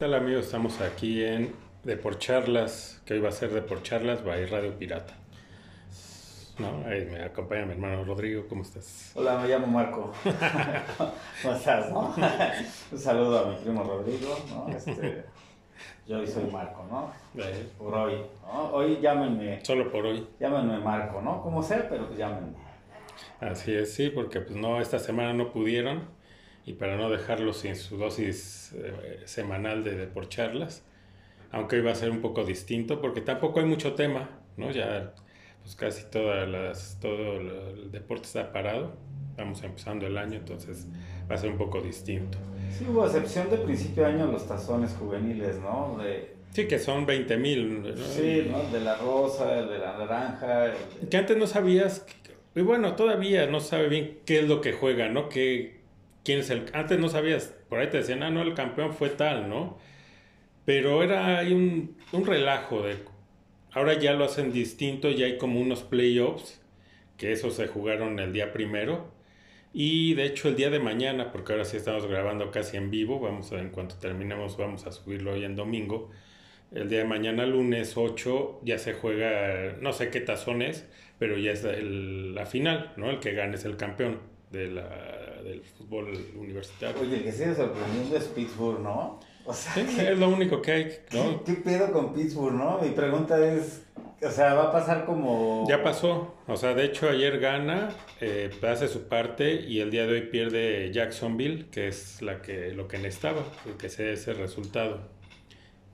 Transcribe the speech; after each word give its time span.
¿Qué 0.00 0.06
tal 0.06 0.14
amigos? 0.14 0.46
Estamos 0.46 0.80
aquí 0.80 1.22
en 1.22 1.54
Deporcharlas, 1.84 3.02
que 3.04 3.12
hoy 3.12 3.20
va 3.20 3.28
a 3.28 3.32
ser 3.32 3.50
Deporcharlas 3.50 4.24
by 4.24 4.46
Radio 4.46 4.74
Pirata. 4.78 5.12
No, 6.58 6.86
ahí 6.86 7.04
me 7.04 7.22
acompaña 7.22 7.66
mi 7.66 7.72
hermano 7.72 8.02
Rodrigo, 8.04 8.46
¿cómo 8.48 8.62
estás? 8.62 9.12
Hola, 9.14 9.36
me 9.40 9.48
llamo 9.48 9.66
Marco. 9.66 10.10
¿Cómo 11.42 11.54
estás, 11.54 11.92
no? 11.92 12.14
Un 12.92 12.98
saludo 12.98 13.40
a 13.40 13.50
mi 13.50 13.56
primo 13.56 13.84
Rodrigo, 13.84 14.38
¿no? 14.48 14.74
Este, 14.74 15.22
yo 16.06 16.20
hoy 16.20 16.26
soy 16.26 16.44
Marco, 16.50 16.82
¿no? 16.90 17.12
Por 17.76 17.94
hoy, 17.94 18.22
¿no? 18.42 18.70
Hoy 18.72 19.00
llámenme, 19.02 19.62
Solo 19.62 19.92
por 19.92 20.06
hoy. 20.06 20.26
llámenme 20.40 20.78
Marco, 20.78 21.20
¿no? 21.20 21.42
Como 21.42 21.62
sea, 21.62 21.86
pero 21.90 22.06
pues 22.06 22.18
llámenme. 22.18 22.56
Así 23.38 23.74
es, 23.74 23.92
sí, 23.92 24.08
porque 24.08 24.40
pues 24.40 24.56
no, 24.56 24.80
esta 24.80 24.98
semana 24.98 25.34
no 25.34 25.52
pudieron 25.52 26.08
y 26.66 26.74
para 26.74 26.96
no 26.96 27.10
dejarlos 27.10 27.58
sin 27.58 27.76
su 27.76 27.96
dosis 27.96 28.72
eh, 28.76 29.20
semanal 29.24 29.82
de 29.84 29.96
Deporcharlas, 29.96 30.82
aunque 31.52 31.76
hoy 31.76 31.82
va 31.82 31.92
a 31.92 31.96
ser 31.96 32.10
un 32.10 32.20
poco 32.20 32.44
distinto 32.44 33.00
porque 33.00 33.20
tampoco 33.20 33.60
hay 33.60 33.66
mucho 33.66 33.94
tema, 33.94 34.30
¿no? 34.56 34.70
Ya 34.70 35.14
pues 35.62 35.74
casi 35.76 36.04
todas 36.10 36.48
las, 36.48 36.98
todo 37.00 37.38
el 37.40 37.90
deporte 37.90 38.26
está 38.26 38.52
parado, 38.52 38.92
estamos 39.30 39.62
empezando 39.62 40.06
el 40.06 40.16
año, 40.16 40.36
entonces 40.38 40.86
va 41.30 41.34
a 41.34 41.38
ser 41.38 41.50
un 41.50 41.58
poco 41.58 41.80
distinto. 41.80 42.38
Sí, 42.78 42.86
hubo 42.88 43.04
excepción 43.04 43.50
de 43.50 43.58
principio 43.58 44.04
de 44.04 44.10
año 44.12 44.26
los 44.26 44.46
tazones 44.46 44.94
juveniles, 44.98 45.58
¿no? 45.58 45.98
De, 46.02 46.38
Sí, 46.52 46.66
que 46.66 46.78
son 46.80 47.06
20 47.06 47.36
mil. 47.36 47.82
¿no? 47.82 47.96
sí, 47.96 48.48
¿no? 48.50 48.62
De 48.72 48.80
la 48.80 48.96
rosa, 48.96 49.56
el 49.58 49.68
de 49.68 49.78
la 49.78 49.96
naranja. 49.98 50.66
el 50.66 50.72
de- 51.02 51.08
Que 51.08 51.16
antes 51.16 51.36
no 51.36 51.46
sabías, 51.46 52.04
y 52.56 52.60
bueno, 52.62 52.96
todavía 52.96 53.46
no 53.46 53.60
sabe 53.60 53.88
bien 53.88 54.18
qué 54.26 54.40
es 54.40 54.48
lo 54.48 54.60
que 54.60 54.72
juega, 54.72 55.08
¿no? 55.08 55.28
¿Qué, 55.28 55.79
quién 56.24 56.40
es 56.40 56.50
el, 56.50 56.66
antes 56.74 56.98
no 56.98 57.08
sabías, 57.08 57.54
por 57.68 57.80
ahí 57.80 57.88
te 57.90 57.98
decían, 57.98 58.22
ah, 58.22 58.30
no, 58.30 58.42
el 58.42 58.54
campeón 58.54 58.92
fue 58.94 59.10
tal, 59.10 59.48
¿no? 59.48 59.78
Pero 60.64 61.02
era 61.02 61.38
hay 61.38 61.52
un, 61.52 61.96
un 62.12 62.26
relajo 62.26 62.82
de, 62.82 62.98
ahora 63.72 63.94
ya 63.98 64.12
lo 64.14 64.24
hacen 64.24 64.52
distinto, 64.52 65.10
ya 65.10 65.26
hay 65.26 65.38
como 65.38 65.60
unos 65.60 65.82
playoffs, 65.82 66.60
que 67.18 67.32
esos 67.32 67.54
se 67.56 67.68
jugaron 67.68 68.18
el 68.18 68.32
día 68.32 68.52
primero, 68.52 69.12
y 69.72 70.14
de 70.14 70.26
hecho 70.26 70.48
el 70.48 70.56
día 70.56 70.70
de 70.70 70.80
mañana, 70.80 71.32
porque 71.32 71.52
ahora 71.52 71.64
sí 71.64 71.76
estamos 71.76 72.06
grabando 72.06 72.50
casi 72.50 72.76
en 72.76 72.90
vivo, 72.90 73.20
vamos 73.20 73.52
a, 73.52 73.60
en 73.60 73.70
cuanto 73.70 73.96
terminemos, 73.98 74.56
vamos 74.56 74.86
a 74.86 74.92
subirlo 74.92 75.32
hoy 75.34 75.44
en 75.44 75.56
domingo. 75.56 76.10
El 76.72 76.88
día 76.88 77.00
de 77.00 77.04
mañana, 77.04 77.46
lunes 77.46 77.96
8, 77.96 78.60
ya 78.64 78.78
se 78.78 78.94
juega, 78.94 79.76
no 79.80 79.92
sé 79.92 80.10
qué 80.10 80.20
tazón 80.20 80.62
es, 80.62 80.88
pero 81.18 81.36
ya 81.38 81.52
es 81.52 81.64
el- 81.64 82.34
la 82.34 82.46
final, 82.46 82.92
¿no? 82.96 83.10
El 83.10 83.20
que 83.20 83.32
gane 83.32 83.56
es 83.56 83.64
el 83.64 83.76
campeón 83.76 84.20
de 84.52 84.68
la, 84.68 85.19
del 85.42 85.62
fútbol 85.62 86.12
universitario. 86.36 87.00
Oye, 87.00 87.16
el 87.16 87.24
que 87.24 87.32
sigue 87.32 87.54
sorprendiendo 87.54 88.16
es 88.16 88.24
Pittsburgh, 88.24 88.80
¿no? 88.80 89.20
O 89.44 89.54
sea, 89.54 89.74
Sí, 89.74 89.86
¿qué, 89.96 90.12
es 90.12 90.18
lo 90.18 90.28
único 90.28 90.60
que 90.60 90.72
hay, 90.72 90.98
¿no? 91.12 91.42
qué 91.46 91.54
pedo 91.54 91.92
con 91.92 92.12
Pittsburgh, 92.12 92.54
no? 92.54 92.78
Mi 92.80 92.90
pregunta 92.90 93.38
es, 93.52 93.82
o 94.22 94.30
sea, 94.30 94.54
va 94.54 94.64
a 94.64 94.72
pasar 94.72 95.06
como... 95.06 95.66
Ya 95.68 95.82
pasó, 95.82 96.34
o 96.46 96.56
sea, 96.56 96.74
de 96.74 96.84
hecho 96.84 97.08
ayer 97.08 97.40
gana, 97.40 97.88
eh, 98.20 98.50
hace 98.68 98.88
su 98.88 99.08
parte 99.08 99.54
y 99.54 99.80
el 99.80 99.90
día 99.90 100.06
de 100.06 100.12
hoy 100.12 100.22
pierde 100.22 100.92
Jacksonville, 100.92 101.66
que 101.70 101.88
es 101.88 102.20
la 102.20 102.42
que, 102.42 102.72
lo 102.72 102.86
que 102.86 102.98
necesitaba, 102.98 103.42
que 103.78 103.88
sea 103.88 104.12
ese 104.12 104.34
resultado. 104.34 105.08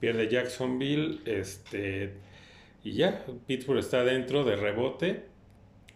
Pierde 0.01 0.29
Jacksonville, 0.29 1.21
este, 1.25 2.15
y 2.83 2.95
ya, 2.95 3.25
Pittsburgh 3.47 3.79
está 3.79 4.05
dentro 4.05 4.45
de 4.45 4.57
rebote. 4.57 5.25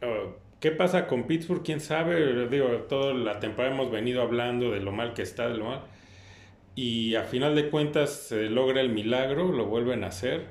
Oh, 0.03 0.35
¿Qué 0.61 0.71
pasa 0.71 1.07
con 1.07 1.25
Pittsburgh? 1.25 1.63
¿Quién 1.65 1.81
sabe? 1.81 2.47
Digo, 2.49 2.69
toda 2.89 3.15
la 3.15 3.41
temporada 3.41 3.75
hemos 3.75 3.91
venido 3.91 4.21
hablando 4.21 4.71
de 4.71 4.81
lo 4.81 4.93
mal 4.93 5.15
que 5.15 5.23
está, 5.23 5.49
de 5.49 5.57
lo 5.57 5.65
mal. 5.65 5.83
Y 6.75 7.15
a 7.15 7.25
final 7.25 7.55
de 7.55 7.71
cuentas 7.71 8.11
se 8.11 8.43
logra 8.51 8.81
el 8.83 8.91
milagro, 8.91 9.53
lo 9.53 9.67
vuelven 9.67 10.05
a 10.05 10.09
hacer. 10.09 10.45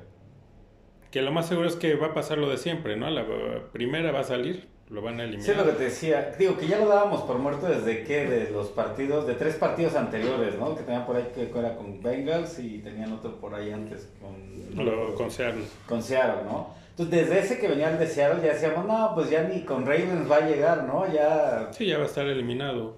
Que 1.12 1.22
lo 1.22 1.32
más 1.32 1.48
seguro 1.48 1.68
es 1.68 1.76
que 1.76 1.96
va 1.96 2.08
a 2.08 2.14
pasar 2.14 2.40
lo 2.40 2.50
de 2.50 2.58
siempre, 2.58 2.96
¿no? 2.98 3.10
La 3.10 3.26
primera 3.72 4.12
va 4.12 4.22
a 4.22 4.24
salir, 4.24 4.68
lo 4.90 5.02
van 5.02 5.20
a 5.20 5.24
eliminar. 5.24 5.46
Sí, 5.46 5.54
lo 5.56 5.66
que 5.66 5.74
te 5.74 5.84
decía. 5.86 6.36
Digo, 6.38 6.58
que 6.58 6.68
ya 6.68 6.80
lo 6.80 6.88
dábamos 6.88 7.22
por 7.22 7.38
muerto 7.38 7.68
desde 7.68 8.04
que, 8.04 8.26
de 8.26 8.52
los 8.52 8.70
partidos, 8.70 9.28
de 9.28 9.36
tres 9.36 9.56
partidos 9.56 9.96
anteriores, 9.96 10.58
¿no? 10.58 10.76
Que 10.76 10.84
tenían 10.84 11.06
por 11.06 11.16
ahí 11.18 11.32
que 11.34 11.52
era 11.58 11.76
con 11.76 12.02
Bengals 12.02 12.60
y 12.60 12.80
tenían 12.80 13.12
otro 13.14 13.36
por 13.40 13.54
ahí 13.54 13.72
antes 13.72 14.12
con, 14.20 14.86
Lo, 14.86 15.14
con 15.16 15.30
Seattle. 15.32 15.66
con 15.88 16.02
Seattle, 16.02 16.44
¿no? 16.46 16.79
Entonces, 17.00 17.30
desde 17.30 17.40
ese 17.40 17.60
que 17.60 17.70
venía 17.70 17.90
el 17.92 17.98
de 17.98 18.08
Seattle 18.08 18.46
ya 18.46 18.54
decíamos, 18.54 18.86
no, 18.86 19.12
pues 19.16 19.30
ya 19.30 19.44
ni 19.44 19.62
con 19.64 19.86
Ravens 19.86 20.30
va 20.30 20.36
a 20.38 20.42
llegar, 20.42 20.84
¿no? 20.84 21.10
Ya... 21.12 21.70
Sí, 21.72 21.86
ya 21.86 21.98
va 21.98 22.04
a 22.04 22.08
estar 22.08 22.28
eliminado. 22.28 22.98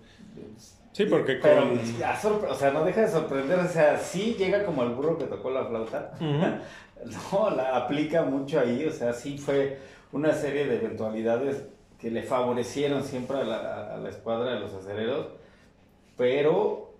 Sí, 0.91 1.05
porque 1.05 1.35
Pero, 1.35 1.69
con... 1.69 1.79
sorpre- 1.79 2.49
o 2.49 2.55
sea, 2.55 2.71
no 2.71 2.83
deja 2.83 3.01
de 3.01 3.07
sorprender, 3.09 3.59
o 3.59 3.67
sea, 3.67 3.97
sí 3.99 4.35
llega 4.39 4.65
como 4.65 4.81
el 4.83 4.89
burro 4.89 5.19
que 5.19 5.25
tocó 5.25 5.51
la 5.51 5.65
flauta. 5.65 6.13
No, 7.31 7.49
la 7.49 7.77
aplica 7.77 8.21
mucho 8.21 8.59
ahí, 8.59 8.85
o 8.85 8.91
sea, 8.91 9.11
sí 9.11 9.35
fue 9.35 9.79
una 10.11 10.33
serie 10.33 10.65
de 10.67 10.75
eventualidades 10.75 11.63
que 11.99 12.11
le 12.11 12.21
favorecieron 12.21 13.03
siempre 13.03 13.37
a 13.39 13.43
la, 13.43 13.95
a 13.95 13.97
la 13.97 14.07
escuadra 14.09 14.53
de 14.53 14.59
los 14.59 14.71
acereros, 14.71 15.25
pero, 16.15 16.90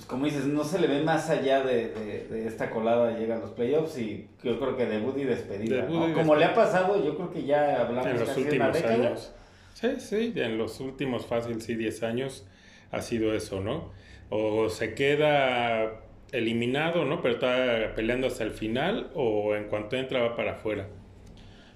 pues 0.00 0.06
como 0.08 0.24
dices, 0.24 0.46
no 0.46 0.64
se 0.64 0.78
le 0.80 0.86
ve 0.86 1.02
más 1.02 1.28
allá 1.30 1.62
de, 1.62 1.88
de- 1.88 2.26
de 2.28 2.46
esta 2.46 2.70
colada, 2.70 3.18
llega 3.18 3.36
a 3.36 3.38
los 3.38 3.50
playoffs 3.50 3.98
y 3.98 4.28
yo 4.42 4.58
creo 4.58 4.76
que 4.76 4.86
debut 4.86 5.16
y 5.18 5.24
despedida, 5.24 5.82
Debut 5.82 5.94
¿no? 5.94 6.08
y 6.10 6.14
Como 6.14 6.36
le 6.36 6.44
ha 6.46 6.54
pasado, 6.54 7.04
yo 7.04 7.16
creo 7.16 7.30
que 7.30 7.44
ya 7.44 7.80
hablamos 7.82 8.06
en 8.06 8.18
los 8.18 8.28
casi 8.28 8.42
de 8.44 8.52
una 8.52 8.66
últimos 8.66 8.84
años. 8.84 9.34
Sí, 9.74 9.88
sí, 10.00 10.32
en 10.36 10.58
los 10.58 10.80
últimos 10.80 11.26
fácil, 11.26 11.60
sí, 11.62 11.74
10 11.74 12.02
años 12.02 12.46
ha 12.90 13.02
sido 13.02 13.34
eso, 13.34 13.60
¿no? 13.60 13.90
O 14.30 14.68
se 14.68 14.94
queda 14.94 16.02
eliminado, 16.32 17.04
¿no? 17.04 17.22
Pero 17.22 17.34
está 17.34 17.94
peleando 17.94 18.26
hasta 18.26 18.44
el 18.44 18.50
final, 18.52 19.10
o 19.14 19.54
en 19.54 19.64
cuanto 19.68 19.96
entra 19.96 20.20
va 20.22 20.36
para 20.36 20.52
afuera. 20.52 20.88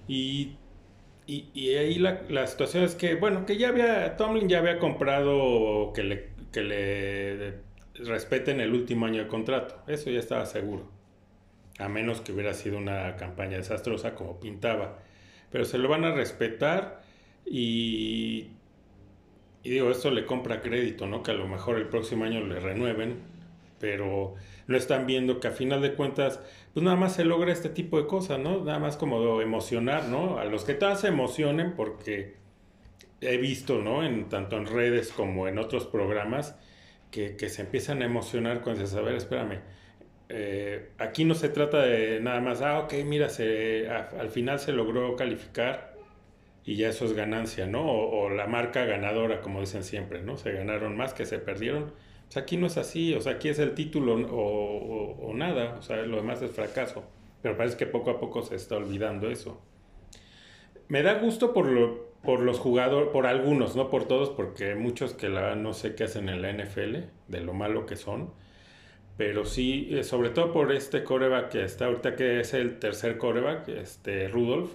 Y, 0.07 0.57
y, 1.27 1.49
y 1.53 1.75
ahí 1.75 1.95
la, 1.99 2.23
la 2.29 2.47
situación 2.47 2.83
es 2.83 2.95
que, 2.95 3.15
bueno, 3.15 3.45
que 3.45 3.57
ya 3.57 3.69
había, 3.69 4.17
Tomlin 4.17 4.49
ya 4.49 4.59
había 4.59 4.79
comprado 4.79 5.93
que 5.93 6.03
le, 6.03 6.29
que 6.51 6.61
le 6.63 7.53
respeten 7.99 8.59
el 8.59 8.73
último 8.73 9.05
año 9.05 9.23
de 9.23 9.27
contrato, 9.27 9.81
eso 9.87 10.09
ya 10.09 10.19
estaba 10.19 10.45
seguro. 10.45 10.87
A 11.79 11.89
menos 11.89 12.21
que 12.21 12.31
hubiera 12.31 12.53
sido 12.53 12.77
una 12.77 13.15
campaña 13.17 13.57
desastrosa 13.57 14.15
como 14.15 14.39
pintaba. 14.39 14.99
Pero 15.51 15.65
se 15.65 15.77
lo 15.77 15.89
van 15.89 16.05
a 16.05 16.13
respetar 16.13 17.01
y, 17.45 18.47
digo, 19.63 19.91
esto 19.91 20.11
le 20.11 20.25
compra 20.25 20.61
crédito, 20.61 21.05
¿no? 21.07 21.21
Que 21.21 21.31
a 21.31 21.35
lo 21.35 21.47
mejor 21.47 21.77
el 21.77 21.87
próximo 21.87 22.25
año 22.25 22.41
le 22.41 22.59
renueven, 22.59 23.19
pero 23.79 24.35
no 24.67 24.77
están 24.77 25.05
viendo 25.05 25.39
que 25.39 25.47
a 25.47 25.51
final 25.51 25.81
de 25.81 25.93
cuentas, 25.93 26.39
pues 26.73 26.83
nada 26.83 26.97
más 26.97 27.15
se 27.15 27.25
logra 27.25 27.51
este 27.51 27.69
tipo 27.69 28.01
de 28.01 28.07
cosas, 28.07 28.39
¿no? 28.39 28.63
Nada 28.63 28.79
más 28.79 28.97
como 28.97 29.41
emocionar, 29.41 30.05
¿no? 30.05 30.39
A 30.39 30.45
los 30.45 30.63
que 30.63 30.73
todas 30.73 31.01
se 31.01 31.07
emocionen 31.09 31.75
porque 31.75 32.35
he 33.21 33.37
visto, 33.37 33.81
¿no? 33.81 34.03
En, 34.03 34.29
tanto 34.29 34.57
en 34.57 34.65
redes 34.65 35.11
como 35.11 35.47
en 35.47 35.57
otros 35.57 35.85
programas, 35.85 36.55
que, 37.37 37.49
se 37.49 37.61
empiezan 37.61 38.01
a 38.01 38.05
emocionar 38.05 38.61
cuando 38.61 38.81
dices, 38.81 38.97
a 38.97 39.01
ver, 39.01 39.15
espérame, 39.15 39.59
eh, 40.29 40.89
aquí 40.97 41.23
no 41.23 41.35
se 41.35 41.49
trata 41.49 41.81
de 41.81 42.19
nada 42.19 42.41
más, 42.41 42.61
ah, 42.61 42.79
ok, 42.79 42.93
mira, 43.05 43.29
se, 43.29 43.87
al 43.89 44.29
final 44.29 44.59
se 44.59 44.73
logró 44.73 45.15
calificar 45.15 45.95
y 46.65 46.75
ya 46.75 46.89
eso 46.89 47.05
es 47.05 47.13
ganancia, 47.13 47.67
¿no? 47.67 47.85
O, 47.89 48.29
la 48.29 48.47
marca 48.47 48.85
ganadora, 48.85 49.41
como 49.41 49.61
dicen 49.61 49.83
siempre, 49.83 50.21
¿no? 50.21 50.37
Se 50.37 50.51
ganaron 50.51 50.97
más 50.97 51.13
que 51.13 51.25
se 51.25 51.39
perdieron. 51.39 51.93
Pues 52.25 52.37
aquí 52.37 52.57
no 52.57 52.67
es 52.67 52.77
así, 52.77 53.13
o 53.13 53.21
sea, 53.21 53.33
aquí 53.33 53.49
es 53.49 53.59
el 53.59 53.75
título 53.75 54.15
o 54.15 55.31
nada, 55.35 55.75
o 55.77 55.81
sea, 55.83 55.97
lo 55.97 56.17
demás 56.17 56.41
es 56.41 56.51
fracaso. 56.51 57.03
Pero 57.43 57.57
parece 57.57 57.77
que 57.77 57.85
poco 57.85 58.09
a 58.09 58.19
poco 58.19 58.41
se 58.41 58.55
está 58.55 58.77
olvidando 58.77 59.29
eso. 59.29 59.61
Me 60.87 61.03
da 61.03 61.13
gusto 61.19 61.53
por, 61.53 61.67
lo, 61.67 62.14
por 62.25 62.41
los 62.41 62.59
jugadores, 62.59 63.09
por 63.09 63.27
algunos, 63.27 63.75
no 63.75 63.89
por 63.89 64.07
todos, 64.07 64.29
porque 64.31 64.75
muchos 64.75 65.13
que 65.13 65.29
la 65.29 65.55
no 65.55 65.73
sé 65.73 65.95
qué 65.95 66.05
hacen 66.05 66.29
en 66.29 66.41
la 66.41 66.49
NFL, 66.53 66.97
de 67.27 67.41
lo 67.41 67.53
malo 67.53 67.85
que 67.85 67.95
son. 67.95 68.31
Pero 69.17 69.45
sí, 69.45 69.89
eh, 69.91 70.03
sobre 70.03 70.29
todo 70.31 70.51
por 70.53 70.71
este 70.73 71.03
coreback 71.03 71.49
que 71.51 71.63
está 71.63 71.85
ahorita, 71.85 72.15
que 72.15 72.41
es 72.41 72.53
el 72.53 72.79
tercer 72.79 73.17
coreback, 73.17 73.67
este 73.69 74.27
Rudolph, 74.27 74.71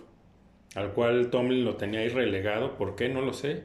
al 0.75 0.93
cual 0.93 1.31
Tomlin 1.31 1.65
lo 1.65 1.77
tenía 1.77 2.01
ahí 2.01 2.09
relegado. 2.09 2.77
¿Por 2.77 2.97
qué? 2.97 3.09
No 3.09 3.23
lo 3.23 3.33
sé. 3.33 3.65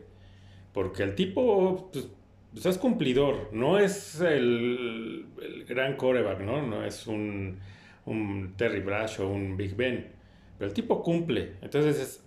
Porque 0.74 1.04
el 1.04 1.15
tipo 1.15 1.89
pues, 1.94 2.09
pues, 2.54 2.65
es 2.65 2.77
cumplidor, 2.77 3.50
no 3.54 3.80
es 3.80 4.19
el, 4.21 5.25
el 5.42 5.65
gran 5.65 5.95
coreback, 5.98 6.42
¿no? 6.42 6.62
No 6.62 6.83
es 6.86 7.07
un, 7.07 7.59
un 8.06 8.54
Terry 8.57 8.81
Brash 8.81 9.21
o 9.21 9.30
un 9.30 9.57
Big 9.57 9.75
Ben. 9.75 10.12
Pero 10.57 10.69
el 10.69 10.74
tipo 10.74 11.04
cumple. 11.04 11.54
Entonces, 11.62 12.00
es- 12.00 12.25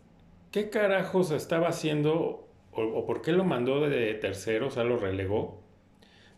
¿qué 0.53 0.71
carajos 0.71 1.31
estaba 1.31 1.69
haciendo 1.69 2.49
o, 2.73 3.07
por 3.07 3.23
qué 3.23 3.33
lo 3.33 3.45
mandó 3.45 3.89
de 3.89 4.15
tercero, 4.15 4.69
o 4.69 4.71
sea, 4.71 4.85
lo 4.85 4.99
relegó? 4.99 5.63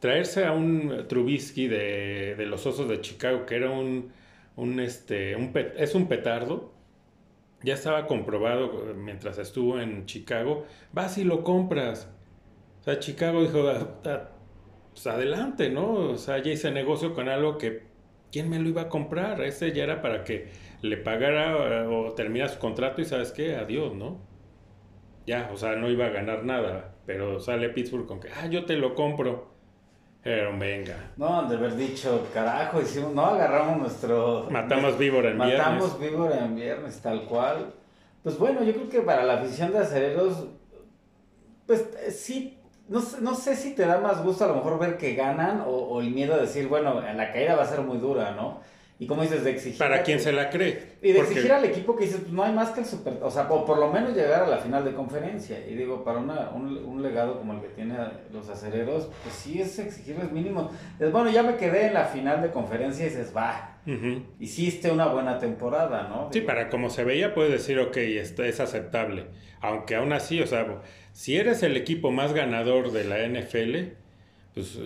Traerse 0.00 0.46
a 0.46 0.52
un 0.52 1.06
Trubisky 1.08 1.68
de, 1.68 2.34
de 2.36 2.46
los 2.46 2.66
Osos 2.66 2.88
de 2.88 3.00
Chicago, 3.00 3.46
que 3.46 3.56
era 3.56 3.70
un, 3.70 4.12
un, 4.56 4.80
este, 4.80 5.36
un 5.36 5.52
pet- 5.52 5.74
es 5.78 5.94
un 5.94 6.08
petardo, 6.08 6.72
ya 7.62 7.74
estaba 7.74 8.06
comprobado 8.06 8.90
eh, 8.90 8.94
mientras 8.94 9.38
estuvo 9.38 9.80
en 9.80 10.06
Chicago, 10.06 10.64
vas 10.92 11.18
y 11.18 11.24
lo 11.24 11.44
compras. 11.44 12.10
O 12.80 12.84
sea, 12.84 12.98
Chicago 13.00 13.42
dijo, 13.42 13.68
"Ah, 13.68 14.00
ah, 14.06 14.30
pues 14.92 15.06
adelante, 15.06 15.70
¿no? 15.70 15.92
O 16.12 16.16
sea, 16.18 16.38
ya 16.42 16.52
hice 16.52 16.70
negocio 16.72 17.14
con 17.14 17.28
algo 17.28 17.58
que 17.58 17.89
¿quién 18.32 18.48
me 18.48 18.58
lo 18.58 18.68
iba 18.68 18.82
a 18.82 18.88
comprar? 18.88 19.40
Ese 19.42 19.72
ya 19.72 19.84
era 19.84 20.02
para 20.02 20.24
que 20.24 20.48
le 20.82 20.96
pagara 20.96 21.88
o 21.88 22.12
termina 22.12 22.48
su 22.48 22.58
contrato 22.58 23.00
y 23.00 23.04
sabes 23.04 23.32
qué, 23.32 23.56
adiós, 23.56 23.94
¿no? 23.94 24.18
Ya, 25.26 25.50
o 25.52 25.56
sea, 25.56 25.76
no 25.76 25.90
iba 25.90 26.06
a 26.06 26.10
ganar 26.10 26.44
nada, 26.44 26.94
pero 27.06 27.40
sale 27.40 27.68
Pittsburgh 27.68 28.06
con 28.06 28.20
que, 28.20 28.28
ah, 28.30 28.46
yo 28.46 28.64
te 28.64 28.76
lo 28.76 28.94
compro. 28.94 29.50
Pero 30.22 30.56
venga. 30.58 31.12
No, 31.16 31.48
de 31.48 31.56
haber 31.56 31.76
dicho, 31.76 32.28
carajo, 32.34 32.82
hicimos, 32.82 33.14
no 33.14 33.24
agarramos 33.24 33.78
nuestro. 33.78 34.48
Matamos 34.50 34.98
víbora 34.98 35.30
en 35.30 35.38
matamos 35.38 35.56
viernes. 35.56 35.82
Matamos 35.82 36.00
víbora 36.00 36.44
en 36.44 36.54
viernes, 36.56 37.00
tal 37.00 37.24
cual. 37.24 37.72
Pues 38.22 38.38
bueno, 38.38 38.62
yo 38.62 38.74
creo 38.74 38.88
que 38.90 39.00
para 39.00 39.24
la 39.24 39.40
afición 39.40 39.72
de 39.72 39.78
acereros, 39.78 40.46
pues 41.66 41.88
eh, 42.06 42.10
sí, 42.10 42.58
no, 42.90 43.00
sé- 43.00 43.22
no 43.22 43.34
sé 43.34 43.56
si 43.56 43.74
te 43.74 43.86
da 43.86 43.98
más 43.98 44.22
gusto 44.22 44.44
a 44.44 44.48
lo 44.48 44.56
mejor 44.56 44.78
ver 44.78 44.98
que 44.98 45.14
ganan 45.14 45.62
o, 45.62 45.70
o 45.70 46.00
el 46.02 46.10
miedo 46.10 46.34
de 46.34 46.42
decir, 46.42 46.68
bueno, 46.68 47.00
la 47.00 47.32
caída 47.32 47.56
va 47.56 47.62
a 47.62 47.66
ser 47.66 47.80
muy 47.80 47.96
dura, 47.96 48.32
¿no? 48.32 48.60
Y 48.98 49.06
como 49.06 49.22
dices, 49.22 49.42
de 49.44 49.52
exigir. 49.52 49.78
Para 49.78 50.00
a 50.00 50.02
quien 50.02 50.18
que- 50.18 50.24
se 50.24 50.30
la 50.30 50.50
cree. 50.50 50.96
Y 51.00 51.12
de 51.12 51.20
Porque- 51.20 51.30
exigir 51.32 51.52
al 51.52 51.64
equipo 51.64 51.96
que 51.96 52.04
dices, 52.04 52.20
pues 52.20 52.32
no 52.34 52.42
hay 52.42 52.52
más 52.52 52.68
que 52.72 52.80
el 52.80 52.86
super. 52.86 53.14
O 53.22 53.30
sea, 53.30 53.44
o 53.50 53.64
por 53.64 53.78
lo 53.78 53.90
menos 53.90 54.14
llegar 54.14 54.42
a 54.42 54.46
la 54.46 54.58
final 54.58 54.84
de 54.84 54.92
conferencia. 54.92 55.58
Y 55.66 55.74
digo, 55.74 56.04
para 56.04 56.18
una, 56.18 56.50
un, 56.50 56.76
un 56.84 57.00
legado 57.02 57.38
como 57.38 57.54
el 57.54 57.62
que 57.62 57.68
tiene 57.68 57.94
los 58.30 58.50
acereros, 58.50 59.08
pues 59.22 59.34
sí 59.34 59.58
es 59.62 59.78
exigirles 59.78 60.30
mínimo. 60.32 60.70
Es 60.98 61.10
bueno, 61.12 61.30
ya 61.30 61.42
me 61.42 61.56
quedé 61.56 61.86
en 61.86 61.94
la 61.94 62.04
final 62.04 62.42
de 62.42 62.50
conferencia 62.50 63.06
y 63.06 63.08
dices, 63.08 63.32
va, 63.34 63.78
hiciste 64.38 64.90
una 64.90 65.06
buena 65.06 65.38
temporada, 65.38 66.08
¿no? 66.08 66.28
Sí, 66.30 66.42
para 66.42 66.68
como 66.68 66.90
se 66.90 67.02
veía, 67.04 67.32
puedes 67.34 67.52
decir, 67.52 67.78
ok, 67.78 67.96
esto 67.96 68.44
es 68.44 68.60
aceptable. 68.60 69.26
Aunque 69.62 69.94
aún 69.96 70.12
así, 70.12 70.40
o 70.42 70.46
sea, 70.46 70.66
si 71.12 71.36
eres 71.36 71.62
el 71.62 71.76
equipo 71.76 72.10
más 72.10 72.32
ganador 72.32 72.92
de 72.92 73.04
la 73.04 73.26
NFL, 73.26 73.94
pues 74.54 74.78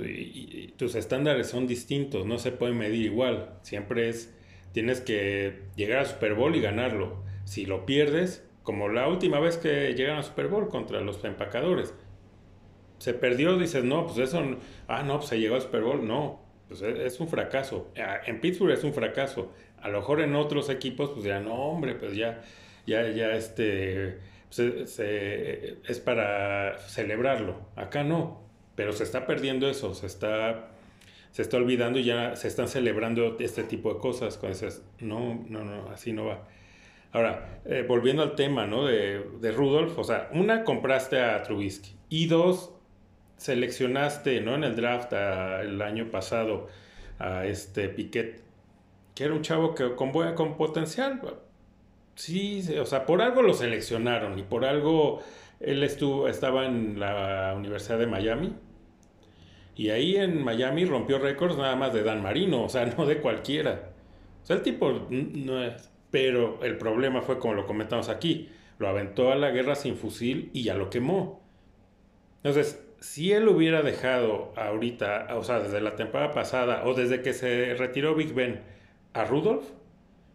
tus 0.76 0.94
estándares 0.94 1.48
son 1.48 1.66
distintos, 1.66 2.26
no 2.26 2.38
se 2.38 2.52
pueden 2.52 2.78
medir 2.78 3.04
igual. 3.04 3.50
Siempre 3.62 4.08
es, 4.08 4.34
tienes 4.72 5.00
que 5.00 5.62
llegar 5.76 6.00
al 6.00 6.06
Super 6.06 6.34
Bowl 6.34 6.54
y 6.54 6.60
ganarlo. 6.60 7.22
Si 7.44 7.66
lo 7.66 7.86
pierdes, 7.86 8.44
como 8.62 8.88
la 8.88 9.08
última 9.08 9.40
vez 9.40 9.56
que 9.56 9.94
llegaron 9.94 10.18
al 10.18 10.24
Super 10.24 10.48
Bowl 10.48 10.68
contra 10.68 11.00
los 11.00 11.22
empacadores, 11.24 11.94
se 12.98 13.14
perdió, 13.14 13.58
dices, 13.58 13.84
no, 13.84 14.06
pues 14.06 14.18
eso, 14.18 14.42
ah, 14.88 15.02
no, 15.02 15.18
pues 15.18 15.28
se 15.28 15.38
llegó 15.38 15.56
al 15.56 15.62
Super 15.62 15.82
Bowl, 15.82 16.06
no, 16.06 16.40
pues 16.68 16.80
es, 16.82 16.98
es 16.98 17.20
un 17.20 17.28
fracaso. 17.28 17.90
En 18.26 18.40
Pittsburgh 18.40 18.72
es 18.72 18.84
un 18.84 18.94
fracaso. 18.94 19.52
A 19.80 19.88
lo 19.88 19.98
mejor 19.98 20.22
en 20.22 20.34
otros 20.34 20.70
equipos, 20.70 21.10
pues 21.10 21.24
dirán, 21.24 21.44
no, 21.44 21.54
hombre, 21.54 21.94
pues 21.94 22.16
ya, 22.16 22.42
ya, 22.86 23.08
ya, 23.10 23.32
este, 23.34 24.18
se- 24.86 25.78
es 25.86 26.00
para 26.00 26.78
celebrarlo. 26.78 27.56
Acá 27.76 28.04
no, 28.04 28.42
pero 28.76 28.92
se 28.92 29.04
está 29.04 29.26
perdiendo 29.26 29.68
eso, 29.68 29.94
se 29.94 30.06
está, 30.06 30.68
se 31.32 31.42
está 31.42 31.56
olvidando 31.56 31.98
y 31.98 32.04
ya 32.04 32.36
se 32.36 32.48
están 32.48 32.68
celebrando 32.68 33.36
este 33.40 33.64
tipo 33.64 33.92
de 33.94 34.00
cosas. 34.00 34.40
Dices, 34.42 34.82
no, 35.00 35.44
no, 35.48 35.64
no, 35.64 35.88
así 35.90 36.12
no 36.12 36.26
va. 36.26 36.46
Ahora, 37.12 37.60
eh, 37.64 37.84
volviendo 37.86 38.22
al 38.22 38.34
tema, 38.34 38.66
¿no? 38.66 38.86
De, 38.86 39.20
de 39.40 39.52
Rudolph, 39.52 39.98
o 39.98 40.04
sea, 40.04 40.28
una, 40.32 40.64
compraste 40.64 41.20
a 41.20 41.42
Trubisky 41.42 41.96
y 42.08 42.26
dos, 42.26 42.72
seleccionaste, 43.36 44.40
¿no? 44.40 44.54
En 44.54 44.64
el 44.64 44.76
draft 44.76 45.12
el 45.12 45.80
año 45.82 46.10
pasado 46.10 46.68
a 47.18 47.46
este 47.46 47.88
Piquet, 47.88 48.42
que 49.14 49.24
era 49.24 49.34
un 49.34 49.42
chavo 49.42 49.74
que 49.74 49.94
con, 49.96 50.12
buen, 50.12 50.34
con 50.34 50.56
potencial. 50.56 51.20
Sí, 52.14 52.64
o 52.78 52.86
sea, 52.86 53.06
por 53.06 53.22
algo 53.22 53.42
lo 53.42 53.54
seleccionaron 53.54 54.38
y 54.38 54.42
por 54.42 54.64
algo 54.64 55.20
él 55.60 55.82
estuvo, 55.82 56.28
estaba 56.28 56.66
en 56.66 57.00
la 57.00 57.54
Universidad 57.56 57.98
de 57.98 58.06
Miami. 58.06 58.54
Y 59.76 59.90
ahí 59.90 60.16
en 60.16 60.42
Miami 60.44 60.84
rompió 60.84 61.18
récords 61.18 61.56
nada 61.56 61.74
más 61.74 61.92
de 61.92 62.04
Dan 62.04 62.22
Marino, 62.22 62.64
o 62.64 62.68
sea, 62.68 62.86
no 62.98 63.06
de 63.06 63.18
cualquiera. 63.18 63.90
O 64.42 64.46
sea, 64.46 64.56
el 64.56 64.62
tipo 64.62 65.06
no 65.10 65.62
es. 65.62 65.90
Pero 66.10 66.62
el 66.62 66.78
problema 66.78 67.22
fue, 67.22 67.38
como 67.40 67.54
lo 67.54 67.66
comentamos 67.66 68.08
aquí, 68.08 68.48
lo 68.78 68.88
aventó 68.88 69.32
a 69.32 69.36
la 69.36 69.50
guerra 69.50 69.74
sin 69.74 69.96
fusil 69.96 70.50
y 70.52 70.62
ya 70.62 70.74
lo 70.74 70.90
quemó. 70.90 71.42
Entonces, 72.36 72.86
si 73.00 73.32
él 73.32 73.48
hubiera 73.48 73.82
dejado 73.82 74.52
ahorita, 74.56 75.28
o 75.36 75.42
sea, 75.42 75.58
desde 75.60 75.80
la 75.80 75.96
temporada 75.96 76.30
pasada 76.32 76.84
o 76.86 76.94
desde 76.94 77.20
que 77.22 77.32
se 77.32 77.74
retiró 77.74 78.14
Big 78.14 78.32
Ben 78.32 78.62
a 79.12 79.24
Rudolph 79.24 79.64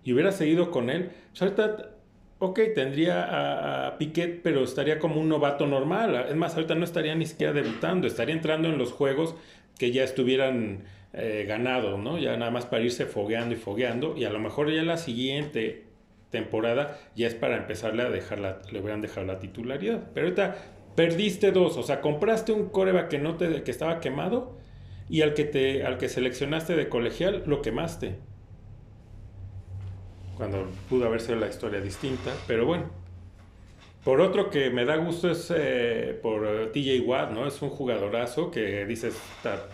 y 0.04 0.14
hubiera 0.14 0.32
seguido 0.32 0.72
con 0.72 0.90
él, 0.90 1.12
pues 1.30 1.42
ahorita, 1.42 1.92
ok, 2.40 2.60
tendría 2.74 3.88
a, 3.88 3.98
Piquet, 3.98 4.42
pero 4.42 4.64
estaría 4.64 5.00
como 5.00 5.20
un 5.20 5.30
novato 5.30 5.68
normal. 5.68 6.28
Es 6.30 6.36
más, 6.36 6.56
ahorita 6.56 6.76
no 6.76 6.84
estaría 6.84 7.16
ni 7.16 7.26
siquiera 7.26 7.54
debutando, 7.54 8.08
estaría 8.08 8.36
entrando 8.36 8.70
en 8.70 8.78
los 8.78 8.92
juegos 8.92 9.36
que 9.78 9.92
ya 9.92 10.04
estuvieran 10.04 10.84
eh, 11.14 11.46
ganado, 11.48 11.98
¿no? 11.98 12.18
Ya 12.20 12.38
nada 12.38 12.52
más 12.52 12.66
para 12.66 12.84
irse 12.84 13.06
fogueando 13.06 13.56
y 13.56 13.58
fogueando 13.58 14.16
y 14.16 14.26
a 14.26 14.30
lo 14.30 14.40
mejor 14.40 14.72
ya 14.72 14.84
la 14.84 14.98
siguiente 14.98 15.86
temporada 16.30 17.00
ya 17.16 17.28
es 17.28 17.34
para 17.34 17.58
empezarle 17.58 18.04
a 18.04 18.10
dejar 18.10 18.40
la, 18.40 18.62
le 18.72 18.80
hubieran 18.80 19.02
la 19.26 19.40
titularidad. 19.40 20.10
Pero 20.14 20.28
ahorita 20.28 20.56
perdiste 20.96 21.52
dos, 21.52 21.78
o 21.78 21.84
sea, 21.84 22.02
compraste 22.02 22.52
un 22.52 22.70
coreback 22.70 23.08
que 23.10 23.20
no 23.20 23.38
te, 23.38 23.64
que 23.64 23.72
estaba 23.72 24.00
quemado 24.00 24.58
y 25.10 25.22
al 25.22 25.34
que 25.34 25.46
te, 25.46 25.84
al 25.84 25.98
que 25.98 26.10
seleccionaste 26.10 26.76
de 26.76 26.90
colegial 26.90 27.44
lo 27.46 27.62
quemaste. 27.62 28.18
Cuando 30.40 30.68
pudo 30.90 31.06
haber 31.06 31.22
sido 31.22 31.36
la 31.38 31.50
historia 31.50 31.82
distinta, 31.82 32.34
pero 32.48 32.66
bueno. 32.66 32.90
Por 34.04 34.22
otro 34.22 34.50
que 34.50 34.70
me 34.70 34.86
da 34.86 34.96
gusto 34.96 35.30
es 35.30 35.52
eh, 35.56 36.18
por 36.22 36.72
TJ 36.72 37.02
Watt, 37.06 37.32
¿no? 37.32 37.46
Es 37.46 37.62
un 37.62 37.70
jugadorazo 37.70 38.50
que 38.50 38.86
dices, 38.86 39.16
"Ta- 39.44 39.68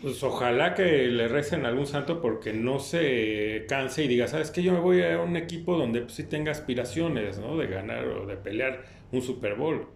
pues 0.00 0.22
ojalá 0.24 0.74
que 0.74 1.06
le 1.08 1.28
recen 1.28 1.64
algún 1.64 1.86
santo 1.86 2.20
porque 2.20 2.52
no 2.52 2.80
se 2.80 3.66
canse 3.68 4.04
y 4.04 4.08
diga, 4.08 4.26
¿sabes 4.26 4.50
qué? 4.50 4.62
Yo 4.62 4.72
me 4.72 4.80
voy 4.80 5.02
a 5.02 5.20
un 5.20 5.36
equipo 5.36 5.76
donde 5.76 6.00
pues, 6.02 6.14
sí 6.14 6.24
tenga 6.24 6.50
aspiraciones, 6.50 7.38
¿no? 7.38 7.56
De 7.56 7.68
ganar 7.68 8.06
o 8.08 8.26
de 8.26 8.36
pelear 8.36 8.82
un 9.12 9.22
Super 9.22 9.54
Bowl. 9.54 9.86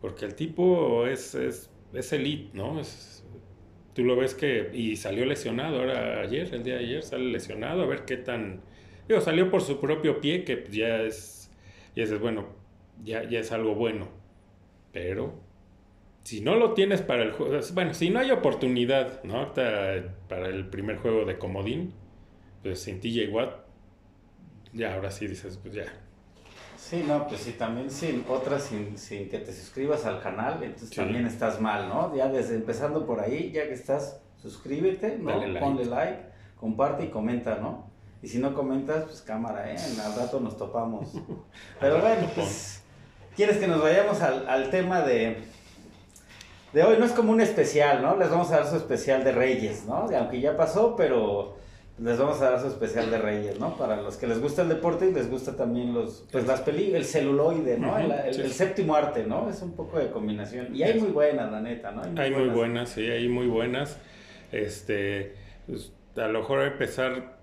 Porque 0.00 0.24
el 0.26 0.34
tipo 0.34 1.06
es, 1.06 1.34
es, 1.34 1.70
es 1.94 2.12
elite, 2.12 2.50
¿no? 2.54 2.80
Es, 2.80 3.15
tú 3.96 4.04
lo 4.04 4.14
ves 4.14 4.34
que... 4.34 4.70
Y 4.74 4.96
salió 4.96 5.24
lesionado 5.24 5.80
ahora 5.80 6.20
ayer, 6.20 6.54
el 6.54 6.62
día 6.62 6.74
de 6.74 6.84
ayer 6.84 7.02
sale 7.02 7.24
lesionado, 7.24 7.82
a 7.82 7.86
ver 7.86 8.04
qué 8.04 8.18
tan... 8.18 8.60
Digo, 9.08 9.22
salió 9.22 9.50
por 9.50 9.62
su 9.62 9.80
propio 9.80 10.20
pie, 10.20 10.44
que 10.44 10.64
ya 10.70 11.00
es... 11.00 11.50
Ya 11.96 12.02
es, 12.04 12.20
bueno, 12.20 12.46
ya, 13.02 13.26
ya 13.26 13.40
es 13.40 13.50
algo 13.52 13.74
bueno. 13.74 14.08
Pero 14.92 15.40
si 16.24 16.42
no 16.42 16.56
lo 16.56 16.74
tienes 16.74 17.00
para 17.00 17.22
el 17.22 17.32
juego, 17.32 17.58
bueno, 17.72 17.94
si 17.94 18.10
no 18.10 18.18
hay 18.20 18.30
oportunidad, 18.30 19.24
¿no? 19.24 19.54
Para 19.54 19.94
el 19.94 20.68
primer 20.68 20.98
juego 20.98 21.24
de 21.24 21.38
Comodín, 21.38 21.94
pues 22.62 22.80
sin 22.80 23.00
TJ 23.00 23.30
Watt, 23.30 23.64
ya 24.74 24.94
ahora 24.94 25.10
sí 25.10 25.26
dices, 25.26 25.58
pues 25.62 25.74
ya. 25.74 25.86
Sí, 26.88 27.04
no, 27.06 27.26
pues 27.26 27.40
sí, 27.40 27.52
también 27.52 27.90
sin 27.90 28.24
otras 28.28 28.62
sin, 28.62 28.96
sin 28.96 29.28
que 29.28 29.38
te 29.38 29.52
suscribas 29.52 30.04
al 30.06 30.20
canal, 30.22 30.62
entonces 30.62 30.90
Sí. 30.90 30.96
también 30.96 31.26
estás 31.26 31.60
mal, 31.60 31.88
¿no? 31.88 32.14
Ya 32.14 32.28
desde 32.28 32.54
empezando 32.54 33.04
por 33.06 33.18
ahí, 33.20 33.50
ya 33.52 33.64
que 33.66 33.74
estás, 33.74 34.20
suscríbete, 34.40 35.18
¿no? 35.18 35.30
Dale 35.32 35.48
like. 35.48 35.60
Ponle 35.60 35.84
like, 35.86 36.18
comparte 36.60 37.04
y 37.04 37.08
comenta, 37.08 37.56
¿no? 37.56 37.90
Y 38.22 38.28
si 38.28 38.38
no 38.38 38.54
comentas, 38.54 39.02
pues 39.04 39.20
cámara, 39.22 39.72
¿eh? 39.72 39.76
Al 40.04 40.14
rato 40.14 40.38
nos 40.38 40.56
topamos. 40.56 41.08
Pero 41.80 42.00
bueno, 42.00 42.28
pues, 42.36 42.82
¿quieres 43.34 43.56
que 43.58 43.66
nos 43.66 43.82
vayamos 43.82 44.22
al, 44.22 44.48
al 44.48 44.70
tema 44.70 45.00
de, 45.02 45.38
de 46.72 46.82
hoy? 46.84 46.98
No 47.00 47.04
es 47.04 47.12
como 47.12 47.32
un 47.32 47.40
especial, 47.40 48.00
¿no? 48.00 48.16
Les 48.16 48.30
vamos 48.30 48.52
a 48.52 48.58
dar 48.58 48.66
su 48.68 48.76
especial 48.76 49.24
de 49.24 49.32
Reyes, 49.32 49.86
¿no? 49.86 50.06
Aunque 50.16 50.40
ya 50.40 50.56
pasó, 50.56 50.94
pero 50.94 51.55
les 51.98 52.18
vamos 52.18 52.40
a 52.42 52.50
dar 52.50 52.60
su 52.60 52.66
especial 52.68 53.10
de 53.10 53.18
Reyes, 53.18 53.58
¿no? 53.58 53.76
Para 53.76 54.02
los 54.02 54.16
que 54.16 54.26
les 54.26 54.40
gusta 54.40 54.62
el 54.62 54.68
deporte 54.68 55.08
y 55.08 55.12
les 55.14 55.30
gusta 55.30 55.56
también 55.56 55.94
los, 55.94 56.26
pues 56.30 56.46
las 56.46 56.60
películas, 56.60 57.00
el 57.00 57.04
celuloide, 57.06 57.78
¿no? 57.78 57.96
El, 57.98 58.10
el- 58.12 58.34
sí. 58.34 58.40
el 58.42 58.52
séptimo 58.52 58.94
arte, 58.94 59.24
¿no? 59.24 59.48
Es 59.48 59.62
un 59.62 59.72
poco 59.74 59.98
de 59.98 60.10
combinación. 60.10 60.74
Y 60.76 60.82
hay 60.82 61.00
muy 61.00 61.10
buenas, 61.10 61.50
la 61.50 61.60
neta, 61.60 61.92
¿no? 61.92 62.02
Hay 62.20 62.30
muy 62.30 62.48
buenas, 62.48 62.90
sí, 62.90 63.02
hay 63.02 63.28
muy 63.28 63.46
buenas. 63.46 63.98
Este, 64.52 65.34
pues, 65.66 65.92
a 66.16 66.28
lo 66.28 66.40
mejor 66.40 66.62
empezar 66.62 67.38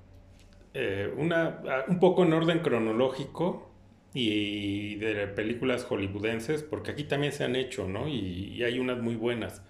eh, 0.74 1.12
una, 1.18 1.62
un 1.88 2.00
poco 2.00 2.24
en 2.24 2.34
orden 2.34 2.60
cronológico 2.60 3.70
y 4.14 4.96
de 4.96 5.28
películas 5.28 5.84
hollywoodenses, 5.86 6.64
porque 6.64 6.92
aquí 6.92 7.04
también 7.06 7.34
se 7.34 7.44
han 7.44 7.56
hecho, 7.56 7.88
¿no? 7.88 8.08
Y, 8.08 8.16
y 8.56 8.64
hay 8.64 8.80
unas 8.80 9.00
muy 9.02 9.16
buenas. 9.16 9.64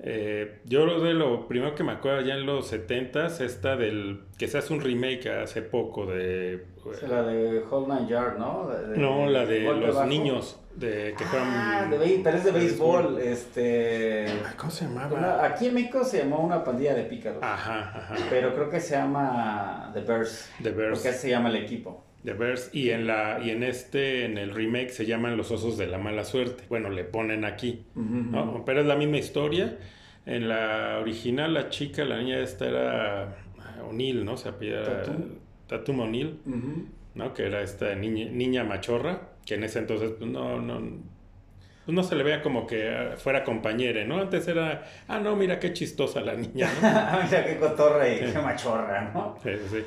Eh, 0.00 0.60
yo 0.64 0.84
lo 0.84 1.00
de 1.00 1.14
lo 1.14 1.46
primero 1.48 1.74
que 1.74 1.84
me 1.84 1.92
acuerdo 1.92 2.20
ya 2.22 2.34
en 2.34 2.44
los 2.46 2.70
70s, 2.72 3.40
esta 3.40 3.76
del 3.76 4.24
que 4.36 4.48
se 4.48 4.58
hace 4.58 4.72
un 4.74 4.80
remake 4.80 5.30
hace 5.30 5.62
poco 5.62 6.04
de... 6.06 6.66
Es 6.92 7.02
la 7.08 7.22
de 7.22 7.62
Hold 7.70 7.88
Nine 7.88 8.08
Yard, 8.08 8.38
¿no? 8.38 8.68
De- 8.68 8.88
de- 8.88 8.98
no, 8.98 9.26
la 9.30 9.46
de 9.46 9.60
los 9.60 9.94
bajo. 9.94 10.06
niños, 10.06 10.60
de 10.74 11.14
que 11.16 11.24
fueron... 11.24 11.48
Ah, 11.48 11.86
de 11.90 11.98
béis- 11.98 12.20
pero 12.22 12.36
es 12.36 12.44
de 12.44 12.50
béisbol, 12.50 13.18
este... 13.20 14.26
¿Cómo 14.58 14.70
se 14.70 14.84
llamaba? 14.84 15.16
una- 15.16 15.44
aquí 15.44 15.68
en 15.68 15.74
México 15.74 16.04
se 16.04 16.18
llamó 16.18 16.40
una 16.40 16.62
pandilla 16.64 16.94
de 16.94 17.04
pícaros. 17.04 17.42
Ajá, 17.42 17.92
ajá. 17.96 18.16
Pero 18.28 18.52
creo 18.52 18.68
que 18.68 18.80
se 18.80 18.96
llama 18.96 19.90
The 19.94 20.00
Bears. 20.00 20.50
The 20.62 20.70
Bears. 20.72 20.98
Porque 20.98 21.08
así 21.10 21.18
se 21.20 21.30
llama 21.30 21.48
el 21.48 21.56
equipo. 21.56 22.04
The 22.24 22.32
Bears 22.32 22.70
y 22.72 22.90
en 22.90 23.06
la 23.06 23.40
y 23.44 23.50
en 23.50 23.62
este 23.62 24.24
en 24.24 24.38
el 24.38 24.54
remake 24.54 24.90
se 24.90 25.04
llaman 25.06 25.36
los 25.36 25.50
osos 25.50 25.76
de 25.76 25.86
la 25.86 25.98
mala 25.98 26.24
suerte 26.24 26.64
bueno 26.68 26.88
le 26.88 27.04
ponen 27.04 27.44
aquí 27.44 27.84
¿no? 27.94 28.64
pero 28.64 28.80
es 28.80 28.86
la 28.86 28.96
misma 28.96 29.18
historia 29.18 29.76
En 30.26 30.48
la 30.48 30.98
original, 31.00 31.52
la 31.52 31.68
chica, 31.68 32.04
la 32.04 32.16
niña 32.16 32.38
esta 32.38 32.66
era 32.66 33.36
O'Neill, 33.86 34.24
¿no? 34.24 34.36
Se 34.38 34.48
apellida 34.48 35.02
Tatum. 35.02 35.22
Tatum 35.66 36.00
O'Neill. 36.00 36.38
¿no? 37.14 37.34
Que 37.34 37.46
era 37.46 37.60
esta 37.62 37.94
niña, 37.94 38.30
niña 38.30 38.64
machorra, 38.64 39.20
que 39.44 39.54
en 39.54 39.64
ese 39.64 39.80
entonces 39.80 40.12
pues, 40.18 40.30
no, 40.30 40.60
no, 40.60 40.80
pues, 41.84 41.94
no 41.94 42.02
se 42.02 42.16
le 42.16 42.24
veía 42.24 42.42
como 42.42 42.66
que 42.66 42.88
ah, 42.88 43.16
fuera 43.16 43.44
compañera, 43.44 44.04
¿no? 44.04 44.18
Antes 44.20 44.48
era, 44.48 44.84
ah, 45.08 45.20
no, 45.20 45.36
mira 45.36 45.60
qué 45.60 45.72
chistosa 45.72 46.20
la 46.22 46.34
niña, 46.34 46.70
¿no? 46.80 47.22
Mira 47.24 47.44
qué 47.44 47.56
cotorra 47.58 48.08
y 48.08 48.18
qué 48.20 48.38
machorra, 48.38 49.12
¿no? 49.12 49.36
Sí, 49.42 49.50
sí, 49.50 49.76
sí. 49.76 49.84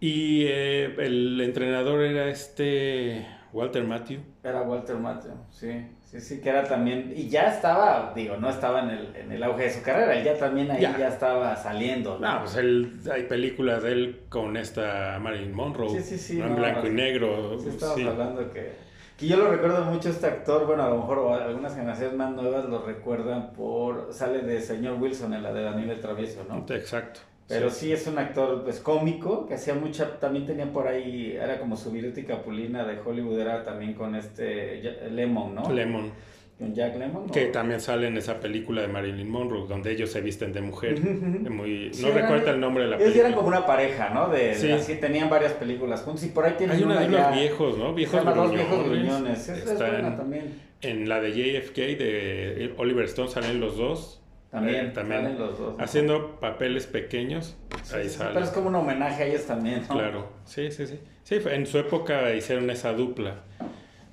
Y 0.00 0.44
eh, 0.46 0.94
el 0.98 1.40
entrenador 1.40 2.02
era 2.02 2.28
este 2.28 3.26
Walter 3.52 3.84
Matthew. 3.84 4.20
Era 4.42 4.62
Walter 4.62 4.96
Matthau, 4.96 5.36
sí. 5.50 5.86
Sí, 6.10 6.20
sí, 6.20 6.40
que 6.40 6.48
era 6.48 6.64
también. 6.64 7.12
Y 7.14 7.28
ya 7.28 7.54
estaba, 7.54 8.12
digo, 8.16 8.36
no 8.36 8.50
estaba 8.50 8.80
en 8.82 8.90
el, 8.90 9.14
en 9.14 9.30
el 9.30 9.42
auge 9.44 9.64
de 9.64 9.70
su 9.70 9.82
carrera, 9.82 10.18
él 10.18 10.24
ya 10.24 10.36
también 10.36 10.68
ahí 10.70 10.80
ya, 10.80 10.98
Ya. 10.98 11.06
estaba 11.08 11.54
saliendo. 11.54 12.18
¿no? 12.18 12.32
No, 12.32 12.40
pues 12.40 12.56
él, 12.56 12.92
hay 13.12 13.24
películas 13.24 13.84
de 13.84 13.92
él 13.92 14.20
con 14.28 14.56
esta 14.56 15.18
Marilyn 15.20 15.52
Monroe, 15.54 15.90
Sí, 15.90 16.00
sí, 16.00 16.18
sí, 16.18 16.38
¿no? 16.38 16.46
en 16.46 16.50
no, 16.52 16.56
blanco 16.56 16.86
y 16.88 16.90
negro. 16.90 17.58
Sí, 17.60 17.68
estamos 17.68 17.94
sí. 17.94 18.06
hablando 18.08 18.50
que, 18.50 18.72
que 19.16 19.26
yo 19.28 19.36
lo 19.36 19.50
recuerdo 19.52 19.84
mucho 19.84 20.08
este 20.08 20.26
actor, 20.26 20.66
bueno, 20.66 20.82
a 20.82 20.88
lo 20.88 20.96
mejor 20.96 21.40
algunas 21.42 21.76
generaciones 21.76 22.16
más 22.16 22.32
nuevas 22.32 22.64
lo 22.64 22.82
recuerdan 22.84 23.52
por, 23.52 24.12
sale 24.12 24.40
de 24.40 24.60
Señor 24.62 25.00
Wilson 25.00 25.32
en 25.34 25.44
la 25.44 25.52
de 25.52 25.62
Daniel 25.62 25.90
el 25.90 26.00
Travieso, 26.00 26.44
¿no? 26.48 26.66
Exacto. 26.74 27.20
Pero 27.50 27.70
sí 27.70 27.92
es 27.92 28.06
un 28.06 28.18
actor 28.18 28.62
pues 28.64 28.80
cómico, 28.80 29.46
que 29.46 29.54
hacía 29.54 29.74
mucha, 29.74 30.18
también 30.18 30.46
tenía 30.46 30.72
por 30.72 30.86
ahí, 30.88 31.32
era 31.36 31.58
como 31.58 31.76
su 31.76 31.90
Viruti 31.90 32.22
Capulina 32.22 32.84
de 32.86 32.98
Hollywood, 33.00 33.38
era 33.40 33.64
también 33.64 33.94
con 33.94 34.14
este 34.14 34.80
Lemon, 35.10 35.54
¿no? 35.56 35.70
Lemon, 35.72 36.10
Con 36.58 36.74
Jack 36.74 36.96
Lemon. 36.96 37.26
¿no? 37.26 37.32
que 37.32 37.46
también 37.46 37.80
sale 37.80 38.06
en 38.06 38.16
esa 38.18 38.38
película 38.38 38.82
de 38.82 38.88
Marilyn 38.88 39.28
Monroe, 39.30 39.66
donde 39.66 39.90
ellos 39.92 40.10
se 40.12 40.20
visten 40.20 40.52
de 40.52 40.60
mujer. 40.60 41.00
Muy, 41.50 41.92
Sí, 41.92 42.02
no 42.02 42.08
eran- 42.08 42.22
recuerdo 42.22 42.50
el 42.52 42.60
nombre 42.60 42.84
de 42.84 42.90
la 42.90 42.96
Ellos 42.96 43.08
película. 43.08 43.28
eran 43.28 43.36
como 43.36 43.48
una 43.48 43.66
pareja, 43.66 44.10
¿no? 44.10 44.28
De, 44.28 44.54
Sí. 44.54 44.70
así 44.70 44.94
tenían 44.96 45.28
varias 45.28 45.52
películas 45.54 46.02
juntos 46.02 46.22
y 46.24 46.28
por 46.28 46.44
ahí 46.44 46.54
tienen 46.56 46.76
Hay 46.76 46.82
una 46.84 47.00
de 47.00 47.10
ya- 47.10 47.30
los 47.30 47.38
viejos, 47.40 47.78
¿no? 47.78 47.94
Viejos 47.94 48.24
Dos 48.24 48.50
viejos 48.52 48.84
gruñones. 48.84 49.04
gruñones. 49.10 49.48
Es, 49.48 49.76
buena 49.78 50.16
también. 50.16 50.70
En 50.82 51.08
la 51.08 51.20
de 51.20 51.32
JFK 51.32 51.76
de 51.96 52.74
Oliver 52.78 53.04
Stone 53.06 53.28
salen 53.28 53.58
los 53.60 53.76
dos. 53.76 54.19
También, 54.50 54.86
Eh, 54.86 54.90
también. 54.90 55.22
salen 55.22 55.38
los 55.38 55.58
dos. 55.58 55.78
¿no? 55.78 55.84
Haciendo 55.84 56.40
papeles 56.40 56.86
pequeños. 56.86 57.56
Sí, 57.84 57.94
ahí 57.96 58.08
sí, 58.08 58.16
sale. 58.16 58.30
Pero 58.34 58.44
es 58.46 58.50
como 58.50 58.68
un 58.68 58.74
homenaje 58.74 59.22
a 59.22 59.26
ellos 59.26 59.46
también, 59.46 59.82
¿no? 59.88 59.94
Claro, 59.94 60.28
sí, 60.44 60.70
sí, 60.72 60.86
sí. 60.86 60.98
Sí, 61.22 61.36
en 61.48 61.66
su 61.66 61.78
época 61.78 62.34
hicieron 62.34 62.68
esa 62.70 62.92
dupla. 62.92 63.36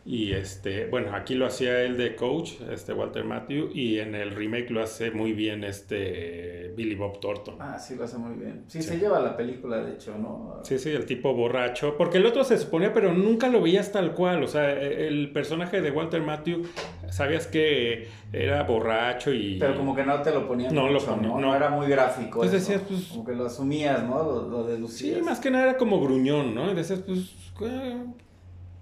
Y 0.10 0.32
este, 0.32 0.86
bueno, 0.88 1.14
aquí 1.14 1.36
lo 1.36 1.46
hacía 1.46 1.82
él 1.84 1.98
de 1.98 2.16
coach, 2.16 2.54
este 2.72 2.94
Walter 2.94 3.26
Matthew, 3.26 3.72
y 3.74 4.00
en 4.00 4.16
el 4.16 4.32
remake 4.32 4.70
lo 4.72 4.82
hace 4.82 5.12
muy 5.12 5.34
bien 5.34 5.66
este 5.66 6.74
Billy 6.78 6.96
Bob 6.96 7.20
Thornton. 7.20 7.56
Ah, 7.60 7.78
sí, 7.78 7.96
lo 7.98 8.06
hace 8.06 8.18
muy 8.18 8.34
bien. 8.38 8.64
Sí, 8.68 8.82
Sí. 8.82 8.88
se 8.88 9.00
lleva 9.00 9.20
la 9.20 9.36
película, 9.36 9.82
de 9.84 9.96
hecho, 9.96 10.18
¿no? 10.18 10.62
Sí, 10.64 10.80
sí, 10.80 10.92
el 10.92 11.06
tipo 11.06 11.34
borracho. 11.34 11.96
Porque 11.98 12.20
el 12.20 12.26
otro 12.26 12.46
se 12.46 12.58
suponía, 12.58 12.94
pero 12.94 13.14
nunca 13.14 13.50
lo 13.50 13.62
veías 13.62 13.92
tal 13.92 14.14
cual. 14.14 14.42
O 14.44 14.48
sea, 14.48 14.72
e, 14.82 15.08
el 15.10 15.32
personaje 15.34 15.82
de 15.82 15.92
Walter 15.92 16.22
Matthew, 16.22 16.64
sabías 17.10 17.46
que 17.48 18.08
era 18.32 18.64
borracho 18.64 19.34
y. 19.34 19.58
Pero 19.60 19.76
como 19.76 19.94
que 19.94 20.06
no 20.06 20.22
te 20.22 20.32
lo 20.32 20.48
ponían 20.48 20.74
No 20.74 20.88
lo 20.90 21.00
ponía- 21.00 21.28
¿no? 21.28 21.38
no. 21.42 21.54
era 21.54 21.70
muy 21.70 21.86
gráfico. 21.88 22.46
Entonces 22.46 22.62
eso. 22.70 22.72
decías, 22.80 22.88
pues- 22.88 23.08
Como 23.10 23.26
que 23.26 23.34
lo 23.34 23.46
asumías, 23.48 24.02
¿no? 24.08 24.24
Lo, 24.24 24.48
lo 24.48 24.64
Sí, 24.64 24.70
deducías. 24.72 25.22
más 25.22 25.42
que 25.42 25.52
nada 25.52 25.66
era 25.72 25.78
como 25.78 26.00
gruñón, 26.00 26.56
¿no? 26.56 26.72
Y 26.72 26.76
decías, 26.76 27.02
pues. 27.06 27.34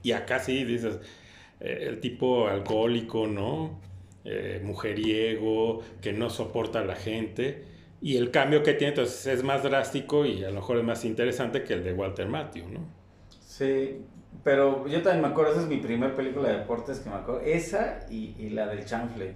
Y 0.06 0.12
acá 0.14 0.40
sí 0.40 0.64
dices, 0.66 1.00
eh, 1.60 1.86
el 1.90 2.00
tipo 2.00 2.48
alcohólico, 2.48 3.28
¿no? 3.28 3.82
Eh, 4.26 4.62
mujeriego, 4.64 5.82
que 6.02 6.14
no 6.14 6.30
soporta 6.30 6.80
a 6.82 6.86
la 6.86 6.96
gente. 6.96 7.66
Y 8.02 8.18
el 8.18 8.32
cambio 8.32 8.64
que 8.64 8.74
tiene, 8.74 8.90
entonces 8.90 9.28
es 9.28 9.44
más 9.44 9.64
drástico 9.64 10.26
y 10.26 10.44
a 10.44 10.50
lo 10.50 10.56
mejor 10.56 10.78
es 10.78 10.84
más 10.84 11.06
interesante 11.06 11.64
que 11.64 11.74
el 11.74 11.84
de 11.84 11.94
Walter 11.94 12.28
Matthew, 12.28 12.70
¿no? 12.70 12.82
Sí, 13.40 14.06
pero 14.44 14.88
yo 14.88 15.02
también 15.02 15.22
me 15.22 15.28
acuerdo, 15.30 15.52
esa 15.54 15.62
es 15.62 15.68
mi 15.68 15.78
primer 15.78 16.16
película 16.16 16.50
de 16.50 16.58
deportes 16.60 17.00
que 17.00 17.10
me 17.10 17.16
acuerdo. 17.16 17.42
Esa 17.42 18.06
y, 18.10 18.36
y 18.38 18.50
la 18.50 18.68
del 18.68 18.86
chanfle. 18.86 19.36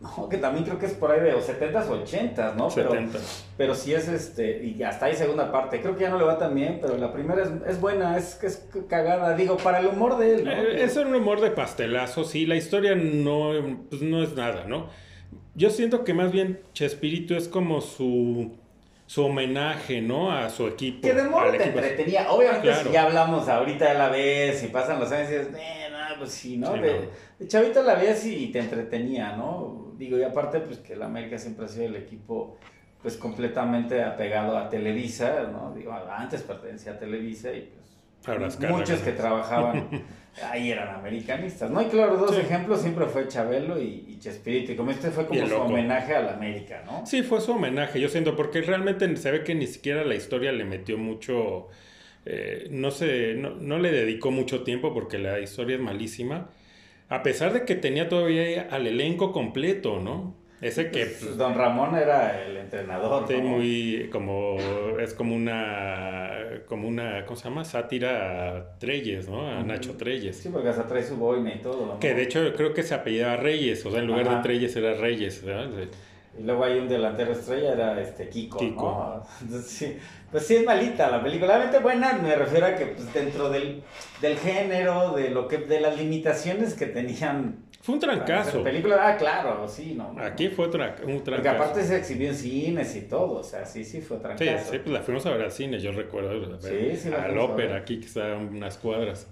No, 0.00 0.28
que 0.28 0.36
también 0.36 0.64
creo 0.64 0.78
que 0.78 0.86
es 0.86 0.92
por 0.92 1.10
ahí 1.10 1.20
de 1.20 1.32
los 1.32 1.48
70s 1.48 1.88
o 1.88 2.04
80s, 2.04 2.54
¿no? 2.54 2.68
Pero, 2.72 2.90
70. 2.92 3.18
pero 3.56 3.74
sí 3.74 3.92
es 3.94 4.06
este, 4.06 4.62
y 4.64 4.80
hasta 4.84 5.06
hay 5.06 5.16
segunda 5.16 5.50
parte. 5.50 5.80
Creo 5.80 5.96
que 5.96 6.02
ya 6.02 6.10
no 6.10 6.18
le 6.18 6.24
va 6.24 6.38
tan 6.38 6.54
bien, 6.54 6.78
pero 6.80 6.96
la 6.96 7.12
primera 7.12 7.42
es, 7.42 7.48
es 7.66 7.80
buena, 7.80 8.16
es, 8.16 8.40
es 8.44 8.64
cagada. 8.88 9.34
Digo, 9.34 9.56
para 9.56 9.80
el 9.80 9.86
humor 9.86 10.16
de 10.18 10.34
él, 10.36 10.44
¿no? 10.44 10.52
Eh, 10.52 10.84
es 10.84 10.96
un 10.96 11.12
humor 11.12 11.40
de 11.40 11.50
pastelazo, 11.50 12.22
sí, 12.22 12.46
la 12.46 12.54
historia 12.54 12.94
no, 12.94 13.50
pues 13.90 14.00
no 14.02 14.22
es 14.22 14.34
nada, 14.36 14.66
¿no? 14.68 14.86
Yo 15.56 15.68
siento 15.70 16.04
que 16.04 16.14
más 16.14 16.30
bien 16.30 16.60
Chespirito 16.74 17.34
es 17.36 17.48
como 17.48 17.80
su, 17.80 18.52
su 19.06 19.24
homenaje, 19.24 20.00
¿no? 20.00 20.30
A 20.30 20.48
su 20.48 20.68
equipo. 20.68 21.00
Que 21.08 21.12
de 21.14 21.24
modo 21.24 21.50
te 21.50 21.64
entretenía. 21.64 22.30
Obviamente, 22.30 22.68
Claro. 22.68 22.84
si 22.86 22.92
ya 22.92 23.02
hablamos 23.02 23.48
ahorita 23.48 23.88
de 23.88 23.98
la 23.98 24.10
vez 24.10 24.62
y 24.62 24.68
pasan 24.68 25.00
los 25.00 25.10
años 25.10 25.28
y 25.28 25.32
dices, 25.38 25.48
"Eh, 25.58 25.88
no, 25.90 26.18
pues 26.20 26.30
sí, 26.30 26.56
¿no? 26.56 26.72
Sí, 26.74 26.78
de, 26.78 26.92
no. 27.00 27.06
de 27.40 27.48
chavito 27.48 27.82
la 27.82 27.94
ves 27.96 28.24
y 28.26 28.46
te 28.52 28.60
entretenía, 28.60 29.32
¿no? 29.36 29.87
Digo, 29.98 30.16
y 30.18 30.22
aparte, 30.22 30.60
pues 30.60 30.78
que 30.78 30.92
el 30.94 31.02
América 31.02 31.36
siempre 31.38 31.66
ha 31.66 31.68
sido 31.68 31.86
el 31.86 31.96
equipo, 31.96 32.56
pues 33.02 33.16
completamente 33.16 34.02
apegado 34.02 34.56
a 34.56 34.68
Televisa, 34.68 35.48
¿no? 35.52 35.74
Digo, 35.76 35.92
antes 35.92 36.42
pertenecía 36.42 36.92
a 36.92 36.98
Televisa 36.98 37.52
y 37.52 37.62
pues. 37.62 37.88
Ahora 38.26 38.48
muchos 38.70 39.00
que 39.00 39.12
trabajaban 39.12 39.88
ahí 40.50 40.70
eran 40.72 40.94
americanistas, 40.96 41.70
¿no? 41.70 41.80
Y 41.82 41.86
claro, 41.86 42.16
dos 42.16 42.34
Sí. 42.34 42.40
ejemplos 42.42 42.80
siempre 42.82 43.06
fue 43.06 43.28
Chabelo 43.28 43.80
y, 43.80 44.04
y 44.08 44.18
Chespirito, 44.18 44.72
y 44.72 44.76
como 44.76 44.90
este 44.90 45.10
fue 45.10 45.26
como 45.26 45.46
su 45.46 45.54
homenaje 45.56 46.14
al 46.16 46.28
América, 46.28 46.82
¿no? 46.84 47.06
Sí, 47.06 47.22
fue 47.22 47.40
su 47.40 47.52
homenaje, 47.52 48.00
yo 48.00 48.08
siento, 48.08 48.34
porque 48.36 48.60
realmente 48.60 49.16
se 49.16 49.30
ve 49.30 49.44
que 49.44 49.54
ni 49.54 49.66
siquiera 49.68 50.04
la 50.04 50.16
historia 50.16 50.50
le 50.52 50.64
metió 50.64 50.98
mucho, 50.98 51.68
eh, 52.26 52.66
no 52.70 52.90
sé, 52.90 53.34
no, 53.34 53.50
no 53.50 53.78
le 53.78 53.92
dedicó 53.92 54.30
mucho 54.32 54.62
tiempo 54.64 54.92
porque 54.92 55.18
la 55.18 55.38
historia 55.38 55.76
es 55.76 55.82
malísima, 55.82 56.50
a 57.08 57.22
pesar 57.22 57.52
de 57.52 57.64
que 57.64 57.74
tenía 57.74 58.08
todavía 58.08 58.68
al 58.70 58.86
elenco 58.86 59.32
completo, 59.32 60.00
¿no? 60.00 60.34
Ese 60.60 60.90
que... 60.90 61.04
Pues, 61.06 61.18
pues, 61.22 61.36
Don 61.36 61.54
Ramón 61.54 61.94
era 61.94 62.42
el 62.44 62.56
entrenador, 62.56 63.28
Sí, 63.28 63.34
¿no? 63.34 63.42
muy 63.44 64.08
como 64.10 64.56
es 65.00 65.14
como 65.14 65.36
una 65.36 66.30
como 66.66 66.88
una 66.88 67.24
¿cómo 67.26 67.36
se 67.36 67.44
llama? 67.48 67.64
sátira 67.64 68.56
a 68.56 68.78
Treyes, 68.78 69.28
¿no? 69.28 69.48
A. 69.48 69.62
Nacho 69.62 69.96
Treyes. 69.96 70.36
Sí, 70.36 70.48
porque 70.52 70.68
hasta 70.70 70.86
trae 70.88 71.04
su 71.04 71.16
boina 71.16 71.54
y 71.54 71.58
todo. 71.60 71.86
¿no? 71.86 72.00
Que 72.00 72.12
de 72.14 72.22
hecho 72.24 72.52
creo 72.56 72.74
que 72.74 72.82
se 72.82 72.94
apellidaba 72.94 73.36
Reyes, 73.36 73.86
o 73.86 73.90
sea, 73.92 74.00
en 74.00 74.06
lugar 74.08 74.26
Ajá. 74.26 74.36
de 74.38 74.42
Treyes 74.42 74.74
era 74.74 74.94
Reyes, 74.94 75.44
¿verdad? 75.44 75.70
Sí. 76.38 76.42
Y 76.42 76.46
luego 76.46 76.64
hay 76.64 76.78
un 76.78 76.88
delantero 76.88 77.32
estrella, 77.32 77.72
era 77.72 78.00
este 78.00 78.28
Kiko, 78.28 78.58
Kiko. 78.58 78.82
¿no? 78.84 79.22
Entonces, 79.42 79.70
sí, 79.70 79.98
pues 80.30 80.46
sí 80.46 80.56
es 80.56 80.64
malita 80.64 81.10
la 81.10 81.22
película. 81.22 81.54
Obviamente 81.54 81.78
buena, 81.80 82.12
me 82.14 82.34
refiero 82.36 82.66
a 82.66 82.74
que 82.74 82.86
pues, 82.86 83.12
dentro 83.12 83.50
del, 83.50 83.82
del 84.20 84.36
género, 84.38 85.12
de 85.12 85.30
lo 85.30 85.48
que, 85.48 85.58
de 85.58 85.80
las 85.80 85.96
limitaciones 85.98 86.74
que 86.74 86.86
tenían 86.86 87.56
Fue 87.80 87.94
un 87.94 88.00
trancazo. 88.00 88.62
película. 88.62 88.96
Ah, 89.08 89.16
claro, 89.16 89.66
sí, 89.68 89.94
no. 89.94 90.14
Aquí 90.20 90.48
fue 90.48 90.70
tra- 90.70 90.96
un 91.04 91.18
Porque 91.18 91.20
trancazo. 91.22 91.62
aparte 91.62 91.82
se 91.84 91.96
exhibió 91.96 92.28
en 92.28 92.34
cines 92.34 92.94
y 92.96 93.02
todo, 93.02 93.38
o 93.38 93.42
sea, 93.42 93.64
sí, 93.64 93.84
sí 93.84 94.00
fue 94.00 94.18
Sí, 94.18 94.22
trancazo. 94.22 94.70
sí, 94.72 94.78
pues 94.78 94.92
la 94.92 95.00
fuimos 95.02 95.24
a 95.26 95.30
ver 95.30 95.42
al 95.42 95.52
cine, 95.52 95.78
yo 95.80 95.92
recuerdo. 95.92 96.28
ver, 96.30 96.58
Sí, 96.60 96.96
sí, 96.96 97.08
la 97.10 97.24
al 97.24 97.38
ópera, 97.38 97.76
aquí 97.76 97.98
que 98.00 98.06
está 98.06 98.36
unas 98.36 98.76
cuadras. 98.78 99.26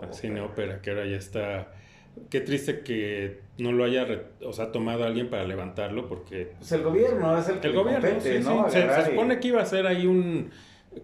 Al 0.00 0.14
cine 0.14 0.40
ópera, 0.40 0.80
que 0.80 0.90
ahora 0.90 1.06
ya 1.06 1.16
está. 1.16 1.72
Qué 2.30 2.40
triste 2.40 2.80
que 2.80 3.40
no 3.58 3.72
lo 3.72 3.84
haya, 3.84 4.06
o 4.44 4.52
sea, 4.52 4.72
tomado 4.72 5.04
alguien 5.04 5.28
para 5.28 5.44
levantarlo, 5.44 6.08
porque 6.08 6.52
Pues 6.58 6.72
el 6.72 6.82
gobierno 6.82 7.38
es 7.38 7.48
el 7.48 7.60
que 7.60 7.68
El 7.68 7.74
gobierno, 7.74 8.08
compete, 8.08 8.38
sí, 8.42 8.44
¿no? 8.48 8.68
sí. 8.70 8.78
Se, 8.78 9.10
supone 9.10 9.40
que 9.40 9.48
iba 9.48 9.62
a 9.62 9.66
ser 9.66 9.86
ahí 9.86 10.06
un 10.06 10.50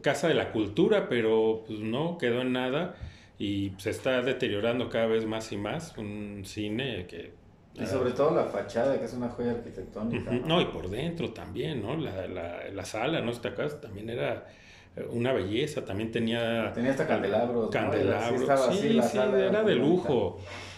casa 0.01 0.29
de 0.29 0.35
la 0.35 0.53
cultura, 0.53 1.09
pero 1.09 1.65
pues 1.67 1.81
no, 1.81 2.19
quedó 2.19 2.41
en 2.41 2.53
nada 2.53 2.95
y 3.39 3.73
se 3.79 3.91
está 3.91 4.23
deteriorando 4.23 4.89
cada 4.89 5.07
vez 5.07 5.27
más 5.27 5.51
y 5.53 5.57
más 5.57 5.97
un 5.99 6.43
cine 6.45 7.07
que... 7.07 7.33
Y 7.75 7.87
sobre 7.87 8.13
todo 8.13 8.37
la 8.37 8.45
fachada, 8.45 8.97
que 9.01 9.05
es 9.05 9.15
una 9.15 9.29
joya 9.29 9.51
arquitectónica. 9.51 10.31
No, 10.31 10.61
y 10.61 10.67
por 10.67 10.89
dentro 10.89 11.33
también, 11.33 11.83
¿no? 11.83 11.97
La, 11.97 12.29
la, 12.29 12.69
la 12.73 12.85
sala, 12.85 13.21
¿no? 13.21 13.33
Esta 13.33 13.53
casa 13.53 13.81
también 13.81 14.09
era 14.11 14.47
eh, 14.95 15.05
una 15.11 15.33
belleza, 15.33 15.85
también 15.85 16.13
tenía... 16.13 16.73
Tenía 16.73 16.93
hasta 16.93 17.09
candelabros. 17.09 17.65
¿no? 17.65 17.71
Candelabros, 17.71 18.43
Sí, 18.43 18.51
así, 18.51 18.79
sí, 18.79 18.93
la 18.93 19.03
sí, 19.03 19.17
sala 19.17 19.39
era 19.41 19.65
de 19.65 19.75
muy 19.75 19.89
bonita. 19.89 20.09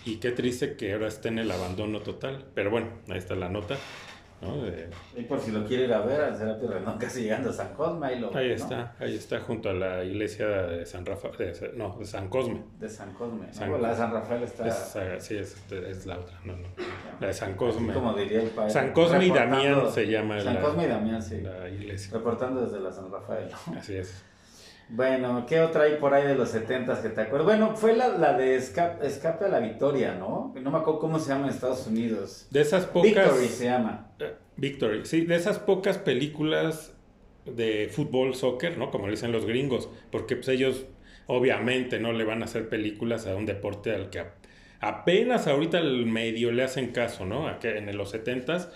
Y 0.06 0.16
qué 0.16 0.30
triste 0.30 0.76
que 0.76 0.92
ahora 0.94 1.08
esté 1.08 1.28
en 1.28 1.38
el 1.40 1.50
abandono 1.50 2.00
total. 2.00 2.44
Pero 2.54 2.70
bueno, 2.70 2.88
ahí 3.10 3.18
está 3.18 3.34
la 3.34 3.48
nota. 3.50 3.76
¿no? 4.42 4.62
De- 4.64 4.88
Y 5.16 5.22
por 5.22 5.40
si 5.40 5.50
lo 5.50 5.64
quiere 5.64 5.84
ir 5.84 5.92
a 5.94 6.00
ver, 6.00 6.20
al 6.20 6.36
Serapio 6.36 6.68
Rendón, 6.70 6.98
casi 7.00 7.22
llegando 7.22 7.48
a 7.50 7.52
San 7.54 7.72
Cosme, 7.74 8.06
ahí 8.06 8.20
lo 8.20 8.28
ahí 8.36 8.48
¿no? 8.50 8.54
está, 8.54 8.94
ahí 9.00 9.14
está 9.16 9.40
junto 9.40 9.70
a 9.70 9.72
la 9.72 10.04
iglesia 10.04 10.46
de 10.46 10.84
San 10.86 11.06
Rafael, 11.06 11.54
no, 11.74 11.96
de 11.98 12.04
San 12.04 12.28
Cosme. 12.28 12.62
De 12.78 12.88
San 12.88 13.14
Cosme. 13.14 13.46
¿no? 13.46 13.52
San- 13.52 13.82
la 13.82 13.88
de 13.90 13.96
San 13.96 14.12
Rafael 14.12 14.42
está. 14.42 14.68
Es, 14.68 14.96
eh, 14.96 15.16
sí, 15.20 15.36
es, 15.38 15.56
es 15.72 16.04
la 16.06 16.18
otra, 16.18 16.38
no, 16.44 16.54
no. 16.54 16.68
La 17.18 17.28
de 17.28 17.32
San 17.32 17.54
Cosme. 17.54 17.94
Como 17.94 18.12
diría 18.14 18.42
el 18.42 18.50
padre. 18.50 18.70
San 18.70 18.92
Cosme 18.92 19.26
y 19.26 19.30
Damián 19.30 19.90
se 19.90 20.06
llama 20.06 20.38
San 20.38 20.54
la- 20.54 20.60
Cosme 20.60 20.84
y 20.84 20.88
Damián, 20.88 21.22
sí. 21.22 21.40
La 21.40 21.68
iglesia. 21.70 22.12
Reportando 22.12 22.60
desde 22.60 22.78
la 22.78 22.92
San 22.92 23.10
Rafael. 23.10 23.48
¿no? 23.72 23.78
Así 23.78 23.96
es. 23.96 24.22
Bueno, 24.88 25.46
¿qué 25.46 25.60
otra 25.60 25.82
hay 25.82 25.96
por 25.96 26.14
ahí 26.14 26.26
de 26.28 26.36
los 26.36 26.50
70 26.50 27.02
que 27.02 27.08
te 27.08 27.20
acuerdas? 27.20 27.46
Bueno, 27.46 27.74
fue 27.74 27.96
la, 27.96 28.08
la 28.08 28.34
de 28.34 28.54
Escape, 28.54 29.04
Escape 29.04 29.46
a 29.46 29.48
la 29.48 29.58
Victoria, 29.58 30.14
¿no? 30.14 30.54
No 30.60 30.70
me 30.70 30.78
acuerdo 30.78 31.00
cómo 31.00 31.18
se 31.18 31.30
llama 31.30 31.46
en 31.48 31.54
Estados 31.54 31.86
Unidos. 31.88 32.46
De 32.50 32.60
esas 32.60 32.86
pocas. 32.86 33.10
Victory 33.12 33.48
se 33.48 33.64
llama. 33.64 34.12
eh, 34.20 34.34
Victory, 34.56 35.04
sí, 35.04 35.22
de 35.22 35.34
esas 35.34 35.58
pocas 35.58 35.98
películas 35.98 36.94
de 37.44 37.88
fútbol, 37.90 38.34
soccer, 38.36 38.78
¿no? 38.78 38.90
Como 38.92 39.06
le 39.06 39.12
dicen 39.12 39.32
los 39.32 39.44
gringos, 39.44 39.88
porque 40.12 40.36
pues 40.36 40.48
ellos 40.48 40.86
obviamente 41.26 41.98
no 41.98 42.12
le 42.12 42.24
van 42.24 42.42
a 42.42 42.44
hacer 42.44 42.68
películas 42.68 43.26
a 43.26 43.34
un 43.34 43.44
deporte 43.44 43.92
al 43.92 44.10
que 44.10 44.24
apenas 44.80 45.48
ahorita 45.48 45.78
el 45.80 46.06
medio 46.06 46.52
le 46.52 46.62
hacen 46.62 46.92
caso, 46.92 47.26
¿no? 47.26 47.48
A 47.48 47.58
que 47.58 47.76
en 47.78 47.96
los 47.96 48.10
70 48.10 48.70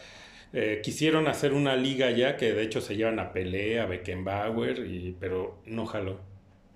eh, 0.53 0.81
quisieron 0.83 1.29
hacer 1.29 1.53
una 1.53 1.77
liga 1.77 2.11
ya 2.11 2.37
que 2.37 2.53
de 2.53 2.63
hecho 2.63 2.81
se 2.81 2.97
llevan 2.97 3.19
a 3.19 3.33
Pelé, 3.33 3.81
a 3.81 3.87
Beckenbauer, 3.87 4.87
y, 4.87 5.17
pero 5.19 5.61
no 5.67 5.87
jaló. 5.87 6.19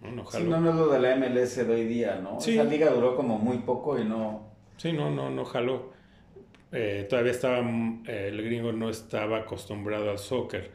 No, 0.00 0.12
no 0.12 0.24
jaló. 0.24 0.44
Sí, 0.44 0.50
no, 0.50 0.60
no 0.60 0.70
es 0.70 0.76
lo 0.76 0.88
de 0.88 1.00
la 1.00 1.16
MLS 1.16 1.56
de 1.56 1.74
hoy 1.74 1.84
día, 1.84 2.20
¿no? 2.22 2.40
Sí. 2.40 2.54
Esa 2.54 2.64
liga 2.64 2.90
duró 2.90 3.16
como 3.16 3.38
muy 3.38 3.58
poco 3.58 3.98
y 3.98 4.04
no... 4.04 4.52
Sí, 4.76 4.92
no, 4.92 5.10
no, 5.10 5.30
no 5.30 5.44
jaló. 5.44 5.92
Eh, 6.72 7.06
todavía 7.08 7.32
estaba, 7.32 7.60
eh, 8.06 8.30
el 8.32 8.42
gringo 8.42 8.72
no 8.72 8.90
estaba 8.90 9.38
acostumbrado 9.38 10.10
al 10.10 10.18
soccer. 10.18 10.72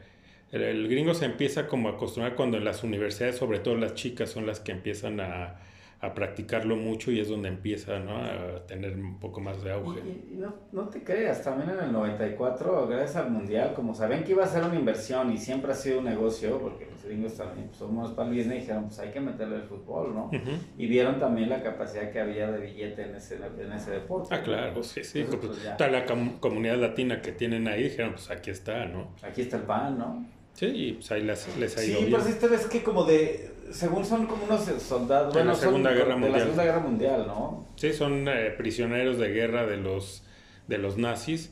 El, 0.50 0.88
gringo 0.88 1.14
se 1.14 1.26
empieza 1.26 1.68
como 1.68 1.88
a 1.88 1.92
acostumbrar 1.92 2.34
cuando 2.34 2.56
en 2.56 2.64
las 2.64 2.82
universidades, 2.82 3.36
sobre 3.36 3.60
todo 3.60 3.76
las 3.76 3.94
chicas, 3.94 4.30
son 4.30 4.46
las 4.46 4.60
que 4.60 4.72
empiezan 4.72 5.20
a, 5.20 5.60
a 6.02 6.14
practicarlo 6.14 6.76
mucho 6.76 7.12
y 7.12 7.20
es 7.20 7.28
donde 7.28 7.48
empieza 7.48 7.98
¿no? 7.98 8.16
a 8.16 8.66
tener 8.66 8.96
un 8.96 9.18
poco 9.18 9.40
más 9.40 9.62
de 9.62 9.72
auge. 9.72 10.00
Y, 10.00 10.34
no, 10.36 10.54
no, 10.72 10.88
te 10.88 11.04
creas, 11.04 11.42
también 11.42 11.70
en 11.70 11.84
el 11.84 11.92
94, 11.92 12.88
gracias 12.88 13.16
al 13.16 13.30
Mundial, 13.30 13.74
como 13.74 13.94
sabían 13.94 14.24
que 14.24 14.32
iba 14.32 14.42
a 14.42 14.46
ser 14.46 14.64
una 14.64 14.76
inversión 14.76 15.30
y 15.30 15.36
siempre 15.36 15.72
ha 15.72 15.74
sido 15.74 15.98
un 15.98 16.06
negocio, 16.06 16.58
porque 16.58 16.86
los 16.90 17.04
gringos 17.04 17.34
también 17.34 17.66
pues, 17.66 17.78
somos 17.78 18.12
para 18.12 18.30
el 18.30 18.36
business 18.36 18.56
y 18.56 18.60
dijeron, 18.60 18.84
pues 18.84 18.98
hay 18.98 19.10
que 19.10 19.20
meterle 19.20 19.56
el 19.56 19.62
fútbol, 19.62 20.14
¿no? 20.14 20.30
Y 20.78 20.86
vieron 20.86 21.18
también 21.18 21.50
la 21.50 21.62
capacidad 21.62 22.10
que 22.10 22.18
había 22.18 22.50
de 22.50 22.60
billete 22.60 23.02
en 23.02 23.16
ese, 23.16 23.36
en 23.36 23.72
ese 23.72 23.90
deporte. 23.90 24.34
Ah, 24.34 24.42
claro, 24.42 24.82
sí, 24.82 25.04
sí. 25.04 25.24
Pues, 25.24 25.36
pues, 25.36 25.76
toda 25.76 25.90
la 25.90 26.06
comunidad 26.40 26.78
latina 26.78 27.20
que 27.20 27.32
tienen 27.32 27.68
ahí 27.68 27.84
dijeron, 27.84 28.12
pues 28.12 28.30
aquí 28.30 28.50
está, 28.50 28.86
¿no? 28.86 29.14
Aquí 29.22 29.42
está 29.42 29.58
el 29.58 29.64
pan, 29.64 29.98
¿no? 29.98 30.39
Sí, 30.60 30.66
y 30.66 30.92
pues 30.92 31.10
ahí 31.10 31.22
les, 31.22 31.56
les 31.56 31.78
ha 31.78 31.82
ido 31.82 32.00
Sí, 32.00 32.06
pues 32.10 32.26
esto 32.26 32.52
es 32.52 32.66
que 32.66 32.82
como 32.82 33.04
de, 33.04 33.50
según 33.70 34.04
son 34.04 34.26
como 34.26 34.44
unos 34.44 34.62
soldados, 34.82 35.32
de 35.32 35.42
la 35.42 35.54
Segunda 35.54 35.90
Guerra 35.90 36.16
Mundial. 36.16 36.32
La 36.32 36.38
Segunda 36.40 36.64
Guerra 36.64 36.80
Mundial, 36.80 37.24
¿no? 37.28 37.66
Sí, 37.76 37.94
son 37.94 38.28
eh, 38.28 38.52
prisioneros 38.58 39.16
de 39.16 39.30
guerra 39.30 39.64
de 39.64 39.78
los, 39.78 40.22
de 40.68 40.76
los 40.76 40.98
nazis. 40.98 41.50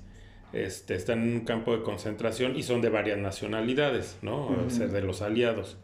Este, 0.52 0.94
están 0.94 1.22
en 1.22 1.32
un 1.36 1.40
campo 1.46 1.74
de 1.74 1.82
concentración 1.82 2.54
y 2.54 2.62
son 2.64 2.82
de 2.82 2.90
varias 2.90 3.16
nacionalidades, 3.16 4.18
¿no? 4.20 4.48
O 4.48 4.68
sea, 4.68 4.88
de 4.88 5.00
los 5.00 5.22
aliados. 5.22 5.78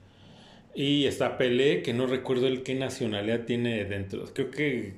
Y 0.74 1.06
está 1.06 1.38
Pelé, 1.38 1.80
que 1.80 1.94
no 1.94 2.06
recuerdo 2.06 2.46
el 2.46 2.62
qué 2.62 2.74
nacionalidad 2.74 3.46
tiene 3.46 3.86
dentro. 3.86 4.26
Creo 4.34 4.50
que, 4.50 4.96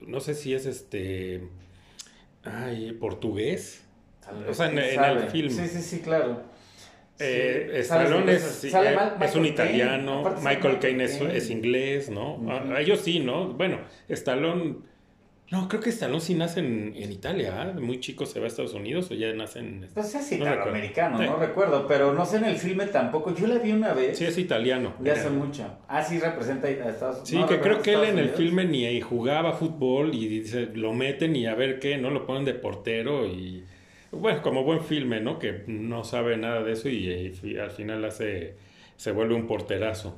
no 0.00 0.20
sé 0.20 0.32
si 0.34 0.54
es 0.54 0.64
este, 0.64 1.42
ay, 2.42 2.92
portugués. 2.92 3.82
O 4.48 4.54
sea, 4.54 4.70
en, 4.70 4.78
en 4.78 5.04
el 5.04 5.28
film. 5.28 5.50
Sí, 5.50 5.68
sí, 5.68 5.82
sí, 5.82 6.00
claro. 6.00 6.55
Eh, 7.18 7.78
Stallone 7.80 8.32
es, 8.32 8.64
es, 8.64 9.34
un 9.34 9.46
italiano, 9.46 10.36
Michael 10.42 10.78
Caine 10.78 11.04
es, 11.04 11.50
inglés, 11.50 12.10
¿no? 12.10 12.40
Ah, 12.48 12.80
ellos 12.80 13.00
sí, 13.00 13.20
¿no? 13.20 13.52
Bueno, 13.52 13.78
Stallone... 14.08 14.96
No, 15.48 15.68
creo 15.68 15.80
que 15.80 15.90
Stallone 15.90 16.20
sí 16.20 16.34
nace 16.34 16.58
en, 16.58 16.96
Italia, 16.96 17.70
¿eh? 17.70 17.80
muy 17.80 18.00
chico 18.00 18.26
se 18.26 18.40
va 18.40 18.46
a 18.46 18.48
Estados 18.48 18.74
Unidos 18.74 19.08
o 19.12 19.14
ya 19.14 19.32
nace 19.32 19.60
en... 19.60 19.88
Pues 19.94 20.12
es 20.16 20.32
italoamericano, 20.32 21.22
no, 21.22 21.36
recuerdo, 21.36 21.86
pero 21.86 22.12
no 22.12 22.26
sé 22.26 22.38
en 22.38 22.46
el 22.46 22.56
filme 22.56 22.86
tampoco, 22.86 23.32
yo 23.32 23.46
la 23.46 23.58
vi 23.58 23.70
una 23.70 23.94
vez. 23.94 24.18
Sí, 24.18 24.24
es 24.24 24.36
italiano. 24.38 24.94
Ya 25.00 25.12
hace 25.12 25.30
mucho. 25.30 25.64
Ah, 25.86 26.02
sí 26.02 26.18
representa 26.18 26.66
a 26.66 26.70
Estados 26.70 27.30
Unidos. 27.30 27.48
Sí, 27.48 27.54
que 27.54 27.60
creo 27.60 27.80
que 27.80 27.92
él 27.92 28.04
en 28.04 28.18
el 28.18 28.30
filme 28.30 28.64
ni 28.64 29.00
jugaba 29.00 29.52
fútbol 29.52 30.14
y 30.14 30.26
dice, 30.26 30.66
lo 30.74 30.92
meten 30.92 31.36
y 31.36 31.46
a 31.46 31.54
ver 31.54 31.78
qué, 31.78 31.96
¿no? 31.96 32.10
Lo 32.10 32.26
ponen 32.26 32.44
de 32.44 32.54
portero 32.54 33.24
y 33.24 33.64
bueno, 34.12 34.42
como 34.42 34.64
buen 34.64 34.82
filme, 34.82 35.20
¿no? 35.20 35.38
Que 35.38 35.64
no 35.66 36.04
sabe 36.04 36.36
nada 36.36 36.62
de 36.62 36.72
eso 36.72 36.88
y, 36.88 37.34
al 37.58 37.70
final 37.70 38.04
hace, 38.04 38.56
se 38.96 39.12
vuelve 39.12 39.34
un 39.34 39.46
porterazo. 39.46 40.16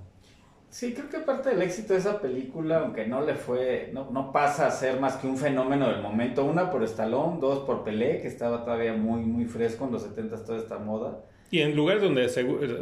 Sí, 0.71 0.93
creo 0.93 1.09
que 1.09 1.19
parte 1.21 1.49
del 1.51 1.63
éxito 1.63 1.95
de 1.95 2.01
esa 2.01 2.21
película, 2.21 2.81
aunque 2.81 3.07
no 3.07 3.25
le 3.25 3.35
fue, 3.35 3.91
no, 3.95 4.11
no 4.11 4.33
pasa 4.33 4.67
a 4.67 4.71
ser 4.71 5.01
más 5.01 5.17
que 5.17 5.27
un 5.27 5.39
fenómeno 5.39 5.89
del 5.89 6.03
momento. 6.03 6.45
Una 6.45 6.71
por 6.71 6.83
Stallone, 6.85 7.41
dos 7.41 7.61
por 7.61 7.85
Pelé, 7.85 8.21
que 8.21 8.29
estaba 8.29 8.65
todavía 8.65 8.93
muy, 8.93 9.23
muy 9.23 9.47
fresco 9.47 9.87
en 9.87 9.93
los 9.93 10.03
70 10.03 10.45
toda 10.45 10.59
esta 10.59 10.79
moda. 10.79 11.25
Y 11.51 11.61
en 11.61 11.75
lugares 11.75 12.03
donde, 12.03 12.29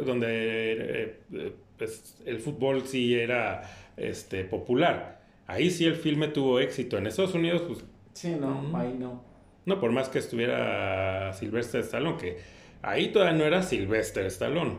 donde 0.05 0.27
eh, 0.27 1.19
eh, 1.31 1.55
pues, 1.77 2.17
el 2.25 2.39
fútbol 2.39 2.83
sí 2.85 3.15
era 3.15 3.61
este, 3.95 4.43
popular. 4.43 5.21
Ahí 5.47 5.69
sí 5.69 5.85
el 5.85 5.95
filme 5.95 6.27
tuvo 6.27 6.59
éxito. 6.59 6.97
En 6.97 7.07
Estados 7.07 7.33
Unidos, 7.33 7.63
pues... 7.65 7.85
Sí, 8.11 8.35
no, 8.37 8.77
ahí 8.77 8.97
no. 8.99 9.23
No, 9.67 9.79
por 9.79 9.91
más 9.91 10.07
que 10.07 10.19
estuviera 10.19 11.33
Sylvester 11.33 11.81
Stallone, 11.81 12.17
que 12.17 12.37
ahí 12.81 13.11
todavía 13.11 13.37
no 13.37 13.43
era 13.43 13.61
Sylvester 13.61 14.25
Stallone, 14.27 14.77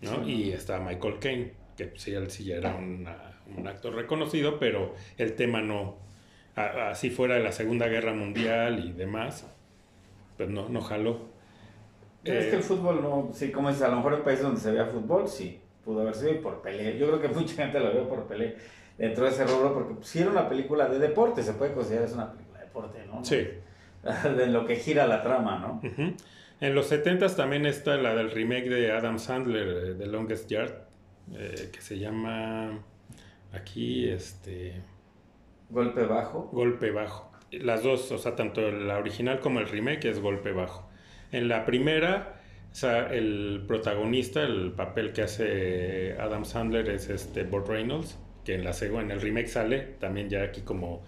¿no? 0.00 0.28
Y 0.28 0.50
está 0.50 0.80
Michael 0.80 1.20
Caine, 1.20 1.52
que 1.76 1.92
sí, 1.94 2.12
él 2.12 2.28
sí 2.28 2.42
ya 2.42 2.56
era 2.56 2.74
un 2.74 3.06
actor 3.66 3.94
reconocido, 3.94 4.58
pero 4.58 4.94
el 5.18 5.34
tema 5.34 5.62
no, 5.62 5.98
así 6.56 7.10
fuera 7.10 7.36
de 7.36 7.44
la 7.44 7.52
Segunda 7.52 7.86
Guerra 7.86 8.12
Mundial 8.12 8.84
y 8.84 8.92
demás, 8.92 9.46
pues 10.36 10.48
no, 10.48 10.68
no 10.68 10.80
jaló. 10.80 11.20
es 12.24 12.46
que 12.46 12.56
el 12.56 12.60
eh, 12.60 12.62
fútbol 12.62 13.02
no, 13.02 13.30
sí, 13.32 13.52
como 13.52 13.70
es, 13.70 13.80
a 13.82 13.88
lo 13.88 13.98
mejor 13.98 14.14
en 14.14 14.24
países 14.24 14.44
donde 14.44 14.60
se 14.60 14.72
vea 14.72 14.86
fútbol, 14.86 15.28
sí, 15.28 15.60
pudo 15.84 16.00
haber 16.00 16.16
sido 16.16 16.40
por 16.40 16.60
pelea. 16.60 16.90
Yo 16.96 17.06
creo 17.06 17.20
que 17.20 17.28
mucha 17.28 17.54
gente 17.54 17.78
lo 17.78 17.92
vio 17.92 18.08
por 18.08 18.24
pelea 18.24 18.54
dentro 18.98 19.24
de 19.24 19.30
ese 19.30 19.44
rubro, 19.44 19.72
porque 19.72 20.04
si 20.04 20.18
era 20.18 20.30
una 20.30 20.48
película 20.48 20.88
de 20.88 20.98
deporte, 20.98 21.42
se 21.42 21.52
puede 21.52 21.72
considerar 21.72 22.06
es 22.06 22.14
una 22.14 22.32
película 22.32 22.58
de 22.58 22.64
deporte, 22.64 22.98
¿no? 23.06 23.24
Sí. 23.24 23.48
de 24.36 24.46
lo 24.46 24.66
que 24.66 24.76
gira 24.76 25.06
la 25.06 25.22
trama, 25.22 25.58
¿no? 25.58 25.80
En 26.60 26.74
los 26.74 26.86
70 26.86 27.34
también 27.34 27.66
está 27.66 27.96
la 27.96 28.14
del 28.14 28.30
remake 28.30 28.68
de 28.68 28.92
Adam 28.92 29.18
Sandler, 29.18 29.96
The 29.98 30.06
Longest 30.06 30.48
Yard, 30.48 30.72
eh, 31.34 31.70
que 31.72 31.80
se 31.80 31.98
llama 31.98 32.80
aquí, 33.52 34.08
este... 34.08 34.80
Golpe 35.70 36.04
bajo. 36.04 36.50
Golpe 36.52 36.90
bajo. 36.90 37.32
Las 37.50 37.82
dos, 37.82 38.10
o 38.12 38.18
sea, 38.18 38.36
tanto 38.36 38.70
la 38.70 38.98
original 38.98 39.40
como 39.40 39.60
el 39.60 39.68
remake 39.68 40.06
es 40.06 40.20
golpe 40.20 40.52
bajo. 40.52 40.88
En 41.32 41.48
la 41.48 41.64
primera, 41.64 42.40
o 42.70 42.74
sea, 42.74 43.12
el 43.12 43.64
protagonista, 43.66 44.42
el 44.42 44.72
papel 44.72 45.12
que 45.12 45.22
hace 45.22 46.16
Adam 46.18 46.44
Sandler 46.44 46.88
es 46.90 47.08
este 47.08 47.44
Bob 47.44 47.68
Reynolds, 47.68 48.18
que 48.44 48.54
en 48.54 48.64
la 48.64 48.72
en 48.72 49.10
el 49.10 49.20
remake 49.20 49.48
sale 49.48 49.80
también 49.98 50.28
ya 50.28 50.42
aquí 50.42 50.62
como 50.62 51.02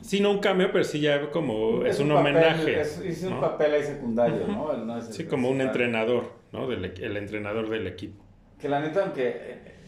Sí, 0.00 0.20
no 0.20 0.30
un 0.30 0.38
cambio, 0.38 0.70
pero 0.72 0.84
sí 0.84 1.00
ya 1.00 1.30
como 1.30 1.84
es, 1.84 1.98
un, 2.00 2.10
homenaje. 2.12 2.80
Es, 2.80 3.22
un 3.24 3.40
papel 3.40 3.74
ahí 3.74 3.82
secundario, 3.82 4.46
¿no? 4.46 5.00
sí, 5.02 5.24
como 5.24 5.50
un 5.50 5.60
entrenador, 5.60 6.32
¿no? 6.52 6.68
Del, 6.68 6.84
el 6.84 7.16
entrenador 7.16 7.68
del 7.68 7.86
equipo. 7.86 8.24
Que 8.60 8.68
la 8.68 8.80
neta, 8.80 9.02
aunque 9.04 9.28
eh, 9.28 9.78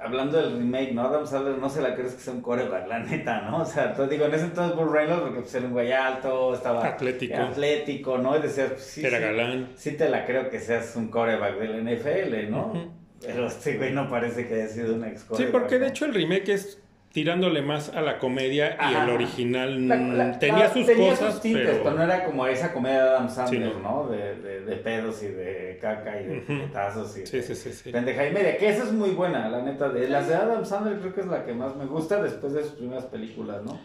hablando 0.00 0.40
del 0.40 0.58
remake, 0.58 0.92
¿no? 0.92 1.02
Adam 1.02 1.26
Sandler 1.26 1.58
no 1.58 1.68
se 1.68 1.82
la 1.82 1.94
crees 1.94 2.14
que 2.14 2.20
sea 2.20 2.32
un 2.32 2.40
coreback, 2.40 2.88
la 2.88 3.00
neta, 3.00 3.42
¿no? 3.42 3.58
O 3.58 3.64
sea, 3.64 3.94
te 3.94 4.06
digo, 4.08 4.24
en 4.24 4.34
ese 4.34 4.46
entonces 4.46 4.76
Bull 4.76 4.92
Reynolds, 4.92 5.22
porque 5.22 5.40
pues, 5.40 5.54
era 5.54 5.66
un 5.66 5.72
güey 5.72 5.92
alto, 5.92 6.54
estaba 6.54 6.86
atlético, 6.86 7.36
atlético 7.36 8.18
¿no? 8.18 8.34
Es 8.34 8.42
decir, 8.42 8.66
pues, 8.68 8.82
sí, 8.82 9.04
era 9.04 9.18
galán. 9.18 9.68
Sí 9.76 9.92
te 9.92 10.08
la 10.08 10.24
creo 10.24 10.48
que 10.48 10.58
seas 10.58 10.96
un 10.96 11.08
coreback 11.08 11.58
del 11.58 11.84
NFL, 11.84 12.50
¿no? 12.50 13.00
Pero 13.20 13.46
este 13.46 13.76
güey 13.76 13.92
no 13.92 14.08
parece 14.08 14.48
que 14.48 14.54
haya 14.54 14.68
sido 14.68 14.94
un 14.94 15.04
ex 15.04 15.26
Sí, 15.34 15.44
porque 15.52 15.78
de 15.78 15.88
hecho 15.88 16.06
el 16.06 16.14
remake 16.14 16.48
es 16.48 16.79
tirándole 17.12 17.60
más 17.60 17.88
a 17.88 18.02
la 18.02 18.18
comedia 18.18 18.76
y 18.88 18.94
el 18.94 19.10
original 19.10 20.36
tenía 20.38 20.72
sus 20.72 20.88
cosas, 20.88 21.40
pero... 21.42 21.90
no 21.90 22.02
era 22.04 22.24
como 22.24 22.46
esa 22.46 22.72
comedia 22.72 23.02
de 23.02 23.08
Adam 23.10 23.28
Sandler, 23.28 23.76
¿no? 23.78 24.08
De, 24.08 24.60
de, 24.60 24.76
pedos 24.76 25.22
y 25.22 25.28
de 25.28 25.78
caca 25.80 26.20
y 26.20 26.26
de 26.26 26.40
petazos 26.40 27.18
y 27.18 27.26
sí, 27.26 27.42
sí, 27.42 27.54
sí, 27.54 27.90
pendeja 27.90 28.26
y 28.28 28.32
media, 28.32 28.56
que 28.56 28.68
esa 28.68 28.84
es 28.84 28.92
muy 28.92 29.10
buena, 29.10 29.48
la 29.48 29.62
neta. 29.62 29.88
De, 29.88 30.08
las 30.08 30.28
de 30.28 30.36
Adam 30.36 30.64
Sandler 30.64 30.98
creo 31.00 31.14
que 31.14 31.20
es 31.22 31.26
la 31.26 31.44
que 31.44 31.52
más 31.52 31.74
me 31.74 31.86
gusta 31.86 32.22
después 32.22 32.52
de 32.52 32.62
sus 32.62 32.72
primeras 32.72 33.06
películas, 33.06 33.62
¿no? 33.64 33.78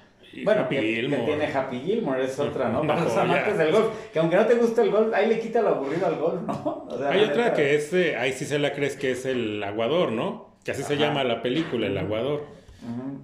bueno, 0.43 0.67
que, 0.67 0.79
tiene 0.79 1.45
Happy 1.45 1.79
Gilmore, 1.79 2.25
es 2.25 2.38
otra, 2.39 2.69
¿no? 2.69 2.81
Para 2.88 3.03
los 3.03 3.17
amantes 3.17 3.57
del 3.57 3.71
golf. 3.71 3.88
Que 4.11 4.19
aunque 4.19 4.35
no 4.35 4.45
te 4.45 4.55
guste 4.55 4.81
el 4.81 4.91
golf, 4.91 5.13
ahí 5.13 5.29
le 5.29 5.39
quita 5.39 5.61
lo 5.61 5.69
aburrido 5.69 6.07
al 6.07 6.15
golf, 6.15 6.41
¿no? 6.41 6.88
Hay 7.09 7.23
otra 7.23 7.53
que 7.53 7.75
es, 7.75 7.93
ahí 7.93 8.33
sí 8.33 8.45
se 8.45 8.59
la 8.59 8.73
crees 8.73 8.97
que 8.97 9.11
es 9.11 9.25
el 9.25 9.63
aguador, 9.63 10.11
¿no? 10.11 10.55
Que 10.63 10.71
así 10.71 10.83
se 10.83 10.97
llama 10.97 11.23
la 11.23 11.41
película, 11.41 11.88
el 11.88 11.97
aguador. 11.97 12.45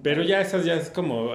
Pero 0.02 0.22
ya 0.22 0.40
esas 0.40 0.64
ya 0.64 0.74
es 0.74 0.90
como 0.90 1.30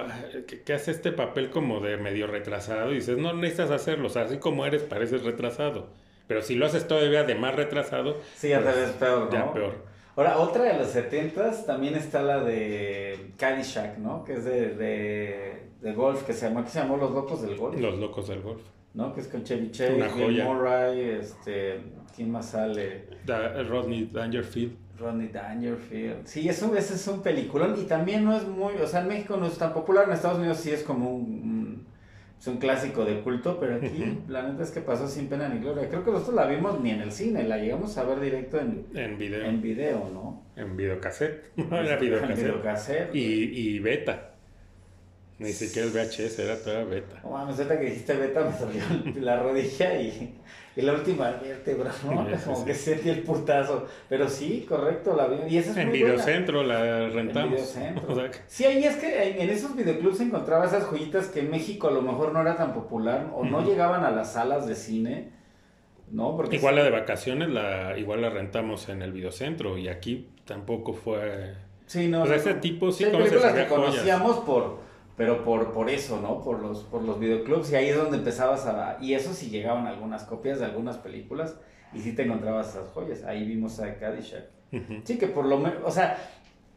que, 0.66 0.74
hace 0.74 0.92
este 0.92 1.12
papel 1.12 1.50
como 1.50 1.80
de 1.80 1.98
medio 1.98 2.28
retrasado 2.28 2.92
y 2.92 2.96
dices, 2.96 3.18
no 3.18 3.34
necesitas 3.34 3.72
hacerlo, 3.72 4.08
o 4.08 4.10
sea, 4.10 4.24
así 4.24 4.38
como 4.38 4.66
eres 4.66 4.84
pareces 4.84 5.24
retrasado. 5.24 5.88
Pero 6.28 6.42
si 6.42 6.56
lo 6.56 6.66
haces 6.66 6.88
todavía 6.88 7.24
de 7.24 7.36
más 7.36 7.56
retrasado, 7.56 8.18
sí, 8.36 8.50
ya 8.50 8.60
te 8.60 8.66
pues, 8.66 8.76
ves 8.76 8.90
peor, 8.92 9.26
¿no? 9.26 9.32
Ya 9.32 9.54
peor. 9.54 9.76
Ahora, 10.18 10.40
otra 10.40 10.64
de 10.64 10.78
los 10.80 10.88
70 10.88 11.66
también 11.66 11.96
está 11.96 12.22
la 12.22 12.44
de 12.44 13.32
Caddyshack, 13.38 14.00
¿no? 14.00 14.24
Que 14.26 14.34
es 14.34 14.44
de, 14.44 15.62
de, 15.80 15.94
golf, 15.94 16.24
que 16.24 16.34
se 16.34 16.48
llama, 16.48 16.64
¿qué 16.66 16.72
se 16.72 16.80
llamó? 16.80 16.98
Los 16.98 17.12
Locos 17.12 17.44
del 17.44 17.56
Golf. 17.56 17.80
Los 17.80 17.98
Locos 18.00 18.28
del 18.28 18.42
Golf. 18.42 18.64
¿No? 18.96 19.14
Que 19.14 19.22
es 19.22 19.28
con 19.28 19.44
Chevy 19.44 19.72
Chase, 19.72 19.94
Bill 20.16 20.44
Murray, 20.44 21.02
este, 21.02 21.82
¿quién 22.16 22.32
más 22.32 22.50
sale? 22.50 23.06
Rodney 23.70 24.10
Dangerfield. 24.12 24.87
Rodney 24.98 25.28
Dangerfield. 25.30 26.26
Sí, 26.26 26.48
eso, 26.48 26.76
ese 26.76 26.96
es 26.96 27.08
un 27.08 27.22
peliculón 27.22 27.76
y 27.80 27.84
también 27.84 28.26
no 28.26 28.36
es 28.36 28.48
muy, 28.48 28.74
o 28.76 28.88
sea, 28.88 29.02
en 29.02 29.08
México 29.08 29.38
no 29.38 29.48
es 29.48 29.58
tan 29.58 29.74
popular, 29.74 30.06
en 30.06 30.14
Estados 30.14 30.40
Unidos 30.40 30.58
sí 30.58 30.72
es 30.72 30.84
como 30.84 31.14
un, 31.14 31.86
es 32.40 32.48
un 32.48 32.58
clásico 32.58 33.06
de 33.06 33.22
culto, 33.22 33.60
pero 33.60 33.76
aquí 33.76 34.20
la 34.28 34.44
neta 34.44 34.64
es 34.64 34.72
que 34.72 34.82
pasó 34.82 35.08
sin 35.08 35.28
pena 35.28 35.50
ni 35.50 35.60
gloria. 35.60 35.90
Creo 35.90 36.04
que 36.04 36.12
nosotros 36.12 36.36
la 36.36 36.46
vimos 36.46 36.80
ni 36.82 36.92
en 36.92 37.02
el 37.02 37.12
cine, 37.12 37.44
la 37.44 37.58
llegamos 37.58 37.98
a 37.98 38.04
ver 38.04 38.20
directo 38.20 38.60
en, 38.60 38.86
En 38.94 39.18
video. 39.18 39.44
en 39.44 39.62
video, 39.62 40.10
¿no? 40.14 40.44
En 40.56 40.78
videocassette. 40.78 41.52
Era 41.58 41.98
videocassette. 41.98 42.38
En 42.38 42.44
videocassette. 42.46 43.16
Y, 43.16 43.20
y 43.22 43.80
beta. 43.80 44.34
Ni 45.40 45.52
siquiera 45.54 45.88
el 45.88 45.94
VHS, 45.94 46.40
era 46.40 46.58
toda 46.58 46.84
beta. 46.84 47.20
No 47.24 47.30
mames, 47.32 47.58
ahorita 47.58 47.80
que 47.80 47.86
dijiste 47.86 48.16
beta 48.16 48.42
me 48.42 48.58
dolió 48.58 48.84
la 49.22 49.40
rodilla 49.44 50.02
y, 50.02 50.36
y 50.76 50.82
la 50.82 50.94
última 50.94 51.30
vértebra, 51.32 51.92
¿no? 52.06 52.26
Sí, 52.28 52.44
Como 52.44 52.58
sí. 52.58 52.66
que 52.66 52.74
sentí 52.74 53.10
el 53.10 53.22
putazo. 53.22 53.86
Pero 54.10 54.28
sí, 54.28 54.66
correcto, 54.68 55.16
la 55.16 55.28
vi. 55.28 55.38
Y 55.54 55.58
esa 55.60 55.72
es 55.72 55.78
En 55.78 55.90
muy 55.90 56.00
buena. 56.00 56.16
Videocentro 56.16 56.64
la 56.64 57.04
En 57.04 57.14
rentamos. 57.14 57.52
Videocentro. 57.52 58.04
O 58.12 58.16
sea, 58.16 58.32
que- 58.32 58.40
Sí, 58.48 58.66
ahí 58.66 58.84
es 58.84 58.96
que 58.96 59.30
en 59.30 59.42
en 59.42 59.50
esos 59.52 59.76
videoclubs 59.76 60.18
se 60.18 60.24
encontraba 60.24 60.66
esas 60.66 60.86
joyitas 60.86 61.28
que 61.28 61.42
en 61.42 61.52
México 61.52 61.88
a 61.88 61.92
lo 61.92 62.02
mejor 62.02 62.32
no 62.34 62.42
era 62.42 62.56
tan 62.58 62.74
popular 62.74 63.28
o 63.36 63.46
no 63.46 63.64
llegaban 63.64 64.04
a 64.04 64.10
las 64.12 64.34
salas 64.34 64.66
de 64.66 64.74
cine, 64.76 65.30
¿no? 66.12 66.36
Porque 66.36 66.56
igual 66.56 66.76
la 66.78 66.84
de 66.84 66.90
vacaciones, 66.90 67.50
la, 67.50 67.96
igual 67.98 68.22
la 68.24 68.32
rentamos 68.32 68.90
en 68.90 69.04
el 69.04 69.12
videocentro 69.12 69.78
y 69.78 69.88
aquí 69.88 70.30
tampoco 70.46 70.94
fue... 70.94 71.54
Sí, 71.86 72.08
no. 72.08 72.20
Pues 72.22 72.30
no, 72.32 72.36
ese 72.38 72.54
tipo 72.56 72.92
sí 72.92 73.06
películas 73.06 73.32
que 73.54 73.66
joyas. 73.66 73.68
conocíamos 73.68 74.38
por, 74.40 74.80
pero 75.18 75.44
por, 75.44 75.74
por 75.74 75.90
eso, 75.90 76.22
¿no? 76.22 76.44
Por 76.44 76.60
los, 76.62 76.84
por 76.84 77.02
los 77.02 77.20
videoclubs 77.20 77.72
y 77.72 77.76
ahí 77.76 77.90
es 77.90 77.98
donde 77.98 78.18
empezabas 78.18 78.68
a... 78.68 78.98
Y 79.02 79.16
eso 79.16 79.34
sí 79.34 79.50
llegaban 79.50 79.88
algunas 79.88 80.24
copias 80.24 80.60
de 80.60 80.66
algunas 80.66 80.98
películas 80.98 81.58
y 81.92 82.00
sí 82.00 82.14
te 82.14 82.22
encontrabas 82.22 82.70
esas 82.70 82.90
joyas. 82.92 83.24
Ahí 83.24 83.44
vimos 83.46 83.80
a 83.80 83.96
Caddyshack. 83.96 84.46
Sí, 85.06 85.18
que 85.18 85.28
por 85.28 85.46
lo 85.46 85.58
menos, 85.58 85.80
o 85.84 85.90
sea, 85.90 86.18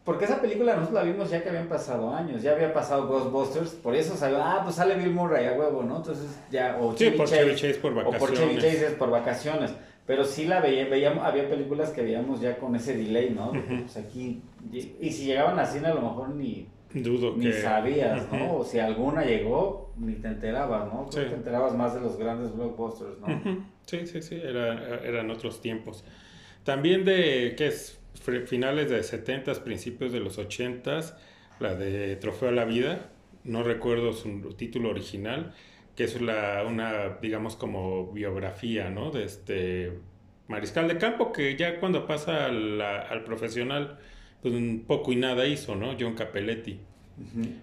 porque 0.04 0.24
esa 0.24 0.40
película 0.40 0.74
nosotros 0.74 1.04
la 1.04 1.10
vimos 1.10 1.28
ya 1.28 1.42
que 1.42 1.50
habían 1.50 1.68
pasado 1.68 2.14
años, 2.14 2.40
ya 2.42 2.52
había 2.52 2.72
pasado 2.72 3.06
Ghostbusters, 3.08 3.72
por 3.72 3.94
eso 3.94 4.16
salió, 4.16 4.38
ah, 4.42 4.60
pues 4.64 4.76
sale 4.76 4.94
Bill 4.94 5.10
Murray 5.10 5.46
a 5.46 5.52
huevo, 5.52 5.82
¿no? 5.82 5.98
Entonces 5.98 6.40
ya, 6.50 6.78
o 6.80 6.96
Sí, 6.96 7.10
por 7.10 7.28
Chevy 7.28 7.54
Chase 7.54 7.74
por 7.74 7.92
o 7.98 8.10
por 8.12 8.32
Chevy 8.32 8.54
vacaciones. 8.54 8.64
Chase 8.64 8.86
es 8.86 8.92
por 8.94 9.10
vacaciones. 9.10 9.74
Pero 10.06 10.24
sí 10.24 10.46
la 10.46 10.60
veía, 10.60 10.88
veíamos, 10.88 11.24
había 11.24 11.48
películas 11.48 11.90
que 11.90 12.02
veíamos 12.02 12.40
ya 12.40 12.56
con 12.56 12.74
ese 12.74 12.96
delay, 12.96 13.30
¿no? 13.30 13.52
Que, 13.52 13.58
Ujú. 13.58 13.82
Pues 13.82 13.96
aquí, 13.98 14.42
y 14.72 15.10
si 15.12 15.26
llegaban 15.26 15.58
a 15.58 15.66
cine 15.66 15.88
a 15.88 15.94
lo 15.94 16.00
mejor 16.00 16.30
ni, 16.30 16.66
Dudo 16.92 17.36
ni 17.36 17.46
que... 17.46 17.52
sabías. 17.54 18.30
¿no? 18.32 18.56
O 18.58 18.64
si 18.64 18.78
alguna 18.78 19.24
llegó, 19.24 19.92
ni 19.96 20.14
te 20.14 20.28
enterabas, 20.28 20.92
¿no? 20.92 21.06
Sí. 21.10 21.20
Te 21.20 21.34
enterabas 21.34 21.74
más 21.74 21.94
de 21.94 22.00
los 22.00 22.16
grandes 22.18 22.54
blockbusters, 22.54 23.18
¿no? 23.20 23.66
Sí, 23.86 24.06
sí, 24.06 24.22
sí, 24.22 24.40
era, 24.42 25.00
eran 25.04 25.30
otros 25.30 25.60
tiempos. 25.60 26.04
También 26.64 27.04
de, 27.04 27.54
¿qué 27.56 27.68
es? 27.68 27.96
Finales 28.46 28.90
de 28.90 29.02
70 29.02 29.64
principios 29.64 30.12
de 30.12 30.20
los 30.20 30.36
80 30.36 31.00
la 31.60 31.74
de 31.74 32.16
Trofeo 32.16 32.48
a 32.48 32.52
la 32.52 32.64
Vida, 32.64 33.10
no 33.44 33.62
recuerdo 33.62 34.12
su 34.12 34.54
título 34.54 34.90
original, 34.90 35.54
que 35.94 36.04
es 36.04 36.20
la, 36.20 36.64
una, 36.66 37.18
digamos, 37.20 37.56
como 37.56 38.10
biografía, 38.12 38.90
¿no? 38.90 39.10
De 39.10 39.24
este 39.24 39.92
mariscal 40.48 40.88
de 40.88 40.98
campo, 40.98 41.32
que 41.32 41.56
ya 41.56 41.78
cuando 41.78 42.06
pasa 42.06 42.46
al, 42.46 42.80
al 42.80 43.24
profesional, 43.24 43.98
pues 44.42 44.54
un 44.54 44.84
poco 44.86 45.12
y 45.12 45.16
nada 45.16 45.46
hizo, 45.46 45.74
¿no? 45.76 45.94
John 45.98 46.14
Capelletti, 46.14 46.80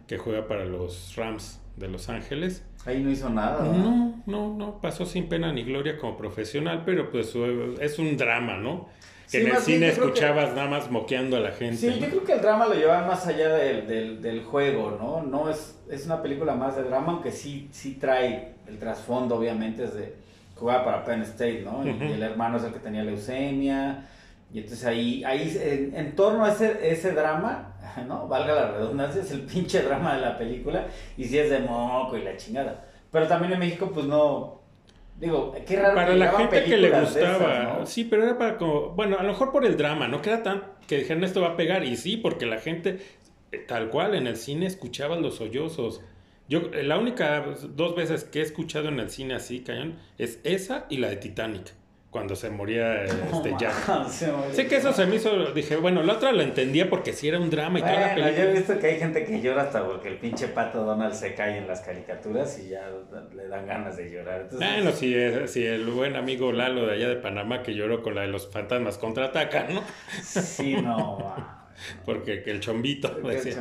que 0.08 0.18
juega 0.18 0.48
para 0.48 0.66
los 0.66 1.16
Rams 1.16 1.60
de 1.76 1.88
Los 1.88 2.10
Ángeles. 2.10 2.64
Ahí 2.86 3.02
no 3.04 3.10
hizo 3.12 3.30
nada. 3.30 3.64
¿no? 3.64 3.74
No, 3.74 4.24
no, 4.26 4.54
no, 4.56 4.82
pasó 4.82 5.06
sin 5.06 5.28
pena 5.28 5.52
ni 5.52 5.64
gloria 5.64 5.98
como 5.98 6.16
profesional, 6.18 6.84
pero 6.86 7.12
pues 7.12 7.34
es 7.80 8.00
un 8.00 8.16
drama, 8.18 8.58
¿no? 8.58 8.88
Que 9.30 9.42
Sí, 9.42 9.46
en 9.46 9.48
el 9.48 9.58
cine 9.58 9.78
creo 9.92 9.94
que- 9.96 10.02
escuchabas 10.12 10.56
nada 10.56 10.70
más 10.70 10.90
moqueando 10.90 11.36
a 11.36 11.42
la 11.42 11.52
gente. 11.52 11.76
Sí, 11.78 11.88
¿no? 11.90 11.98
yo 11.98 12.08
creo 12.08 12.24
que 12.24 12.34
el 12.34 12.42
drama 12.42 12.66
lo 12.68 12.76
lleva 12.76 13.06
más 13.06 13.28
allá 13.28 13.50
del, 13.56 13.86
del, 13.86 14.22
del 14.22 14.44
juego, 14.44 14.92
¿no? 14.98 15.22
No 15.22 15.50
es, 15.50 15.78
es 15.92 16.06
una 16.06 16.22
película 16.22 16.56
más 16.56 16.78
de 16.78 16.84
drama, 16.84 17.12
aunque 17.12 17.32
sí, 17.34 17.68
sí 17.72 17.96
trae 17.96 18.54
el 18.68 18.78
trasfondo, 18.80 19.36
obviamente, 19.36 19.84
es 19.84 19.94
de 19.96 20.16
jugaba 20.56 20.86
para 20.86 21.04
Penn 21.04 21.22
State, 21.24 21.62
¿no? 21.64 21.86
Y 21.86 21.90
el 22.14 22.24
hermano 22.24 22.56
es 22.58 22.64
el 22.64 22.72
que 22.72 22.80
tenía 22.80 23.04
leucemia. 23.04 24.08
Y 24.54 24.60
entonces 24.60 24.86
ahí, 24.86 25.24
ahí 25.24 25.58
en, 25.62 25.96
en 25.96 26.16
torno 26.16 26.46
a 26.46 26.52
ese, 26.52 26.90
ese 26.90 27.12
drama, 27.12 27.76
¿no? 28.08 28.28
Valga 28.28 28.54
la 28.54 28.72
redundancia, 28.72 29.22
es 29.22 29.32
el 29.32 29.42
pinche 29.42 29.82
drama 29.82 30.16
de 30.16 30.22
la 30.22 30.38
película. 30.38 30.88
Y 31.18 31.26
sí 31.26 31.38
es 31.38 31.50
de 31.50 31.60
moco 31.60 32.18
y 32.18 32.24
la 32.24 32.38
chingada. 32.38 32.86
Pero 33.12 33.28
también 33.28 33.54
en 33.54 33.60
México, 33.60 33.92
pues 33.94 34.06
no. 34.06 34.62
Digo, 35.20 35.56
qué 35.66 35.78
raro 35.78 35.96
Para 35.96 36.12
que 36.12 36.18
la 36.18 36.32
gente 36.32 36.64
que 36.64 36.78
le 36.78 36.92
gustaba, 36.92 37.54
esas, 37.54 37.80
¿no? 37.80 37.86
sí, 37.88 38.04
pero 38.04 38.24
era 38.24 38.38
para 38.38 38.58
como, 38.58 38.90
bueno, 38.90 39.18
a 39.18 39.24
lo 39.24 39.30
mejor 39.30 39.52
por 39.52 39.66
el 39.66 39.76
drama, 39.76 40.08
no 40.08 40.22
que 40.22 40.30
era 40.30 40.44
tan, 40.44 40.64
que 40.86 41.00
dijeron 41.00 41.24
esto 41.24 41.42
va 41.42 41.50
a 41.50 41.58
pegar, 41.58 41.84
y 41.84 41.98
sí, 41.98 42.18
porque 42.18 42.46
la 42.46 42.60
gente, 42.60 43.00
eh, 43.52 43.58
tal 43.58 43.90
cual, 43.90 44.14
en 44.14 44.28
el 44.28 44.38
cine 44.38 44.68
escuchaba 44.68 45.16
los 45.16 45.38
sollozos. 45.38 46.02
Yo, 46.48 46.70
la 46.72 47.00
única 47.00 47.44
dos 47.70 47.96
veces 47.96 48.26
que 48.26 48.40
he 48.40 48.42
escuchado 48.44 48.90
en 48.90 49.00
el 49.00 49.10
cine 49.10 49.34
así, 49.34 49.62
cañón, 49.62 49.98
es 50.20 50.40
esa 50.44 50.86
y 50.88 50.98
la 50.98 51.10
de 51.10 51.16
Titanic, 51.18 51.74
cuando 52.18 52.36
se 52.36 52.50
moría 52.50 53.04
este 53.04 53.52
No, 53.52 53.58
Jack. 53.60 53.88
man, 53.88 54.10
se 54.10 54.28
me- 54.32 54.54
Sé 54.54 54.68
que 54.68 54.78
eso 54.78 54.92
se 54.92 55.06
me 55.06 55.16
hizo, 55.18 55.52
dije, 55.54 55.76
bueno, 55.76 56.02
la 56.04 56.14
otra 56.14 56.32
la 56.32 56.44
entendía 56.44 56.90
porque 56.90 57.14
sí 57.14 57.28
era 57.28 57.40
un 57.40 57.50
drama 57.50 57.80
y 57.80 57.82
toda 57.84 57.94
la 57.94 58.00
Bueno, 58.00 58.18
yo 58.18 58.24
he 58.26 58.32
película. 58.34 58.52
visto 58.60 58.80
que 58.80 58.88
hay 58.88 59.00
gente 59.00 59.24
que 59.24 59.42
llora 59.42 59.62
hasta 59.64 59.86
porque 59.86 60.08
el 60.10 60.18
pinche 60.18 60.48
pato 60.48 60.84
Donald 60.84 61.14
se 61.14 61.36
cae 61.36 61.58
en 61.58 61.68
las 61.68 61.82
caricaturas 61.82 62.58
y 62.60 62.70
ya 62.70 62.90
le 63.36 63.48
dan 63.48 63.68
ganas 63.68 63.96
de 63.98 64.10
llorar. 64.12 64.42
Entonces, 64.42 64.68
Bueno, 64.68 64.92
si, 64.92 65.16
es- 65.16 65.52
si 65.52 65.66
el 65.66 65.86
buen 65.86 66.16
amigo 66.16 66.52
Lalo 66.52 66.86
de 66.88 66.94
allá 66.94 67.08
de 67.10 67.16
Panamá 67.18 67.62
que 67.64 67.74
lloró 67.76 68.02
con 68.02 68.16
la 68.16 68.22
de 68.22 68.28
los 68.30 68.50
fantasmas 68.52 68.98
contraatacan, 68.98 69.74
¿no? 69.76 69.84
sí, 70.24 70.76
no. 70.76 71.18
Porque 72.06 72.44
que 72.44 72.52
el 72.52 72.60
chombito 72.60 73.12
Porque 73.22 73.38
el 73.38 73.56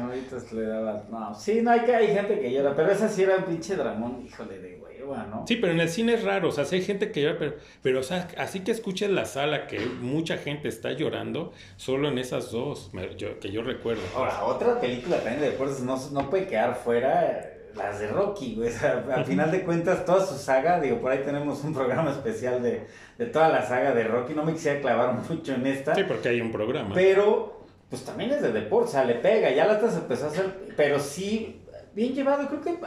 le 0.52 0.62
daba. 0.66 1.05
No, 1.11 1.35
sí, 1.35 1.61
no, 1.62 1.70
hay, 1.70 1.81
que, 1.81 1.94
hay 1.94 2.09
gente 2.09 2.38
que 2.40 2.52
llora, 2.52 2.74
pero 2.74 2.90
esa 2.90 3.09
sí 3.09 3.22
era 3.22 3.37
un 3.37 3.44
pinche 3.44 3.76
dramón, 3.76 4.24
híjole 4.26 4.59
de 4.59 4.79
hueva, 4.79 5.26
¿no? 5.31 5.44
Sí, 5.46 5.57
pero 5.57 5.72
en 5.72 5.81
el 5.81 5.88
cine 5.88 6.14
es 6.14 6.24
raro, 6.24 6.48
o 6.48 6.52
sea, 6.52 6.64
sí 6.64 6.76
hay 6.76 6.83
gente 6.83 7.11
que 7.12 7.22
llora, 7.22 7.37
pero, 7.38 7.55
pero 7.83 8.00
o 8.00 8.02
sea, 8.02 8.29
así 8.38 8.61
que 8.61 8.70
escuches 8.72 9.11
la 9.11 9.24
sala 9.24 9.66
que 9.66 9.79
mucha 9.81 10.38
gente 10.38 10.68
está 10.68 10.92
llorando, 10.92 11.52
solo 11.76 12.09
en 12.09 12.18
esas 12.18 12.50
dos, 12.50 12.90
me- 12.92 13.14
yo- 13.16 13.38
que 13.38 13.50
yo 13.50 13.62
recuerdo. 13.62 14.02
Ahora, 14.14 14.44
otra 14.44 14.81
película 14.81 15.16
también 15.18 15.40
de 15.40 15.50
deportes 15.50 15.81
no, 15.81 15.98
no 16.12 16.31
puede 16.31 16.46
quedar 16.46 16.74
fuera. 16.76 17.52
Las 17.76 18.00
de 18.00 18.07
Rocky, 18.09 18.55
güey. 18.55 18.70
O 18.70 18.72
sea, 18.72 19.05
al 19.14 19.26
final 19.26 19.50
de 19.50 19.61
cuentas, 19.62 20.07
toda 20.07 20.24
su 20.24 20.38
saga, 20.38 20.81
digo, 20.81 20.98
por 20.98 21.12
ahí 21.12 21.18
tenemos 21.22 21.62
un 21.62 21.74
programa 21.74 22.11
especial 22.11 22.62
de, 22.62 22.87
de 23.18 23.26
toda 23.26 23.50
la 23.50 23.66
saga 23.66 23.92
de 23.92 24.05
Rocky. 24.05 24.33
No 24.33 24.44
me 24.44 24.55
quisiera 24.55 24.81
clavar 24.81 25.12
mucho 25.12 25.52
en 25.55 25.66
esta. 25.66 25.94
Sí, 25.94 26.02
porque 26.09 26.31
hay 26.31 26.40
un 26.40 26.50
programa. 26.50 26.94
Pero, 26.94 27.56
pues 27.88 28.05
también 28.05 28.31
es 28.33 28.42
de 28.42 28.53
deporte, 28.53 28.88
o 28.88 28.92
sea, 28.92 29.05
le 29.05 29.14
pega, 29.14 29.51
ya 29.51 29.66
la 29.66 29.79
se 29.79 29.99
empezó 29.99 30.27
a 30.27 30.29
hacer, 30.29 30.72
pero 30.77 30.99
sí, 30.99 31.62
bien 31.94 32.14
llevado, 32.14 32.49
creo 32.49 32.61
que, 32.61 32.79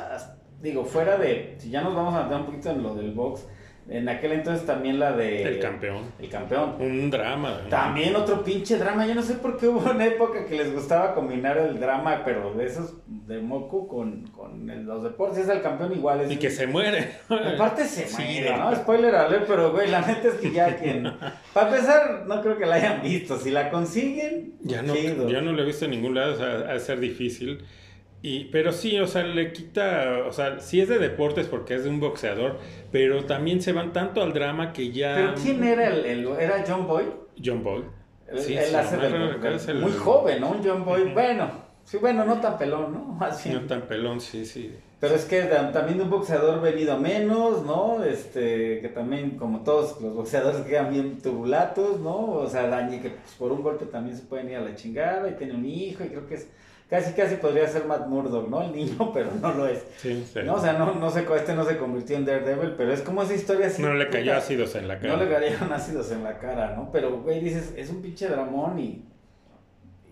digo, 0.61 0.83
fuera 0.83 1.17
de, 1.17 1.55
si 1.57 1.69
ya 1.69 1.81
nos 1.81 1.95
vamos 1.95 2.13
a 2.15 2.23
meter 2.23 2.37
un 2.37 2.45
poquito 2.45 2.71
en 2.71 2.83
lo 2.83 2.95
del 2.95 3.11
box, 3.11 3.45
en 3.89 4.07
aquel 4.07 4.33
entonces 4.33 4.65
también 4.65 4.99
la 4.99 5.13
de... 5.13 5.43
El 5.43 5.59
campeón. 5.59 6.03
El 6.19 6.29
campeón. 6.29 6.75
Un 6.79 7.09
drama. 7.09 7.61
¿no? 7.63 7.69
También 7.69 8.15
otro 8.15 8.43
pinche 8.43 8.77
drama, 8.77 9.07
yo 9.07 9.15
no 9.15 9.21
sé 9.23 9.33
por 9.35 9.57
qué 9.57 9.67
hubo 9.67 9.89
una 9.91 10.05
época 10.05 10.45
que 10.45 10.55
les 10.57 10.73
gustaba 10.73 11.13
combinar 11.15 11.57
el 11.57 11.79
drama, 11.79 12.21
pero 12.23 12.53
de 12.53 12.65
esos 12.65 12.93
de 13.07 13.39
moco 13.39 13.87
con, 13.87 14.27
con 14.27 14.69
el- 14.69 14.83
los 14.85 15.03
deportes, 15.03 15.39
es 15.39 15.49
el 15.49 15.61
campeón 15.61 15.93
igual. 15.93 16.21
Es 16.21 16.31
Y 16.31 16.37
que 16.37 16.49
se 16.49 16.67
muere. 16.67 17.11
Aparte 17.29 17.85
se 17.85 18.07
Sí, 18.07 18.21
muere, 18.21 18.57
¿no? 18.57 18.75
Spoiler 18.75 19.15
alert, 19.15 19.45
pero 19.47 19.71
güey, 19.71 19.89
la 19.89 20.01
neta 20.01 20.27
es 20.27 20.35
que 20.35 20.51
ya 20.51 20.75
quien... 20.77 21.11
Para 21.53 21.69
empezar, 21.69 22.23
no 22.27 22.41
creo 22.41 22.57
que 22.57 22.65
la 22.65 22.75
hayan 22.75 23.01
visto. 23.01 23.37
Si 23.39 23.49
la 23.51 23.69
consiguen, 23.71 24.53
Ya 24.61 24.81
no, 24.81 24.93
chido. 24.95 25.27
ya 25.29 25.41
no 25.41 25.51
lo 25.51 25.61
he 25.63 25.65
visto 25.65 25.85
en 25.85 25.91
ningún 25.91 26.13
lado, 26.15 26.33
o 26.33 26.37
sea, 26.37 26.47
ha 26.69 26.73
de 26.73 26.79
ser 26.79 26.99
difícil. 26.99 27.63
Y, 28.21 28.45
pero 28.45 28.73
sí, 28.73 28.99
o 28.99 29.07
sea, 29.07 29.23
le 29.23 29.53
quita, 29.53 30.23
o 30.27 30.31
sea, 30.33 30.59
sí 30.59 30.81
es 30.81 30.89
de 30.89 30.99
deportes 30.99 31.47
porque 31.47 31.75
es 31.75 31.85
de 31.85 31.89
un 31.89 31.99
boxeador, 32.01 32.57
pero 32.91 33.23
también 33.25 33.61
se 33.61 33.71
van 33.71 33.93
tanto 33.93 34.21
al 34.21 34.33
drama 34.33 34.73
que 34.73 34.91
ya... 34.91 35.15
Pero 35.15 35.33
¿quién 35.41 35.63
era 35.63 35.87
el, 35.87 36.05
el- 36.05 36.27
¿Era 36.39 36.63
John 36.67 36.85
Boy? 36.85 37.05
John 37.43 37.63
Boy. 37.63 37.83
Él, 38.27 38.39
Sí, 38.39 38.55
él 38.57 38.75
hace 38.75 38.97
el- 39.71 39.79
Muy 39.79 39.93
joven, 39.93 40.41
¿no? 40.41 40.51
Un 40.51 40.63
John 40.63 40.83
Boy, 40.83 41.13
bueno. 41.13 41.49
Sí, 41.85 41.97
bueno, 41.97 42.23
no 42.25 42.39
tan 42.39 42.57
pelón, 42.57 42.93
¿no? 42.93 43.19
Bien. 43.43 43.55
No 43.55 43.61
tan 43.67 43.83
pelón, 43.83 44.19
sí, 44.19 44.45
sí. 44.45 44.75
Pero 44.99 45.15
es 45.15 45.23
que 45.23 45.43
también 45.43 45.97
de 45.97 46.03
un 46.03 46.09
boxeador 46.09 46.61
venido 46.61 46.99
menos, 46.99 47.65
¿no? 47.65 48.03
Este, 48.03 48.81
que 48.81 48.89
también, 48.89 49.37
como 49.37 49.61
todos 49.63 49.99
los 50.01 50.13
boxeadores 50.13 50.59
quedan 50.61 50.91
bien 50.91 51.19
tubulatos, 51.21 52.01
¿no? 52.01 52.33
O 52.33 52.47
sea, 52.49 52.67
dañe 52.67 53.01
que 53.01 53.11
pues, 53.11 53.33
por 53.39 53.51
un 53.53 53.63
golpe 53.63 53.85
también 53.85 54.17
se 54.17 54.23
pueden 54.23 54.49
ir 54.49 54.57
a 54.57 54.61
la 54.61 54.75
chingada 54.75 55.29
y 55.29 55.35
tiene 55.35 55.53
un 55.53 55.65
hijo 55.65 56.03
y 56.03 56.09
creo 56.09 56.27
que 56.27 56.35
es, 56.35 56.49
casi 56.89 57.13
casi 57.13 57.35
podría 57.35 57.67
ser 57.67 57.85
Matt 57.85 58.07
Murdock, 58.07 58.49
¿no? 58.49 58.61
El 58.61 58.73
niño, 58.73 59.11
pero 59.13 59.31
no 59.41 59.53
lo 59.53 59.67
es. 59.67 59.85
Sí, 59.97 60.25
sí. 60.33 60.39
No, 60.43 60.55
o 60.55 60.59
sea, 60.59 60.73
no, 60.73 60.95
no 60.95 61.09
sé, 61.09 61.25
este 61.35 61.53
no 61.53 61.63
se 61.65 61.77
convirtió 61.77 62.17
en 62.17 62.25
Daredevil, 62.25 62.73
pero 62.77 62.93
es 62.93 63.01
como 63.01 63.23
esa 63.23 63.35
historia 63.35 63.67
así. 63.67 63.81
No 63.81 63.93
le 63.93 64.09
cayó 64.09 64.31
puta, 64.31 64.37
ácidos 64.37 64.75
en 64.75 64.87
la 64.87 64.99
cara. 64.99 65.15
No 65.15 65.23
le 65.23 65.29
cayeron 65.29 65.71
ácidos 65.73 66.11
en 66.11 66.23
la 66.23 66.37
cara, 66.39 66.75
¿no? 66.75 66.91
Pero, 66.91 67.21
güey, 67.21 67.39
dices, 67.39 67.73
es 67.75 67.89
un 67.89 68.01
pinche 68.01 68.27
dramón 68.27 68.79
y... 68.79 69.05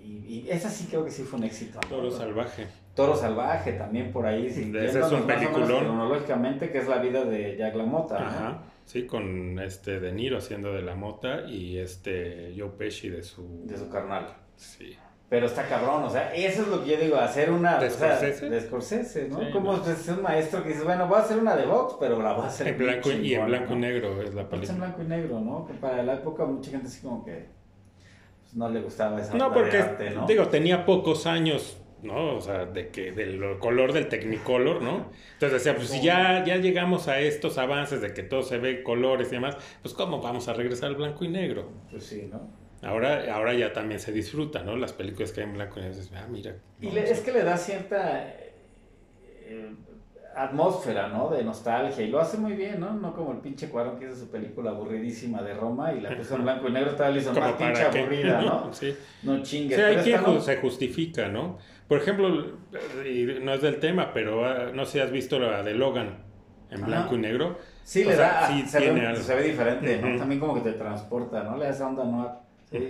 Y, 0.04 0.46
y 0.46 0.48
esa 0.50 0.70
sí 0.70 0.88
creo 0.90 1.04
que 1.04 1.12
sí 1.12 1.24
fue 1.24 1.38
un 1.38 1.46
éxito. 1.46 1.80
¿no? 1.82 1.90
Toro 1.90 2.12
salvaje. 2.12 2.66
Toro 2.98 3.16
Salvaje 3.16 3.74
también 3.74 4.12
por 4.12 4.26
ahí. 4.26 4.48
Ese 4.48 5.00
es 5.00 5.12
un 5.12 5.28
peliculón. 5.28 5.84
Cronológicamente, 5.84 6.72
que 6.72 6.80
es 6.80 6.88
la 6.88 6.98
vida 6.98 7.24
de 7.26 7.56
Jack 7.56 7.76
LaMotta. 7.76 8.20
¿no? 8.20 8.26
Ajá. 8.26 8.64
Sí, 8.88 9.06
con 9.06 9.60
este 9.60 10.00
De 10.00 10.14
Niro 10.14 10.38
haciendo 10.38 10.74
de 10.74 10.82
la 10.82 10.96
mota 10.96 11.42
y 11.46 11.78
este 11.78 12.56
Joe 12.58 12.70
Pesci 12.70 13.10
de 13.10 13.22
su... 13.22 13.66
De 13.66 13.78
su 13.78 13.90
carnal. 13.90 14.34
Sí. 14.56 14.98
Pero 15.30 15.46
está 15.48 15.68
cabrón, 15.68 16.04
o 16.04 16.10
sea, 16.10 16.34
eso 16.34 16.62
es 16.62 16.68
lo 16.70 16.84
que 16.86 16.92
yo 16.92 16.98
digo, 16.98 17.18
hacer 17.18 17.52
una... 17.52 17.80
¿De 17.80 17.88
o 17.88 17.90
sea, 17.90 18.16
Scorsese? 18.16 18.50
de 18.50 18.62
Scorsese, 18.62 19.28
¿no? 19.28 19.40
Sí, 19.40 19.52
Como 19.52 19.74
no. 19.74 19.84
pues, 19.84 20.00
es 20.00 20.08
un 20.08 20.22
maestro 20.22 20.64
que 20.64 20.70
dice, 20.70 20.84
bueno, 20.86 21.06
voy 21.08 21.18
a 21.18 21.22
hacer 21.22 21.38
una 21.38 21.56
de 21.58 21.66
box, 21.66 21.96
pero 22.00 22.22
la 22.22 22.32
voy 22.34 22.46
a 22.46 22.48
hacer 22.48 22.68
En 22.70 22.78
blanco 22.78 23.12
y, 23.12 23.16
y 23.28 23.34
en 23.36 23.46
blanco 23.46 23.74
y 23.74 23.76
¿no? 23.76 23.82
negro 23.82 24.22
es 24.22 24.34
la 24.34 24.42
en 24.44 24.48
película. 24.48 24.78
blanco 24.78 25.02
y 25.02 25.06
negro, 25.06 25.40
¿no? 25.42 25.66
Que 25.68 25.74
para 25.74 26.02
la 26.04 26.14
época 26.14 26.46
mucha 26.46 26.72
gente 26.72 26.88
así 26.88 27.02
como 27.02 27.26
que 27.26 27.50
pues, 28.42 28.56
no 28.56 28.70
le 28.70 28.80
gustaba 28.82 29.20
esa 29.20 29.34
No, 29.36 29.54
porque, 29.54 29.78
arte, 29.80 30.12
¿no? 30.12 30.26
digo, 30.28 30.48
tenía 30.48 30.86
pocos 30.86 31.28
años, 31.28 31.82
¿no? 32.04 32.36
O 32.38 32.40
sea, 32.42 32.66
de 32.66 32.88
que 32.90 33.12
del 33.12 33.60
color 33.60 33.92
del 33.92 34.08
Technicolor, 34.08 34.82
¿no? 34.82 35.12
Entonces 35.34 35.62
decía, 35.64 35.76
pues 35.76 35.90
si 35.90 36.02
ya, 36.02 36.46
ya 36.46 36.56
llegamos 36.56 37.10
a 37.10 37.20
estos 37.20 37.58
avances 37.58 38.00
de 38.00 38.14
que 38.14 38.24
todo 38.24 38.44
se 38.44 38.60
ve 38.60 38.82
colores 38.82 39.28
y 39.30 39.32
demás, 39.32 39.58
pues 39.82 39.94
¿cómo 39.94 40.22
vamos 40.22 40.48
a 40.48 40.54
regresar 40.54 40.88
al 40.90 40.96
blanco 40.96 41.26
y 41.26 41.28
negro? 41.28 41.70
Pues 41.92 42.06
sí, 42.06 42.30
¿no? 42.32 42.66
Ahora, 42.82 43.34
ahora 43.34 43.54
ya 43.54 43.74
también 43.74 44.00
se 44.00 44.12
disfruta, 44.12 44.64
¿no? 44.64 44.76
Las 44.76 44.94
películas 44.94 45.32
que 45.32 45.42
hay 45.42 45.48
en 45.48 45.54
blanco 45.54 45.80
y 45.80 45.84
negro, 45.84 46.00
ah, 46.16 46.28
mira. 46.30 46.56
Y 46.80 46.92
le- 46.92 47.10
es 47.10 47.22
que 47.22 47.32
le 47.32 47.44
da 47.44 47.58
cierta 47.58 48.24
eh, 49.20 49.76
atmósfera, 50.36 51.08
¿no? 51.08 51.30
De 51.30 51.44
nostalgia. 51.44 52.04
Y 52.06 52.10
lo 52.10 52.20
hace 52.20 52.38
muy 52.38 52.54
bien, 52.54 52.80
¿no? 52.80 52.94
No 52.94 53.14
como 53.16 53.32
el 53.32 53.40
pinche 53.40 53.70
Cuarón 53.70 53.98
que 53.98 54.06
hizo 54.06 54.16
su 54.16 54.30
película 54.30 54.72
aburridísima 54.72 55.42
de 55.42 55.54
Roma 55.56 55.94
y 55.94 56.02
la 56.02 56.16
puso 56.16 56.36
en 56.36 56.44
blanco 56.44 56.68
y 56.68 56.72
negro, 56.72 56.92
estaba 56.92 57.10
le 57.10 57.20
hizo 57.22 57.34
más 57.34 57.54
pinche 57.54 57.84
aburrida, 57.84 58.42
¿no? 58.42 58.74
sí. 58.74 58.96
No 59.24 59.38
Sí, 59.38 59.44
chingues. 59.44 59.80
hay 59.80 59.96
pero 59.96 60.04
quien 60.04 60.22
no. 60.24 60.40
se 60.42 60.58
justifica, 60.58 61.28
¿no? 61.30 61.58
Por 61.88 61.98
ejemplo, 62.00 62.28
y 63.06 63.26
no 63.42 63.54
es 63.54 63.62
del 63.62 63.80
tema, 63.80 64.14
pero 64.14 64.46
ah, 64.46 64.72
no 64.74 64.86
sé 64.86 64.92
si 64.94 65.00
has 65.00 65.12
visto 65.12 65.40
la 65.40 65.64
de 65.64 65.74
Logan 65.74 66.26
en 66.70 66.78
Ajá. 66.84 66.86
blanco 66.86 67.16
y 67.16 67.20
negro. 67.20 67.58
Sí, 67.84 68.04
O 68.06 68.10
le 68.10 68.16
sea, 68.16 68.28
da, 68.34 68.48
sí 68.48 68.68
se, 68.68 68.78
tiene 68.80 69.00
ve, 69.02 69.08
algo. 69.08 69.22
se 69.24 69.36
ve 69.36 69.44
diferente, 69.44 70.02
¿no? 70.02 70.18
También 70.18 70.40
como 70.42 70.54
que 70.56 70.62
te 70.62 70.74
transporta, 70.74 71.44
¿no? 71.44 71.58
Le 71.58 71.66
da 71.66 71.72
esa 71.72 71.88
onda, 71.88 72.04
¿no? 72.04 72.47
Sí. 72.72 72.88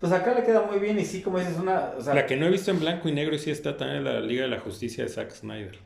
Pues 0.00 0.12
acá 0.12 0.34
le 0.34 0.44
queda 0.44 0.62
muy 0.62 0.78
bien 0.78 0.98
y 0.98 1.04
sí, 1.04 1.22
como 1.22 1.38
dices, 1.38 1.56
una... 1.58 1.92
O 1.96 2.00
sea, 2.02 2.14
La 2.14 2.26
que 2.26 2.36
no 2.36 2.46
he 2.46 2.50
visto 2.50 2.70
en 2.70 2.78
blanco 2.80 3.08
y 3.08 3.12
negro 3.12 3.34
y 3.34 3.38
sí 3.38 3.50
está 3.50 3.76
también 3.76 3.98
en 3.98 4.04
la 4.04 4.20
Liga 4.20 4.42
de 4.42 4.48
la 4.48 4.60
Justicia 4.60 5.04
de 5.04 5.10
Zack 5.10 5.30
Snyder. 5.30 5.78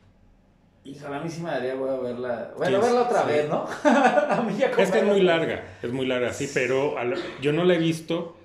Híjole, 0.85 1.17
a 1.17 1.21
mí 1.21 1.29
sí 1.29 1.43
me 1.43 1.51
daría 1.51 1.75
voy 1.75 1.91
a 1.91 1.97
verla. 1.99 2.53
Bueno, 2.57 2.79
¿Quién? 2.79 2.81
verla 2.93 3.03
otra 3.07 3.23
Sí. 3.23 3.29
vez, 3.29 3.49
¿no? 3.49 3.67
a 3.85 4.43
mí 4.47 4.57
ya 4.59 4.67
Es 4.69 4.91
que 4.91 4.99
es 4.99 5.05
muy 5.05 5.21
larga, 5.21 5.63
es 5.83 5.93
muy 5.93 6.07
larga, 6.07 6.33
sí, 6.33 6.51
pero 6.53 6.99
a 6.99 7.05
lo- 7.05 7.17
yo 7.41 7.53
no 7.53 7.65
la 7.65 7.75
he 7.75 7.79
visto 7.79 8.37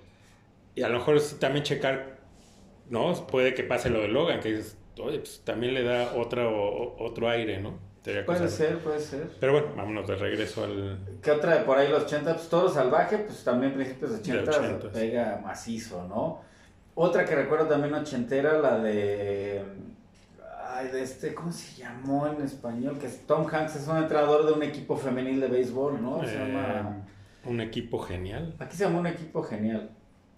y 0.75 0.83
a 0.83 0.89
lo 0.89 0.97
mejor 0.99 1.19
sí 1.21 1.37
también 1.39 1.63
checar, 1.63 2.17
¿no? 2.89 3.13
Puede 3.27 3.53
que 3.53 3.63
pase 3.63 3.89
lo 3.89 4.01
de 4.01 4.09
Logan, 4.09 4.41
que 4.41 4.49
dices, 4.53 4.77
oye, 4.99 5.19
pues 5.19 5.41
también 5.45 5.73
le 5.73 5.83
da 5.83 6.13
otra, 6.15 6.47
o- 6.47 6.95
otro 7.03 7.29
aire, 7.29 7.59
¿no? 7.59 7.79
Puede 8.25 8.47
ser, 8.49 8.79
puede 8.79 8.99
ser. 8.99 9.29
Pero 9.39 9.53
bueno, 9.53 9.69
vámonos 9.75 10.05
de 10.07 10.15
regreso 10.15 10.63
al... 10.63 10.99
¿Qué 11.23 11.31
otra 11.31 11.57
de 11.57 11.65
por 11.65 11.79
ahí 11.79 11.89
los 11.89 12.03
80? 12.03 12.35
Pues 12.35 12.47
Toro 12.49 12.69
Salvaje, 12.69 13.17
pues 13.17 13.43
también 13.43 13.73
principios 13.73 14.11
de 14.11 14.17
80, 14.17 14.59
De 14.59 14.79
80s. 14.79 14.91
pega 14.91 15.41
macizo, 15.43 16.07
¿no? 16.07 16.41
Otra 16.93 17.25
que 17.25 17.33
recuerdo 17.35 17.65
también 17.67 17.95
ochentera, 17.95 18.59
la 18.59 18.77
de... 18.77 19.63
Ay, 20.67 20.89
de 20.89 21.01
este, 21.01 21.33
¿cómo 21.33 21.51
se 21.51 21.81
llamó 21.81 22.27
en 22.27 22.43
español? 22.43 22.99
Que 22.99 23.07
es 23.07 23.25
Tom 23.25 23.47
Hanks 23.51 23.77
es 23.77 23.87
un 23.87 23.97
entrenador 23.97 24.45
de 24.45 24.51
un 24.53 24.61
equipo 24.61 24.95
femenil 24.95 25.39
de 25.39 25.47
béisbol, 25.47 25.99
¿no? 26.01 26.23
Se 26.23 26.35
eh, 26.35 26.37
llama... 26.37 27.03
un 27.45 27.61
equipo 27.61 27.97
genial. 27.99 28.53
Aquí 28.59 28.77
se 28.77 28.83
llama 28.83 28.99
un 28.99 29.07
equipo 29.07 29.41
genial. 29.41 29.89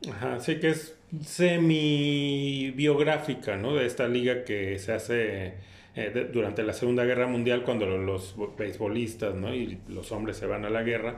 Ajá, 0.10 0.40
sí 0.40 0.58
que 0.60 0.70
es 0.70 0.96
semi-biográfica, 1.22 3.58
¿no? 3.58 3.76
De 3.76 3.86
esta 3.86 4.08
liga 4.08 4.46
que 4.46 4.80
se 4.80 4.94
hace 4.94 5.56
eh, 5.98 6.12
de- 6.14 6.26
durante 6.26 6.64
la 6.64 6.72
Segunda 6.74 7.04
Guerra 7.04 7.28
Mundial 7.28 7.64
cuando 7.64 7.86
lo- 7.86 7.98
los 7.98 8.36
beisbolistas, 8.58 9.36
¿no? 9.36 9.54
Y 9.54 9.80
los 9.90 10.12
hombres 10.12 10.38
se 10.38 10.46
van 10.46 10.64
a 10.64 10.70
la 10.70 10.84
guerra 10.84 11.16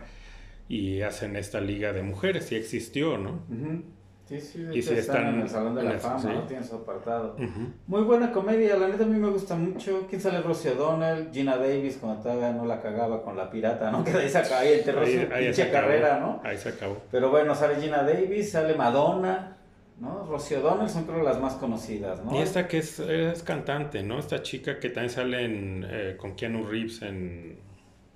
y 0.68 1.02
hacen 1.02 1.36
esta 1.36 1.60
liga 1.62 1.94
de 1.94 2.02
mujeres, 2.04 2.46
sí 2.46 2.56
existió, 2.56 3.18
¿no? 3.18 3.44
Ujú. 3.50 3.84
Sí, 4.26 4.40
sí, 4.40 4.60
Y 4.72 4.84
sí 4.84 4.94
están 4.94 4.98
están 5.00 5.28
en 5.34 5.42
el 5.42 5.50
Salón 5.50 5.74
de 5.74 5.82
la 5.82 5.98
Fama, 6.00 6.20
sí. 6.20 6.28
¿no? 6.28 6.44
Tienen 6.44 6.64
su 6.64 6.76
apartado. 6.76 7.36
Muy 7.88 8.04
buena 8.04 8.32
comedia, 8.32 8.78
la 8.78 8.88
neta 8.88 9.04
a 9.04 9.08
mí 9.08 9.18
me 9.18 9.28
gusta 9.30 9.56
mucho. 9.56 10.06
¿Quién 10.08 10.22
sale? 10.22 10.42
Rosie 10.42 10.70
O'Donnell, 10.74 11.30
Gina 11.34 11.58
Davis, 11.58 11.98
cuando 12.00 12.22
todavía 12.22 12.52
no 12.52 12.64
la 12.66 12.80
cagaba 12.80 13.24
con 13.24 13.36
la 13.36 13.50
pirata, 13.50 13.90
¿no? 13.90 14.04
Que 14.06 14.12
ahí 14.12 14.30
se 14.30 14.38
acaba, 14.38 14.60
ahí 14.60 14.74
enterró 14.74 15.02
Ahí- 15.02 15.14
su 15.28 15.34
ahí 15.34 15.46
pinche 15.46 15.64
acabó. 15.64 15.74
carrera, 15.88 16.20
¿no? 16.20 16.42
Ahí 16.44 16.58
se 16.58 16.70
acabó. 16.70 16.98
Pero 17.10 17.32
bueno, 17.32 17.56
sale 17.56 17.82
Gina 17.82 18.04
Davis, 18.04 18.52
sale 18.52 18.76
Madonna, 18.76 19.58
¿no? 20.00 20.26
Rosie 20.26 20.58
O'Donnell 20.58 20.90
son 20.90 21.06
creo 21.06 21.24
las 21.24 21.40
más 21.40 21.54
conocidas, 21.56 22.24
¿no? 22.24 22.34
Y 22.36 22.42
esta 22.42 22.68
que 22.68 22.78
es, 22.80 23.00
es 23.00 23.44
cantante, 23.44 24.04
¿no? 24.04 24.20
Esta 24.20 24.42
chica 24.42 24.80
que 24.80 24.90
también 24.90 25.10
sale 25.12 25.44
en, 25.46 25.86
eh, 25.90 26.16
con 26.18 26.36
Keanu 26.36 26.66
Reeves 26.66 27.02
en... 27.02 27.58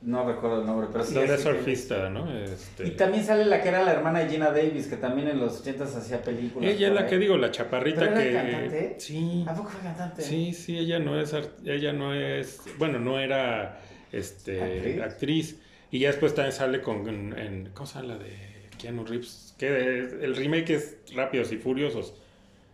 No 0.02 0.26
recuerdo 0.28 0.60
el 0.60 0.68
nombre, 0.68 0.88
pero 0.92 1.06
sí. 1.06 1.14
que- 1.16 1.38
surfista, 1.38 2.10
¿no? 2.10 2.30
Este, 2.30 2.86
Y 2.88 2.92
también 2.92 3.24
sale 3.24 3.46
la 3.46 3.62
que 3.62 3.70
era 3.70 3.84
la 3.84 3.94
hermana 3.94 4.20
de 4.20 4.30
Gina 4.30 4.52
Davis, 4.52 4.88
que 4.88 4.98
también 4.98 5.30
en 5.30 5.40
los 5.40 5.66
80s 5.66 5.96
hacía 5.96 6.22
películas. 6.22 6.70
Ella 6.70 6.90
es 6.90 6.94
la 6.94 7.02
ahí. 7.02 7.08
que 7.08 7.18
digo, 7.20 7.38
la 7.38 7.52
chaparrita 7.52 8.02
¿Pero 8.02 8.18
era 8.20 8.24
que... 8.44 8.52
cantante? 8.52 8.96
Sí. 9.00 9.46
¿A 9.48 9.54
poco 9.56 9.70
fue 9.70 9.80
cantante? 9.82 10.22
Sí, 10.22 10.52
sí, 10.54 10.78
ella 10.78 11.00
no 11.00 11.18
es, 11.22 11.34
art- 11.34 11.58
ella 11.66 11.94
no 11.94 12.14
es, 12.14 12.62
bueno, 12.78 13.00
no 13.00 13.18
era 13.18 13.80
este, 14.12 14.62
¿Actriz? 14.62 15.02
actriz. 15.02 15.62
Y 15.90 16.00
ya 16.00 16.10
después 16.10 16.36
también 16.36 16.52
sale 16.54 16.82
con, 16.82 17.08
en, 17.08 17.40
en- 17.40 17.70
¿cómo 17.74 17.86
se 17.88 18.02
llama 18.02 18.16
la 18.16 18.20
de 18.24 18.53
Keanu 18.84 19.06
Reeves? 19.06 19.56
Que 19.58 19.68
el 20.00 20.36
remake 20.36 20.72
es 20.76 20.98
Rápidos 21.16 21.52
y 21.54 21.58
Furiosos, 21.58 22.14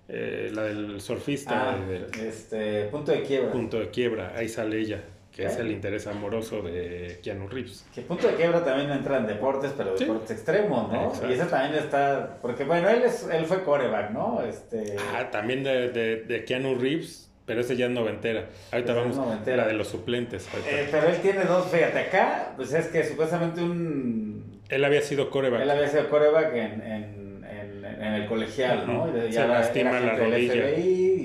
eh, 0.07 0.49
la 0.53 0.63
del 0.63 0.99
surfista 1.01 1.73
Ah, 1.73 1.77
de, 1.77 1.99
de 2.07 2.29
este, 2.29 2.83
punto 2.85 3.11
de 3.11 3.21
quiebra. 3.21 3.51
Punto 3.51 3.79
de 3.79 3.89
Quiebra, 3.89 4.33
ahí 4.35 4.49
sale 4.49 4.79
ella, 4.79 5.03
que 5.31 5.45
es 5.45 5.55
¿Eh? 5.57 5.61
el 5.61 5.71
interés 5.71 6.07
amoroso 6.07 6.63
de 6.63 7.19
Keanu 7.21 7.47
Reeves. 7.47 7.85
Que 7.93 8.01
punto 8.01 8.27
de 8.27 8.33
quiebra 8.33 8.63
también 8.65 8.89
entra 8.91 9.17
en 9.17 9.27
deportes, 9.27 9.71
pero 9.77 9.95
Sí. 9.95 10.05
deportes 10.05 10.31
extremos, 10.31 10.91
¿no? 10.91 11.05
Exacto. 11.09 11.29
Y 11.29 11.33
esa 11.33 11.47
también 11.47 11.75
está, 11.83 12.37
porque 12.41 12.63
bueno, 12.63 12.89
él 12.89 13.03
es, 13.03 13.27
él 13.31 13.45
fue 13.45 13.63
coreback, 13.63 14.09
¿no? 14.11 14.41
Este, 14.43 14.95
Ah, 15.15 15.29
también 15.29 15.63
de, 15.63 15.89
de, 15.91 16.23
de 16.23 16.43
Keanu 16.43 16.73
Reeves, 16.75 17.29
pero 17.45 17.61
ese 17.61 17.75
ya 17.77 17.85
es 17.85 17.91
noventera. 17.91 18.47
Ahorita 18.71 18.93
vamos 18.93 19.15
noventera. 19.15 19.57
la 19.57 19.67
de 19.67 19.73
los 19.73 19.87
suplentes. 19.87 20.47
eh, 20.67 20.87
pero 20.91 21.07
él 21.07 21.17
tiene 21.21 21.43
dos, 21.45 21.67
fíjate, 21.67 21.97
acá, 21.99 22.53
pues 22.55 22.73
es 22.73 22.87
que 22.87 23.03
supuestamente 23.03 23.61
un, 23.61 24.28
Él 24.69 24.85
había 24.85 25.01
sido 25.01 25.29
coreback. 25.29 25.61
él 25.61 25.69
había 25.69 25.87
sido 25.87 26.09
coreback 26.09 26.53
en, 26.55 26.81
en, 26.81 27.43
en, 27.43 27.85
en 27.85 28.13
el 28.13 28.27
colegial, 28.27 28.85
¿no? 28.87 29.07
Se 29.31 29.47
lastima 29.47 29.99
la 29.99 30.15
rodilla. 30.15 30.53
FBI 30.53 30.81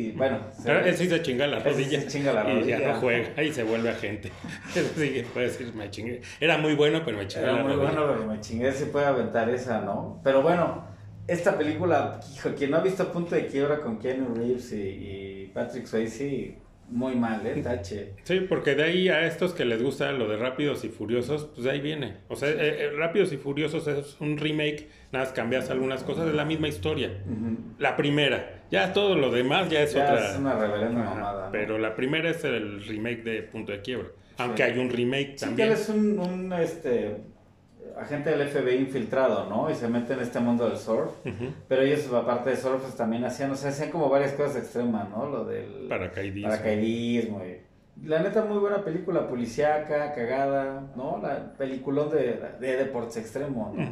y 0.07 0.13
bueno, 0.17 0.39
se- 0.53 0.63
Pero 0.65 0.81
él 0.85 0.97
sí 0.97 1.09
se 1.09 1.23
chinga 1.23 1.47
la 1.47 1.59
rodilla. 1.59 2.01
se 2.01 2.07
chinga 2.07 2.33
la 2.33 2.43
Y 2.43 2.47
ya 2.47 2.55
rodilla. 2.79 2.79
no 2.89 2.95
juega 3.01 3.43
y 3.43 3.53
se 3.53 3.63
vuelve 3.63 3.91
agente. 3.91 4.31
Sí, 4.97 5.25
puede 5.33 5.47
decir, 5.49 5.73
me 5.75 5.91
chingué. 5.91 6.21
Era 6.41 6.59
muy 6.59 6.75
bueno, 6.75 7.03
pero 7.05 7.19
me 7.19 7.27
chingué 7.27 7.45
Era 7.47 7.57
la 7.57 7.63
muy 7.63 7.73
rodilla. 7.75 7.91
bueno, 8.01 8.13
pero 8.15 8.27
me 8.27 8.41
chingué 8.41 8.73
si 8.73 8.85
puede 8.87 9.07
aventar 9.07 9.49
esa, 9.51 9.81
¿no? 9.83 10.21
Pero 10.25 10.43
bueno, 10.43 10.87
esta 11.27 11.57
película, 11.59 12.21
hijo, 12.35 12.51
quien 12.57 12.71
no 12.71 12.79
ha 12.79 12.81
visto 12.83 13.11
Punto 13.13 13.35
de 13.35 13.47
Quiebra 13.47 13.81
con 13.81 13.99
Keanu 13.99 14.35
Reeves 14.35 14.73
y, 14.73 14.77
y 14.77 15.51
Patrick 15.55 15.87
Swayze, 15.87 16.57
muy 16.91 17.15
mal, 17.17 17.47
¿eh? 17.47 17.61
Tache. 17.63 18.13
Sí, 18.25 18.41
porque 18.49 18.75
de 18.75 18.85
ahí 18.85 19.09
a 19.09 19.27
estos 19.27 19.53
que 19.55 19.65
les 19.65 19.83
gusta 19.83 20.13
lo 20.13 20.29
de 20.29 20.37
Rápidos 20.37 20.85
y 20.85 20.89
Furiosos, 20.89 21.47
pues 21.55 21.65
de 21.65 21.71
ahí 21.71 21.81
viene. 21.81 22.19
O 22.29 22.37
sea, 22.37 22.49
eh, 22.51 22.57
eh, 22.61 22.91
Rápidos 22.97 23.33
y 23.33 23.37
Furiosos 23.37 23.87
es 23.89 24.17
un 24.21 24.37
remake, 24.39 24.89
nada 25.13 25.25
más 25.25 25.35
cambias 25.35 25.71
algunas 25.71 26.03
cosas, 26.05 26.29
es 26.29 26.35
la 26.35 26.45
misma 26.45 26.69
historia. 26.69 27.11
La 27.79 27.97
primera, 27.97 28.63
ya 28.71 28.93
todo 28.93 29.17
lo 29.17 29.31
demás 29.31 29.71
ya 29.71 29.83
es 29.83 29.95
Ya 29.95 30.05
otra. 30.05 30.31
es 30.33 30.39
una 30.39 30.59
reverenda 30.59 31.03
mamada. 31.03 31.47
¿no? 31.47 31.53
Pero 31.53 31.79
la 31.79 31.95
primera 31.97 32.31
es 32.31 32.45
el 32.45 32.85
remake 32.85 33.23
de 33.25 33.43
Punto 33.43 33.73
de 33.73 33.81
Quiebra. 33.81 34.09
Aunque 34.39 34.65
Sí. 34.65 34.71
hay 34.73 34.79
un 34.79 34.91
remake 34.91 35.33
Sí, 35.37 35.45
que 35.45 35.47
también. 35.47 35.69
él 35.69 35.75
es 35.75 35.89
un, 35.89 36.19
un, 36.19 36.53
este, 36.55 37.17
agente 37.99 38.31
del 38.31 38.49
FBI 38.49 38.77
infiltrado, 38.77 39.49
¿no? 39.49 39.71
Y 39.71 39.75
se 39.75 39.89
mete 39.89 40.15
en 40.15 40.21
este 40.21 40.41
mundo 40.41 40.69
del 40.69 40.77
surf. 40.79 41.11
Pero 41.69 41.83
ellos, 41.83 42.13
aparte 42.13 42.51
de 42.51 42.57
surf, 42.57 42.83
pues, 42.83 42.97
también 42.97 43.25
hacían, 43.25 43.51
o 43.51 43.57
sea, 43.57 43.71
hacían 43.71 43.91
como 43.91 44.09
varias 44.09 44.33
cosas 44.33 44.57
extremas, 44.57 45.09
¿no? 45.11 45.27
Lo 45.27 45.45
del 45.45 45.87
Paracaidismo. 45.89 46.51
paracaidismo. 46.51 47.45
y- 47.45 47.61
La 48.09 48.21
neta, 48.21 48.45
muy 48.45 48.59
buena 48.59 48.83
película, 48.85 49.29
policíaca, 49.29 50.13
cagada, 50.15 50.83
¿no? 50.97 51.21
La 51.23 51.53
peliculón 51.57 52.11
de, 52.11 52.41
de 52.61 52.77
deportes 52.77 53.17
extremos, 53.19 53.73
¿no? 53.73 53.83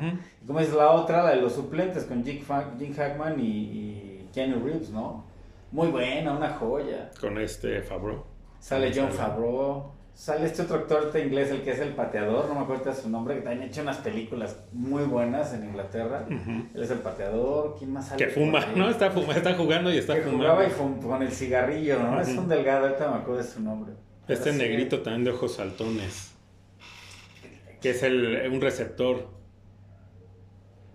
Y 0.43 0.47
como 0.47 0.59
es 0.59 0.73
la 0.73 0.91
otra, 0.91 1.23
la 1.23 1.31
de 1.31 1.41
los 1.41 1.53
suplentes 1.53 2.05
con 2.05 2.25
Jim, 2.25 2.43
Hackman 2.45 3.39
y, 3.39 3.43
y 3.47 4.29
Keanu 4.35 4.65
Reeves, 4.65 4.91
¿no? 4.91 5.25
Muy 5.71 5.89
buena, 5.89 6.33
una 6.37 6.51
joya. 6.55 7.11
Con 7.21 7.39
este 7.39 7.81
Fabro. 7.83 8.27
Sale 8.59 8.89
John 8.95 9.13
sale. 9.13 9.31
Favreau. 9.31 9.93
Sale 10.15 10.47
este 10.47 10.63
otro 10.63 10.77
actor 10.77 11.05
este 11.07 11.25
inglés, 11.25 11.51
el 11.51 11.63
que 11.63 11.71
es 11.73 11.81
el 11.81 11.95
pateador, 11.95 12.47
no 12.47 12.55
me 12.55 12.61
acuerdo 12.61 12.85
de 12.85 12.95
su 12.95 13.09
nombre, 13.09 13.35
que 13.37 13.41
también 13.41 13.63
ha 13.63 13.67
hecho 13.67 13.81
unas 13.83 13.97
películas 13.97 14.57
muy 14.73 15.05
buenas 15.05 15.53
en 15.55 15.65
Inglaterra. 15.65 16.27
Él 16.29 16.83
es 16.83 16.91
el 16.91 16.99
pateador, 16.99 17.77
¿quién 17.79 17.93
más 17.93 18.09
sale? 18.09 18.25
Que 18.25 18.31
fuma? 18.31 18.65
¿no? 18.77 18.89
Está, 18.91 19.11
fuma- 19.11 19.35
está 19.35 19.55
jugando 19.55 19.91
y 19.93 19.97
está 19.99 20.15
que 20.15 20.21
fumando. 20.23 20.45
jugaba 20.45 20.65
y 20.67 20.71
fum- 20.71 21.01
con 21.03 21.23
el 21.23 21.33
cigarrillo, 21.33 21.99
¿no? 21.99 22.21
Es 22.21 22.29
un 22.29 22.47
delgado, 22.47 22.87
ahorita 22.87 23.11
me 23.11 23.17
acuerdo 23.17 23.43
de 23.43 23.49
su 23.49 23.61
nombre. 23.63 23.95
Este 24.29 24.53
sí, 24.53 24.59
negrito 24.59 25.01
también 25.03 25.25
de 25.25 25.31
ojos 25.33 25.55
saltones. 25.57 26.33
Que 27.81 27.91
es 27.91 28.03
el, 28.05 28.49
un 28.53 28.61
receptor. 28.61 29.27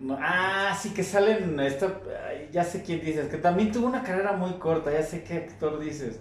no, 0.00 0.16
ah, 0.22 0.74
sí, 0.80 0.94
que 0.94 1.02
salen, 1.02 1.58
esto, 1.60 2.00
ay, 2.28 2.48
ya 2.52 2.62
sé 2.64 2.82
quién 2.84 3.00
dices, 3.04 3.28
que 3.28 3.36
también 3.36 3.72
tuvo 3.72 3.88
una 3.88 4.02
carrera 4.04 4.32
muy 4.32 4.52
corta, 4.54 4.92
ya 4.92 5.02
sé 5.02 5.24
qué 5.24 5.34
actor 5.34 5.80
dices. 5.80 6.20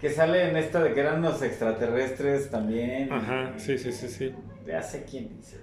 Que 0.00 0.10
sale 0.10 0.48
en 0.50 0.56
esta 0.56 0.82
de 0.82 0.92
que 0.92 1.00
eran 1.00 1.18
unos 1.20 1.40
extraterrestres 1.42 2.50
también. 2.50 3.12
Ajá, 3.12 3.52
y- 3.56 3.60
sí, 3.60 3.78
sí, 3.78 3.92
sí, 3.92 4.08
sí. 4.08 4.34
Ya 4.66 4.82
sé 4.82 5.04
quién 5.08 5.28
dice. 5.36 5.58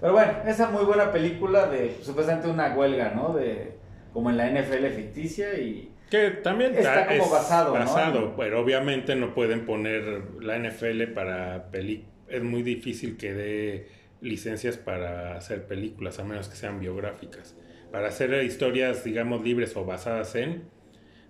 Pero 0.00 0.12
bueno, 0.12 0.32
esa 0.46 0.70
muy 0.70 0.84
buena 0.84 1.12
película 1.12 1.66
de 1.66 1.96
supuestamente 2.02 2.48
una 2.48 2.74
huelga, 2.74 3.12
¿no? 3.14 3.32
De 3.34 3.72
como 4.12 4.30
en 4.30 4.36
la 4.36 4.48
NFL 4.50 4.86
ficticia 4.94 5.58
y 5.58 5.90
Que 6.10 6.30
también 6.30 6.74
Está 6.76 7.06
como 7.06 7.24
es 7.24 7.30
basado, 7.30 7.72
¿no? 7.72 7.80
basado, 7.80 8.36
pero 8.36 8.60
obviamente 8.60 9.16
no 9.16 9.34
pueden 9.34 9.64
poner 9.66 10.22
la 10.40 10.56
NFL 10.58 11.08
para 11.14 11.70
peli. 11.70 12.04
Es 12.28 12.42
muy 12.42 12.62
difícil 12.62 13.16
que 13.16 13.32
dé 13.32 13.88
licencias 14.20 14.76
para 14.76 15.36
hacer 15.36 15.66
películas, 15.66 16.18
a 16.18 16.24
menos 16.24 16.48
que 16.48 16.56
sean 16.56 16.80
biográficas. 16.80 17.56
Para 17.90 18.08
hacer 18.08 18.32
historias, 18.44 19.04
digamos, 19.04 19.42
libres 19.44 19.76
o 19.76 19.84
basadas 19.84 20.34
en, 20.34 20.64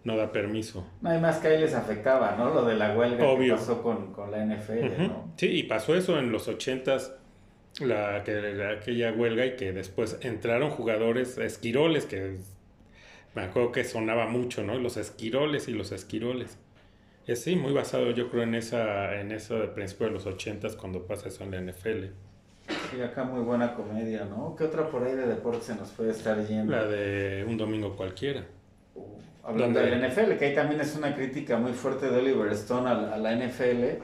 no 0.04 0.16
da 0.16 0.32
permiso. 0.32 0.86
No 1.00 1.10
hay 1.10 1.20
más 1.20 1.38
que 1.38 1.48
ahí 1.48 1.60
les 1.60 1.74
afectaba, 1.74 2.36
¿no? 2.36 2.52
Lo 2.52 2.64
de 2.64 2.74
la 2.74 2.94
huelga 2.96 3.24
Obvio. 3.26 3.54
que 3.54 3.60
pasó 3.60 3.82
con, 3.82 4.12
con 4.12 4.30
la 4.30 4.44
NFL. 4.44 5.02
¿no? 5.08 5.32
Sí, 5.36 5.46
y 5.46 5.62
pasó 5.64 5.94
eso 5.94 6.18
en 6.18 6.30
los 6.30 6.46
ochentas, 6.48 7.14
la, 7.80 8.22
que, 8.24 8.32
la- 8.54 8.72
aquella 8.72 9.12
huelga 9.12 9.46
y 9.46 9.56
que 9.56 9.72
después 9.72 10.18
entraron 10.22 10.70
jugadores 10.70 11.38
esquiroles, 11.38 12.04
que 12.06 12.36
me 13.34 13.42
acuerdo 13.42 13.72
que 13.72 13.84
sonaba 13.84 14.26
mucho, 14.26 14.62
¿no? 14.62 14.78
Los 14.78 14.96
esquiroles 14.96 15.68
y 15.68 15.72
los 15.72 15.90
esquiroles. 15.92 16.58
Es 17.26 17.42
sí, 17.42 17.56
muy 17.56 17.72
basado 17.72 18.10
yo 18.10 18.30
creo 18.30 18.42
en 18.42 18.54
esa 18.54 19.18
en 19.18 19.32
eso 19.32 19.58
de 19.58 19.68
principio 19.68 20.06
de 20.08 20.12
los 20.12 20.26
ochentas 20.26 20.76
cuando 20.76 21.06
pasa 21.06 21.28
eso 21.28 21.42
en 21.44 21.50
la 21.52 21.72
NFL. 21.72 22.04
Sí, 22.90 23.00
acá 23.00 23.24
muy 23.24 23.40
buena 23.42 23.74
comedia, 23.74 24.24
¿no? 24.26 24.54
¿Qué 24.56 24.64
otra 24.64 24.88
por 24.90 25.02
ahí 25.04 25.14
de 25.14 25.26
deporte 25.26 25.62
se 25.62 25.74
nos 25.74 25.90
puede 25.92 26.10
estar 26.10 26.46
yendo? 26.46 26.70
La 26.70 26.84
de 26.86 27.44
un 27.48 27.56
domingo 27.56 27.96
cualquiera. 27.96 28.44
Hablando 29.42 29.78
de 29.80 29.90
la 29.90 30.08
NFL, 30.08 30.36
que 30.38 30.46
ahí 30.46 30.54
también 30.54 30.80
es 30.80 30.96
una 30.96 31.14
crítica 31.14 31.58
muy 31.58 31.72
fuerte 31.72 32.08
de 32.10 32.16
Oliver 32.18 32.50
Stone 32.52 32.88
a, 32.88 33.14
a 33.14 33.18
la 33.18 33.32
NFL. 33.36 34.02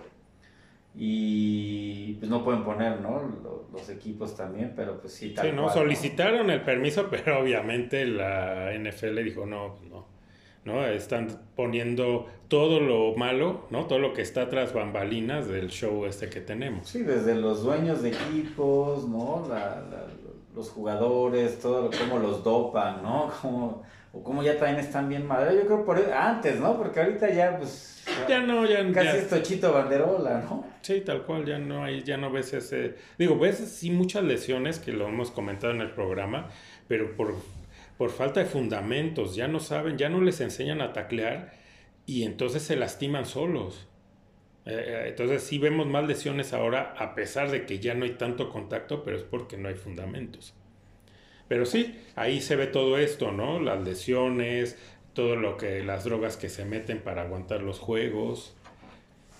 Y 0.97 2.15
pues 2.15 2.29
no 2.31 2.43
pueden 2.45 2.65
poner, 2.65 3.01
¿no? 3.01 3.21
Lo- 3.43 3.61
Los, 3.73 3.89
equipos 3.89 4.37
también, 4.37 4.73
pero 4.75 5.01
pues 5.01 5.13
sí, 5.15 5.31
tal 5.31 5.47
Sí, 5.47 5.53
¿no? 5.55 5.63
cual, 5.65 5.75
Solicitaron 5.75 6.51
el 6.51 6.63
permiso, 6.63 7.07
pero 7.11 7.41
obviamente 7.41 8.05
la 8.05 8.73
NFL 8.77 9.23
dijo, 9.25 9.47
no, 9.47 9.77
pues 9.77 9.89
no. 9.91 10.11
¿No? 10.63 10.85
Están 10.87 11.29
poniendo 11.57 12.27
todo 12.49 12.81
lo 12.81 13.15
malo, 13.17 13.67
¿no? 13.71 13.87
Todo 13.87 13.99
lo 13.99 14.13
que 14.13 14.21
está 14.21 14.51
tras 14.51 14.75
bambalinas 14.75 15.49
del 15.49 15.71
show 15.71 16.05
este 16.05 16.29
que 16.29 16.41
tenemos. 16.43 16.87
Sí, 16.87 17.03
desde 17.03 17.35
los 17.35 17.63
dueños 17.63 18.03
de 18.03 18.11
equipos, 18.11 19.09
¿no? 19.09 19.47
La- 19.49 19.81
la- 19.91 20.07
los 20.55 20.69
jugadores, 20.69 21.61
todo 21.61 21.89
cómo 21.99 22.19
los 22.19 22.43
dopan, 22.45 23.03
¿no? 23.03 23.31
Cómo, 23.41 23.83
o 24.13 24.23
cómo 24.23 24.43
ya 24.43 24.59
también 24.59 24.81
están 24.81 25.09
bien 25.09 25.27
madre. 25.27 25.55
Yo 25.57 25.67
creo 25.67 25.85
por 25.85 25.99
antes, 26.13 26.59
¿no? 26.59 26.77
Porque 26.77 27.01
ahorita 27.01 27.31
ya, 27.31 27.57
pues, 27.59 28.03
Ya 28.29 28.41
no, 28.41 28.67
ya, 28.67 28.79
casi 28.93 29.07
ya- 29.07 29.17
es 29.17 29.29
Tochito 29.29 29.73
Banderola, 29.73 30.41
¿no? 30.41 30.65
Sí, 30.83 31.01
tal 31.03 31.23
cual, 31.25 31.45
ya 31.45 31.59
no 31.59 31.85
hay, 31.85 32.03
ya 32.03 32.17
no 32.17 32.31
ves 32.33 32.53
ese. 32.55 32.97
Digo, 33.19 33.39
ves 33.39 33.59
sí 33.59 33.91
muchas 33.91 34.25
lesiones 34.25 34.79
que 34.79 34.93
lo 34.93 35.07
hemos 35.09 35.31
comentado 35.31 35.73
en 35.73 35.81
el 35.81 35.91
programa, 35.91 36.49
pero 36.89 37.15
por, 37.17 37.35
por 37.99 38.11
falta 38.11 38.41
de 38.41 38.47
fundamentos, 38.47 39.37
ya 39.37 39.47
no 39.47 39.61
saben, 39.61 39.97
ya 39.99 40.09
no 40.09 40.21
les 40.21 40.41
enseñan 40.41 40.81
a 40.81 40.93
taclear 40.93 41.53
y 42.07 42.25
entonces 42.25 42.63
se 42.63 42.77
lastiman 42.77 43.27
solos. 43.27 43.87
Eh, 44.67 44.73
eh, 44.87 45.05
entonces 45.09 45.43
sí 45.43 45.59
vemos 45.59 45.87
más 45.87 46.07
lesiones 46.07 46.53
ahora, 46.53 46.95
a 46.99 47.15
pesar 47.15 47.51
de 47.51 47.65
que 47.67 47.79
ya 47.79 47.95
no 47.95 48.05
hay 48.05 48.13
tanto 48.13 48.51
contacto, 48.51 49.05
pero 49.05 49.17
es 49.17 49.23
porque 49.23 49.57
no 49.57 49.69
hay 49.69 49.75
fundamentos. 49.75 50.55
Pero 51.51 51.67
sí, 51.67 51.99
ahí 52.15 52.41
se 52.41 52.55
ve 52.55 52.69
todo 52.69 52.97
esto, 52.97 53.33
¿no? 53.33 53.59
Las 53.59 53.83
lesiones, 53.83 54.79
todo 55.15 55.35
lo 55.35 55.57
que, 55.57 55.83
las 55.83 56.05
drogas 56.05 56.37
que 56.37 56.49
se 56.49 56.65
meten 56.65 57.01
para 57.01 57.23
aguantar 57.23 57.61
los 57.61 57.81
juegos, 57.81 58.55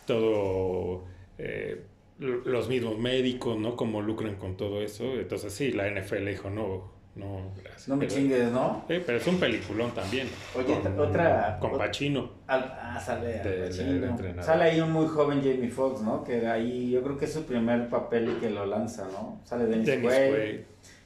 todo, 0.07 1.05
eh, 1.39 1.83
los 2.19 2.69
mismos 2.69 2.99
médicos, 2.99 3.57
¿no? 3.59 3.77
Cómo 3.77 4.03
lucran 4.03 4.35
con 4.35 4.57
todo 4.57 4.83
eso. 4.83 5.05
Entonces 5.15 5.53
sí, 5.53 5.71
la 5.71 5.87
NFL 5.89 6.27
dijo, 6.27 6.51
no, 6.51 6.91
no, 7.15 7.53
gracias. 7.63 7.87
No 7.87 7.95
me 7.97 8.07
Pero- 8.07 8.19
chingues, 8.21 8.51
¿no? 8.51 8.85
Sí, 8.89 8.97
pero 9.07 9.19
es 9.19 9.27
un 9.29 9.39
peliculón 9.39 9.93
también. 9.93 10.27
Oye, 10.57 10.77
otra- 10.99 11.59
Con 11.61 11.79
Pacino. 11.79 12.33
Ah, 12.49 13.01
sale 13.05 13.39
Al 13.39 13.45
Del- 13.45 13.69
Pacino. 14.11 14.43
Sale 14.43 14.65
ahí 14.65 14.81
un 14.81 14.91
muy 14.91 15.07
joven 15.07 15.39
Jamie 15.43 15.71
Foxx, 15.71 16.03
¿no? 16.03 16.25
Que 16.25 16.45
ahí 16.49 16.91
yo 16.91 17.03
creo 17.05 17.17
que 17.17 17.27
es 17.27 17.33
su 17.33 17.45
primer 17.45 17.89
papel 17.89 18.31
y 18.37 18.41
que 18.41 18.51
lo 18.51 18.67
lanza, 18.67 19.07
¿no? 19.13 19.41
Sale 19.45 19.67
Dennis, 19.67 19.87
Dennis 19.87 20.09
Quaid. 20.09 20.31
Quaid. 20.35 20.61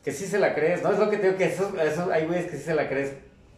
Que 0.05 0.12
sí 0.12 0.27
se 0.27 0.38
la 0.38 0.55
crees, 0.55 0.83
¿no? 0.83 0.93
Es 0.93 0.99
lo 0.99 1.09
que 1.11 1.17
te 1.17 1.27
digo 1.29 1.38
que 1.38 1.47
esos, 1.47 1.73
esos, 1.79 2.11
hay 2.11 2.27
güeyes 2.27 2.47
que 2.51 2.57
sí 2.57 2.62
se 2.64 2.75
la 2.75 2.88
crees. 2.88 3.14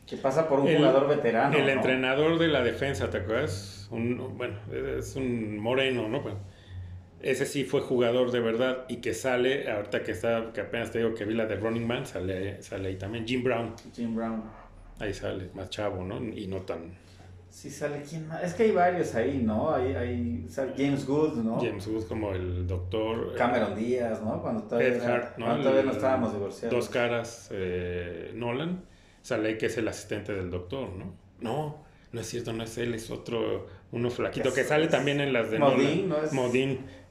Que 0.06 0.16
pasa 0.16 0.48
por 0.48 0.60
un 0.60 0.68
El- 0.68 0.76
jugador 0.76 1.08
veterano. 1.08 1.56
El 1.56 1.64
¿no? 1.66 1.70
entrenador 1.72 2.38
de 2.38 2.46
la 2.48 2.62
defensa, 2.62 3.10
¿te 3.10 3.18
acuerdas? 3.18 3.88
Un, 3.90 4.36
bueno, 4.38 4.56
es 4.98 5.16
un 5.16 5.58
moreno, 5.58 6.08
¿no? 6.08 6.20
Bueno, 6.20 6.38
ese 7.20 7.44
sí 7.46 7.64
fue 7.64 7.80
jugador 7.80 8.30
de 8.30 8.38
verdad 8.40 8.84
y 8.88 8.98
que 8.98 9.14
sale, 9.14 9.68
ahorita 9.68 10.04
que 10.04 10.12
está, 10.12 10.52
que 10.54 10.60
apenas 10.60 10.92
te 10.92 10.98
digo 10.98 11.14
que 11.14 11.24
vi 11.24 11.34
la 11.34 11.46
de 11.46 11.56
Running 11.56 11.86
Man, 11.86 12.06
sale, 12.06 12.62
sale 12.62 12.88
ahí 12.90 12.96
también. 12.96 13.26
Jim 13.26 13.42
Brown, 13.42 13.74
Jim 13.94 14.14
Brown. 14.14 14.44
ahí 15.00 15.12
sale, 15.12 15.48
más 15.54 15.70
chavo, 15.70 16.04
¿no? 16.04 16.22
Y 16.22 16.46
no 16.46 16.58
tan 16.62 16.92
Sí 17.56 17.70
sale 17.70 18.02
quién 18.02 18.28
más. 18.28 18.42
Es 18.42 18.52
que 18.52 18.64
hay 18.64 18.72
varios 18.72 19.14
ahí, 19.14 19.40
¿no? 19.42 19.74
Hay, 19.74 19.94
hay 19.94 20.46
sale 20.46 20.74
James 20.76 21.06
Good, 21.06 21.36
¿no? 21.36 21.58
James 21.58 21.86
Woods 21.86 22.04
como 22.04 22.32
el 22.32 22.66
doctor. 22.66 23.30
eh, 23.32 23.38
Cameron 23.38 23.74
Díaz, 23.74 24.22
¿no? 24.22 24.42
Cuando 24.42 24.64
todavía, 24.64 24.88
Ed 24.88 25.02
Hart, 25.02 25.38
¿no? 25.38 25.46
cuando 25.46 25.62
todavía 25.62 25.84
no 25.84 25.92
estábamos 25.92 26.34
divorciados. 26.34 26.76
Dos 26.76 26.90
caras, 26.90 27.48
eh, 27.52 28.30
Nolan, 28.34 28.82
sale 29.22 29.56
que 29.56 29.66
es 29.66 29.78
el 29.78 29.88
asistente 29.88 30.34
del 30.34 30.50
doctor, 30.50 30.90
¿no? 30.90 31.14
No, 31.40 31.82
no 32.12 32.20
es 32.20 32.26
cierto, 32.26 32.52
no 32.52 32.62
es 32.62 32.76
él, 32.76 32.92
es 32.92 33.10
otro, 33.10 33.66
uno 33.92 34.10
flaquito, 34.10 34.52
que 34.52 34.64
sale 34.64 34.88
también 34.88 35.20
en 35.20 35.32
las 35.32 35.50
de 35.50 35.58
Modine, 35.58 36.06
Nolan. 36.06 36.08
¿no 36.08 36.24
es? 36.24 36.32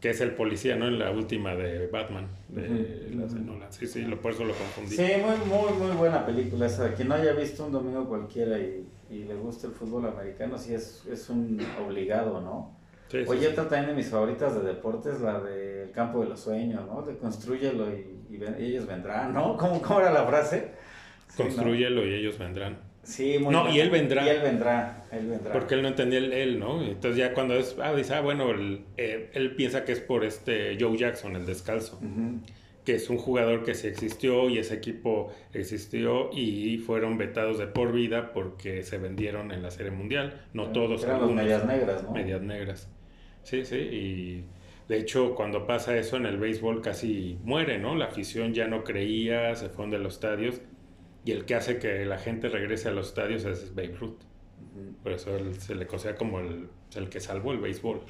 Que 0.01 0.09
es 0.11 0.21
el 0.21 0.31
policía, 0.31 0.75
¿no? 0.75 0.87
En 0.87 0.99
la 0.99 1.09
última 1.11 1.55
de 1.55 1.87
Batman, 1.87 2.27
de 2.49 3.09
las 3.15 3.33
de 3.33 3.39
Nolan. 3.39 3.71
Sí, 3.73 3.87
sí, 3.87 4.01
lo, 4.03 4.19
por 4.21 4.33
eso 4.33 4.43
lo 4.43 4.53
confundí. 4.53 4.95
Sí, 4.95 5.03
muy, 5.21 5.37
muy, 5.47 5.73
muy 5.87 5.95
buena 5.95 6.25
película 6.25 6.65
esa. 6.67 6.93
Quien 6.93 7.07
no 7.07 7.15
haya 7.15 7.33
visto 7.33 7.65
un 7.65 7.71
domingo 7.71 8.07
cualquiera 8.07 8.59
y, 8.59 8.85
y 9.09 9.23
le 9.23 9.35
gusta 9.35 9.67
el 9.67 9.73
fútbol 9.73 10.05
americano, 10.07 10.57
sí 10.57 10.73
es, 10.75 11.05
es 11.11 11.29
un 11.29 11.59
obligado, 11.85 12.41
¿no? 12.41 12.75
Sí, 13.09 13.19
Oye, 13.27 13.41
sí. 13.41 13.45
otra 13.47 13.69
también 13.69 13.87
de 13.87 13.93
mis 13.95 14.07
favoritas 14.09 14.53
de 14.55 14.61
deportes, 14.67 15.21
la 15.21 15.39
del 15.39 15.91
campo 15.91 16.21
de 16.21 16.29
los 16.29 16.39
sueños, 16.39 16.85
¿no? 16.87 17.01
De 17.03 17.15
construyelo 17.17 17.87
y, 17.89 18.33
y 18.33 18.37
ven- 18.37 18.57
y 18.59 18.65
ellos 18.65 18.85
vendrán, 18.85 19.33
¿no? 19.33 19.55
¿Cómo, 19.57 19.81
cómo 19.81 20.01
era 20.01 20.11
la 20.11 20.25
frase? 20.25 20.71
Construyelo 21.37 22.05
y 22.05 22.13
ellos 22.13 22.37
vendrán. 22.37 22.77
Sí, 23.05 23.37
muy 23.39 23.53
No, 23.53 23.73
y 23.73 23.79
él 23.79 23.89
vendrá. 23.91 24.25
Y 24.25 24.29
él 24.29 24.41
vendrá, 24.41 25.05
él 25.11 25.27
vendrá. 25.27 25.53
Porque 25.53 25.75
él 25.75 25.83
no 25.83 25.87
entendía 25.87 26.19
el 26.19 26.33
él, 26.33 26.59
¿no? 26.59 26.81
Entonces 26.81 27.17
ya 27.17 27.33
cuando 27.33 27.55
es, 27.55 27.77
ah, 27.81 27.93
dice, 27.93 28.15
ah, 28.15 28.21
bueno, 28.21 28.51
eh, 28.97 29.29
él 29.33 29.55
piensa 29.55 29.85
que 29.85 29.91
es 29.91 29.99
por 29.99 30.25
este 30.25 30.75
Joe 30.79 30.97
Jackson, 30.97 31.35
el 31.35 31.45
descalzo. 31.45 31.99
Que 32.83 32.95
es 32.95 33.09
un 33.09 33.17
jugador 33.17 33.63
que 33.63 33.73
sí 33.73 33.87
existió 33.87 34.49
y 34.49 34.57
ese 34.57 34.75
equipo 34.75 35.31
existió 35.53 36.29
y 36.33 36.77
fueron 36.79 37.17
vetados 37.17 37.57
de 37.57 37.67
por 37.67 37.91
vida 37.93 38.31
porque 38.33 38.83
se 38.83 38.97
vendieron 38.97 39.51
en 39.51 39.61
la 39.63 39.71
Serie 39.71 39.91
Mundial. 39.91 40.41
No 40.53 40.71
todos, 40.71 41.03
Eran 41.03 41.13
los 41.13 41.21
algunos. 41.23 41.43
medias 41.43 41.65
negras, 41.65 42.03
¿no? 42.03 42.11
Medias 42.11 42.41
negras. 42.41 42.89
Sí, 43.43 43.65
sí, 43.65 43.75
y 43.77 44.43
de 44.87 44.97
hecho 44.99 45.35
cuando 45.35 45.65
pasa 45.67 45.95
eso 45.97 46.17
en 46.17 46.25
el 46.25 46.37
béisbol 46.37 46.81
casi 46.81 47.37
muere, 47.43 47.77
¿no? 47.79 47.95
La 47.95 48.05
afición 48.05 48.53
ya 48.53 48.67
no 48.67 48.83
creía, 48.83 49.55
se 49.55 49.69
fueron 49.69 49.91
de 49.91 49.99
los 49.99 50.15
estadios 50.15 50.61
y 51.25 51.31
el 51.31 51.45
que 51.45 51.55
hace 51.55 51.79
que 51.79 52.05
la 52.05 52.17
gente 52.17 52.47
regrese 52.47 52.87
a 52.87 52.91
los 52.91 53.07
estadios 53.07 53.43
es 53.45 53.75
Babe 53.75 53.95
Ruth. 53.99 54.19
Por 55.03 55.11
eso 55.11 55.35
él 55.35 55.59
se 55.59 55.75
le 55.75 55.87
considera 55.87 56.17
como 56.17 56.39
el, 56.39 56.69
el 56.95 57.09
que 57.09 57.19
salvó 57.19 57.51
el 57.51 57.59
béisbol. 57.59 58.01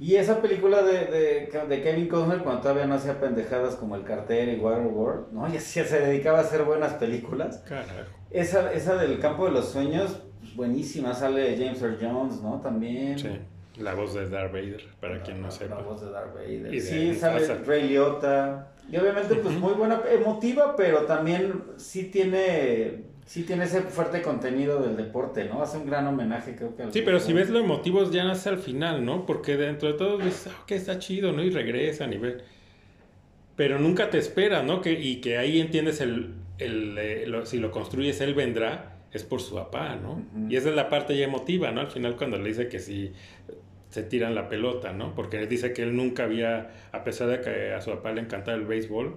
Y 0.00 0.14
esa 0.14 0.40
película 0.40 0.82
de, 0.82 1.06
de, 1.06 1.66
de 1.68 1.82
Kevin 1.82 2.08
Costner, 2.08 2.38
cuando 2.38 2.62
todavía 2.62 2.86
no 2.86 2.94
hacía 2.94 3.20
pendejadas 3.20 3.74
como 3.74 3.96
El 3.96 4.04
Cartel 4.04 4.56
y 4.56 4.60
Waterworld, 4.60 5.32
¿no? 5.32 5.52
Ya 5.52 5.60
se 5.60 5.84
se 5.84 6.00
dedicaba 6.00 6.38
a 6.38 6.42
hacer 6.42 6.62
buenas 6.62 6.94
películas. 6.94 7.58
Carajo. 7.68 8.10
Esa, 8.30 8.72
esa 8.72 8.96
del 8.96 9.18
Campo 9.18 9.46
de 9.46 9.52
los 9.52 9.70
Sueños, 9.70 10.22
pues, 10.40 10.54
buenísima. 10.54 11.14
Sale 11.14 11.56
James 11.56 11.82
Earl 11.82 11.98
Jones, 12.00 12.40
¿no? 12.40 12.60
También. 12.60 13.18
Sí, 13.18 13.28
la 13.80 13.94
voz 13.94 14.14
de 14.14 14.28
Darth 14.28 14.52
Vader, 14.52 14.84
para 15.00 15.20
quien 15.20 15.42
no 15.42 15.50
sepa. 15.50 15.74
La 15.74 15.82
voz 15.82 16.00
de 16.00 16.10
Darth 16.12 16.32
Vader. 16.32 16.72
Y 16.72 16.78
de 16.78 16.80
sí, 16.80 17.14
sale 17.16 17.44
Ray 17.66 17.88
Liotta. 17.88 18.72
Y 18.90 18.96
obviamente, 18.96 19.34
pues 19.36 19.54
muy 19.56 19.74
buena, 19.74 20.00
emotiva, 20.10 20.74
pero 20.76 21.02
también 21.02 21.62
sí 21.76 22.04
tiene, 22.04 23.02
sí 23.26 23.42
tiene 23.44 23.64
ese 23.64 23.82
fuerte 23.82 24.22
contenido 24.22 24.80
del 24.80 24.96
deporte, 24.96 25.44
¿no? 25.44 25.60
Hace 25.62 25.76
un 25.78 25.86
gran 25.86 26.06
homenaje, 26.06 26.56
creo 26.56 26.74
que 26.74 26.84
al 26.84 26.92
Sí, 26.92 27.02
pero 27.02 27.20
si 27.20 27.32
ves 27.34 27.50
lo 27.50 27.58
emotivo 27.58 28.10
ya 28.10 28.24
nace 28.24 28.48
al 28.48 28.58
final, 28.58 29.04
¿no? 29.04 29.26
Porque 29.26 29.56
dentro 29.58 29.88
de 29.92 29.98
todo 29.98 30.16
dices, 30.18 30.48
ah, 30.48 30.64
que 30.66 30.74
está 30.76 30.98
chido, 30.98 31.32
¿no? 31.32 31.42
Y 31.42 31.50
regresan 31.50 32.12
y 32.14 32.18
ven. 32.18 32.38
Pero 33.56 33.78
nunca 33.78 34.08
te 34.08 34.18
esperas, 34.18 34.64
¿no? 34.64 34.80
Que, 34.80 34.92
y 34.92 35.16
que 35.20 35.36
ahí 35.36 35.60
entiendes 35.60 36.00
el, 36.00 36.34
el, 36.58 36.96
eh, 36.98 37.24
lo- 37.26 37.44
si 37.44 37.58
lo 37.58 37.70
construyes, 37.70 38.20
él 38.20 38.34
vendrá, 38.34 38.94
es 39.12 39.24
por 39.24 39.40
su 39.40 39.54
papá, 39.54 39.96
¿no? 39.96 40.22
Y 40.48 40.56
esa 40.56 40.68
es 40.70 40.76
la 40.76 40.88
parte 40.88 41.16
ya 41.16 41.24
emotiva, 41.24 41.72
¿no? 41.72 41.80
Al 41.80 41.88
final 41.90 42.16
cuando 42.16 42.38
le 42.38 42.48
dice 42.48 42.68
que 42.68 42.78
si 42.78 43.12
se 43.98 44.04
tiran 44.04 44.34
la 44.34 44.48
pelota, 44.48 44.92
¿no? 44.92 45.14
Porque 45.14 45.38
él 45.38 45.48
dice 45.48 45.72
que 45.72 45.82
él 45.82 45.96
nunca 45.96 46.24
había, 46.24 46.70
a 46.92 47.02
pesar 47.04 47.28
de 47.28 47.40
que 47.40 47.72
a 47.74 47.80
su 47.80 47.90
papá 47.90 48.12
le 48.12 48.20
encantaba 48.20 48.56
el 48.56 48.64
béisbol, 48.64 49.16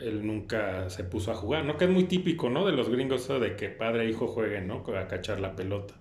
él 0.00 0.26
nunca 0.26 0.88
se 0.88 1.04
puso 1.04 1.30
a 1.30 1.34
jugar, 1.34 1.64
¿no? 1.64 1.76
Que 1.76 1.84
es 1.84 1.90
muy 1.90 2.04
típico, 2.04 2.48
¿no? 2.48 2.64
De 2.66 2.72
los 2.72 2.88
gringos 2.88 3.24
eso 3.24 3.38
de 3.38 3.54
que 3.56 3.68
padre 3.68 4.04
e 4.04 4.10
hijo 4.10 4.26
jueguen, 4.26 4.66
¿no? 4.66 4.82
A 4.98 5.06
cachar 5.08 5.40
la 5.40 5.54
pelota. 5.54 5.94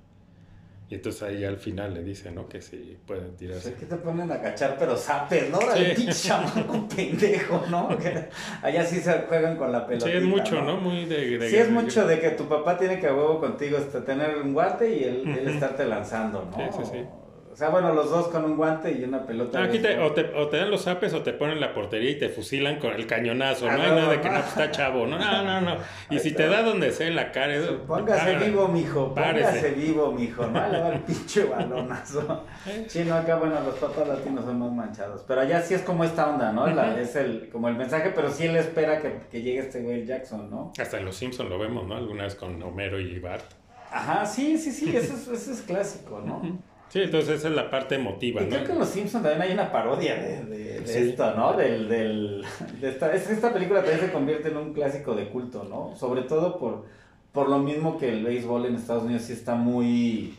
Y 0.89 0.95
entonces 0.95 1.23
ahí 1.23 1.43
al 1.43 1.57
final 1.57 1.93
le 1.93 2.03
dice, 2.03 2.31
¿no? 2.31 2.47
Que 2.47 2.61
sí 2.61 2.97
pueden 3.07 3.35
tirarse. 3.35 3.69
Es 3.69 3.75
que 3.75 3.85
te 3.85 3.95
ponen 3.95 4.31
a 4.31 4.39
cachar, 4.41 4.75
pero 4.77 4.95
zapes, 4.95 5.49
¿no? 5.49 5.59
Pinche 5.59 6.11
chamaco 6.11 6.87
pendejo, 6.87 7.63
¿no? 7.69 7.89
Que 7.97 8.25
allá 8.61 8.85
sí 8.85 8.99
se 8.99 9.11
juegan 9.27 9.57
con 9.57 9.71
la 9.71 9.85
pelota. 9.87 10.05
Sí, 10.05 10.11
es 10.17 10.23
mucho, 10.23 10.61
¿no? 10.61 10.77
Muy 10.77 11.05
de, 11.05 11.37
de- 11.37 11.49
Sí, 11.49 11.55
es 11.57 11.67
de- 11.67 11.73
mucho 11.73 12.05
de 12.07 12.19
que 12.19 12.29
tu 12.31 12.47
papá 12.47 12.77
tiene 12.77 12.99
que 12.99 13.07
a 13.07 13.13
huevo 13.13 13.39
contigo 13.39 13.77
este, 13.77 14.01
tener 14.01 14.37
un 14.37 14.53
guante 14.53 14.95
y 14.95 15.03
él, 15.03 15.23
él 15.39 15.47
estarte 15.47 15.85
lanzando, 15.85 16.47
¿no? 16.51 16.57
Sí, 16.57 16.83
sí, 16.83 16.91
sí. 16.91 17.05
O 17.53 17.55
sea, 17.55 17.69
bueno, 17.69 17.93
los 17.93 18.09
dos 18.09 18.29
con 18.29 18.43
un 18.45 18.57
guante 18.57 18.91
y 18.91 19.03
una 19.03 19.27
pelota. 19.27 19.59
Ah, 19.59 19.65
Aquí 19.65 19.77
te, 19.77 19.99
o, 19.99 20.11
te, 20.11 20.21
o 20.35 20.47
te 20.49 20.57
dan 20.57 20.71
los 20.71 20.81
zapes 20.81 21.13
o 21.13 21.21
te 21.21 21.33
ponen 21.33 21.59
la 21.61 21.71
portería 21.73 22.09
y 22.09 22.17
te 22.17 22.29
fusilan 22.29 22.79
con 22.79 22.93
el 22.93 23.05
cañonazo. 23.05 23.67
Ah, 23.69 23.77
no 23.77 23.83
hay 23.83 23.89
no, 23.91 23.95
nada 23.97 24.09
de 24.09 24.17
no. 24.17 24.21
que 24.23 24.29
no, 24.29 24.35
pues, 24.37 24.47
está 24.47 24.71
chavo. 24.71 25.05
No, 25.05 25.19
no, 25.19 25.43
no. 25.43 25.61
no. 25.61 25.77
Y 26.09 26.17
si 26.17 26.31
te 26.33 26.47
da 26.47 26.63
donde 26.63 26.91
sea 26.91 27.05
en 27.07 27.15
la 27.15 27.31
cara. 27.31 27.53
Póngase 27.87 28.37
vivo, 28.37 28.67
mijo. 28.69 29.13
párese. 29.13 29.45
Póngase 29.45 29.69
vivo, 29.71 30.11
mijo. 30.11 30.47
No 30.47 30.67
le 30.67 30.79
va 30.81 30.89
el 30.89 30.99
pinche 31.01 31.43
balonazo. 31.45 32.43
Eh. 32.65 32.85
Sí, 32.87 33.03
no, 33.05 33.13
acá, 33.15 33.35
bueno, 33.35 33.59
los 33.63 33.75
papás 33.75 34.07
latinos 34.07 34.45
son 34.45 34.57
más 34.57 34.71
manchados. 34.71 35.23
Pero 35.27 35.41
allá 35.41 35.61
sí 35.61 35.75
es 35.75 35.81
como 35.83 36.03
esta 36.03 36.29
onda, 36.29 36.51
¿no? 36.51 36.65
La- 36.67 36.99
es 36.99 37.15
el, 37.15 37.49
como 37.51 37.67
el 37.69 37.75
mensaje, 37.75 38.11
pero 38.15 38.31
sí 38.31 38.45
él 38.45 38.55
espera 38.55 38.99
que, 38.99 39.21
que 39.29 39.41
llegue 39.43 39.59
este 39.59 39.81
güey 39.81 40.05
Jackson, 40.05 40.49
¿no? 40.49 40.71
Hasta 40.79 40.97
en 40.97 41.05
Los 41.05 41.15
Simpsons 41.17 41.49
lo 41.49 41.59
vemos, 41.59 41.87
¿no? 41.87 41.95
Alguna 41.95 42.23
vez 42.23 42.33
con 42.35 42.61
Homero 42.63 42.99
y 42.99 43.19
Bart. 43.19 43.45
Ajá, 43.91 44.25
sí, 44.25 44.57
sí, 44.57 44.71
sí, 44.71 44.95
eso 44.95 45.13
es, 45.13 45.27
eso 45.27 45.51
es 45.51 45.61
clásico, 45.61 46.19
¿no? 46.25 46.41
Sí, 46.89 47.01
entonces 47.01 47.39
esa 47.39 47.47
es 47.49 47.55
la 47.55 47.69
parte 47.71 47.95
emotiva, 47.95 48.41
Y 48.43 48.47
creo 48.47 48.63
que 48.65 48.71
en. 48.73 48.79
Los 48.79 48.89
Simpsons 48.89 49.23
también 49.23 49.41
hay 49.41 49.51
una 49.53 49.71
parodia 49.71 50.15
de, 50.15 50.43
de- 50.45 50.79
de 50.81 50.87
Sí. 50.87 51.09
esto, 51.09 51.33
¿no? 51.35 51.53
Del, 51.53 51.87
del, 51.89 52.43
de 52.81 52.89
esta, 52.89 53.13
es 53.13 53.23
que 53.27 53.33
esta 53.33 53.51
película 53.53 53.79
también 53.81 53.99
se 54.01 54.11
convierte 54.11 54.49
en 54.49 54.57
un 54.57 54.73
clásico 54.73 55.15
de 55.15 55.27
culto, 55.29 55.63
¿no? 55.63 55.95
Sobre 55.97 56.21
todo 56.23 56.59
por, 56.59 56.85
por 57.31 57.49
lo 57.49 57.59
mismo 57.59 57.97
que 57.97 58.09
el 58.09 58.23
béisbol 58.23 58.65
en 58.67 58.75
Estados 58.75 59.03
Unidos 59.03 59.23
sí 59.23 59.33
está 59.33 59.55
muy... 59.55 60.35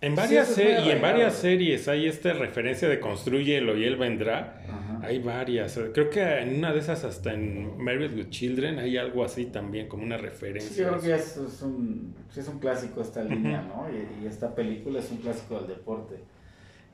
En 0.00 0.14
varias, 0.14 0.50
es 0.58 0.84
y 0.86 0.90
en 0.90 1.00
varias 1.00 1.34
series 1.34 1.88
hay 1.88 2.06
esta 2.06 2.32
referencia 2.34 2.88
de 2.88 3.00
construyelo 3.00 3.76
y 3.76 3.84
él 3.84 3.96
vendrá. 3.96 4.62
Hay 5.04 5.18
varias. 5.20 5.78
Creo 5.92 6.10
que 6.10 6.22
en 6.40 6.58
una 6.58 6.72
de 6.72 6.78
esas, 6.80 7.04
hasta 7.04 7.32
en 7.32 7.76
Married 7.82 8.14
with 8.16 8.30
Children, 8.30 8.78
hay 8.78 8.96
algo 8.96 9.24
así 9.24 9.46
también, 9.46 9.88
como 9.88 10.02
una 10.04 10.16
referencia. 10.16 10.70
Sí, 10.70 10.80
yo 10.80 10.88
creo 10.88 11.00
que 11.00 11.14
es, 11.14 11.36
es 11.36 11.62
un, 11.62 12.14
es 12.34 12.48
un 12.48 12.58
clásico 12.58 13.00
esta 13.02 13.22
línea, 13.22 13.62
¿no? 13.62 13.86
Y, 13.90 14.24
y 14.24 14.26
esta 14.26 14.54
película 14.54 15.00
es 15.00 15.10
un 15.10 15.18
clásico 15.18 15.56
del 15.58 15.68
deporte. 15.68 16.16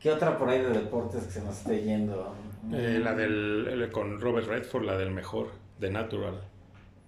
¿Qué 0.01 0.11
otra 0.11 0.39
por 0.39 0.49
ahí 0.49 0.61
de 0.63 0.71
deportes 0.71 1.25
que 1.25 1.31
se 1.31 1.43
nos 1.43 1.59
esté 1.59 1.83
yendo? 1.83 2.35
Eh, 2.73 3.01
la 3.03 3.15
del, 3.15 3.67
el- 3.69 3.91
con 3.91 4.19
Robert 4.21 4.47
Redford, 4.49 4.85
la 4.85 4.97
del 4.97 5.11
mejor, 5.11 5.49
de 5.79 5.91
Natural. 5.91 6.41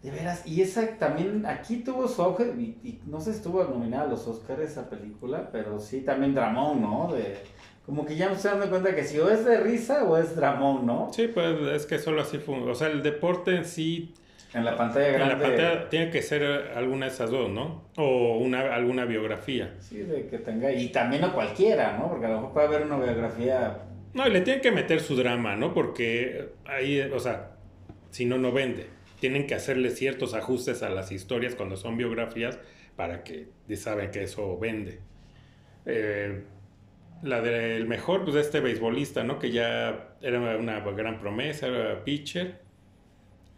De 0.03 0.11
veras, 0.11 0.47
y 0.47 0.61
esa 0.61 0.99
también 0.99 1.47
aquí 1.47 1.77
tuvo 1.77 2.09
su 2.09 2.21
auge, 2.23 2.53
y, 2.59 2.77
y 2.87 3.01
no 3.07 3.21
sé 3.21 3.31
si 3.31 3.37
estuvo 3.39 3.63
nominada 3.65 4.05
a 4.05 4.09
los 4.09 4.27
Oscars 4.27 4.61
esa 4.61 4.91
película, 4.91 5.49
pero 5.53 5.79
sí 5.79 6.01
también 6.01 6.35
dramón, 6.35 6.83
¿no? 6.83 7.13
De, 7.15 7.37
como 7.87 8.07
que 8.07 8.17
ya 8.17 8.29
me 8.29 8.35
estoy 8.35 8.53
dando 8.53 8.71
cuenta 8.71 8.95
que 8.95 9.05
si 9.05 9.19
o 9.19 9.29
es 9.31 9.45
de 9.45 9.59
risa 9.61 10.05
o 10.05 10.17
es 10.17 10.37
dramón, 10.37 10.87
¿no? 10.87 11.11
Sí, 11.13 11.29
pues 11.29 11.61
es 11.75 11.87
que 11.87 11.99
solo 11.99 12.23
así 12.23 12.39
fue. 12.39 12.57
O 12.59 12.75
sea, 12.75 12.89
el 12.89 13.03
deporte 13.03 13.55
en 13.57 13.65
sí, 13.65 14.15
En 14.55 14.65
la 14.65 14.77
pantalla 14.77 15.09
en 15.09 15.15
grande. 15.15 15.35
la 15.35 15.41
pantalla 15.43 15.89
tiene 15.89 16.11
que 16.11 16.23
ser 16.23 16.43
alguna 16.77 17.07
de 17.07 17.13
esas 17.13 17.31
dos, 17.31 17.51
¿no? 17.51 17.85
O 17.97 18.39
una, 18.39 18.75
alguna 18.75 19.05
biografía. 19.05 19.75
Sí, 19.81 19.99
de 19.99 20.27
que 20.29 20.39
tenga, 20.39 20.71
y 20.73 20.91
también 20.91 21.23
no 21.23 21.33
cualquiera, 21.35 21.97
¿no? 21.99 22.09
Porque 22.09 22.27
a 22.27 22.29
lo 22.31 22.37
mejor 22.37 22.53
puede 22.53 22.67
haber 22.67 22.83
una 22.83 22.99
biografía 22.99 23.79
No, 24.15 24.27
y 24.29 24.31
le 24.31 24.43
tienen 24.43 24.63
que 24.63 24.71
meter 24.73 25.01
su 25.01 25.17
drama, 25.17 25.57
¿no? 25.57 25.75
Porque 25.75 26.51
ahí, 26.67 27.01
o 27.01 27.19
sea, 27.19 27.53
si 28.11 28.27
no, 28.27 28.39
no 28.39 28.53
vende. 28.53 28.87
Tienen 29.21 29.47
que 29.47 29.55
hacerle 29.55 29.91
ciertos 29.91 30.35
ajustes 30.35 30.83
a 30.83 30.91
las 30.91 31.13
historias 31.13 31.55
cuando 31.55 31.77
son 31.77 31.97
biografías 31.97 32.59
para 32.97 33.25
que 33.25 33.49
saben 33.77 34.11
que 34.11 34.23
eso 34.25 34.59
vende. 34.59 35.01
Eh, 35.87 36.43
la 37.23 37.41
del 37.41 37.87
mejor, 37.87 38.25
pues 38.25 38.37
este 38.37 38.61
beisbolista, 38.61 39.25
¿no? 39.25 39.39
Que 39.39 39.51
ya 39.53 40.15
era 40.21 40.41
una 40.59 40.81
gran 40.81 41.19
promesa, 41.21 41.67
era 41.69 42.05
pitcher. 42.05 42.61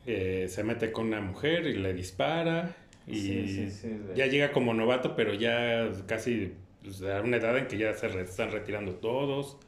eh, 0.07 0.47
se 0.49 0.63
mete 0.65 0.93
con 0.93 1.07
una 1.09 1.21
mujer 1.21 1.67
y 1.67 1.75
le 1.79 1.93
dispara. 1.95 2.75
Y 3.07 3.17
Sí, 3.17 3.49
sí, 3.49 3.71
sí, 3.71 3.99
ya 4.15 4.27
llega 4.27 4.53
como 4.53 4.73
novato, 4.75 5.15
pero 5.17 5.35
ya 5.35 5.91
casi 6.07 6.55
pues, 6.83 7.03
a 7.03 7.21
una 7.23 7.37
edad 7.39 7.57
en 7.59 7.67
que 7.69 7.77
ya 7.79 7.93
se 7.95 8.09
re- 8.09 8.23
están 8.23 8.51
retirando 8.51 8.95
todos. 8.97 9.59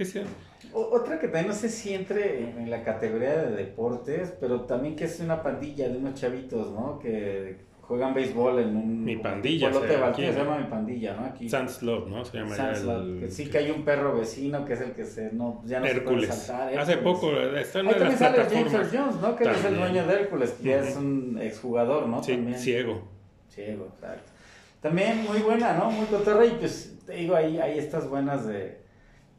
Cierto. 0.00 0.30
O- 0.72 0.90
Otra 0.92 1.18
que 1.18 1.26
también 1.28 1.48
no 1.48 1.54
sé 1.54 1.68
si 1.70 1.94
entre 1.94 2.40
en, 2.42 2.58
en 2.58 2.70
la 2.70 2.82
categoría 2.84 3.44
de 3.44 3.56
deportes, 3.56 4.34
pero 4.40 4.62
también 4.62 4.94
que 4.96 5.04
es 5.04 5.20
una 5.20 5.42
pandilla 5.42 5.88
de 5.88 5.96
unos 5.98 6.14
chavitos, 6.20 6.70
¿no? 6.72 6.98
Que 6.98 7.56
juegan 7.86 8.14
béisbol 8.14 8.58
en 8.58 8.76
un... 8.76 9.04
Mi 9.04 9.16
pandilla, 9.16 9.72
sea, 9.72 9.80
Valkyrie, 9.80 10.04
aquí, 10.06 10.22
se 10.22 10.32
¿no? 10.32 10.38
llama 10.50 10.58
mi 10.58 10.70
pandilla, 10.70 11.14
¿no? 11.14 11.24
Aquí. 11.26 11.48
Sunslot, 11.48 12.08
¿no? 12.08 12.24
Se 12.24 12.36
llama 12.38 12.56
el- 12.72 13.20
que 13.20 13.30
sí 13.30 13.48
que 13.48 13.58
hay 13.58 13.70
un 13.70 13.84
perro 13.84 14.16
vecino 14.18 14.64
que 14.64 14.72
es 14.72 14.80
el 14.80 14.92
que 14.92 15.04
se... 15.04 15.32
No, 15.32 15.62
ya 15.64 15.78
no 15.80 15.86
se 15.86 15.92
Hércules. 15.92 16.26
puede 16.28 16.40
saltar. 16.40 16.78
Hace 16.78 16.92
Hércules. 16.94 17.14
poco 17.14 17.32
está 17.40 17.80
en 17.80 17.86
Ahí 17.88 17.94
también 17.94 18.18
sale 18.18 18.44
James 18.50 18.72
Earl. 18.74 18.88
Jones, 18.92 19.16
¿no? 19.22 19.36
Que 19.36 19.44
él 19.44 19.50
es 19.50 19.56
el 19.56 19.62
También. 19.62 19.80
dueño 19.92 20.06
de 20.08 20.14
Hércules, 20.14 20.50
que 20.60 20.68
ya 20.68 20.80
es 20.80 20.90
Ujú. 20.96 20.98
un 21.04 21.38
exjugador, 21.40 22.08
¿no? 22.08 22.22
Sí, 22.22 22.32
También. 22.32 22.58
ciego. 22.58 23.08
Ciego, 23.48 23.86
exacto. 23.94 24.32
También 24.80 25.22
muy 25.24 25.38
buena, 25.38 25.72
¿no? 25.74 25.90
Muy 25.90 26.06
cotorra 26.06 26.44
y 26.44 26.50
pues 26.58 26.98
te 27.06 27.12
digo, 27.14 27.34
ahí 27.36 27.58
hay 27.58 27.78
estas 27.78 28.08
buenas 28.08 28.46
de... 28.46 28.78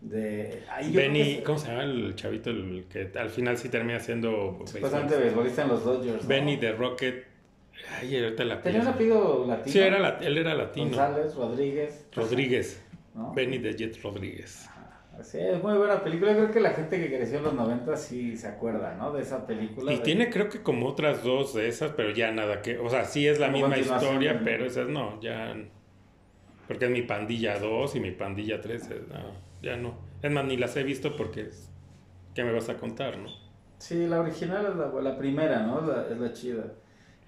de 0.01 0.63
ahí 0.71 0.91
Benny, 0.93 1.37
que- 1.37 1.43
¿cómo 1.43 1.57
se 1.57 1.67
llama 1.67 1.83
el 1.83 2.15
chavito 2.15 2.49
el 2.49 2.85
que 2.89 3.11
al 3.19 3.29
final 3.29 3.57
sí 3.57 3.67
termina 3.69 3.99
siendo 3.99 4.57
Supuestamente 4.65 5.17
beisbolista 5.17 5.63
en 5.63 5.67
los 5.69 5.83
Dodgers. 5.83 6.23
¿no? 6.23 6.29
Benny 6.29 6.55
de 6.55 6.71
Rocket. 6.71 7.25
Ay, 7.99 8.23
ahorita 8.23 8.43
la 8.45 8.61
Tenía 8.61 8.81
un 8.81 8.87
apellido 8.87 9.45
latino. 9.47 9.71
Sí, 9.73 9.79
era 9.79 9.99
la- 9.99 10.17
él 10.19 10.37
era 10.37 10.53
latino. 10.55 10.87
González, 10.87 11.35
Rodríguez. 11.35 12.07
Rodríguez. 12.13 12.83
¿no? 13.15 13.33
Benny 13.33 13.57
de 13.57 13.73
Jet 13.75 14.01
Rodríguez. 14.03 14.69
Sí, 15.23 15.39
es 15.39 15.63
muy 15.63 15.75
buena 15.75 16.03
película. 16.03 16.33
Creo 16.33 16.51
que 16.51 16.59
la 16.59 16.69
gente 16.71 16.99
que 16.99 17.07
creció 17.17 17.39
en 17.39 17.45
los 17.45 17.53
90 17.55 17.95
sí 17.97 18.37
se 18.37 18.47
acuerda, 18.47 18.93
¿no? 18.95 19.11
De 19.11 19.23
esa 19.23 19.47
película. 19.47 19.91
Y 19.91 19.95
de- 19.97 20.01
tiene 20.03 20.29
creo 20.29 20.47
que 20.49 20.61
como 20.61 20.87
otras 20.87 21.23
dos 21.23 21.55
de 21.55 21.67
esas, 21.67 21.91
pero 21.93 22.11
ya 22.11 22.31
nada 22.31 22.61
que... 22.61 22.77
O 22.77 22.87
sea, 22.89 23.03
sí 23.05 23.25
es 23.27 23.39
la 23.39 23.51
Como 23.51 23.67
misma 23.67 23.79
historia, 23.79 24.41
pero 24.43 24.65
esas 24.65 24.87
no, 24.87 25.19
ya... 25.21 25.55
Porque 26.67 26.85
es 26.85 26.91
mi 26.91 27.01
pandilla 27.01 27.57
2 27.57 27.95
y 27.95 27.99
mi 27.99 28.11
pandilla 28.11 28.61
3, 28.61 28.89
no, 29.09 29.31
ya 29.63 29.77
no. 29.77 29.97
Es 30.21 30.29
más, 30.29 30.45
ni 30.45 30.57
las 30.57 30.75
he 30.77 30.83
visto 30.83 31.15
porque... 31.15 31.41
es- 31.41 31.71
¿Qué 32.35 32.43
me 32.43 32.51
vas 32.51 32.69
a 32.69 32.77
contar, 32.77 33.17
no? 33.17 33.29
Sí, 33.79 34.05
la 34.05 34.19
original 34.19 34.67
es 34.67 34.75
la, 34.75 35.01
la 35.01 35.17
primera, 35.17 35.63
¿no? 35.65 35.81
La- 35.81 36.07
es 36.11 36.17
la 36.19 36.31
chida. 36.33 36.65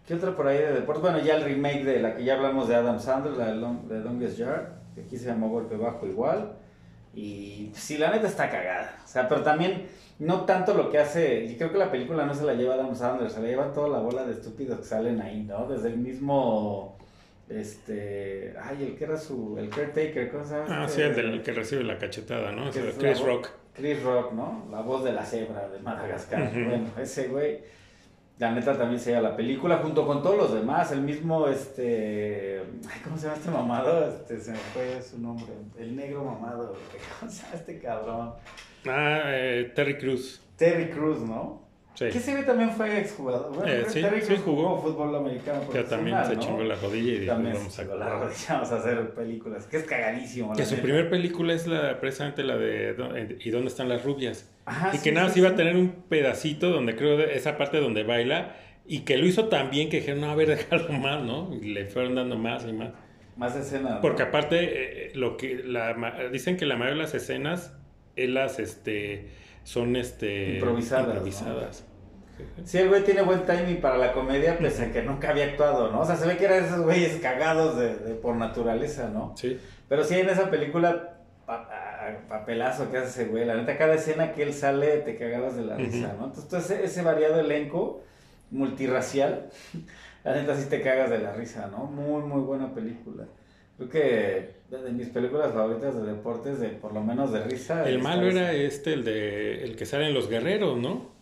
¿Qué 0.09 0.15
otra 0.15 0.35
por 0.35 0.47
ahí 0.47 0.57
de 0.57 0.73
deporte? 0.73 1.01
Bueno, 1.01 1.19
ya 1.19 1.35
el 1.35 1.43
remake 1.43 1.83
de 1.83 1.99
la 1.99 2.15
que 2.15 2.23
ya 2.23 2.33
hablamos 2.33 2.67
de 2.67 2.73
Adam 2.73 2.99
Sandler, 2.99 3.33
la 3.33 3.45
de, 3.45 3.57
Long, 3.57 3.87
de 3.87 3.99
Longest 3.99 4.39
Yard, 4.39 4.69
que 4.95 5.01
aquí 5.01 5.15
se 5.15 5.27
llamó 5.27 5.49
Golpe 5.49 5.77
Bajo 5.77 6.07
igual. 6.07 6.53
Y 7.13 7.69
sí, 7.75 7.99
la 7.99 8.09
neta 8.09 8.25
está 8.25 8.49
cagada. 8.49 8.97
O 9.05 9.07
sea, 9.07 9.29
pero 9.29 9.43
también 9.43 9.85
no 10.17 10.45
tanto 10.45 10.73
lo 10.73 10.89
que 10.89 10.97
hace. 10.97 11.47
Yo 11.47 11.59
creo 11.59 11.71
que 11.71 11.77
la 11.77 11.91
película 11.91 12.25
no 12.25 12.33
se 12.33 12.43
la 12.43 12.55
lleva 12.55 12.73
Adam 12.73 12.95
Sandler, 12.95 13.29
se 13.29 13.39
la 13.39 13.49
lleva 13.49 13.71
toda 13.71 13.87
la 13.87 13.99
bola 13.99 14.25
de 14.25 14.31
estúpidos 14.31 14.79
que 14.79 14.85
salen 14.85 15.21
ahí, 15.21 15.43
¿no? 15.43 15.67
Desde 15.67 15.89
el 15.89 15.97
mismo. 15.97 16.97
Este. 17.47 18.55
Ay, 18.59 18.85
el 18.85 18.95
que 18.95 19.03
era 19.03 19.15
su. 19.15 19.59
El 19.59 19.69
caretaker, 19.69 20.31
¿cómo 20.31 20.43
se 20.43 20.55
llama? 20.55 20.85
Ah, 20.85 20.89
sí, 20.89 21.01
el 21.01 21.15
del 21.15 21.43
que 21.43 21.51
recibe 21.51 21.83
la 21.83 21.99
cachetada, 21.99 22.51
¿no? 22.51 22.67
Es 22.67 22.75
la 22.77 22.93
Chris 22.93 23.21
Rock. 23.21 23.49
Chris 23.75 24.01
Rock, 24.01 24.33
¿no? 24.33 24.65
La 24.71 24.81
voz 24.81 25.03
de 25.03 25.11
la 25.13 25.23
cebra 25.23 25.69
de 25.69 25.77
Madagascar. 25.77 26.51
Bueno, 26.51 26.87
ese 26.99 27.27
güey, 27.27 27.59
la 28.39 28.51
neta 28.51 28.77
también 28.77 29.01
se 29.01 29.19
la 29.19 29.35
película 29.35 29.79
junto 29.79 30.07
con 30.07 30.23
todos 30.23 30.37
los 30.37 30.53
demás. 30.53 30.93
El 30.93 31.01
mismo, 31.01 31.47
este. 31.47 32.61
ay, 32.89 33.01
¿Cómo 33.03 33.17
se 33.17 33.23
llama 33.23 33.37
este 33.37 33.51
mamado? 33.51 34.07
Este, 34.07 34.39
se 34.39 34.51
me 34.51 34.57
fue 34.57 35.01
su 35.01 35.19
nombre. 35.19 35.51
El 35.77 35.93
negro 35.93 36.23
mamado. 36.23 36.73
¿Cómo 37.19 37.29
se 37.29 37.43
llama 37.43 37.55
este 37.55 37.79
cabrón? 37.79 38.33
Ah, 38.87 39.23
eh, 39.25 39.73
Terry 39.75 39.97
Cruz. 39.97 40.41
Terry 40.55 40.89
Cruz, 40.89 41.19
¿no? 41.19 41.68
Sí. 41.99 42.05
Que 42.17 42.31
güey 42.31 42.45
también 42.45 42.71
fue 42.71 42.97
exjugador. 42.97 43.53
Bueno, 43.53 43.69
Eh, 43.69 43.83
sí, 43.89 44.01
sí 44.21 44.35
jugó. 44.45 44.77
jugó 44.77 44.81
fútbol 44.83 45.15
americano. 45.17 45.67
Que 45.69 45.83
también 45.83 46.17
se 46.25 46.35
¿no? 46.35 46.39
chingó 46.41 46.63
la 46.63 46.75
rodilla 46.75 47.11
y 47.13 47.17
dijo, 47.19 47.33
También 47.33 47.55
vamos 47.55 47.73
se 47.73 47.81
a 47.81 47.85
la 47.85 47.91
jugar". 47.93 48.19
rodilla, 48.21 48.45
vamos 48.53 48.71
a 48.71 48.75
hacer 48.77 49.09
películas. 49.13 49.65
Que 49.67 49.77
es 49.77 49.83
cagadísimo. 49.83 50.53
Que 50.53 50.63
su 50.65 50.71
neta. 50.75 50.83
primer 50.83 51.09
película 51.09 51.53
es 51.53 51.67
la 51.67 51.99
precisamente 51.99 52.43
la 52.43 52.55
de 52.55 52.93
Do- 52.93 53.11
¿Y 53.17 53.49
dónde 53.49 53.67
están 53.67 53.89
las 53.89 54.05
rubias? 54.05 54.49
Ajá, 54.65 54.91
y 54.93 54.97
sí, 54.97 55.03
que 55.03 55.11
nada 55.11 55.25
sí, 55.27 55.29
más 55.31 55.37
iba 55.39 55.47
sí. 55.49 55.53
a 55.53 55.57
tener 55.57 55.75
un 55.75 55.89
pedacito 56.07 56.69
donde 56.69 56.95
creo 56.95 57.19
esa 57.19 57.57
parte 57.57 57.79
donde 57.81 58.03
baila 58.03 58.55
y 58.87 58.99
que 59.01 59.17
lo 59.17 59.25
hizo 59.25 59.49
tan 59.49 59.69
bien 59.69 59.89
que 59.89 59.97
dijeron, 59.97 60.21
no, 60.21 60.31
a 60.31 60.35
ver, 60.35 60.47
déjalo 60.55 60.93
más, 60.93 61.21
¿no? 61.21 61.53
Y 61.61 61.73
le 61.73 61.85
fueron 61.87 62.15
dando 62.15 62.37
más 62.37 62.65
y 62.65 62.71
más. 62.71 62.91
Más 63.35 63.55
escena. 63.57 63.95
¿no? 63.95 64.01
Porque 64.01 64.23
aparte, 64.23 65.07
eh, 65.07 65.11
lo 65.15 65.35
que 65.35 65.61
la, 65.65 66.29
dicen 66.31 66.55
que 66.55 66.65
la 66.65 66.75
mayoría 66.75 66.95
de 66.95 67.01
las 67.03 67.13
escenas, 67.13 67.73
él 68.15 68.33
las, 68.35 68.57
este, 68.59 69.29
son, 69.63 69.95
este... 69.95 70.55
Improvisadas, 70.55 71.41
¿no? 71.45 71.88
Sí, 72.65 72.77
el 72.77 72.89
güey 72.89 73.03
tiene 73.03 73.21
buen 73.21 73.45
timing 73.45 73.81
para 73.81 73.97
la 73.97 74.11
comedia, 74.13 74.57
pese 74.57 74.85
a 74.85 74.91
que 74.91 75.01
nunca 75.01 75.29
había 75.31 75.45
actuado, 75.45 75.91
¿no? 75.91 76.01
O 76.01 76.05
sea, 76.05 76.15
se 76.15 76.27
ve 76.27 76.37
que 76.37 76.45
era 76.45 76.55
de 76.59 76.67
esos 76.67 76.81
güeyes 76.81 77.17
cagados 77.21 77.77
de, 77.77 77.95
de- 77.95 78.15
por 78.15 78.35
naturaleza, 78.35 79.09
¿no? 79.09 79.33
Sí. 79.37 79.59
Pero 79.87 80.03
sí, 80.03 80.15
en 80.19 80.29
esa 80.29 80.49
película, 80.49 81.17
pa- 81.45 81.67
a- 81.71 82.27
papelazo 82.27 82.89
que 82.91 82.97
hace 82.97 83.21
ese 83.23 83.29
güey. 83.31 83.45
La 83.45 83.55
neta, 83.55 83.77
cada 83.77 83.95
escena 83.95 84.33
que 84.33 84.43
él 84.43 84.53
sale, 84.53 84.97
te 84.99 85.15
cagabas 85.17 85.55
de 85.55 85.63
la 85.63 85.75
risa, 85.77 86.15
¿no? 86.19 86.25
Entonces, 86.25 86.47
todo 86.47 86.59
ese, 86.59 86.83
ese 86.83 87.01
variado 87.01 87.39
elenco 87.39 88.01
multirracial, 88.51 89.49
la 90.23 90.35
neta 90.35 90.55
sí 90.55 90.67
te 90.69 90.81
cagas 90.81 91.09
de 91.09 91.19
la 91.19 91.33
risa, 91.33 91.67
¿no? 91.71 91.85
Muy, 91.85 92.23
muy 92.23 92.41
buena 92.41 92.73
película. 92.73 93.25
Creo 93.77 93.89
que 93.89 94.59
de 94.69 94.91
mis 94.91 95.07
películas 95.07 95.53
favoritas 95.53 95.95
de 95.95 96.03
deportes, 96.11 96.59
de 96.59 96.69
por 96.69 96.93
lo 96.93 97.01
menos 97.01 97.31
de 97.31 97.41
risa. 97.43 97.87
El 97.87 97.99
malo 97.99 98.29
era 98.29 98.51
este, 98.51 98.93
el 98.93 99.03
de 99.05 99.63
el 99.63 99.75
que 99.77 99.85
sale 99.85 100.07
en 100.07 100.13
Los 100.13 100.29
Guerreros, 100.29 100.77
¿no? 100.77 101.17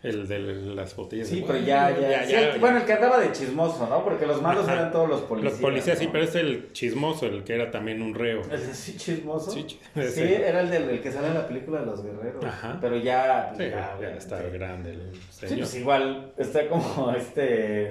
El 0.00 0.28
de 0.28 0.38
las 0.38 0.94
botellas. 0.94 1.26
Sí, 1.26 1.40
de 1.40 1.46
pero 1.46 1.58
ya, 1.58 1.90
ya. 1.98 2.24
sí, 2.24 2.32
el- 2.34 2.60
bueno, 2.60 2.78
el 2.78 2.84
que 2.84 2.92
andaba 2.92 3.18
de 3.18 3.32
chismoso, 3.32 3.88
¿no? 3.88 4.04
Porque 4.04 4.26
los 4.26 4.40
malos 4.40 4.64
Ajá. 4.64 4.74
eran 4.74 4.92
todos 4.92 5.08
los 5.08 5.22
policías. 5.22 5.54
Los 5.54 5.60
policías, 5.60 5.98
sí, 5.98 6.08
pero 6.12 6.22
es 6.22 6.34
el 6.36 6.72
chismoso, 6.72 7.26
el 7.26 7.42
que 7.42 7.56
era 7.56 7.72
también 7.72 8.00
un 8.00 8.14
reo. 8.14 8.42
¿Ese 8.52 8.74
sí 8.74 8.96
chismoso? 8.96 9.50
Sí, 9.50 9.66
Sí, 10.14 10.22
era 10.22 10.60
el 10.60 10.70
del, 10.70 11.00
que 11.00 11.10
sale 11.10 11.26
en 11.28 11.34
la 11.34 11.48
película 11.48 11.80
de 11.80 11.86
los 11.86 12.04
guerreros. 12.04 12.44
Ajá. 12.44 12.78
Pero 12.80 12.96
ya, 12.96 13.52
Sí, 13.56 13.64
ya, 13.70 13.98
está 14.16 14.40
grande 14.42 14.92
el 14.92 15.00
Sí, 15.30 15.46
señor. 15.48 15.58
pues 15.58 15.74
igual 15.74 16.32
está 16.38 16.68
como 16.68 17.12
este. 17.16 17.90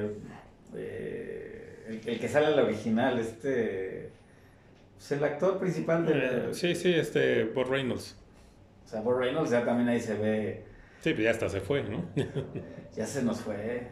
eh, 0.75 1.83
el, 1.87 2.01
el 2.05 2.19
que 2.19 2.27
sale 2.29 2.47
en 2.47 2.55
la 2.55 2.63
original, 2.63 3.19
este. 3.19 4.09
Pues 4.95 5.11
el 5.11 5.23
actor 5.23 5.59
principal 5.59 6.05
de. 6.05 6.13
Eh, 6.15 6.53
sí, 6.53 6.73
sí, 6.75 6.93
este, 6.93 7.43
Bob 7.45 7.69
Reynolds. 7.69 8.15
O 8.85 8.89
sea, 8.89 9.01
Bob 9.01 9.19
Reynolds 9.19 9.51
ya 9.51 9.63
también 9.65 9.89
ahí 9.89 9.99
se 9.99 10.13
ve. 10.15 10.63
Sí, 11.01 11.13
pues 11.13 11.23
ya 11.23 11.31
hasta 11.31 11.49
se 11.49 11.61
fue, 11.61 11.83
¿no? 11.83 12.03
Ya 12.95 13.05
se 13.05 13.21
nos 13.21 13.41
fue. 13.41 13.87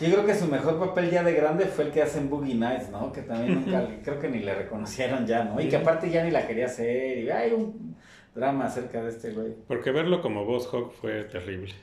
Yo 0.00 0.10
creo 0.12 0.26
que 0.26 0.34
su 0.34 0.46
mejor 0.46 0.78
papel 0.78 1.10
ya 1.10 1.22
de 1.22 1.32
grande 1.32 1.66
fue 1.66 1.84
el 1.84 1.90
que 1.92 2.02
hace 2.02 2.18
en 2.18 2.28
Boogie 2.28 2.54
Nights, 2.54 2.90
¿no? 2.90 3.12
Que 3.12 3.22
también 3.22 3.54
nunca, 3.54 3.88
creo 4.02 4.18
que 4.18 4.28
ni 4.28 4.40
le 4.40 4.54
reconocieron 4.54 5.26
ya, 5.26 5.44
¿no? 5.44 5.60
Y 5.60 5.68
que 5.68 5.76
aparte 5.76 6.10
ya 6.10 6.24
ni 6.24 6.30
la 6.32 6.46
quería 6.46 6.66
hacer. 6.66 7.18
Y 7.18 7.30
hay 7.30 7.52
un 7.52 7.96
drama 8.34 8.66
acerca 8.66 9.02
de 9.02 9.10
este 9.10 9.32
güey. 9.32 9.54
Porque 9.66 9.92
verlo 9.92 10.20
como 10.20 10.44
Boss 10.44 10.72
Hog 10.72 10.92
fue 10.92 11.24
terrible. 11.24 11.74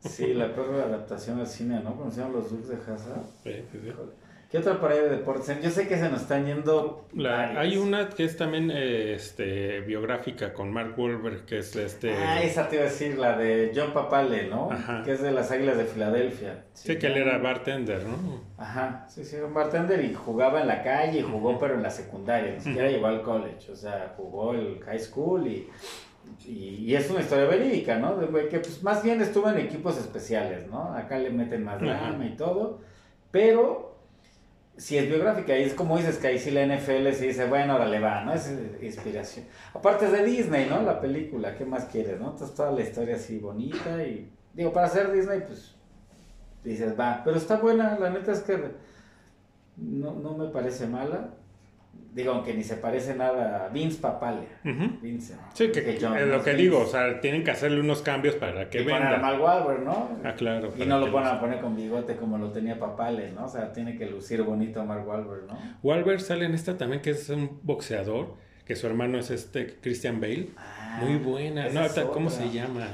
Sí, 0.00 0.34
la 0.34 0.52
peor 0.52 0.74
adaptación 0.74 1.38
al 1.38 1.46
cine, 1.46 1.80
¿no? 1.82 1.96
Conocieron 1.96 2.32
los 2.32 2.50
Dukes 2.50 2.68
de 2.68 2.76
Hazzard. 2.76 3.22
Sí, 3.44 3.52
sí, 3.70 3.78
sí. 3.82 3.92
¿Qué 4.52 4.58
otra 4.58 4.78
por 4.78 4.92
ahí 4.92 4.98
de 4.98 5.08
deportes? 5.08 5.62
Yo 5.62 5.70
sé 5.70 5.88
que 5.88 5.96
se 5.96 6.10
nos 6.10 6.20
están 6.20 6.44
yendo. 6.44 7.06
La- 7.14 7.58
hay 7.58 7.78
una 7.78 8.10
que 8.10 8.24
es 8.24 8.36
también 8.36 8.70
eh, 8.70 9.14
este, 9.14 9.80
biográfica 9.80 10.52
con 10.52 10.70
Mark 10.70 10.92
Wahlberg, 10.98 11.46
que 11.46 11.56
es 11.56 11.74
este... 11.74 12.12
Ah, 12.12 12.42
esa 12.42 12.68
te 12.68 12.76
iba 12.76 12.84
a 12.84 12.88
decir, 12.88 13.16
la 13.16 13.38
de 13.38 13.72
John 13.74 13.94
Papale, 13.94 14.48
¿no? 14.48 14.70
Ajá. 14.70 15.02
Que 15.04 15.12
es 15.12 15.22
de 15.22 15.32
las 15.32 15.50
Águilas 15.50 15.78
de 15.78 15.86
Filadelfia. 15.86 16.66
Sí, 16.74 16.98
que 16.98 17.06
él 17.06 17.16
era 17.16 17.38
bartender, 17.38 18.04
¿no? 18.04 18.42
Ajá, 18.58 19.06
sí, 19.08 19.24
sí, 19.24 19.36
era 19.36 19.46
un 19.46 19.54
bartender 19.54 20.04
y 20.04 20.12
jugaba 20.12 20.60
en 20.60 20.66
la 20.68 20.82
calle 20.82 21.20
y 21.20 21.22
jugó, 21.22 21.58
pero 21.58 21.72
en 21.72 21.82
la 21.82 21.90
secundaria, 21.90 22.52
ni 22.52 22.60
siquiera 22.60 22.90
llegó 22.90 23.06
al 23.06 23.22
college, 23.22 23.72
o 23.72 23.76
sea, 23.76 24.12
jugó 24.18 24.52
el 24.52 24.80
high 24.84 25.00
school 25.00 25.46
y, 25.46 25.66
y, 26.46 26.74
y 26.84 26.94
es 26.94 27.08
una 27.10 27.20
historia 27.20 27.46
verídica, 27.46 27.96
¿no? 27.96 28.16
De 28.16 28.26
güey 28.26 28.50
que 28.50 28.58
pues 28.58 28.82
más 28.82 29.02
bien 29.02 29.22
estuvo 29.22 29.48
en 29.48 29.56
equipos 29.56 29.96
especiales, 29.96 30.66
¿no? 30.68 30.92
Acá 30.94 31.16
le 31.16 31.30
meten 31.30 31.64
más 31.64 31.80
drama 31.80 32.26
y 32.26 32.36
todo, 32.36 32.80
pero 33.30 33.91
si 34.76 34.96
es 34.96 35.08
biográfica 35.08 35.56
y 35.58 35.62
es 35.62 35.74
como 35.74 35.96
dices 35.96 36.18
que 36.18 36.28
ahí 36.28 36.38
sí 36.38 36.50
la 36.50 36.66
NFL 36.66 37.12
se 37.12 37.26
dice, 37.26 37.46
bueno, 37.46 37.74
ahora 37.74 37.86
le 37.86 38.00
va, 38.00 38.24
¿no? 38.24 38.32
Es 38.32 38.52
inspiración. 38.80 39.46
Aparte 39.74 40.06
es 40.06 40.12
de 40.12 40.24
Disney, 40.24 40.66
¿no? 40.68 40.82
La 40.82 41.00
película, 41.00 41.54
¿qué 41.56 41.64
más 41.64 41.84
quieres, 41.86 42.20
no? 42.20 42.30
Entonces 42.30 42.56
toda 42.56 42.72
la 42.72 42.80
historia 42.80 43.16
así 43.16 43.38
bonita 43.38 44.02
y, 44.02 44.30
digo, 44.54 44.72
para 44.72 44.88
ser 44.88 45.12
Disney, 45.12 45.40
pues 45.46 45.74
dices, 46.64 46.98
va, 46.98 47.22
pero 47.24 47.36
está 47.36 47.56
buena, 47.56 47.98
la 47.98 48.10
neta 48.10 48.32
es 48.32 48.40
que 48.40 48.58
no, 49.76 50.14
no 50.14 50.36
me 50.36 50.48
parece 50.48 50.86
mala. 50.86 51.34
Digo, 52.14 52.32
aunque 52.32 52.52
ni 52.52 52.62
se 52.62 52.76
parece 52.76 53.14
nada 53.14 53.64
a 53.64 53.68
Vince 53.70 53.98
Papale. 54.00 54.46
Ujú. 54.66 54.98
Vince. 55.00 55.34
Sí, 55.54 55.72
que, 55.72 55.98
John, 55.98 56.14
es 56.18 56.26
lo 56.26 56.42
que 56.42 56.50
Vince. 56.50 56.62
digo, 56.62 56.80
o 56.80 56.86
sea, 56.86 57.20
tienen 57.20 57.42
que 57.42 57.50
hacerle 57.52 57.80
unos 57.80 58.02
cambios 58.02 58.34
para 58.34 58.68
que 58.68 58.82
Y 58.82 58.84
poner 58.84 59.02
a 59.02 59.10
venda. 59.12 59.18
Mal 59.26 59.40
Wahlberg, 59.40 59.82
¿no? 59.82 60.10
Ah, 60.22 60.34
claro. 60.36 60.74
Y 60.78 60.84
no 60.84 60.98
lo 60.98 61.06
que 61.06 61.12
los- 61.12 61.26
a 61.26 61.40
poner 61.40 61.60
con 61.60 61.74
bigote 61.74 62.16
como 62.16 62.36
lo 62.36 62.50
tenía 62.52 62.78
Papale, 62.78 63.32
¿no? 63.32 63.46
O 63.46 63.48
sea, 63.48 63.72
tiene 63.72 63.96
que 63.96 64.04
lucir 64.06 64.42
bonito 64.42 64.84
Mark 64.84 65.08
Wahlberg, 65.08 65.46
¿no? 65.46 65.58
Wahlberg 65.82 66.20
sale 66.20 66.44
en 66.44 66.52
esta 66.54 66.76
también, 66.76 67.00
que 67.00 67.10
es 67.12 67.30
un 67.30 67.58
boxeador, 67.62 68.34
que 68.66 68.76
su 68.76 68.86
hermano 68.86 69.18
es 69.18 69.30
este 69.30 69.78
Christian 69.80 70.20
Bale. 70.20 70.50
Ah, 70.58 70.98
Muy 71.02 71.16
buena. 71.16 71.68
No, 71.70 71.80
¿cómo 72.12 72.28
otra. 72.28 72.38
se 72.44 72.50
llama? 72.50 72.86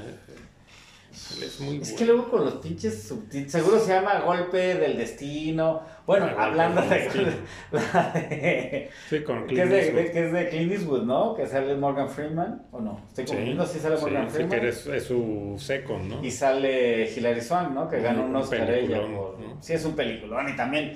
Es 1.43 1.59
muy 1.59 1.77
Es 1.81 1.93
que 1.93 2.05
luego 2.05 2.29
con 2.29 2.43
los 2.45 2.55
pinches 2.55 3.03
subtítulos, 3.07 3.51
seguro 3.51 3.79
se 3.79 3.93
llama 3.93 4.19
Golpe 4.21 4.75
del 4.75 4.97
Destino. 4.97 5.81
Bueno, 6.07 6.27
Ah, 6.37 6.45
hablando 6.45 6.81
de, 6.81 6.89
Destino. 6.89 7.31
la 7.71 8.11
de- 8.13 8.89
Sí, 9.09 9.23
con 9.23 9.45
que, 9.45 9.53
es 9.55 9.59
Clint 9.61 9.69
de, 9.71 9.79
Eastwood. 9.79 10.01
de- 10.03 10.11
que 10.11 10.25
es 10.25 10.33
de 10.33 10.49
Clint 10.49 10.71
Eastwood, 10.71 11.03
¿no? 11.03 11.35
Que 11.35 11.45
sale 11.47 11.75
Morgan 11.75 12.09
Freeman, 12.09 12.63
¿o 12.71 12.79
no? 12.81 13.01
Estoy 13.07 13.25
Sí, 13.25 13.27
confundiendo 13.29 13.65
si 13.67 13.79
sale 13.79 13.97
sí, 13.97 14.01
Morgan 14.03 14.25
sí, 14.27 14.33
Freeman. 14.33 14.49
que 14.49 14.57
eres- 14.57 14.87
es 14.87 15.03
su 15.03 15.55
second, 15.59 16.03
¿no? 16.09 16.23
Y 16.25 16.31
sale 16.31 17.11
Hilary 17.11 17.41
Swank, 17.41 17.71
¿no? 17.73 17.87
Que 17.87 17.97
Un- 17.97 18.03
ganó 18.03 18.25
un 18.25 18.35
Oscar 18.35 18.69
ella. 18.71 19.01
por- 19.01 19.39
¿no? 19.39 19.61
Sí, 19.61 19.73
es 19.73 19.85
un 19.85 19.95
peliculón 19.95 20.49
y 20.49 20.55
también 20.55 20.93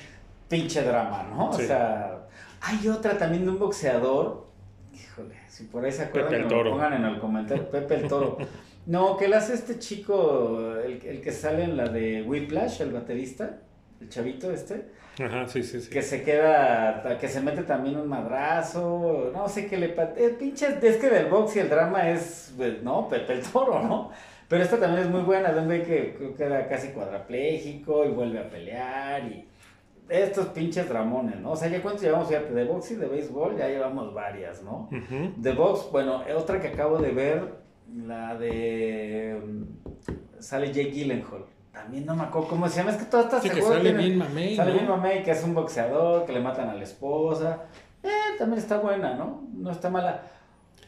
pinche 0.50 0.82
drama, 0.84 1.24
¿no? 1.30 1.50
O 1.50 1.54
Sí. 1.54 1.68
sea, 1.68 2.26
hay 2.62 2.88
otra 2.88 3.18
también 3.18 3.46
de 3.46 3.52
un 3.52 3.60
boxeador. 3.60 4.48
Híjole, 4.94 5.36
si 5.48 5.66
por 5.66 5.86
ahí 5.86 5.92
se 5.92 6.04
acuerdan, 6.04 6.32
que 6.48 6.56
me 6.56 6.64
lo 6.64 6.72
pongan 6.72 6.94
en 6.94 7.06
el 7.06 7.20
comentario. 7.20 7.70
Pepe 7.70 7.96
el 7.96 8.08
Toro. 8.08 8.38
No, 8.86 9.16
que 9.18 9.28
le 9.28 9.36
hace 9.36 9.54
este 9.54 9.80
chico, 9.80 10.74
el, 10.84 11.02
el 11.06 11.22
que 11.22 11.32
sale 11.32 11.64
en 11.64 11.78
la 11.78 11.88
de 11.88 12.22
Whiplash, 12.24 12.82
el 12.82 12.92
baterista, 12.92 13.60
el 14.02 14.10
chavito 14.10 14.52
este, 14.52 14.86
Ajá, 15.24 15.48
sí, 15.48 15.64
sí, 15.64 15.80
sí. 15.80 15.90
que 15.90 16.02
se 16.02 16.24
queda, 16.24 17.18
que 17.20 17.28
se 17.28 17.40
mete 17.42 17.64
también 17.64 17.98
un 17.98 18.08
madrazo, 18.08 19.32
no 19.34 19.48
sé 19.48 19.68
qué 19.68 19.78
le 19.78 19.90
pasa. 19.90 20.14
Eh, 20.18 20.36
pinche, 20.38 20.68
es 20.82 20.98
que 20.98 21.10
del 21.10 21.28
box 21.28 21.56
y 21.56 21.60
el 21.60 21.70
drama 21.70 22.10
es, 22.10 22.54
pues, 22.58 22.82
¿no? 22.84 23.08
Pepe 23.08 23.34
el 23.34 23.42
Toro, 23.42 23.82
¿no? 23.82 24.12
Pero 24.50 24.64
esta 24.64 24.78
también 24.78 25.04
es 25.04 25.10
muy 25.10 25.22
buena, 25.22 25.52
de 25.52 25.60
un 25.62 25.66
güey 25.66 25.84
que 25.84 26.16
creo 26.18 26.36
que 26.36 26.44
era 26.44 26.68
casi 26.68 26.90
cuadrapléjico 26.90 28.06
y 28.06 28.10
vuelve 28.10 28.40
a 28.40 28.50
pelear 28.50 29.24
y 29.24 29.48
estos 30.10 30.48
pinches 30.48 30.90
dramones, 30.90 31.40
¿no? 31.40 31.52
O 31.52 31.56
sea, 31.56 31.70
ya 31.70 31.82
cuántos 31.82 32.04
llevamos, 32.04 32.28
fíjate, 32.28 32.54
de 32.54 32.66
box 32.66 32.92
y 32.92 32.96
de 32.96 33.08
béisbol, 33.08 33.58
ya 33.58 33.68
llevamos 33.70 34.14
varias, 34.14 34.62
¿no? 34.62 34.90
Ujú. 34.92 35.34
De 35.38 35.54
box, 35.54 35.90
bueno, 35.92 36.24
otra 36.36 36.60
que 36.62 36.68
acabo 36.68 36.98
de 36.98 37.12
ver, 37.12 37.63
la 37.96 38.36
de... 38.36 39.40
mm, 39.46 40.42
Sale 40.42 40.68
Jake 40.74 40.92
Gyllenhaal. 40.92 41.46
También 41.72 42.06
no 42.06 42.16
me 42.16 42.24
acuerdo 42.24 42.50
cómo 42.50 42.68
se 42.70 42.78
llama, 42.78 42.92
es 42.92 42.98
que 42.98 43.06
todas 43.06 43.26
estas 43.26 43.42
Sí, 43.44 43.50
que 43.50 43.62
sale 43.62 43.82
tienen- 43.82 43.98
bien 43.98 44.18
mamey, 44.18 44.56
Sale 44.56 44.72
¿no? 44.72 44.78
bien 44.78 44.90
mamey, 44.90 45.24
que 45.24 45.32
es 45.32 45.44
un 45.44 45.54
boxeador, 45.56 46.26
que 46.26 46.34
le 46.34 46.40
matan 46.40 46.70
a 46.70 46.76
la 46.76 46.84
esposa. 46.84 47.64
Eh, 48.04 48.10
también 48.38 48.60
está 48.60 48.78
buena, 48.78 49.16
¿no? 49.16 49.44
No 49.54 49.72
está 49.72 49.90
mala. 49.90 50.22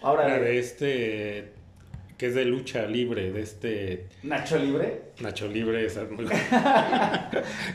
Ahora, 0.02 0.28
La 0.28 0.36
de 0.36 0.42
de 0.42 0.60
este, 0.60 1.54
que 2.18 2.28
es 2.28 2.36
de 2.36 2.46
lucha 2.46 2.86
libre, 2.86 3.32
de 3.32 3.42
este 3.42 4.08
Nacho 4.24 4.58
Libre. 4.58 5.12
Nacho 5.20 5.48
Libre, 5.48 5.86
es. 5.86 6.00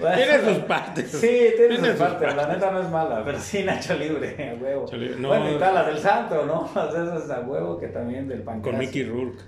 Bueno, 0.00 0.16
Tiene 0.16 0.40
sus 0.44 0.58
partes. 0.64 1.10
Sí, 1.10 1.52
tiene, 1.56 1.76
sus 1.76 1.88
sus 1.88 1.96
partes. 1.96 2.34
La 2.34 2.48
neta 2.48 2.70
no 2.70 2.80
es 2.80 2.88
mala, 2.88 3.22
pero 3.24 3.38
sí, 3.38 3.62
Nacho 3.64 3.94
Libre, 3.96 4.50
a 4.50 4.54
huevo. 4.62 4.84
Nacho 4.84 4.96
Libre, 4.96 5.16
no. 5.18 5.28
bueno, 5.28 5.52
y 5.52 5.58
tal, 5.58 5.74
la 5.74 5.84
del 5.84 5.98
santo, 5.98 6.46
¿no? 6.46 6.60
O 6.74 6.90
sea, 6.90 7.02
esas 7.02 7.30
a 7.30 7.40
huevo 7.40 7.78
que 7.78 7.88
también 7.88 8.28
del 8.28 8.42
pancreas. 8.42 8.76
Con 8.76 8.78
Mickey 8.78 9.04
Rourke. 9.04 9.42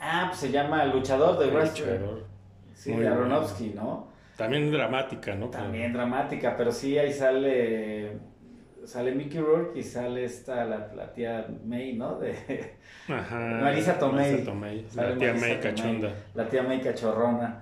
Ah, 0.00 0.26
pues 0.28 0.40
se 0.40 0.50
llama 0.50 0.84
Luchador 0.86 1.38
de 1.38 1.46
Wrestler. 1.50 2.00
luchador. 2.00 2.24
Sí, 2.74 2.92
Muy 2.92 3.02
de 3.02 3.08
bueno. 3.10 3.24
Aronofsky, 3.24 3.70
¿no? 3.70 4.08
También 4.36 4.70
dramática, 4.70 5.34
¿no? 5.34 5.48
También 5.48 5.92
dramática, 5.92 6.54
pero 6.56 6.70
sí 6.70 6.96
ahí 6.96 7.12
sale 7.12 8.12
sale 8.88 9.12
Mickey 9.14 9.40
Rourke 9.40 9.78
y 9.78 9.82
sale 9.82 10.24
esta 10.24 10.64
la, 10.64 10.90
la 10.96 11.12
tía 11.12 11.46
May, 11.66 11.92
¿no? 11.94 12.18
De 12.18 12.34
Ajá. 13.08 13.38
Marisa 13.62 13.98
Tomei. 13.98 14.32
Marisa 14.32 14.44
Tomei, 14.50 14.84
La 14.94 15.14
tía 15.16 15.28
Marisa 15.28 15.32
May 15.32 15.40
Tomei. 15.40 15.60
cachonda. 15.60 16.12
la 16.34 16.48
tía 16.48 16.62
May 16.62 16.80
cachorrona. 16.80 17.60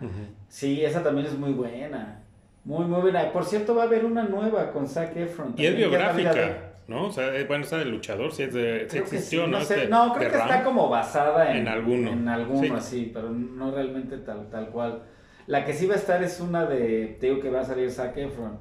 Sí, 0.48 0.84
esa 0.84 1.02
también 1.02 1.26
es 1.26 1.36
muy 1.38 1.52
buena. 1.52 2.22
Muy 2.64 2.84
muy 2.86 3.00
buena. 3.00 3.30
Por 3.32 3.44
cierto, 3.44 3.74
va 3.74 3.82
a 3.82 3.86
haber 3.86 4.04
una 4.04 4.24
nueva 4.24 4.72
con 4.72 4.88
Zac 4.88 5.16
Efron. 5.16 5.54
Y 5.56 5.66
es 5.66 5.72
de- 5.72 5.76
biográfica, 5.78 6.72
¿no? 6.88 7.06
O 7.06 7.12
sea, 7.12 7.34
eh, 7.36 7.44
bueno, 7.44 7.64
esa 7.64 7.78
de 7.78 7.84
luchador 7.84 8.32
sí, 8.32 8.44
es 8.44 8.54
de, 8.54 8.82
existió, 8.82 9.44
sí, 9.44 9.50
¿no? 9.50 9.58
no, 9.58 9.64
sé, 9.64 9.74
Este, 9.74 9.88
no, 9.88 10.12
creo 10.14 10.30
que 10.30 10.36
está 10.38 10.62
como 10.64 10.88
basada 10.88 11.50
en, 11.52 11.58
En 11.58 11.68
alguno. 11.68 12.10
En 12.12 12.28
alguno, 12.28 12.80
Sí. 12.80 13.10
pero 13.14 13.30
no 13.30 13.70
realmente 13.72 14.18
tal, 14.18 14.48
tal 14.50 14.68
cual. 14.70 15.02
La 15.46 15.64
que 15.64 15.72
sí 15.74 15.86
va 15.86 15.94
a 15.94 15.98
estar 15.98 16.22
es 16.24 16.40
una 16.40 16.64
de, 16.66 17.16
te 17.20 17.26
digo 17.28 17.40
que 17.40 17.50
va 17.50 17.60
a 17.60 17.64
salir 17.64 17.88
Zac 17.90 18.16
Efron, 18.16 18.58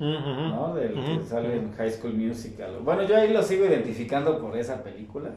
Ujú. 0.00 0.08
¿no? 0.48 0.74
Del 0.74 0.94
que 0.94 1.20
sale 1.28 1.56
en 1.56 1.72
High 1.72 1.90
School 1.90 2.14
Musical. 2.14 2.78
Bueno, 2.82 3.02
yo 3.04 3.16
ahí 3.16 3.32
lo 3.32 3.42
sigo 3.42 3.66
identificando 3.66 4.40
por 4.40 4.56
esa 4.56 4.82
película. 4.82 5.30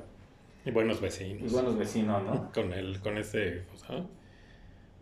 Y 0.65 0.71
buenos 0.71 1.01
vecinos. 1.01 1.51
Y 1.51 1.53
buenos 1.53 1.77
vecinos, 1.77 2.23
¿no? 2.23 2.49
Con 2.53 2.71
el, 2.73 2.99
con 3.01 3.17
ese, 3.17 3.63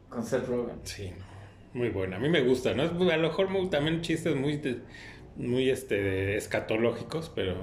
Con 0.10 0.24
Seth 0.26 0.48
Rogen. 0.48 0.80
sí, 0.84 1.12
no, 1.18 1.80
muy 1.80 1.90
buena. 1.90 2.18
A 2.18 2.20
mí 2.20 2.28
me 2.30 2.42
gusta, 2.42 2.74
¿no? 2.74 2.84
Es 2.84 2.92
muy- 2.94 3.10
a 3.12 3.18
lo 3.18 3.28
mejor 3.30 3.50
muy- 3.50 3.70
también 3.70 4.02
chistes 4.02 4.36
muy, 4.36 4.58
de- 4.58 4.82
muy, 5.38 5.70
este, 5.70 6.36
escatológicos, 6.36 7.32
pero... 7.34 7.56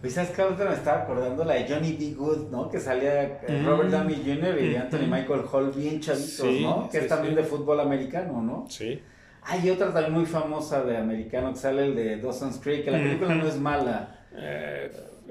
Pues 0.00 0.12
sabes 0.12 0.30
que 0.30 0.42
ahorita 0.42 0.66
me 0.66 0.74
estaba 0.74 1.02
acordando 1.02 1.44
la 1.44 1.54
de 1.54 1.66
Johnny 1.68 1.94
B. 1.94 2.14
Good, 2.14 2.50
¿no? 2.50 2.68
Que 2.70 2.78
salía 2.78 3.22
eh, 3.24 3.40
Mm. 3.62 3.66
Robert 3.66 3.90
Downey 3.90 4.16
Jr. 4.24 4.62
y 4.62 4.76
Mm. 4.76 4.80
Anthony 4.82 5.06
Michael 5.10 5.40
Hall 5.50 5.72
bien 5.74 6.00
chavitos, 6.00 6.30
Sí, 6.30 6.62
¿no? 6.62 6.88
Que 6.88 6.98
sí, 6.98 7.04
es 7.04 7.08
también 7.08 7.34
sí. 7.34 7.40
de 7.40 7.44
fútbol 7.46 7.80
americano, 7.80 8.40
¿no? 8.42 8.66
Sí. 8.68 9.00
Hay 9.48 9.70
otra 9.70 9.92
también 9.92 10.12
muy 10.12 10.26
famosa 10.26 10.82
de 10.82 10.96
americano 10.96 11.50
que 11.52 11.58
sale 11.58 11.84
el 11.86 11.94
de 11.94 12.16
Dawson's 12.20 12.58
Creek, 12.58 12.84
que 12.84 12.90
la 12.90 12.98
película 12.98 13.34
no 13.34 13.46
es 13.46 13.56
mala. 13.58 14.18
Eh, 14.34 14.90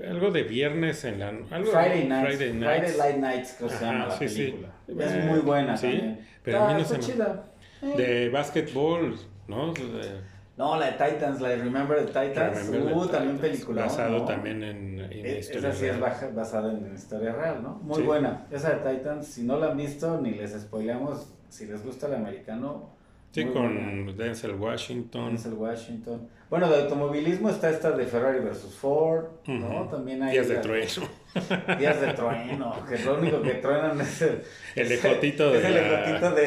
algo 0.09 0.31
de 0.31 0.43
viernes 0.43 1.03
en 1.05 1.19
la... 1.19 1.29
Algo 1.29 1.71
Friday 1.71 2.07
Nights. 2.07 2.35
Friday 2.37 2.51
Friday, 2.51 2.53
Nights. 2.81 2.97
Night 2.97 3.17
Nights, 3.17 3.55
creo 3.57 3.69
que 3.69 3.75
se 3.75 3.85
llama 3.85 4.05
la 4.07 4.17
sí, 4.17 4.29
sí. 4.29 4.37
película. 4.43 4.69
Es 4.87 5.11
Eh, 5.13 5.25
muy 5.29 5.39
buena 5.39 5.75
sí, 5.77 5.87
también. 5.87 6.27
pero 6.43 6.63
a 6.63 6.67
mí 6.73 6.73
no 6.81 6.85
se 6.85 6.99
chida. 6.99 7.43
De 7.81 8.29
básquetbol, 8.29 9.15
¿no? 9.47 9.73
De- 9.73 10.35
No, 10.57 10.77
la 10.79 10.85
de 10.85 10.91
Titans, 10.93 11.41
la 11.41 11.49
de 11.49 11.57
Remember 11.57 11.97
the 12.05 12.05
Titans. 12.07 12.67
Remember 12.67 12.93
the 12.93 12.99
uh, 12.99 13.07
también 13.07 13.37
película. 13.37 13.81
Basado 13.83 14.19
¿no? 14.19 14.25
también 14.25 14.63
en, 14.63 14.99
en 15.01 15.11
Eh, 15.25 15.39
historia 15.39 15.69
Esa 15.69 15.77
sí 15.79 15.85
es 15.87 15.91
real. 15.97 15.99
baja- 16.01 16.29
basada 16.33 16.71
en 16.71 16.95
historia 16.95 17.33
real, 17.33 17.61
¿no? 17.61 17.75
Muy 17.83 17.97
Sí. 17.97 18.03
buena. 18.03 18.45
Esa 18.49 18.75
de 18.75 18.89
Titans, 18.95 19.27
si 19.27 19.43
no 19.43 19.59
la 19.59 19.71
han 19.71 19.77
visto, 19.77 20.19
ni 20.21 20.31
les 20.31 20.53
spoileamos, 20.53 21.27
si 21.49 21.65
les 21.67 21.83
gusta 21.85 22.07
el 22.07 22.15
americano. 22.15 22.94
Sí, 23.35 23.43
muy 23.45 23.53
con 23.53 23.75
buena. 23.75 24.13
Denzel 24.13 24.55
Washington. 24.55 25.27
Denzel 25.27 25.53
Washington. 25.53 26.29
Bueno, 26.49 26.69
de 26.69 26.83
automovilismo 26.83 27.49
está 27.49 27.69
esta 27.69 27.91
de 27.91 28.05
Ferrari 28.05 28.39
versus 28.39 28.73
Ford, 28.75 29.25
¿no? 29.47 29.89
También 29.89 30.23
hay... 30.23 30.31
Días 30.31 30.47
de 30.47 30.53
la- 30.53 30.61
trueno. 30.61 31.01
Días 31.79 31.99
de 31.99 32.13
trueno, 32.13 32.85
que 32.87 32.99
lo 32.99 33.17
único 33.17 33.41
que 33.41 33.55
truenan 33.55 33.99
es 33.99 34.21
el... 34.21 34.41
El 34.75 34.91
ejotito 34.91 35.51
de 35.51 35.57
Es 35.59 35.65
el 35.65 35.77
ejotito 35.77 36.31
de... 36.31 36.43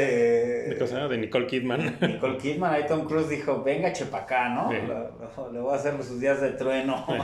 ¿De, 0.68 0.74
cómo 0.78 0.86
se 0.86 0.94
llama? 0.94 1.08
de 1.08 1.18
Nicole 1.18 1.46
Kidman. 1.46 1.98
Nicole 2.00 2.38
Kidman, 2.38 2.72
ahí 2.72 2.86
Tom 2.86 3.06
Cruise 3.06 3.28
dijo, 3.28 3.62
venga 3.62 3.92
chepacá, 3.92 4.48
¿no? 4.48 4.70
Sí. 4.70 4.76
Le, 5.52 5.60
voy 5.60 5.74
a 5.74 5.76
hacer 5.76 6.02
sus 6.02 6.20
días 6.20 6.40
de 6.40 6.52
trueno. 6.52 7.04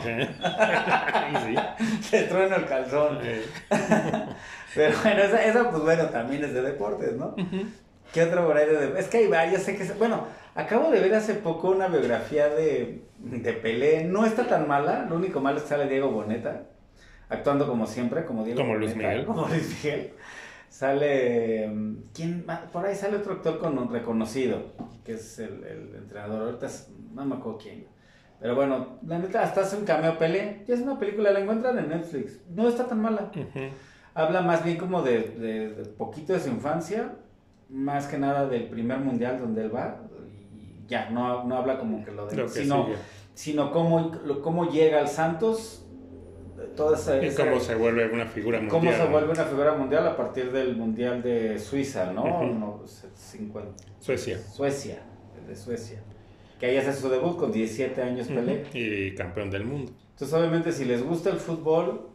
Sí. 1.45 2.17
de 2.17 2.23
trueno 2.25 2.57
el 2.57 2.67
calzón. 2.67 3.19
Pero 4.75 4.99
bueno, 5.03 5.23
esa, 5.23 5.45
esa, 5.45 5.71
pues 5.71 5.83
bueno, 5.83 6.05
también 6.07 6.45
es 6.45 6.53
de 6.53 6.61
deportes, 6.63 7.15
¿no? 7.17 7.35
¿Qué 8.13 8.23
otro 8.23 8.47
por 8.47 8.57
ahí 8.57 8.67
de? 8.69 8.99
Es 8.99 9.09
que 9.09 9.19
hay 9.19 9.27
varios, 9.29 9.63
sé 9.63 9.77
que... 9.77 9.85
Bueno, 9.95 10.27
acabo 10.55 10.91
de 10.91 11.01
ver 11.01 11.15
hace 11.15 11.35
poco 11.35 11.71
una 11.71 11.89
biografía 11.89 12.49
de, 12.49 13.03
de 13.19 13.53
Pelé. 13.55 14.05
No 14.05 14.25
está 14.25 14.47
tan 14.47 14.69
mala, 14.69 15.07
lo 15.09 15.17
único 15.17 15.41
malo 15.41 15.57
es 15.57 15.65
que 15.65 15.71
sale 15.71 15.89
Diego 15.89 16.11
Boneta, 16.11 16.63
actuando 17.29 17.67
como 17.67 17.87
siempre, 17.87 18.25
como 18.25 18.45
Diego 18.45 18.61
Como 18.61 18.77
Luis 18.77 18.93
Boneta, 18.93 19.09
Miguel. 19.11 19.27
Como 19.27 19.49
Luis 19.49 19.83
Miguel. 19.85 20.13
Sale... 20.69 21.69
mm, 21.69 21.97
¿Quién 22.15 22.45
más? 22.47 22.61
Por 22.73 22.85
ahí 22.87 22.95
sale 22.95 23.17
otro 23.17 23.35
actor 23.35 23.59
con, 23.59 23.93
reconocido, 23.93 24.73
que 25.05 25.13
es 25.15 25.39
el, 25.39 25.65
el 25.65 25.95
entrenador. 25.97 26.43
Ahorita 26.43 26.67
es- 26.67 26.91
no 27.13 27.25
me 27.25 27.37
acuerdo 27.37 27.59
quién. 27.59 27.87
Pero 28.41 28.55
bueno, 28.57 28.99
la 29.07 29.19
neta, 29.19 29.43
hasta 29.43 29.63
hace 29.63 29.77
un 29.77 29.85
cameo 29.85 30.19
Pelé. 30.19 30.65
Ya 30.67 30.75
es 30.75 30.81
una 30.81 30.99
película, 30.99 31.31
la 31.33 31.41
encuentran 31.41 31.79
en 31.79 31.89
Netflix. 31.89 32.41
No 32.51 32.69
está 32.69 32.87
tan 32.87 33.01
mala. 33.01 33.31
Habla 34.15 34.43
más 34.43 34.63
bien 34.65 34.77
como 34.77 35.03
de, 35.03 35.19
de- 35.21 35.69
de 35.71 35.85
poquito 35.87 36.33
de 36.33 36.41
su 36.41 36.49
infancia, 36.49 37.13
más 37.69 38.07
que 38.07 38.19
nada 38.19 38.47
del 38.47 38.69
primer 38.69 38.99
mundial 38.99 39.39
donde 39.41 39.63
él 39.63 39.75
va, 39.75 40.01
y 40.57 40.87
ya, 40.89 41.11
no, 41.11 41.45
no 41.45 41.57
habla 41.57 41.79
como 41.79 42.05
que 42.05 42.11
lo 42.13 42.27
de 42.27 42.37
Lo 42.37 42.45
que 42.45 42.51
sino, 42.63 42.89
sino 43.35 43.71
cómo, 43.73 44.13
lo- 44.25 44.41
cómo 44.43 44.71
llega 44.71 45.01
al 45.01 45.09
Santos, 45.09 45.87
toda 46.77 46.97
esa, 46.97 47.23
Y 47.23 47.27
esa- 47.27 47.45
cómo 47.45 47.61
se 47.61 47.75
vuelve 47.75 48.11
una 48.13 48.27
figura 48.27 48.59
mundial. 48.59 48.81
cómo 48.81 48.93
se 48.93 48.99
¿no? 49.05 49.11
vuelve 49.11 49.31
una 49.33 49.45
figura 49.45 49.75
mundial 49.75 50.07
a 50.07 50.17
partir 50.17 50.51
del 50.53 50.77
mundial 50.77 51.23
de 51.23 51.59
Suiza, 51.59 52.13
¿no? 52.13 52.25
Ujú. 52.25 52.45
No, 52.59 52.83
se- 52.87 53.09
50 53.15 53.83
Suecia. 54.01 54.39
Suecia, 54.39 55.03
el 55.41 55.47
de 55.49 55.57
Suecia. 55.57 56.03
Que 56.61 56.67
ahí 56.67 56.77
hace 56.77 56.93
su 56.93 57.09
debut 57.09 57.37
con 57.37 57.51
17 57.53 58.01
años 58.03 58.29
Pelé. 58.29 58.63
Ujú. 58.63 58.71
Y 58.79 59.15
campeón 59.15 59.51
del 59.51 59.65
mundo. 59.65 59.93
Entonces, 60.13 60.33
obviamente, 60.39 60.71
si 60.73 60.85
les 60.85 61.03
gusta 61.05 61.31
el 61.31 61.37
fútbol, 61.39 62.09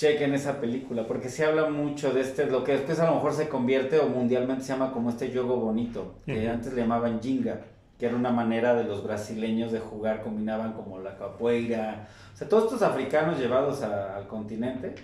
chequen 0.00 0.32
esa 0.34 0.60
película, 0.60 1.06
porque 1.06 1.28
se 1.28 1.44
habla 1.44 1.68
mucho 1.68 2.12
de 2.12 2.22
este, 2.22 2.46
lo 2.46 2.64
que 2.64 2.72
después 2.72 2.98
a 3.00 3.06
lo 3.06 3.16
mejor 3.16 3.34
se 3.34 3.48
convierte 3.50 3.98
o 3.98 4.06
mundialmente 4.08 4.62
se 4.64 4.72
llama 4.72 4.92
como 4.92 5.10
este 5.10 5.30
yogo 5.30 5.56
bonito, 5.56 6.14
que 6.24 6.48
antes 6.48 6.72
le 6.72 6.80
llamaban 6.80 7.20
jinga, 7.20 7.60
que 7.98 8.06
era 8.06 8.16
una 8.16 8.30
manera 8.32 8.74
de 8.74 8.84
los 8.84 9.04
brasileños 9.04 9.72
de 9.72 9.78
jugar, 9.78 10.22
combinaban 10.22 10.72
como 10.72 10.98
la 11.00 11.16
capoeira, 11.18 12.08
o 12.32 12.36
sea, 12.36 12.48
todos 12.48 12.64
estos 12.64 12.80
africanos 12.82 13.38
llevados 13.38 13.82
a- 13.82 14.16
al 14.16 14.26
continente, 14.26 14.94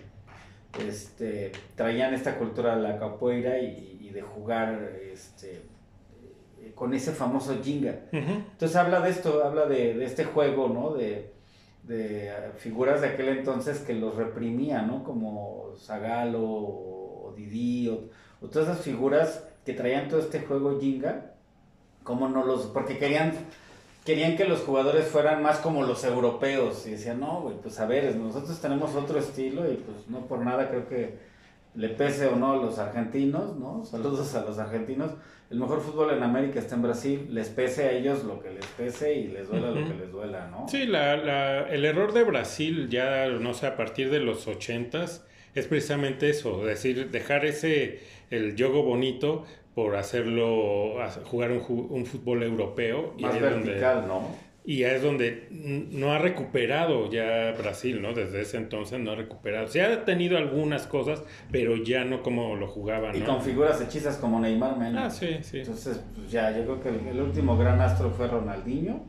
este, 0.87 1.53
traían 1.75 2.15
esta 2.15 2.39
cultura 2.39 2.77
de 2.77 2.83
la 2.83 2.99
capoeira 2.99 3.59
y, 3.59 3.99
y 4.01 4.11
de 4.11 4.23
jugar, 4.23 4.93
este, 5.13 5.63
eh, 6.63 6.73
con 6.75 6.95
ese 6.95 7.13
famoso 7.13 7.55
jinga. 7.63 7.97
Entonces 8.53 8.77
habla 8.77 9.01
de 9.01 9.11
esto, 9.11 9.45
habla 9.45 9.67
de, 9.67 9.95
de 9.95 10.05
este 10.07 10.25
juego, 10.25 10.69
¿no? 10.69 10.95
De, 10.95 11.36
de, 11.87 12.33
figuras 12.59 13.01
de 13.01 13.09
aquel 13.09 13.29
entonces 13.29 13.79
que 13.81 13.95
los 13.95 14.17
reprimía, 14.17 14.83
¿no? 14.83 15.05
Como 15.05 15.73
Zagalo 15.79 16.43
o 16.43 17.35
Didi 17.37 17.89
o, 17.89 18.47
todas 18.49 18.69
esas 18.69 18.83
figuras 18.83 19.45
que 19.65 19.73
traían 19.73 20.09
todo 20.09 20.21
este 20.21 20.41
juego 20.41 20.79
Jinga, 20.81 21.33
como 22.03 22.29
no 22.29 22.45
los, 22.45 22.67
porque 22.67 22.99
querían, 22.99 23.33
querían 24.05 24.37
que 24.37 24.45
los 24.45 24.61
jugadores 24.61 25.07
fueran 25.09 25.43
más 25.43 25.59
como 25.59 25.83
los 25.83 26.05
europeos 26.05 26.87
y 26.87 26.93
decían, 26.93 27.21
no, 27.21 27.53
pues 27.63 27.81
a 27.81 27.87
ver, 27.87 28.15
nosotros 28.15 28.61
tenemos 28.61 28.95
otro 28.95 29.19
estilo 29.19 29.71
y 29.71 29.77
pues 29.77 30.09
no 30.09 30.27
por 30.27 30.41
nada 30.41 30.69
creo 30.69 30.89
que 30.89 31.19
le 31.75 31.89
pese 31.91 32.27
o 32.27 32.37
no 32.37 32.53
a 32.53 32.57
los 32.57 32.79
argentinos, 32.79 33.57
¿no? 33.57 33.85
Saludos 33.85 34.35
a 34.35 34.43
los 34.43 34.59
argentinos. 34.59 35.13
El 35.51 35.59
mejor 35.59 35.81
fútbol 35.81 36.13
en 36.13 36.23
América 36.25 36.59
está 36.59 36.75
en 36.75 36.83
Brasil, 36.83 37.29
les 37.31 37.49
pese 37.51 37.85
a 37.85 37.93
ellos 37.93 38.25
lo 38.25 38.41
que 38.41 38.51
les 38.51 38.67
pese 38.67 39.15
y 39.15 39.29
les 39.29 39.49
duela 39.49 39.69
lo 39.71 39.87
que 39.87 39.95
les 39.95 40.11
duela, 40.11 40.49
¿no? 40.51 40.67
Sí, 40.69 40.87
la, 40.87 41.17
la- 41.17 41.69
el 41.69 41.85
error 41.85 42.13
de 42.13 42.25
Brasil 42.25 42.89
ya, 42.91 43.29
no 43.29 43.55
sé, 43.55 43.67
a 43.69 43.77
partir 43.77 44.11
de 44.11 44.19
los 44.19 44.49
ochentas, 44.49 45.25
es 45.55 45.67
precisamente 45.69 46.29
eso, 46.31 46.63
es 46.63 46.67
decir, 46.83 47.11
dejar 47.13 47.45
ese, 47.45 48.01
el 48.31 48.57
yogo 48.57 48.83
bonito 48.83 49.45
por 49.75 49.95
hacerlo, 49.97 51.01
hacer- 51.01 51.23
jugar 51.23 51.53
un, 51.53 51.87
un 51.91 52.07
fútbol 52.07 52.43
europeo. 52.43 53.15
Más 53.21 53.39
donde- 53.41 53.57
vertical, 53.71 54.05
¿no? 54.09 54.29
Y 54.69 54.79
ya 54.79 54.91
es 54.93 55.03
donde 55.03 55.47
no 55.93 56.13
ha 56.13 56.19
recuperado 56.19 57.09
ya 57.09 57.53
Brasil, 57.57 58.03
¿no? 58.03 58.15
Desde 58.15 58.41
ese 58.41 58.57
entonces 58.57 58.99
no 58.99 59.13
ha 59.13 59.15
recuperado. 59.15 59.69
Se 59.69 59.81
ha 59.81 60.05
tenido 60.05 60.37
algunas 60.37 60.89
cosas, 60.89 61.23
pero 61.53 61.77
ya 61.77 62.05
no 62.05 62.21
como 62.21 62.57
lo 62.57 62.67
jugaban, 62.67 63.15
Y 63.15 63.21
con 63.21 63.41
figuras 63.41 63.81
hechizas 63.81 64.17
como 64.17 64.41
Neymar 64.41 64.77
Mendes. 64.77 65.03
Ah, 65.05 65.09
sí, 65.09 65.39
sí. 65.43 65.61
Entonces, 65.61 66.01
pues 66.17 66.33
ya, 66.33 66.51
yo 66.51 66.65
creo 66.65 66.81
que 66.81 66.89
el, 66.89 67.07
el 67.07 67.21
último 67.21 67.57
gran 67.57 67.81
astro 67.81 68.11
fue 68.11 68.27
Ronaldinho. 68.27 69.05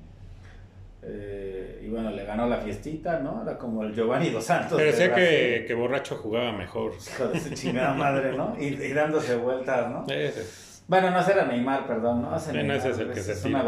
Eh, 1.01 1.83
y 1.85 1.89
bueno, 1.89 2.11
le 2.11 2.23
ganó 2.23 2.47
la 2.47 2.57
fiestita, 2.57 3.19
¿no? 3.19 3.41
Era 3.41 3.57
como 3.57 3.83
el 3.83 3.95
Giovanni 3.95 4.29
Dos 4.29 4.43
Santos. 4.43 4.77
Pero 4.77 4.91
decía 4.91 5.15
que, 5.15 5.65
que 5.67 5.73
borracho 5.73 6.17
jugaba 6.17 6.51
mejor. 6.51 6.93
Hijo 6.93 7.29
de 7.29 7.39
su 7.39 7.53
chingada 7.55 7.95
madre, 7.95 8.37
¿no? 8.37 8.55
Y, 8.59 8.65
y 8.65 8.93
dándose 8.93 9.35
vueltas, 9.37 9.89
¿no? 9.89 10.05
Ese. 10.13 10.67
Bueno, 10.87 11.11
no 11.11 11.19
ese 11.19 11.33
era 11.33 11.45
Neymar, 11.45 11.85
perdón, 11.85 12.21
¿no? 12.21 12.35
Ese 12.35 12.53
Neymar, 12.53 12.77
ese 12.77 12.91
es 12.91 12.99
el 12.99 13.11
que 13.11 13.19
se 13.19 13.33
es 13.33 13.43
una. 13.43 13.63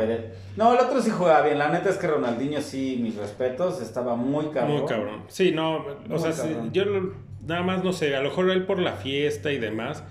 No, 0.56 0.74
el 0.74 0.80
otro 0.80 1.02
sí 1.02 1.10
jugaba 1.10 1.42
bien. 1.42 1.58
La 1.58 1.70
neta 1.70 1.90
es 1.90 1.98
que 1.98 2.08
Ronaldinho 2.08 2.62
sí, 2.62 2.98
mis 3.02 3.16
respetos, 3.16 3.82
estaba 3.82 4.16
muy 4.16 4.48
cabrón. 4.48 4.78
Muy 4.80 4.86
cabrón. 4.88 5.24
Sí, 5.28 5.52
no, 5.52 5.80
Muy 5.80 6.16
o 6.16 6.20
sea, 6.20 6.32
sí, 6.32 6.56
yo 6.72 6.86
lo- 6.86 7.14
nada 7.46 7.62
más 7.64 7.84
no 7.84 7.92
sé, 7.92 8.16
a 8.16 8.22
lo 8.22 8.30
mejor 8.30 8.50
él 8.52 8.66
por 8.66 8.80
la 8.80 8.94
fiesta 8.94 9.52
y 9.52 9.58
demás, 9.60 10.04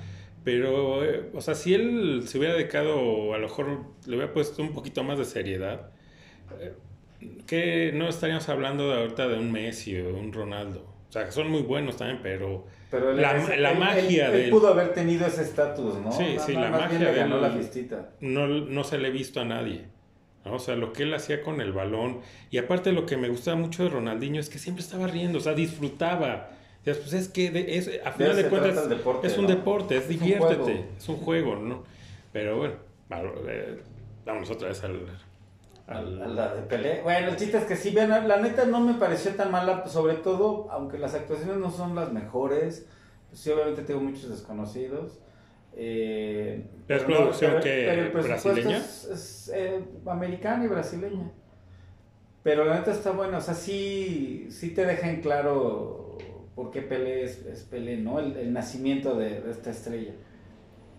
pero, 0.44 1.02
eh, 1.04 1.30
o 1.34 1.40
sea, 1.40 1.54
si 1.54 1.72
él 1.74 2.24
se 2.26 2.38
hubiera 2.38 2.54
dedicado, 2.54 3.32
a 3.32 3.38
lo 3.38 3.46
mejor 3.48 3.66
le 4.06 4.16
hubiera 4.16 4.32
puesto 4.32 4.62
un 4.62 4.72
poquito 4.72 5.02
más 5.02 5.18
de 5.18 5.24
seriedad, 5.24 5.90
eh, 6.60 6.74
que 7.46 7.92
no 7.94 8.08
estaríamos 8.08 8.48
hablando 8.48 8.88
de 8.90 9.00
ahorita 9.00 9.28
de 9.28 9.38
un 9.38 9.50
Messi 9.50 9.98
o 9.98 10.14
un 10.16 10.32
Ronaldo. 10.32 10.84
O 11.08 11.12
sea, 11.12 11.24
que 11.24 11.32
son 11.32 11.50
muy 11.50 11.62
buenos 11.62 11.96
también, 11.96 12.20
pero 12.22 12.66
Pero 12.90 13.10
él- 13.10 13.20
La- 13.20 13.32
él- 13.54 13.62
la 13.62 13.72
él- 13.72 13.78
magia 13.78 14.30
de 14.30 14.44
él 14.44 14.50
pudo 14.50 14.68
haber 14.68 14.94
tenido 14.94 15.26
ese 15.26 15.42
estatus, 15.42 15.96
¿no? 15.98 16.10
Sí, 16.12 16.36
sí, 16.44 16.52
la 16.54 16.70
magia 16.70 16.98
le 16.98 17.04
de 17.12 17.14
ganó 17.14 17.38
la 17.40 17.50
fiestita. 17.50 18.10
no, 18.20 18.46
no 18.48 18.84
se 18.84 18.98
le 18.98 19.08
he 19.08 19.10
visto 19.10 19.40
a 19.40 19.44
nadie. 19.44 19.84
¿no? 20.44 20.54
O 20.54 20.58
sea, 20.58 20.76
lo 20.76 20.92
que 20.94 21.02
él 21.02 21.12
hacía 21.12 21.42
con 21.42 21.60
el 21.60 21.72
balón. 21.72 22.20
Y 22.50 22.56
aparte 22.58 22.92
lo 22.92 23.04
que 23.04 23.16
me 23.18 23.28
gustaba 23.28 23.56
mucho 23.58 23.82
de 23.84 23.90
Ronaldinho 23.90 24.40
es 24.40 24.48
que 24.48 24.58
siempre 24.58 24.82
estaba 24.82 25.06
riendo, 25.06 25.38
o 25.38 25.40
sea, 25.42 25.52
disfrutaba. 25.52 26.50
Decías, 26.84 26.98
pues 27.04 27.12
es 27.12 27.28
que 27.28 27.50
de- 27.50 27.76
es, 27.76 27.90
a 28.04 28.12
final 28.12 28.34
se 28.34 28.44
de 28.44 28.48
cuentas 28.48 28.88
deporte, 28.88 29.26
es 29.26 29.36
un 29.36 29.44
¿no? 29.44 29.50
deporte, 29.50 29.96
es 29.98 30.08
diviértete, 30.08 30.86
es 30.96 31.08
un 31.08 31.16
juego, 31.16 31.56
¿no? 31.56 31.84
Pero 32.32 32.56
bueno, 32.56 32.74
vamos, 33.10 33.34
eh, 33.46 33.82
otra 34.52 34.68
vez 34.68 34.82
al... 34.84 35.00
A 35.88 36.00
la 36.02 36.54
de 36.54 36.62
Pelé. 36.62 37.00
Bueno, 37.02 37.28
el 37.28 37.36
chiste 37.36 37.56
es 37.56 37.64
que 37.64 37.74
sí, 37.74 37.90
vean, 37.90 38.28
la 38.28 38.36
neta 38.36 38.66
no 38.66 38.80
me 38.80 38.94
pareció 38.94 39.34
tan 39.34 39.50
mala, 39.50 39.86
sobre 39.86 40.14
todo, 40.16 40.68
aunque 40.70 40.98
las 40.98 41.14
actuaciones 41.14 41.56
no 41.56 41.70
son 41.70 41.94
las 41.94 42.12
mejores, 42.12 42.86
pues 43.28 43.40
sí, 43.40 43.50
obviamente 43.50 43.82
tengo 43.82 44.00
muchos 44.00 44.28
desconocidos. 44.28 45.18
Eh, 45.74 46.66
¿Es 46.88 47.02
no, 47.02 47.06
producción 47.16 47.52
pero- 47.62 47.62
que 47.62 48.10
brasileña? 48.22 48.76
Es, 48.76 49.04
es, 49.04 49.52
eh, 49.54 49.80
americana 50.06 50.64
y 50.64 50.68
brasileña. 50.68 51.30
Pero 52.42 52.64
la 52.64 52.76
neta 52.76 52.90
está 52.92 53.12
buena, 53.12 53.38
o 53.38 53.40
sea, 53.40 53.54
sí, 53.54 54.46
sí 54.50 54.74
te 54.74 54.84
deja 54.84 55.08
en 55.08 55.20
claro 55.22 56.18
por 56.54 56.70
qué 56.70 56.82
Pelé 56.82 57.24
es, 57.24 57.44
es 57.46 57.62
Pelé, 57.64 57.96
¿no? 57.98 58.18
El, 58.18 58.36
el 58.36 58.52
nacimiento 58.52 59.16
de, 59.16 59.40
de 59.40 59.50
esta 59.50 59.70
estrella. 59.70 60.12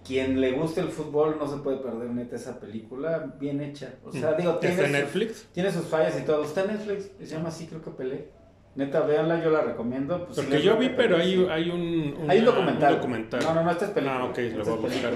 Quien 0.06 0.40
le 0.42 0.54
guste 0.54 0.82
el 0.82 0.90
fútbol 0.90 1.38
no 1.40 1.48
se 1.48 1.58
puede 1.62 1.78
perder 1.78 2.10
neta 2.10 2.36
esa 2.36 2.60
película, 2.60 3.34
bien 3.40 3.62
hecha. 3.62 3.96
O 4.04 4.12
sea, 4.12 4.34
digo, 4.34 4.56
tiene 4.56 4.76
¿Está 4.76 4.88
en 4.88 4.92
sus- 4.94 5.00
Netflix? 5.02 5.48
tiene 5.52 5.72
sus 5.72 5.86
fallas 5.86 6.20
y 6.20 6.24
todo. 6.26 6.44
Está 6.44 6.62
en 6.62 6.68
Netflix, 6.68 7.12
se 7.20 7.26
llama 7.26 7.50
así, 7.50 7.68
creo 7.68 7.82
que 7.82 7.92
Pelé. 7.92 8.30
Neta, 8.76 9.02
véanla, 9.02 9.44
yo 9.44 9.50
la 9.50 9.62
recomiendo. 9.62 10.26
Pues, 10.26 10.38
Porque 10.40 10.62
yo 10.62 10.78
vi, 10.78 10.90
pero 10.90 11.18
hay, 11.18 11.46
hay 11.52 11.70
un, 11.70 12.16
una- 12.22 12.32
Hay 12.34 12.40
un 12.40 12.46
documental. 12.46 12.94
un 12.94 13.00
documental. 13.00 13.40
No, 13.44 13.54
no, 13.56 13.64
no, 13.64 13.72
esta 13.72 13.86
es 13.86 13.92
película. 13.92 14.20
Ah, 14.22 14.26
ok, 14.26 14.38
lo 14.56 14.64
voy 14.64 14.74
a 14.74 14.78
buscar. 14.78 15.14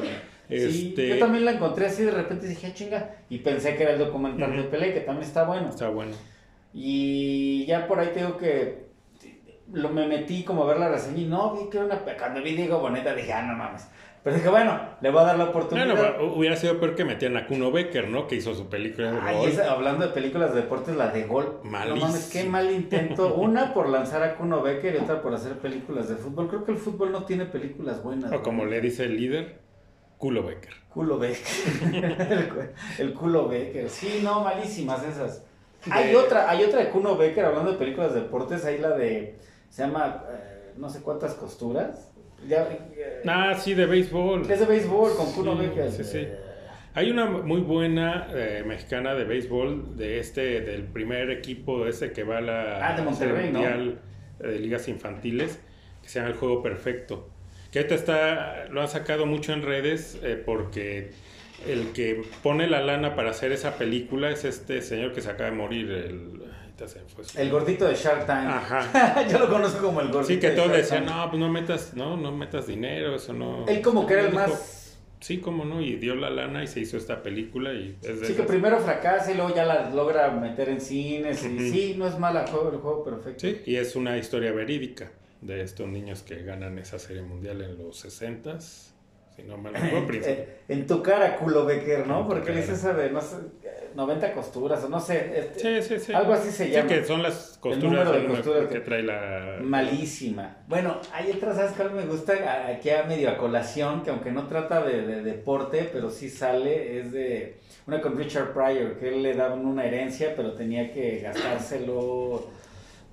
Sí, 0.49 0.89
Este, 0.89 1.07
yo 1.07 1.19
también 1.19 1.45
la 1.45 1.51
encontré 1.53 1.86
así 1.86 2.03
de 2.03 2.11
repente 2.11 2.47
dije, 2.47 2.67
"Ah, 2.67 2.73
chinga, 2.73 3.15
y 3.29 3.39
pensé 3.39 3.75
que 3.77 3.84
era 3.84 3.93
el 3.93 3.99
documental 3.99 4.55
de. 4.55 4.63
Pelé, 4.63 4.93
que 4.93 4.99
también 4.99 5.25
está 5.25 5.45
bueno. 5.45 5.69
Está 5.69 5.89
bueno. 5.89 6.11
Y 6.73 7.65
ya 7.65 7.88
por 7.88 7.99
ahí 7.99 8.09
tengo 8.13 8.38
que 8.38 8.88
lo, 9.71 9.89
me 9.89 10.07
metí 10.07 10.43
como 10.43 10.63
a 10.63 10.67
ver 10.67 10.77
la 10.79 10.89
reseña 10.89 11.19
y 11.19 11.25
no, 11.25 11.55
vi 11.55 11.69
que 11.69 11.77
era 11.77 11.86
una... 11.86 11.99
Cuando 11.99 12.41
vi 12.43 12.55
Diego 12.55 12.79
Boneta 12.79 13.15
dije, 13.15 13.31
ah, 13.34 13.43
no 13.43 13.55
mames. 13.55 13.88
Pero 14.24 14.38
dije, 14.38 14.47
bueno, 14.47 14.80
le 15.01 15.09
voy 15.11 15.21
a 15.21 15.26
dar 15.26 15.38
la 15.38 15.43
oportunidad. 15.45 15.88
Bueno, 15.97 16.34
hubiera 16.34 16.55
sido 16.55 16.80
peor 16.80 16.95
que 16.95 17.03
metían 17.03 17.36
a 17.36 17.45
Kuno 17.45 17.71
Becker, 17.71 18.07
¿no? 18.07 18.26
Que 18.26 18.36
hizo 18.36 18.55
su 18.55 18.69
película 18.69 19.11
de 19.11 19.19
Ay, 19.21 19.36
gol. 19.38 19.49
esa- 19.49 19.71
hablando 19.74 20.07
de 20.07 20.13
películas 20.13 20.53
de 20.55 20.61
deportes, 20.61 20.95
la 20.95 21.09
de 21.09 21.24
gol. 21.26 21.59
No 21.65 21.71
Malísimo. 21.71 22.05
mames, 22.07 22.30
qué 22.32 22.43
mal 22.45 22.71
intento. 22.71 23.34
Una 23.36 23.74
por 23.74 23.89
lanzar 23.89 24.24
a 24.24 24.36
Kuno 24.36 24.61
Becker 24.61 24.95
y 24.95 24.97
otra 24.99 25.21
por 25.21 25.34
hacer 25.34 25.57
películas 25.57 26.07
de 26.07 26.15
fútbol. 26.15 26.47
Creo 26.47 26.63
que 26.63 26.71
el 26.71 26.78
fútbol 26.78 27.11
no 27.11 27.26
tiene 27.26 27.45
películas 27.45 28.01
buenas. 28.01 28.32
O 28.32 28.41
como 28.41 28.65
le 28.65 28.80
dice 28.80 29.03
el 29.03 29.17
líder, 29.17 29.59
Culo 30.17 30.43
Becker. 30.43 30.74
Culo 30.88 31.19
Becker. 31.19 31.45
el, 32.32 33.05
el 33.07 33.13
culo 33.13 33.49
Becker. 33.49 33.89
Sí, 33.89 34.21
no, 34.24 34.41
malísimas 34.41 35.03
esas. 35.03 35.43
Hay 35.91 36.15
otra, 36.15 36.49
hay 36.49 36.63
otra 36.63 36.80
de 36.80 36.89
Kuno 36.91 37.17
Becker 37.17 37.43
hablando 37.43 37.74
de 37.74 37.78
películas 37.78 38.13
de 38.13 38.21
deportes, 38.21 38.63
hay 38.63 38.78
la 38.78 38.91
de 38.91 39.38
se 39.69 39.84
llama 39.86 40.24
eh, 40.32 40.71
no 40.78 40.88
sé 40.89 41.01
cuántas 41.01 41.34
costuras. 41.34 42.12
Ya, 42.48 42.64
eh, 42.72 43.22
Ah, 43.26 43.54
sí, 43.58 43.74
de 43.74 43.86
béisbol. 43.86 44.50
es 44.50 44.60
de 44.60 44.66
béisbol 44.66 45.16
con 45.16 45.32
Kuno 45.34 45.54
Sí, 45.60 45.68
Becker. 45.68 45.91
sí, 45.91 46.04
sí. 46.04 46.18
Eh, 46.20 46.38
Hay 46.96 47.10
una 47.10 47.26
muy 47.26 47.62
buena 47.62 48.28
eh, 48.36 48.64
mexicana 48.66 49.16
de 49.16 49.24
béisbol 49.24 49.98
de 49.98 50.20
este, 50.20 50.62
del 50.62 50.84
primer 50.84 51.32
equipo 51.32 51.88
ese 51.88 52.12
que 52.12 52.24
va 52.24 52.38
a 52.38 52.41
la 52.41 52.88
Ah, 52.89 52.96
de 52.96 53.02
Monterrey, 53.02 53.36
Serie 53.48 53.52
¿no? 53.52 53.60
Mundial 53.60 54.00
de 54.39 54.60
ligas 54.60 54.88
infantiles, 54.88 55.60
que 56.04 56.10
se 56.10 56.20
llama 56.20 56.32
el 56.32 56.38
juego 56.38 56.62
perfecto. 56.62 57.30
Que 57.72 57.80
ahorita 57.80 57.96
está, 57.96 58.66
lo 58.70 58.82
han 58.82 58.88
sacado 58.89 59.26
mucho 59.26 59.54
en 59.54 59.64
redes 59.64 60.20
eh, 60.22 60.39
porque 60.46 61.10
el 61.68 61.94
que 61.94 62.22
pone 62.44 62.68
la 62.68 62.82
lana 62.82 63.16
para 63.16 63.32
hacer 63.32 63.52
esa 63.54 63.78
película 63.78 64.30
es 64.30 64.44
este 64.46 64.82
señor 64.84 65.14
que 65.14 65.22
se 65.22 65.32
acaba 65.32 65.50
de 65.50 65.56
morir, 65.56 65.89
el, 65.89 66.44
ahorita 66.74 66.88
se 66.88 66.99
me 67.01 67.09
fue 67.09 67.24
su- 67.24 67.39
El 67.39 67.49
gordito 67.51 67.86
de 67.88 67.95
Shark 67.95 68.26
Tank. 68.26 68.47
Ajá. 68.49 69.28
Yo 69.30 69.39
lo 69.39 69.49
conozco 69.49 69.86
como 69.86 70.01
el 70.01 70.07
gordito. 70.09 70.28
Sí, 70.34 70.39
que 70.39 70.51
todos 70.51 70.71
decían, 70.71 71.05
no, 71.05 71.30
pues 71.30 71.39
no 71.39 71.49
metas, 71.49 71.93
no, 71.95 72.17
no 72.17 72.32
metas 72.32 72.67
dinero, 72.67 73.15
eso 73.15 73.34
no. 73.34 73.65
Él 73.67 73.82
como 73.82 74.05
que 74.05 74.13
era 74.13 74.24
el 74.24 74.32
Dijo, 74.32 74.41
más 74.43 74.80
Sí, 75.19 75.38
cómo 75.38 75.63
no, 75.63 75.80
y 75.80 75.95
dio 75.95 76.15
la 76.15 76.30
lana 76.30 76.65
y 76.65 76.67
se 76.67 76.82
hizo 76.82 76.97
esta 76.97 77.24
película 77.24 77.71
y 77.71 77.97
es 78.03 78.19
de 78.19 78.28
Sí, 78.28 78.34
que 78.34 78.43
primero 78.43 78.78
fracasa 78.80 79.32
y 79.32 79.36
luego 79.36 79.55
ya 79.55 79.63
la 79.63 79.89
logra 79.89 80.30
meter 80.32 80.67
en 80.67 80.82
cines. 80.82 81.45
Y 81.45 81.71
sí, 81.71 81.95
no 81.97 82.07
es 82.07 82.19
mala 82.19 82.45
juego, 82.45 82.71
el 82.71 82.80
juego 82.80 83.05
perfecto. 83.05 83.39
Sí, 83.39 83.61
y 83.65 83.78
es 83.78 83.95
una 83.95 84.17
historia 84.17 84.51
verídica 84.51 85.11
de 85.39 85.61
estos 85.61 85.88
niños 85.88 86.24
que 86.24 86.43
ganan 86.43 86.78
esa 86.78 86.99
serie 86.99 87.21
mundial 87.21 87.61
en 87.61 87.78
los 87.78 87.99
60 87.99 88.59
si 89.36 89.43
no 89.43 89.61
príncipe. 90.05 90.32
Eh, 90.32 90.57
en 90.67 90.86
tu 90.86 91.01
cara, 91.01 91.38
culo 91.38 91.65
Becker, 91.65 92.05
¿no? 92.05 92.28
Porque 92.28 92.47
cara. 92.47 92.59
dice 92.59 92.74
esa 92.74 92.93
de, 92.93 93.09
no 93.09 93.21
sé, 93.21 93.38
90 93.96 94.34
costuras, 94.34 94.84
o 94.84 94.89
no 94.89 95.00
sé. 95.00 95.32
este, 95.38 95.82
Sí, 95.82 95.88
sí, 95.96 96.00
sí. 96.06 96.14
Algo 96.14 96.34
así 96.34 96.52
se 96.52 96.66
Sí, 96.66 96.72
llama. 96.72 96.88
que 96.89 97.04
son 97.06 97.22
las 97.24 97.58
costuras 97.60 98.12
de 98.12 98.28
que 98.68 98.68
que- 98.74 98.80
trae 98.82 99.04
la... 99.04 99.58
Malísima. 99.62 100.58
Bueno, 100.68 100.98
hay 101.14 101.32
otra, 101.32 101.54
¿sabes 101.54 101.72
cuál 101.74 101.91
me 101.91 102.06
gusta? 102.06 102.34
Aquí 102.68 102.89
a 102.89 103.04
medio 103.04 103.30
a 103.30 103.38
colación, 103.38 104.04
que 104.04 104.10
aunque 104.10 104.32
no 104.32 104.48
trata 104.48 104.82
de, 104.84 105.02
de 105.04 105.22
deporte, 105.24 105.89
pero 105.91 106.10
sí 106.10 106.30
sale, 106.30 107.00
es 107.00 107.12
de 107.12 107.60
una 107.88 108.02
con 108.02 108.18
Richard 108.18 108.54
Pryor, 108.54 108.98
que 108.98 109.10
él 109.10 109.24
le 109.24 109.34
daban 109.34 109.66
una 109.66 109.86
herencia, 109.86 110.34
pero 110.36 110.54
tenía 110.54 110.91
que 110.91 111.20
gastárselo. 111.20 112.48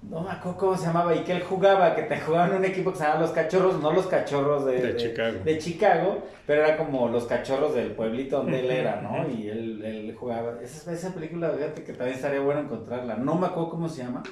No 0.03 0.23
me 0.23 0.31
acuerdo 0.31 0.59
cómo 0.59 0.77
se 0.77 0.87
llamaba, 0.87 1.15
y 1.15 1.21
que 1.25 1.33
él 1.33 1.43
jugaba, 1.43 1.95
que 1.95 2.03
te 2.05 2.19
jugaban 2.21 2.55
un 2.55 2.65
equipo 2.65 2.91
que 2.91 2.97
se 2.99 3.03
llamaba 3.05 3.21
Los 3.21 3.31
Cachorros, 3.33 3.81
no 3.83 3.93
los 3.93 4.07
Cachorros 4.07 4.65
de, 4.65 4.81
De 4.81 4.97
Chicago. 4.97 5.39
de 5.45 5.59
Chicago, 5.59 6.23
pero 6.47 6.65
era 6.65 6.77
como 6.79 7.09
los 7.09 7.27
cachorros 7.27 7.75
del 7.75 7.93
pueblito 7.93 8.39
donde 8.39 8.61
él 8.61 8.71
era, 8.71 9.03
¿no? 9.03 9.29
Y 9.31 9.49
él, 9.49 9.83
él 9.85 10.15
jugaba. 10.19 10.59
Esa, 10.63 10.93
esa 10.93 11.15
película, 11.15 11.51
fíjate 11.51 11.85
que 11.85 11.93
también 11.93 12.17
estaría 12.17 12.41
bueno 12.41 12.61
encontrarla. 12.61 13.17
No 13.17 13.35
me 13.37 13.47
acuerdo 13.49 13.71
cómo 13.71 13.89
se 13.91 14.03
llama, 14.03 14.23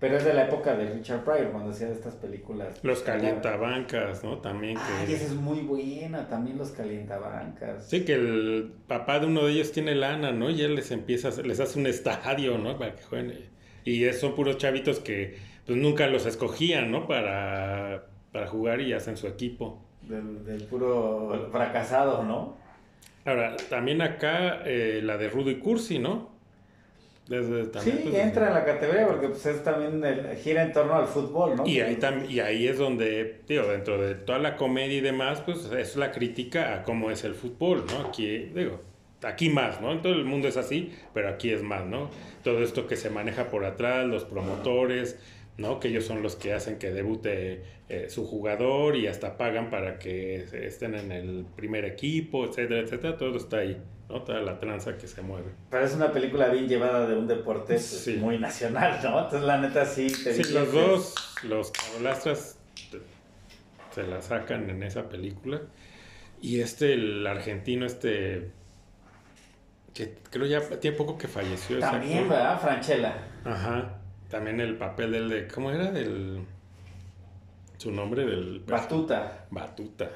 pero 0.00 0.16
es 0.16 0.24
de 0.24 0.34
la 0.34 0.46
época 0.46 0.74
de 0.74 0.90
Richard 0.90 1.24
Pryor, 1.24 1.52
cuando 1.52 1.70
hacía 1.70 1.88
estas 1.88 2.14
películas. 2.16 2.80
Los 2.82 3.02
calientabancas, 3.02 4.24
¿no? 4.24 4.38
También 4.38 4.76
Ay, 4.76 5.06
que... 5.06 5.14
esa 5.14 5.26
es 5.26 5.34
muy 5.34 5.60
buena, 5.60 6.26
también 6.28 6.58
los 6.58 6.70
calientabancas. 6.70 7.88
Sí, 7.88 8.04
que 8.04 8.14
el 8.14 8.72
papá 8.88 9.20
de 9.20 9.26
uno 9.26 9.44
de 9.44 9.52
ellos 9.52 9.72
tiene 9.72 9.94
lana, 9.94 10.32
¿no? 10.32 10.50
Y 10.50 10.62
él 10.62 10.74
les 10.74 10.90
empieza, 10.90 11.30
les 11.42 11.60
hace 11.60 11.78
un 11.78 11.86
estadio, 11.86 12.58
¿no? 12.58 12.76
Para 12.76 12.96
que 12.96 13.02
jueguen. 13.04 13.59
Y 13.84 14.10
son 14.12 14.34
puros 14.34 14.58
chavitos 14.58 15.00
que 15.00 15.36
pues 15.66 15.78
nunca 15.78 16.06
los 16.06 16.26
escogían, 16.26 16.90
¿no? 16.90 17.06
Para, 17.06 18.06
para 18.32 18.46
jugar 18.46 18.80
y 18.80 18.92
hacen 18.92 19.16
su 19.16 19.26
equipo. 19.26 19.78
Del, 20.02 20.44
del 20.44 20.64
puro 20.64 21.48
fracasado, 21.52 22.22
¿no? 22.24 22.56
Ahora, 23.24 23.56
también 23.68 24.00
acá 24.02 24.62
eh, 24.64 25.00
la 25.02 25.16
de 25.18 25.28
Rudo 25.28 25.50
y 25.50 25.56
Cursi, 25.58 25.98
¿no? 25.98 26.30
Desde, 27.28 27.66
también, 27.66 27.98
sí, 27.98 28.02
pues, 28.08 28.14
entra 28.16 28.48
en 28.48 28.54
la 28.54 28.64
categoría 28.64 29.06
porque 29.06 29.28
pues 29.28 29.46
es 29.46 29.62
también 29.62 30.02
el- 30.04 30.36
gira 30.38 30.62
en 30.64 30.72
torno 30.72 30.94
al 30.94 31.06
fútbol, 31.06 31.54
¿no? 31.54 31.64
Y 31.66 31.78
ahí, 31.80 31.94
tam- 31.96 32.28
y 32.28 32.40
ahí 32.40 32.66
es 32.66 32.78
donde, 32.78 33.42
digo, 33.46 33.68
dentro 33.68 34.02
de 34.02 34.16
toda 34.16 34.40
la 34.40 34.56
comedia 34.56 34.96
y 34.96 35.00
demás, 35.00 35.40
pues 35.42 35.70
es 35.70 35.94
la 35.94 36.10
crítica 36.10 36.74
a 36.74 36.82
cómo 36.82 37.10
es 37.12 37.22
el 37.22 37.34
fútbol, 37.34 37.84
¿no? 37.86 38.08
Aquí, 38.08 38.26
digo, 38.52 38.80
aquí 39.22 39.50
más, 39.50 39.80
¿no? 39.80 39.92
En 39.92 40.02
todo 40.02 40.12
el 40.14 40.24
mundo 40.24 40.48
es 40.48 40.56
así, 40.56 40.92
pero 41.14 41.28
aquí 41.28 41.50
es 41.50 41.62
más, 41.62 41.84
¿no? 41.86 42.10
Todo 42.44 42.62
esto 42.62 42.86
que 42.86 42.96
se 42.96 43.10
maneja 43.10 43.50
por 43.50 43.64
atrás, 43.64 44.06
los 44.06 44.24
promotores, 44.24 45.18
¿no? 45.58 45.78
Que 45.80 45.88
ellos 45.88 46.04
son 46.04 46.22
los 46.22 46.36
que 46.36 46.52
hacen 46.54 46.78
que 46.78 46.90
debute 46.90 47.62
eh, 47.88 48.06
su 48.08 48.26
jugador 48.26 48.96
y 48.96 49.06
hasta 49.08 49.36
pagan 49.36 49.68
para 49.70 49.98
que 49.98 50.44
estén 50.66 50.94
en 50.94 51.12
el 51.12 51.44
primer 51.56 51.84
equipo, 51.84 52.46
etcétera, 52.46 52.80
etcétera. 52.80 53.16
Todo 53.18 53.36
está 53.36 53.58
ahí, 53.58 53.76
¿no? 54.08 54.22
Toda 54.22 54.40
la 54.40 54.58
tranza 54.58 54.96
que 54.96 55.06
se 55.06 55.20
mueve. 55.20 55.50
Pero 55.70 55.84
es 55.84 55.94
una 55.94 56.12
película 56.12 56.48
bien 56.48 56.66
llevada 56.68 57.06
de 57.06 57.16
un 57.16 57.26
deporte 57.26 57.74
pues, 57.74 57.84
Sí. 57.84 58.14
muy 58.14 58.38
nacional, 58.38 59.00
¿no? 59.02 59.18
Entonces 59.18 59.42
la 59.42 59.58
neta 59.58 59.84
sí 59.84 60.06
te 60.06 60.32
Sí, 60.42 60.52
los 60.52 60.72
dos, 60.72 61.14
los 61.42 61.70
carolastras 61.72 62.58
te- 62.90 63.00
se 63.94 64.04
la 64.08 64.22
sacan 64.22 64.70
en 64.70 64.82
esa 64.82 65.08
película. 65.08 65.60
Y 66.40 66.60
este, 66.60 66.94
el 66.94 67.26
argentino, 67.26 67.84
este, 67.84 68.50
que 69.94 70.18
creo 70.30 70.46
ya 70.46 70.60
tiene 70.78 70.96
poco 70.96 71.16
que 71.18 71.28
falleció. 71.28 71.78
También. 71.78 72.28
¿verdad? 72.28 72.58
Franchella. 72.60 73.14
Ajá. 73.44 73.96
También 74.28 74.60
el 74.60 74.76
papel 74.76 75.12
del 75.12 75.28
de, 75.28 75.48
¿cómo 75.48 75.70
era? 75.72 75.90
Del, 75.90 76.40
su 77.76 77.90
nombre 77.90 78.24
del... 78.24 78.60
Batuta. 78.66 79.46
Batuta. 79.50 80.08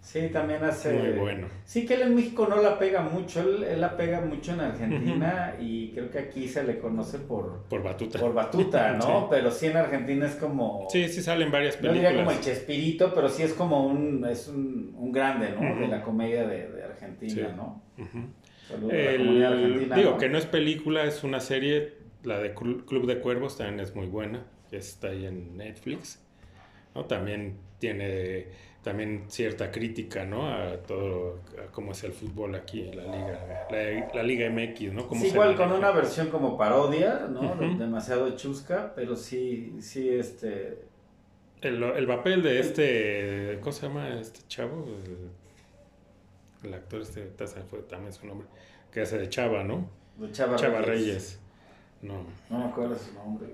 Sí, 0.00 0.28
también 0.32 0.64
hace... 0.64 0.94
Muy 0.94 1.10
bueno. 1.18 1.46
Sí, 1.66 1.84
que 1.84 1.92
él 1.94 2.00
en 2.02 2.14
México 2.14 2.46
no 2.48 2.56
la 2.62 2.78
pega 2.78 3.02
mucho, 3.02 3.40
él, 3.42 3.62
él 3.64 3.82
la 3.82 3.98
pega 3.98 4.22
mucho 4.22 4.54
en 4.54 4.60
Argentina 4.60 5.54
y 5.60 5.90
creo 5.92 6.10
que 6.10 6.18
aquí 6.18 6.48
se 6.48 6.64
le 6.64 6.78
conoce 6.78 7.18
por, 7.18 7.64
Por 7.68 7.82
Batuta. 7.82 8.18
por 8.18 8.32
Batuta, 8.32 8.94
¿no? 8.94 9.00
Sí. 9.20 9.26
pero 9.28 9.50
sí 9.50 9.66
en 9.66 9.76
Argentina 9.76 10.26
es 10.26 10.36
como... 10.36 10.86
Sí, 10.90 11.06
sí 11.10 11.22
salen 11.22 11.52
varias 11.52 11.80
No 11.82 11.92
diría 11.92 12.08
como 12.14 12.22
el 12.22 12.26
películas. 12.28 12.46
Chespirito, 12.46 13.14
pero 13.14 13.28
sí 13.28 13.42
es 13.42 13.52
como 13.52 13.86
un, 13.86 14.24
es 14.24 14.48
un, 14.48 14.94
un 14.96 15.12
grande, 15.12 15.50
¿no? 15.52 15.78
De 15.78 15.86
la 15.86 16.02
comedia 16.02 16.46
de, 16.46 16.66
de 16.70 16.82
Argentina, 16.82 17.34
Sí. 17.50 17.54
¿no? 17.54 17.82
Ujú. 17.98 18.18
Saludos 18.70 18.92
a 18.92 18.96
la 18.96 19.16
comunidad 19.18 19.52
El- 19.54 19.64
argentina. 19.64 19.96
digo 19.96 20.10
¿no? 20.12 20.18
que 20.18 20.28
no 20.28 20.38
es 20.38 20.46
película, 20.46 21.04
es 21.04 21.24
una 21.24 21.40
serie, 21.40 21.94
la 22.22 22.38
de 22.38 22.54
Clu- 22.54 22.84
Club 22.84 23.06
de 23.06 23.18
Cuervos 23.20 23.56
también 23.58 23.80
es 23.80 23.94
muy 23.94 24.06
buena, 24.06 24.46
que 24.70 24.76
está 24.76 25.08
ahí 25.08 25.26
en 25.26 25.56
Netflix, 25.56 26.22
¿no? 26.94 27.04
También 27.04 27.56
tiene 27.78 28.46
también 28.82 29.24
cierta 29.28 29.70
crítica, 29.70 30.24
¿no? 30.24 30.48
A 30.50 30.78
todo, 30.78 31.40
a 31.62 31.70
cómo 31.70 31.92
es 31.92 32.02
el 32.02 32.12
fútbol 32.12 32.54
aquí 32.54 32.80
en 32.88 32.96
la 32.96 33.02
liga, 33.04 33.66
la, 33.70 34.10
la 34.14 34.22
liga 34.22 34.48
MX, 34.48 34.92
¿no? 34.94 35.06
Sí, 35.14 35.26
igual 35.28 35.54
con 35.54 35.70
una 35.72 35.90
versión 35.90 36.28
como 36.30 36.56
parodia, 36.56 37.26
¿no? 37.30 37.56
Demasiado 37.78 38.34
chusca, 38.36 38.92
pero 38.94 39.16
sí, 39.16 39.74
sí, 39.80 40.08
este... 40.08 40.78
El, 41.60 41.82
el 41.82 42.06
papel 42.06 42.42
de 42.42 42.58
este, 42.58 43.58
¿cómo 43.60 43.72
se 43.72 43.86
llama 43.86 44.18
este 44.18 44.40
chavo? 44.48 44.86
El, 45.04 45.28
el 46.62 46.74
actor 46.74 47.00
este, 47.02 47.32
me 47.38 47.62
fue 47.64 47.80
también 47.80 48.12
su 48.12 48.26
nombre, 48.26 48.46
que 48.92 49.00
hace 49.02 49.18
de 49.18 49.28
Chava, 49.28 49.64
¿no? 49.64 49.88
de 50.16 50.30
Chava, 50.32 50.56
Chava 50.56 50.80
Reyes. 50.82 51.06
Reyes. 51.06 51.40
No. 52.02 52.24
No 52.50 52.58
me 52.58 52.64
acuerdo 52.66 52.94
de 52.94 53.00
su 53.00 53.12
nombre. 53.14 53.48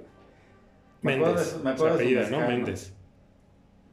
Méndez. 1.02 1.58
me 1.62 1.70
acuerdo 1.70 1.96
de 1.98 2.04
su 2.04 2.18
apellida, 2.18 2.30
¿no? 2.30 2.46
Méndez. 2.48 2.92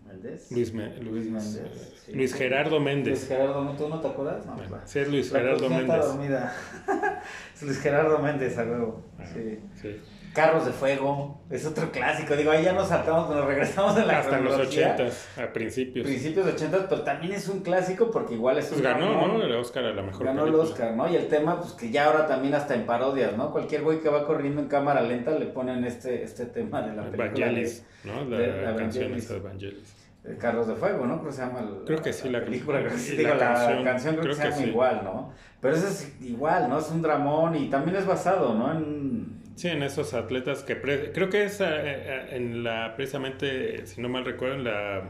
¿Méndez? 0.08 0.52
Luis, 0.52 0.74
Me- 0.74 0.96
Luis, 0.98 1.06
Luis 1.12 1.26
Méndez, 1.32 2.02
sí. 2.06 2.14
Luis 2.14 2.34
Gerardo 2.34 2.72
Luis 2.80 2.84
Méndez. 2.86 3.28
Gerardo, 3.28 3.64
¿no? 3.64 3.76
¿tú 3.76 3.90
no 3.90 4.00
te 4.00 4.08
acuerdas? 4.08 4.46
No, 4.46 4.56
Bueno, 4.56 4.78
sí, 4.86 5.00
es 5.00 5.08
Luis 5.10 5.32
Gerardo 5.32 5.66
está 5.66 5.70
Méndez. 5.78 6.06
dormida. 6.06 6.54
es 7.56 7.64
Luis 7.64 7.80
Gerardo 7.80 8.20
Méndez, 8.20 8.58
a 8.58 8.64
huevo. 8.64 9.04
Ah, 9.20 9.26
Sí. 9.26 9.60
sí. 9.82 10.02
Carros 10.34 10.66
de 10.66 10.72
Fuego, 10.72 11.42
es 11.50 11.66
otro 11.66 11.92
clásico. 11.92 12.36
Digo, 12.36 12.52
ahí 12.52 12.64
ya 12.64 12.74
nos 12.74 12.88
saltamos, 12.88 13.30
nos 13.30 13.46
regresamos 13.46 13.96
en 13.98 14.08
la 14.08 14.20
Hasta 14.20 14.40
los 14.40 14.54
cronología. 14.54 14.94
ochentas, 14.96 15.28
a 15.38 15.54
principios. 15.54 16.06
Principios 16.08 16.46
de 16.48 16.52
80, 16.54 16.90
pero 16.90 17.02
también 17.04 17.34
es 17.34 17.48
un 17.48 17.60
clásico 17.62 18.10
porque 18.12 18.34
igual 18.34 18.58
es 18.58 18.66
Pues 18.66 18.80
un 18.80 18.84
ganó, 18.84 19.06
dramón. 19.12 19.38
¿no? 19.40 19.44
El 19.46 19.54
Oscar 19.56 19.86
a 19.86 19.94
la 19.94 20.02
mejor 20.02 20.26
Ganó 20.26 20.46
el 20.46 20.52
película. 20.52 20.70
Oscar, 20.74 20.96
¿no? 20.96 21.08
Y 21.10 21.16
el 21.16 21.28
tema, 21.28 21.60
pues 21.62 21.74
que 21.74 21.92
ya 21.92 22.06
ahora 22.08 22.26
también 22.26 22.56
hasta 22.56 22.74
en 22.76 22.86
parodias, 22.86 23.38
¿no? 23.38 23.52
Cualquier 23.52 23.84
güey 23.84 24.00
que 24.02 24.10
va 24.10 24.26
corriendo 24.26 24.62
en 24.62 24.68
cámara 24.68 25.02
lenta 25.02 25.32
le 25.32 25.46
ponen 25.46 25.84
este, 25.86 26.24
este 26.24 26.46
tema 26.48 26.82
de 26.82 26.96
la 26.96 27.04
película 27.04 27.26
Evangelis, 27.28 27.86
¿no? 28.04 28.26
La, 28.26 28.38
de- 28.38 28.48
de 28.52 28.76
canción 28.76 29.12
de 29.16 29.36
Evangelis. 29.36 29.96
de, 30.24 30.30
de 30.32 30.38
Carros 30.38 30.68
de 30.68 30.76
Fuego, 30.76 31.06
¿no? 31.06 31.18
Creo 31.20 31.28
que 31.30 31.36
se 31.36 31.42
llama 31.46 31.60
el- 31.60 31.86
Creo 31.86 32.02
que 32.02 32.12
sí, 32.14 32.30
la- 32.30 32.44
película, 32.44 32.80
creo 32.80 32.92
que 32.92 32.98
sí, 32.98 33.12
la 33.12 33.18
digo, 33.18 33.34
la 33.36 33.40
canción, 33.40 33.84
canción, 33.84 34.16
creo, 34.16 34.24
creo 34.24 34.36
que 34.36 34.42
se 34.42 34.50
llama 34.50 34.64
sí. 34.64 34.70
igual, 34.70 35.02
¿no? 35.04 35.34
Pero 35.62 35.76
eso 35.76 35.88
es 35.88 36.16
igual, 36.22 36.70
¿no? 36.70 36.80
Es 36.80 36.90
un 36.90 37.02
dramón 37.02 37.56
y 37.56 37.70
también 37.70 37.98
es 37.98 38.06
basado, 38.08 38.54
¿no? 38.56 38.72
En... 38.72 39.43
Sí, 39.56 39.68
en 39.68 39.84
esos 39.84 40.14
atletas 40.14 40.64
que... 40.64 40.80
creo 40.80 41.30
que 41.30 41.44
es 41.46 41.62
eh, 41.62 41.66
eh, 41.70 42.28
en 42.32 42.64
la... 42.64 42.94
Precisamente, 42.96 43.86
si 43.86 44.02
no 44.02 44.10
mal 44.10 44.26
recuerdo, 44.26 44.56
en, 44.56 44.64
la, 44.64 45.10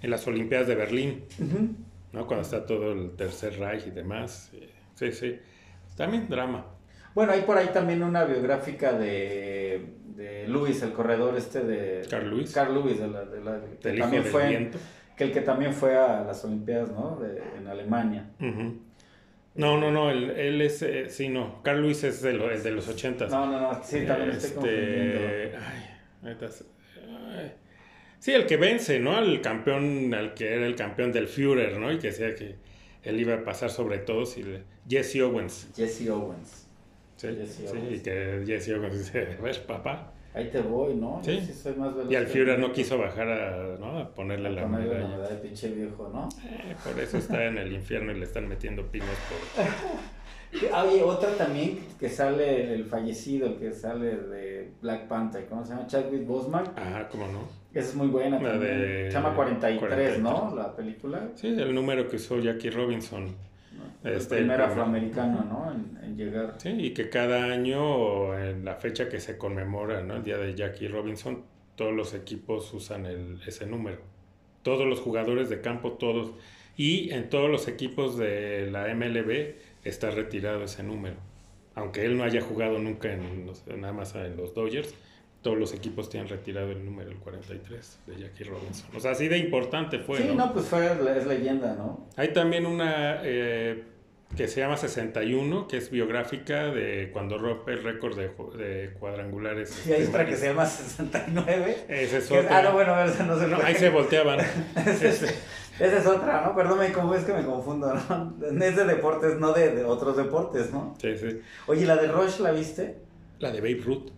en 0.00 0.10
las 0.10 0.26
Olimpiadas 0.26 0.66
de 0.68 0.74
Berlín. 0.74 1.24
¿no? 2.12 2.26
Cuando 2.26 2.42
está 2.42 2.64
todo 2.66 2.92
el 2.92 3.12
Tercer 3.16 3.58
Reich 3.58 3.86
y 3.86 3.90
demás. 3.90 4.50
Sí, 4.94 5.12
sí. 5.12 5.38
También 5.96 6.28
drama. 6.28 6.66
Bueno, 7.14 7.32
hay 7.32 7.42
por 7.42 7.58
ahí 7.58 7.68
también 7.72 8.02
una 8.02 8.24
biográfica 8.24 8.92
de, 8.94 9.84
de 10.16 10.48
Luis, 10.48 10.82
el 10.82 10.92
corredor 10.92 11.36
este 11.36 11.60
de... 11.60 12.06
Carl 12.08 12.30
Lewis. 12.30 12.52
Carl 12.52 12.72
Lewis, 12.74 12.98
de 12.98 13.08
la, 13.08 13.24
de 13.26 13.44
la- 13.44 13.60
que 13.82 13.92
también 13.98 14.24
fue, 14.24 14.70
que 15.16 15.24
el 15.24 15.32
que 15.32 15.40
también 15.42 15.74
fue 15.74 15.94
a 15.96 16.22
las 16.24 16.42
Olimpiadas, 16.46 16.90
¿no? 16.90 17.16
De- 17.20 17.42
en 17.58 17.66
Alemania. 17.68 18.30
Ujú. 18.40 18.78
No, 19.54 19.78
no, 19.78 19.90
no, 19.90 20.10
él, 20.10 20.30
él 20.30 20.60
es, 20.62 20.80
eh, 20.82 21.10
sí, 21.10 21.28
no, 21.28 21.62
Carl 21.62 21.82
Lewis 21.82 22.02
es 22.04 22.22
de, 22.22 22.32
lo- 22.32 22.50
el 22.50 22.62
de 22.62 22.70
los 22.70 22.88
ochentas. 22.88 23.30
No, 23.30 23.46
no, 23.46 23.60
no, 23.60 23.84
sí, 23.84 24.00
también 24.06 24.28
me 24.30 24.34
estoy 24.36 24.48
Este, 24.48 24.54
confundiendo. 24.54 25.20
ay. 26.24 27.52
Sí, 28.18 28.32
el 28.32 28.46
que 28.46 28.56
vence, 28.56 29.00
¿no? 29.00 29.16
Al 29.16 29.40
campeón, 29.40 30.14
al 30.14 30.34
que 30.34 30.54
era 30.54 30.66
el 30.66 30.76
campeón 30.76 31.10
del 31.12 31.26
Führer, 31.26 31.76
¿no? 31.78 31.92
Y 31.92 31.98
que 31.98 32.08
decía 32.08 32.34
que 32.34 32.54
él 33.02 33.18
iba 33.20 33.34
a 33.34 33.44
pasar 33.44 33.68
sobre 33.70 33.98
todos 33.98 34.38
y 34.38 34.44
le- 34.44 34.62
Jesse 34.88 35.16
Owens. 35.22 35.68
Jesse 35.76 36.08
Owens. 36.08 36.68
Sí, 37.16 37.28
Jesse 37.36 37.52
sí, 37.56 37.66
Owens. 37.68 37.92
y 37.98 38.00
que 38.02 38.42
Jesse 38.46 38.68
Owens 38.74 38.98
dice, 38.98 39.28
a 39.38 39.42
ver, 39.42 39.60
papá. 39.66 40.11
Ahí 40.34 40.48
te 40.50 40.60
voy, 40.62 40.94
¿no? 40.94 41.20
Yo 41.22 41.32
Sí. 41.32 41.52
soy 41.52 41.74
más 41.76 41.94
veloz 41.94 42.10
Y 42.10 42.16
al 42.16 42.26
Führer 42.26 42.58
no 42.58 42.72
quiso 42.72 42.96
bajar 42.98 43.28
a, 43.28 43.76
¿no? 43.78 43.98
a 43.98 44.08
ponerle 44.14 44.50
la 44.50 44.62
Ponerle 44.62 44.86
la 44.88 44.94
medalla. 44.94 45.16
medalla, 45.16 45.42
pinche 45.42 45.68
viejo, 45.68 46.10
¿no? 46.12 46.28
Eh, 46.48 46.74
por 46.82 46.98
eso 46.98 47.18
está 47.18 47.44
en 47.44 47.58
el 47.58 47.72
infierno 47.72 48.12
y 48.12 48.18
le 48.18 48.24
están 48.24 48.48
metiendo 48.48 48.82
pinos 48.86 49.08
por... 49.28 49.64
Ah, 50.70 50.84
Oye, 50.86 51.02
otra 51.02 51.30
también 51.34 51.78
que 51.98 52.10
sale 52.10 52.74
el 52.74 52.84
fallecido, 52.84 53.46
el 53.46 53.56
que 53.56 53.72
sale 53.72 54.14
de 54.16 54.70
Black 54.82 55.08
Panther, 55.08 55.46
¿cómo 55.46 55.64
se 55.64 55.72
llama? 55.72 55.86
Chadwick 55.86 56.26
Boseman. 56.26 56.64
Ajá, 56.76 57.08
¿cómo 57.08 57.26
no? 57.28 57.48
Esa 57.72 57.88
es 57.88 57.94
muy 57.94 58.08
buena 58.08 58.38
La 58.38 58.50
también. 58.50 58.80
de 58.82 59.04
Se 59.06 59.12
llama 59.12 59.34
43, 59.34 59.78
43. 59.78 60.20
¿no? 60.22 60.54
La 60.54 60.76
película. 60.76 61.28
Sí, 61.36 61.46
el 61.48 61.74
número 61.74 62.06
que 62.06 62.16
usó 62.16 62.38
Jackie 62.38 62.68
Robinson. 62.68 63.34
¿No? 63.74 64.10
El 64.10 64.16
Este, 64.16 64.36
primer 64.36 64.60
afroamericano, 64.60 65.44
¿no? 65.44 65.72
En, 65.72 65.98
en 66.04 66.16
llegar. 66.16 66.54
Sí, 66.58 66.70
y 66.70 66.94
que 66.94 67.08
cada 67.10 67.44
año, 67.52 68.38
en 68.38 68.64
la 68.64 68.76
fecha 68.76 69.08
que 69.08 69.20
se 69.20 69.38
conmemora, 69.38 70.02
¿no? 70.02 70.16
El 70.16 70.22
día 70.24 70.38
de 70.38 70.54
Jackie 70.54 70.88
Robinson, 70.88 71.44
todos 71.76 71.92
los 71.92 72.14
equipos 72.14 72.72
usan 72.74 73.06
el, 73.06 73.40
ese 73.46 73.66
número. 73.66 73.98
Todos 74.62 74.86
los 74.86 75.00
jugadores 75.00 75.48
de 75.48 75.60
campo, 75.60 75.92
todos. 75.94 76.32
Y 76.76 77.10
en 77.12 77.28
todos 77.30 77.50
los 77.50 77.68
equipos 77.68 78.16
de 78.16 78.70
la 78.70 78.94
MLB 78.94 79.56
está 79.84 80.10
retirado 80.10 80.64
ese 80.64 80.82
número. 80.82 81.16
Aunque 81.74 82.04
él 82.04 82.16
no 82.16 82.24
haya 82.24 82.40
jugado 82.40 82.78
nunca 82.78 83.12
en 83.12 83.46
nada 83.80 83.92
más 83.92 84.14
en 84.14 84.36
los 84.36 84.54
Dodgers, 84.54 84.94
todos 85.42 85.58
los 85.58 85.74
equipos 85.74 86.08
tienen 86.08 86.28
retirado 86.28 86.70
el 86.70 86.84
número, 86.84 87.10
el 87.10 87.18
43 87.18 87.98
de 88.06 88.16
Jackie 88.16 88.44
Robinson. 88.44 88.86
O 88.96 89.00
sea, 89.00 89.10
así 89.10 89.28
de 89.28 89.38
importante 89.38 89.98
fue, 89.98 90.18
sí, 90.18 90.24
¿no? 90.28 90.34
no, 90.34 90.52
pues 90.52 90.66
fue, 90.66 90.86
es 90.86 91.26
leyenda, 91.26 91.74
¿no? 91.74 92.06
Hay 92.16 92.32
también 92.32 92.64
una 92.64 93.20
eh, 93.24 93.82
que 94.36 94.46
se 94.46 94.60
llama 94.60 94.76
61, 94.76 95.66
que 95.66 95.78
es 95.78 95.90
biográfica 95.90 96.66
de 96.66 97.10
cuando 97.12 97.38
rompe 97.38 97.72
el 97.72 97.82
récord 97.82 98.16
de, 98.16 98.28
de 98.56 98.92
cuadrangulares. 98.94 99.84
Y 99.86 99.92
hay 99.92 100.02
este, 100.02 100.10
otra 100.10 100.26
que 100.26 100.36
se 100.36 100.46
llama 100.46 100.64
69. 100.64 101.86
Ese 101.88 102.18
es 102.18 102.30
otra. 102.30 102.58
ah, 102.58 102.62
no, 102.62 102.72
bueno, 102.72 103.04
esa 103.04 103.24
no 103.24 103.38
se 103.38 103.48
No, 103.48 103.58
ahí 103.58 103.74
se 103.74 103.90
volteaban. 103.90 104.40
Esa 104.76 105.08
es, 105.08 105.22
esa 105.80 105.98
es 105.98 106.06
otra, 106.06 106.42
¿no? 106.42 106.54
Perdón, 106.54 106.78
confundo, 106.92 107.14
es 107.14 107.24
que 107.24 107.32
me 107.32 107.44
confundo, 107.44 107.92
¿no? 107.94 108.36
Es 108.64 108.76
de 108.76 108.84
deportes, 108.84 109.38
no 109.38 109.52
de, 109.52 109.74
de 109.74 109.84
otros 109.84 110.16
deportes, 110.16 110.70
¿no? 110.70 110.94
Sí, 111.00 111.16
sí. 111.16 111.40
Oye, 111.66 111.86
¿la 111.86 111.96
de 111.96 112.08
Rush 112.08 112.38
la 112.38 112.52
viste? 112.52 112.98
La 113.38 113.50
de 113.50 113.60
Babe 113.60 113.80
Ruth. 113.82 114.10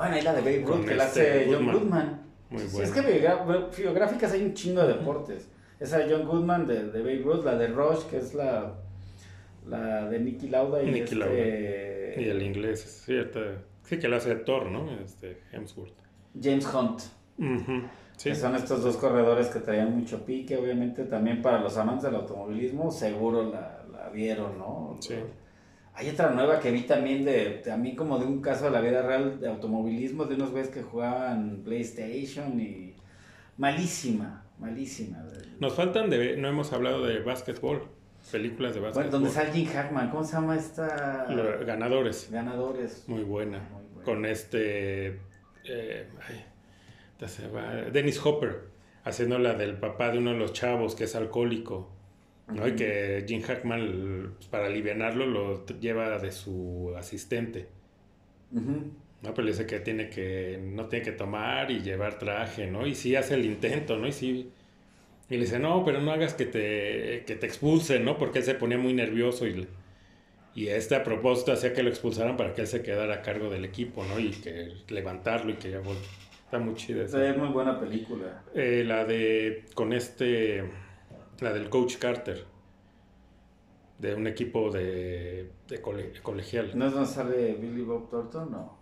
Bueno, 0.00 0.14
ahí 0.14 0.22
la 0.22 0.32
de 0.32 0.40
Babe 0.40 0.64
Ruth, 0.66 0.86
que 0.86 0.94
la 0.94 1.04
este 1.04 1.20
hace 1.20 1.52
John 1.52 1.72
Goodman. 1.72 2.22
Muy 2.48 2.62
Sí. 2.62 2.80
Es 2.82 2.90
que 2.90 3.82
biográficas 3.82 4.32
hay 4.32 4.42
un 4.42 4.54
chingo 4.54 4.80
de 4.80 4.94
deportes. 4.94 5.46
Esa 5.78 5.98
de 5.98 6.10
John 6.10 6.26
Goodman 6.26 6.66
de, 6.66 6.90
de 6.90 7.00
Babe 7.00 7.20
Ruth, 7.22 7.44
la 7.44 7.56
de 7.56 7.68
Rush, 7.68 8.04
que 8.08 8.16
es 8.16 8.32
la, 8.32 8.76
la 9.66 10.08
de 10.08 10.18
Nicky 10.18 10.48
Lauda 10.48 10.82
y 10.82 10.86
Nicky 10.86 11.00
este... 11.00 11.16
Lauda. 11.16 11.34
Y 11.36 12.28
el 12.30 12.42
inglés, 12.42 12.82
es 12.82 13.02
cierto. 13.04 13.40
Sí, 13.82 13.98
que 13.98 14.08
lo 14.08 14.16
hace 14.16 14.34
Thor, 14.36 14.70
¿no? 14.70 14.90
Este, 15.02 15.42
Hemsworth. 15.52 15.92
James 16.40 16.66
Hunt. 16.72 17.02
Ujú, 17.38 17.82
Sí. 18.16 18.30
Que 18.30 18.34
son 18.34 18.54
estos 18.54 18.82
dos 18.82 18.96
corredores 18.96 19.48
que 19.48 19.60
traían 19.60 19.98
mucho 19.98 20.24
pique, 20.24 20.56
obviamente 20.56 21.04
también 21.04 21.42
para 21.42 21.60
los 21.60 21.76
amantes 21.76 22.04
del 22.04 22.14
automovilismo, 22.16 22.90
seguro 22.90 23.50
la, 23.50 23.82
la 23.92 24.08
vieron, 24.10 24.58
¿no? 24.58 24.96
Sí. 25.00 25.14
Hay 26.00 26.08
otra 26.08 26.30
nueva 26.30 26.60
que 26.60 26.70
vi 26.70 26.82
también 26.82 27.26
de, 27.26 27.60
también 27.62 27.94
como 27.94 28.18
de 28.18 28.24
un 28.24 28.40
caso 28.40 28.64
de 28.64 28.70
la 28.70 28.80
vida 28.80 29.02
real 29.02 29.38
de 29.38 29.48
automovilismo, 29.48 30.24
de 30.24 30.34
unos 30.36 30.50
güeyes 30.50 30.70
que 30.70 30.82
jugaban 30.82 31.60
PlayStation 31.62 32.58
y 32.58 32.94
malísima, 33.58 34.44
malísima. 34.58 35.22
Nos 35.58 35.74
faltan 35.74 36.08
de. 36.08 36.38
No 36.38 36.48
hemos 36.48 36.72
hablado 36.72 37.04
de 37.04 37.20
básquetbol. 37.20 37.82
Películas 38.32 38.72
de 38.74 38.80
Bueno, 38.80 38.94
básquetbol. 38.94 39.10
donde 39.20 39.30
sale 39.30 39.52
Jim 39.52 39.66
Hackman, 39.68 40.10
¿cómo 40.10 40.24
se 40.24 40.32
llama 40.32 40.56
esta? 40.56 41.26
Ganadores. 41.66 42.30
Ganadores. 42.30 43.04
Muy 43.06 43.22
buena. 43.22 43.58
Muy 43.72 43.82
buena. 43.92 44.04
Con 44.04 44.24
este. 44.24 45.08
eh, 45.64 46.08
ay, 46.28 46.44
ya 47.20 47.28
se 47.28 47.46
va, 47.48 47.72
Dennis 47.92 48.24
Hopper. 48.24 48.70
Haciendo 49.04 49.38
la 49.38 49.52
del 49.54 49.76
papá 49.78 50.10
de 50.10 50.18
uno 50.18 50.32
de 50.32 50.38
los 50.38 50.52
chavos 50.54 50.94
que 50.94 51.04
es 51.04 51.14
alcohólico. 51.14 51.90
¿No? 52.52 52.66
Y 52.68 52.74
que 52.76 53.24
Jim 53.28 53.42
Hackman, 53.42 54.34
pues, 54.36 54.48
para 54.48 54.66
alivianarlo, 54.66 55.26
lo 55.26 55.66
lleva 55.80 56.18
de 56.18 56.32
su 56.32 56.94
asistente. 56.96 57.68
¿no? 59.22 59.34
Pero 59.34 59.44
le 59.44 59.52
dice 59.52 59.66
que 59.66 59.80
tiene 59.80 60.08
que, 60.08 60.58
no 60.62 60.86
tiene 60.88 61.04
que 61.04 61.12
tomar 61.12 61.70
y 61.70 61.80
llevar 61.82 62.18
traje, 62.18 62.66
¿no? 62.66 62.86
Y 62.86 62.94
sí 62.94 63.16
hace 63.16 63.34
el 63.34 63.44
intento, 63.44 63.98
¿no? 63.98 64.06
Y 64.08 64.12
sí. 64.12 64.50
Y 65.30 65.34
le 65.36 65.40
dice, 65.42 65.58
no, 65.60 65.84
pero 65.84 66.00
no 66.02 66.12
hagas 66.12 66.34
que 66.34 66.46
te, 66.46 67.24
que 67.26 67.36
te 67.36 67.46
expulsen, 67.46 68.04
¿no? 68.04 68.18
Porque 68.18 68.40
él 68.40 68.44
se 68.44 68.54
ponía 68.56 68.78
muy 68.78 68.94
nervioso 68.94 69.46
y, 69.46 69.68
y 70.54 70.68
este 70.68 70.96
a 70.96 71.04
propósito 71.04 71.52
hacía 71.52 71.74
que 71.74 71.82
lo 71.84 71.90
expulsaran 71.90 72.36
para 72.36 72.54
que 72.54 72.62
él 72.62 72.66
se 72.68 72.82
quedara 72.82 73.16
a 73.16 73.22
cargo 73.22 73.50
del 73.50 73.64
equipo, 73.66 74.04
¿no? 74.06 74.20
Y 74.20 74.32
que 74.32 74.74
levantarlo 74.88 75.52
y 75.52 75.56
que 75.56 75.70
ya 75.72 75.80
vol- 75.82 75.96
Está 76.44 76.58
muy 76.58 76.74
chida 76.74 77.04
esa. 77.04 77.28
Es 77.28 77.36
muy 77.36 77.48
buena 77.48 77.78
película. 77.78 78.42
Eh, 78.54 78.82
la 78.86 79.04
de, 79.04 79.64
con 79.74 79.92
este, 79.92 80.64
la 81.40 81.52
del 81.52 81.68
Coach 81.70 81.96
Carter, 81.98 82.44
de 83.98 84.14
un 84.14 84.26
equipo 84.26 84.70
de, 84.70 85.50
de 85.68 85.80
cole- 85.82 86.12
colegial. 86.22 86.72
¿No 86.74 86.86
es 86.86 86.92
donde 86.92 87.08
sale 87.08 87.54
Billy 87.54 87.82
Bob 87.82 88.08
Thornton? 88.10 88.50
No. 88.50 88.78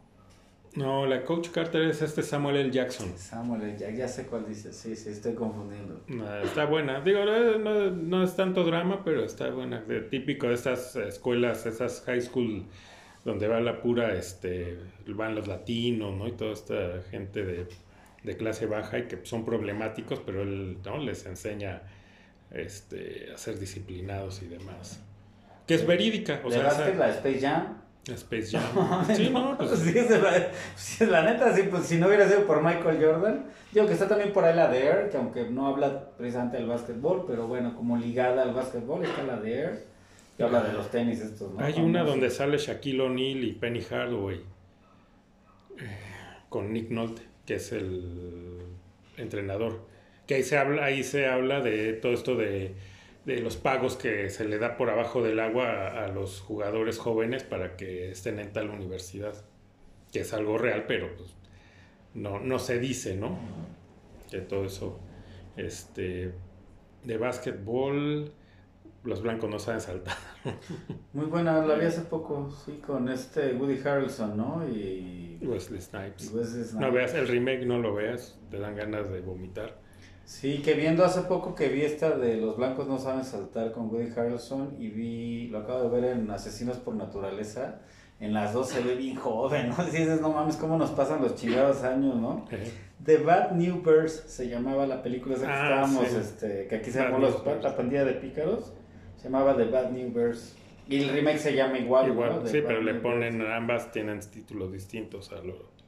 No, 0.75 1.07
la 1.07 1.25
Coach 1.25 1.49
Carter 1.49 1.83
es 1.83 2.03
este 2.03 2.23
Samuel 2.23 2.57
L. 2.57 2.71
Jackson. 2.71 3.11
Samuel, 3.17 3.77
ya, 3.77 3.91
ya 3.91 4.07
sé 4.07 4.27
cuál 4.27 4.47
dice. 4.47 4.73
Sí, 4.73 4.95
sí, 4.95 5.09
estoy 5.09 5.35
confundiendo. 5.35 6.01
Está 6.45 6.67
buena. 6.67 7.01
Digo, 7.01 7.21
no, 7.25 7.91
no- 7.91 8.23
es 8.23 8.37
tanto 8.37 8.63
drama, 8.65 9.03
pero 9.05 9.25
está 9.25 9.51
buena. 9.51 9.81
De, 9.81 10.03
típico 10.03 10.47
de 10.47 10.55
estas 10.55 10.95
escuelas, 10.95 11.67
esas 11.67 12.03
high 12.03 12.21
school 12.21 12.65
donde 13.25 13.49
va 13.49 13.61
la 13.61 13.81
pura, 13.81 14.15
este, 14.15 14.79
van 15.09 15.35
los 15.35 15.49
latinos, 15.49 16.15
¿no? 16.15 16.29
Y 16.29 16.33
toda 16.33 16.53
esta 16.53 17.03
gente 17.11 17.45
de, 17.45 17.67
de 18.23 18.37
clase 18.37 18.67
baja 18.67 18.99
y 19.01 19.09
que 19.09 19.19
son 19.25 19.45
problemáticos, 19.45 20.21
pero 20.21 20.43
él, 20.43 20.79
¿no? 20.85 20.99
Les 20.99 21.27
enseña, 21.27 21.83
este, 22.51 23.31
a 23.35 23.39
ser 23.39 23.59
disciplinados 23.59 24.43
y 24.43 24.47
demás. 24.49 25.01
Que 25.67 25.75
es 25.75 25.87
verídica, 25.87 26.41
o 26.45 26.49
¿De 26.49 26.57
sea, 26.57 26.65
básquet, 26.65 26.89
esa- 26.95 26.99
la 26.99 27.11
Space 27.11 27.41
Jam? 27.41 27.79
Space 28.07 28.57
Jam. 28.57 29.05
Sí, 29.15 29.29
no, 29.31 29.57
pues, 29.59 29.71
Sí, 29.81 29.93
la, 29.93 30.49
sí, 30.77 31.07
la 31.07 31.23
neta, 31.23 31.55
sí, 31.55 31.65
pues 31.71 31.85
si 31.85 31.99
no 31.99 32.07
hubiera 32.07 32.27
sido 32.27 32.47
por 32.47 32.63
Michael 32.63 32.99
Jordan, 33.05 33.45
digo 33.73 33.87
que 33.87 33.93
está 33.93 34.09
también 34.09 34.33
por 34.33 34.45
ahí 34.45 34.57
la 34.57 34.69
de 34.69 34.83
Air, 34.87 35.11
que 35.11 35.19
aunque 35.19 35.51
no 35.51 35.67
habla 35.67 36.11
precisamente 36.17 36.57
del 36.57 36.67
básquetbol, 36.67 37.25
pero 37.27 37.47
bueno, 37.47 37.77
como 37.77 37.99
ligada 37.99 38.43
al 38.43 38.55
básquetbol, 38.55 39.05
está 39.05 39.23
la 39.25 39.37
de 39.37 39.59
Air, 39.59 39.85
que 40.39 40.43
habla 40.43 40.63
de 40.63 40.73
los 40.73 40.91
tenis 40.91 41.21
estos, 41.21 41.53
¿no? 41.53 41.63
Hay 41.63 41.75
una 41.81 42.03
donde 42.03 42.31
sale 42.31 42.57
Shaquille 42.57 43.03
O'Neal 43.03 43.45
y 43.45 43.53
Penny 43.53 43.83
Hardaway 43.83 44.39
eh, 45.79 45.99
con 46.49 46.73
Nick 46.73 46.91
Nolte, 46.91 47.21
que 47.45 47.57
es 47.57 47.73
el 47.73 48.61
entrenador. 49.19 49.81
Que 50.29 50.37
ahí 50.37 50.43
se 50.45 50.57
habla, 50.57 50.85
ahí 50.85 51.03
se 51.03 51.27
habla 51.27 51.61
de 51.61 51.95
todo 51.95 52.13
esto 52.13 52.37
de, 52.37 52.77
de 53.25 53.41
los 53.41 53.57
pagos 53.57 53.97
que 53.97 54.31
se 54.31 54.45
le 54.45 54.59
da 54.59 54.77
por 54.77 54.91
abajo 54.91 55.25
del 55.25 55.41
agua 55.41 55.67
a, 55.67 56.05
a 56.05 56.09
los 56.09 56.41
jugadores 56.41 56.99
jóvenes 56.99 57.43
para 57.43 57.77
que 57.77 58.13
estén 58.13 58.39
en 58.39 58.53
tal 58.53 58.71
universidad. 58.71 59.35
Que 60.13 60.21
es 60.21 60.33
algo 60.33 60.57
real, 60.57 60.85
pero 60.87 61.15
pues 61.17 61.35
no, 62.15 62.41
no 62.41 62.59
se 62.59 62.79
dice, 62.79 63.17
¿no? 63.17 63.39
Que 64.31 64.41
todo 64.41 64.65
eso, 64.65 64.99
este, 65.57 66.33
de 67.05 67.17
básquetbol, 67.17 68.33
los 69.05 69.23
blancos 69.23 69.51
no 69.51 69.59
saben 69.59 69.81
saltar. 69.81 70.17
Muy 71.13 71.27
buena, 71.27 71.65
la 71.65 71.77
vi 71.77 71.87
hace 71.87 72.03
poco, 72.03 72.51
sí, 72.51 72.81
con 72.85 73.09
este 73.09 73.55
Woody 73.55 73.81
Harrelson, 73.87 74.37
¿no? 74.37 74.69
Y... 74.69 75.39
Wesley 75.43 75.79
y 75.79 75.83
Snipes. 75.83 76.33
Wesley 76.33 76.65
Snipes. 76.65 76.75
No 76.75 76.93
veas 76.93 77.15
el 77.15 77.29
remake, 77.29 77.65
no 77.65 77.79
lo 77.79 77.95
veas, 77.95 78.39
te 78.51 78.59
dan 78.59 78.77
ganas 78.77 79.11
de 79.11 79.21
vomitar. 79.21 79.79
Sí, 80.29 80.59
que 80.59 80.75
viendo 80.75 81.07
hace 81.07 81.23
poco 81.23 81.55
que 81.55 81.71
vi 81.71 81.81
esta 81.81 82.19
de 82.19 82.37
Los 82.37 82.59
Blancos 82.59 82.87
No 82.87 82.99
Saben 82.99 83.25
Saltar 83.25 83.73
con 83.73 83.89
Woody 83.89 84.11
Harrelson 84.15 84.77
y 84.79 84.89
vi, 84.91 85.49
lo 85.49 85.61
acabo 85.61 85.89
de 85.89 85.89
ver 85.89 86.19
en 86.19 86.31
Asesinos 86.31 86.77
por 86.77 86.95
Naturaleza 86.95 87.81
en 88.21 88.35
las 88.35 88.53
dos 88.53 88.69
se 88.69 88.83
ve 88.83 88.95
bien 88.95 89.17
joven, 89.17 89.71
¿no? 89.71 89.85
Dices, 89.87 90.21
no 90.21 90.31
mames, 90.31 90.57
cómo 90.57 90.77
nos 90.77 90.91
pasan 90.91 91.23
los 91.23 91.35
chingados 91.35 91.83
años, 91.83 92.15
¿no? 92.17 92.45
The 93.03 93.17
Bad 93.17 93.53
New 93.53 93.81
Birds 93.81 94.25
se 94.27 94.51
llamaba 94.51 94.87
la 94.87 95.03
película 95.03 95.35
esa 95.35 95.47
que 95.47 95.53
ah, 95.53 95.63
estábamos, 95.63 96.13
este, 96.13 96.67
que 96.67 96.75
aquí 96.75 96.91
se 96.91 97.01
llamó 97.01 97.21
los, 97.21 97.43
la 97.63 97.75
pandilla 97.75 98.05
de 98.05 98.13
pícaros, 98.13 98.75
se 99.17 99.25
llamaba 99.25 99.57
The 99.57 99.65
Bad 99.65 99.93
New 99.93 100.11
Birds. 100.11 100.57
Y 100.89 101.03
el 101.03 101.09
remake 101.09 101.39
se 101.39 101.55
llama 101.55 101.79
igual. 101.79 102.09
Igual, 102.09 102.43
sí, 102.45 102.61
pero 102.67 102.83
le 102.83 102.95
ponen, 102.95 103.41
ambas 103.41 103.93
tienen 103.93 104.21
títulos 104.21 104.73
distintos 104.73 105.33
a 105.33 105.37
lo 105.37 105.79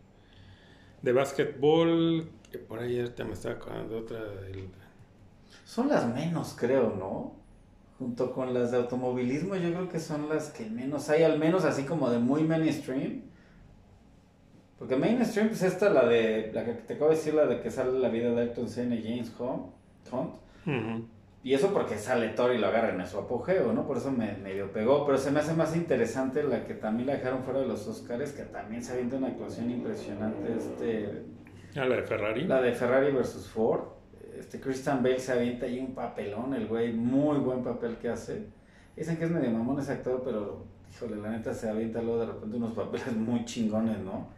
de 1.03 1.13
básquetbol, 1.13 2.29
que 2.51 2.59
por 2.59 2.81
ahí 2.81 2.99
ahorita 2.99 3.25
me 3.25 3.33
estaba 3.33 3.55
acordando 3.55 3.99
otra. 3.99 4.21
Son 5.65 5.89
las 5.89 6.07
menos, 6.13 6.57
creo, 6.59 6.95
¿no? 6.97 7.33
Junto 7.99 8.33
con 8.33 8.55
las 8.55 8.71
de 8.71 8.79
automovilismo, 8.79 9.57
yo 9.57 9.71
creo 9.71 9.89
que 9.89 10.01
son 10.01 10.29
las 10.29 10.51
que 10.51 10.69
menos 10.69 11.09
hay, 11.11 11.23
al 11.23 11.39
menos 11.39 11.65
así 11.65 11.85
como 11.85 12.11
de 12.11 12.19
muy 12.19 12.43
mainstream. 12.43 13.23
Porque 14.79 14.97
mainstream, 14.97 15.49
pues 15.49 15.63
esta, 15.63 15.91
la 15.91 16.07
de, 16.07 16.51
la 16.55 16.65
que 16.65 16.73
te 16.73 16.95
acabo 16.95 17.11
de 17.11 17.17
decir, 17.17 17.35
la 17.35 17.47
de 17.47 17.61
que 17.61 17.71
sale 17.71 17.99
la 17.99 18.09
vida 18.09 18.31
de 18.31 18.41
Ayrton 18.41 18.69
Senna 18.69 18.95
y 18.95 19.03
James 19.03 19.33
Hunt. 19.39 19.67
Y 21.43 21.55
eso 21.55 21.73
porque 21.73 21.97
sale 21.97 22.29
Thor 22.31 22.55
y 22.55 22.59
lo 22.59 22.67
agarran 22.67 23.01
en 23.01 23.07
su 23.07 23.19
apogeo, 23.19 23.73
¿no? 23.73 23.87
Por 23.87 23.97
eso 23.97 24.11
me 24.11 24.33
medio 24.37 24.73
pegó. 24.73 25.07
Pero 25.07 25.17
se 25.17 25.31
me 25.31 25.41
hace 25.41 25.55
más 25.55 25.75
interesante 25.75 26.43
la 26.43 26.67
que 26.67 26.75
también 26.75 27.07
la 27.07 27.15
dejaron 27.15 27.45
fuera 27.45 27.61
de 27.61 27.67
los 27.67 27.87
Oscars, 27.87 28.33
que 28.33 28.43
también 28.43 28.83
se 28.83 28.93
avienta 28.93 29.17
una 29.17 29.29
actuación 29.29 29.71
impresionante. 29.71 30.55
Este, 30.55 31.25
¿Ah, 31.77 31.85
la 31.85 31.97
de 31.97 32.03
Ferrari? 32.03 32.45
La 32.45 32.61
de 32.61 32.73
Ferrari 32.73 33.13
versus 33.13 33.47
Ford. 33.47 33.83
Este 34.39 34.61
Christian 34.61 35.03
Bale 35.03 35.21
se 35.21 35.33
avienta 35.33 35.67
ahí 35.67 35.79
un 35.79 35.95
papelón, 35.95 36.55
el 36.55 36.67
güey, 36.67 36.93
muy 36.93 37.39
buen 37.39 37.63
papel 37.63 37.97
que 37.97 38.09
hace. 38.09 38.47
Dicen 38.97 39.17
que 39.17 39.25
es 39.25 39.31
medio 39.31 39.51
mamón 39.51 39.79
ese 39.79 39.93
actor, 39.93 40.23
pero 40.25 40.65
híjole, 40.91 41.17
la 41.17 41.31
neta 41.31 41.55
se 41.55 41.69
avienta 41.69 42.03
luego 42.03 42.21
de 42.21 42.27
repente 42.27 42.57
unos 42.57 42.73
papeles 42.73 43.15
muy 43.15 43.45
chingones, 43.45 43.99
¿no? 43.99 44.29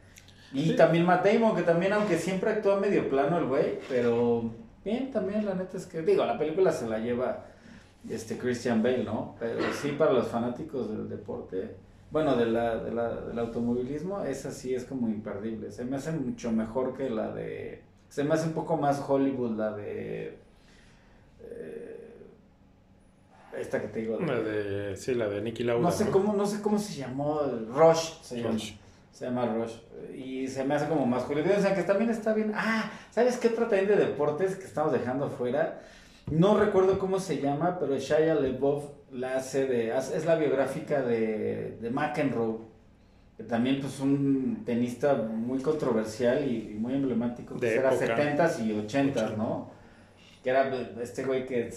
Y 0.52 0.76
también 0.76 1.06
Matt 1.06 1.24
Damon, 1.24 1.56
que 1.56 1.62
también, 1.62 1.94
aunque 1.94 2.18
siempre 2.18 2.50
actúa 2.50 2.78
medio 2.78 3.08
plano 3.08 3.38
el 3.38 3.46
güey, 3.46 3.78
pero 3.88 4.50
bien, 4.84 5.10
también 5.10 5.46
la 5.46 5.54
neta 5.54 5.78
es 5.78 5.86
que, 5.86 6.02
digo, 6.02 6.26
la 6.26 6.38
película 6.38 6.70
se 6.70 6.86
la 6.86 6.98
lleva 6.98 7.46
este 8.08 8.36
Christian 8.36 8.82
Bale, 8.82 9.04
¿no? 9.04 9.34
Pero 9.40 9.60
sí 9.80 9.92
para 9.92 10.12
los 10.12 10.28
fanáticos 10.28 10.90
del 10.90 11.08
deporte, 11.08 11.76
bueno, 12.12 12.36
de 12.36 12.44
la, 12.44 12.76
de 12.76 12.92
la, 12.92 13.08
del 13.22 13.38
automovilismo, 13.38 14.22
esa 14.22 14.50
sí 14.50 14.74
es 14.74 14.84
como 14.84 15.08
imperdible. 15.08 15.72
Se 15.72 15.84
me 15.84 15.96
hace 15.96 16.12
mucho 16.12 16.52
mejor 16.52 16.94
que 16.94 17.08
la 17.08 17.32
de, 17.32 17.82
se 18.10 18.22
me 18.22 18.34
hace 18.34 18.48
un 18.48 18.52
poco 18.52 18.76
más 18.76 19.02
Hollywood 19.08 19.56
la 19.56 19.72
de... 19.72 20.38
Eh, 21.40 21.92
esta 23.58 23.80
que 23.80 23.88
te 23.88 24.00
digo. 24.00 24.18
La 24.20 24.40
de, 24.40 24.96
sí, 24.96 25.14
la 25.14 25.28
de 25.28 25.40
Nicky 25.40 25.64
Lauda. 25.64 25.82
No 25.82 25.90
sé, 25.90 26.10
Cómo, 26.10 26.34
no 26.34 26.46
sé 26.46 26.60
cómo 26.60 26.78
se 26.78 26.94
llamó, 26.94 27.40
Rush 27.40 28.20
se 28.22 28.42
llama. 28.42 28.58
Se 28.58 29.24
llama 29.26 29.46
Rush. 29.46 29.74
Y 30.14 30.48
se 30.48 30.64
me 30.64 30.74
hace 30.74 30.88
como 30.88 31.06
más 31.06 31.24
curioso. 31.24 31.50
O 31.56 31.60
sea, 31.62 31.74
que 31.74 31.82
también 31.82 32.10
está 32.10 32.34
bien. 32.34 32.52
Ah, 32.54 32.90
¿sabes 33.10 33.38
qué 33.38 33.48
otra 33.48 33.68
también 33.68 33.88
de 33.88 33.96
deportes 33.96 34.56
que 34.56 34.64
estamos 34.64 34.92
dejando 34.92 35.26
afuera? 35.26 35.80
No 36.30 36.58
recuerdo 36.58 36.98
cómo 36.98 37.18
se 37.18 37.40
llama, 37.40 37.78
pero 37.78 37.96
Shia 37.98 38.34
LeBoff 38.34 38.84
la 39.12 39.36
hace 39.36 39.66
de. 39.66 39.96
Es 39.96 40.24
la 40.24 40.36
biográfica 40.36 41.02
de, 41.02 41.76
de 41.80 41.90
McEnroe. 41.90 42.58
Que 43.36 43.44
también, 43.44 43.80
pues, 43.80 43.98
un 44.00 44.62
tenista 44.64 45.14
muy 45.14 45.60
controversial 45.60 46.46
y, 46.50 46.74
muy 46.78 46.94
emblemático. 46.94 47.58
Que 47.58 47.74
era 47.74 47.92
70s 47.92 48.64
y 48.64 48.72
80s, 48.72 49.36
¿no? 49.36 49.70
Que 50.42 50.50
era 50.50 50.70
este 51.00 51.24
güey 51.24 51.46
que 51.46 51.70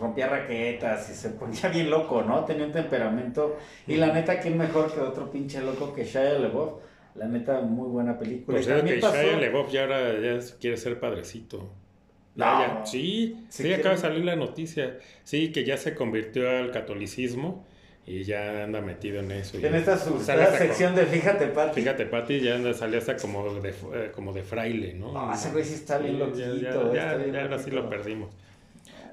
rompía 0.00 0.28
raquetas 0.28 1.10
y 1.10 1.14
se 1.14 1.30
ponía 1.30 1.68
bien 1.68 1.90
loco, 1.90 2.22
¿no? 2.22 2.44
Tenía 2.44 2.66
un 2.66 2.72
temperamento. 2.72 3.58
Y 3.86 3.96
la 3.96 4.12
neta, 4.12 4.40
¿quién 4.40 4.56
mejor 4.56 4.92
que 4.92 5.00
otro 5.00 5.30
pinche 5.30 5.60
loco 5.60 5.92
que 5.92 6.04
Shia 6.04 6.38
LeBoff? 6.38 6.80
La 7.14 7.26
neta, 7.26 7.60
muy 7.60 7.88
buena 7.88 8.18
película. 8.18 8.56
Pues 8.56 8.66
sea 8.66 8.82
que 8.82 9.00
Shia 9.00 9.36
LeBoff 9.38 9.70
ya 9.70 9.82
ahora 9.82 10.18
ya 10.20 10.38
quiere 10.58 10.76
ser 10.76 10.98
padrecito. 10.98 11.70
No, 12.38 12.86
sí, 12.86 13.36
sí, 13.48 13.72
acaba 13.72 13.96
de 13.96 14.00
salir 14.00 14.24
la 14.24 14.36
noticia. 14.36 14.98
Sí, 15.24 15.50
que 15.50 15.64
ya 15.64 15.76
se 15.76 15.96
convirtió 15.96 16.48
al 16.48 16.70
catolicismo 16.70 17.66
y 18.06 18.22
ya 18.22 18.62
anda 18.62 18.80
metido 18.80 19.18
en 19.18 19.32
eso. 19.32 19.58
En 19.58 19.74
esta 19.74 19.98
su, 19.98 20.20
sección 20.20 20.94
de 20.94 21.04
Fíjate 21.04 21.48
Pati. 21.48 21.80
Fíjate 21.80 22.06
Pati, 22.06 22.38
ya 22.38 22.54
anda, 22.54 22.72
salió 22.74 22.98
hasta 22.98 23.16
como 23.16 23.54
de, 23.54 23.70
eh, 23.70 24.12
como 24.14 24.32
de 24.32 24.44
fraile, 24.44 24.94
¿no? 24.94 25.12
No, 25.12 25.34
ese 25.34 25.50
güey 25.50 25.64
sí 25.64 25.74
está 25.74 25.98
bien 25.98 26.20
loquito. 26.20 26.94
Ya, 26.94 27.18
ya, 27.26 27.42
ahora 27.42 27.58
sí 27.58 27.72
lo 27.72 27.90
perdimos. 27.90 28.30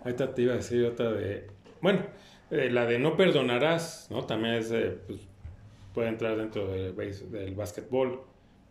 Ahorita 0.04 0.36
te 0.36 0.44
iba 0.44 0.54
a 0.54 0.58
decir 0.58 0.86
otra 0.86 1.12
de... 1.12 1.48
Bueno, 1.82 2.06
eh, 2.52 2.70
la 2.70 2.86
de 2.86 3.00
No 3.00 3.18
Perdonarás, 3.18 4.08
¿no? 4.12 4.24
También 4.26 4.54
es... 4.54 4.72
pues, 5.08 5.22
puede 5.96 6.10
entrar 6.10 6.38
dentro 6.38 6.68
del, 6.68 6.96
del 7.32 7.56
básquetbol, 7.56 8.22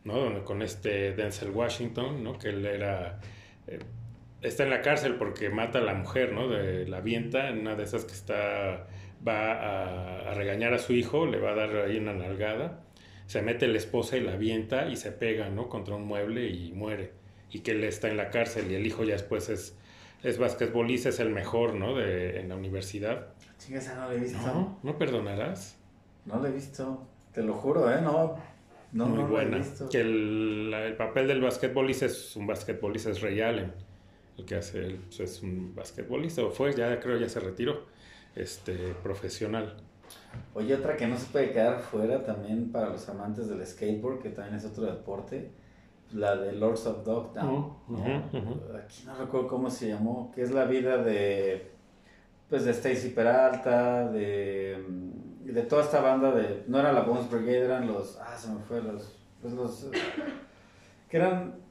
¿no? 0.04 0.16
Donde 0.16 0.44
con 0.44 0.62
este 0.62 1.12
Denzel 1.12 1.50
Washington, 1.50 2.22
¿no? 2.22 2.38
Que 2.38 2.50
él 2.50 2.64
era... 2.64 3.18
Eh, 3.66 3.80
está 4.44 4.62
en 4.62 4.70
la 4.70 4.82
cárcel 4.82 5.16
porque 5.16 5.50
mata 5.50 5.78
a 5.78 5.82
la 5.82 5.94
mujer, 5.94 6.32
¿no? 6.32 6.48
De, 6.48 6.86
la 6.86 6.98
avienta 6.98 7.48
en 7.48 7.60
una 7.60 7.74
de 7.74 7.84
esas 7.84 8.04
que 8.04 8.12
está 8.12 8.86
va 9.26 10.30
a, 10.30 10.34
regañar 10.34 10.74
a 10.74 10.78
su 10.78 10.92
hijo, 10.92 11.26
le 11.26 11.38
va 11.38 11.52
a 11.52 11.54
dar 11.54 11.76
ahí 11.76 11.96
una 11.96 12.12
nalgada, 12.12 12.80
se 13.26 13.40
mete 13.42 13.66
la 13.68 13.78
esposa 13.78 14.16
y 14.16 14.20
la 14.20 14.34
avienta 14.34 14.88
y 14.88 14.96
se 14.96 15.12
pega, 15.12 15.48
¿no? 15.48 15.68
Contra 15.68 15.96
un 15.96 16.06
mueble 16.06 16.48
y 16.48 16.72
muere. 16.72 17.12
Y 17.50 17.60
que 17.60 17.70
él 17.70 17.84
está 17.84 18.08
en 18.08 18.16
la 18.16 18.30
cárcel 18.30 18.70
y 18.70 18.74
el 18.74 18.86
hijo 18.86 19.04
ya 19.04 19.14
después 19.14 19.48
es, 19.48 19.78
es 20.22 20.38
basquetbolista, 20.38 21.08
es 21.08 21.20
el 21.20 21.30
mejor, 21.30 21.74
¿no? 21.74 21.96
De, 21.96 22.40
en 22.40 22.48
la 22.48 22.56
universidad. 22.56 23.28
Esa 23.70 23.94
no 23.94 24.08
la 24.08 24.14
he 24.14 24.18
visto. 24.18 24.38
No, 24.38 24.78
no 24.82 24.98
perdonarás. 24.98 25.78
No 26.26 26.40
la 26.40 26.48
he 26.48 26.52
visto, 26.52 27.06
te 27.32 27.42
lo 27.42 27.54
juro, 27.54 27.90
¿eh? 27.90 28.00
No, 28.02 28.36
no, 28.92 29.06
Muy 29.06 29.24
buena. 29.24 29.64
Que 29.90 30.00
el, 30.00 30.72
el, 30.72 30.96
papel 30.96 31.26
del 31.26 31.40
basquetbolista 31.40 32.06
es 32.06 32.36
un 32.36 32.46
basquetbolista, 32.46 33.10
es 33.10 33.22
Ray 33.22 33.40
Allen. 33.40 33.72
El 34.36 34.44
que 34.44 34.56
hace, 34.56 34.84
él, 34.84 35.00
pues, 35.06 35.20
es 35.20 35.42
un 35.42 35.74
basquetbolista, 35.74 36.42
o 36.42 36.50
fue, 36.50 36.74
ya 36.74 36.98
creo 37.00 37.18
ya 37.18 37.28
se 37.28 37.40
retiró 37.40 37.84
este, 38.34 38.94
profesional. 39.02 39.76
Oye, 40.54 40.74
otra 40.74 40.96
que 40.96 41.06
no 41.06 41.16
se 41.16 41.26
puede 41.26 41.52
quedar 41.52 41.80
fuera 41.80 42.24
también 42.24 42.70
para 42.72 42.90
los 42.90 43.08
amantes 43.08 43.48
del 43.48 43.64
skateboard, 43.66 44.20
que 44.20 44.30
también 44.30 44.56
es 44.56 44.64
otro 44.64 44.84
deporte, 44.84 45.50
la 46.12 46.36
de 46.36 46.52
Lords 46.52 46.86
of 46.86 47.04
Dogtown. 47.04 47.76
Aquí 48.84 49.04
no 49.06 49.14
recuerdo 49.16 49.48
cómo 49.48 49.70
se 49.70 49.88
llamó, 49.88 50.32
que 50.34 50.42
es 50.42 50.50
la 50.50 50.64
vida 50.64 50.98
de, 50.98 51.70
pues, 52.48 52.64
de 52.64 52.72
Stacy 52.72 53.10
Peralta, 53.10 54.08
de, 54.10 54.84
de 55.44 55.62
toda 55.62 55.82
esta 55.82 56.00
banda 56.00 56.32
de, 56.32 56.64
no 56.66 56.78
era 56.78 56.92
la 56.92 57.02
Bones 57.02 57.30
Brigade, 57.30 57.64
eran 57.64 57.86
los, 57.86 58.18
ah, 58.20 58.36
se 58.36 58.48
me 58.48 58.60
fue, 58.60 58.82
los, 58.82 59.16
pues 59.40 59.54
los, 59.54 59.90
que 61.08 61.16
eran 61.16 61.63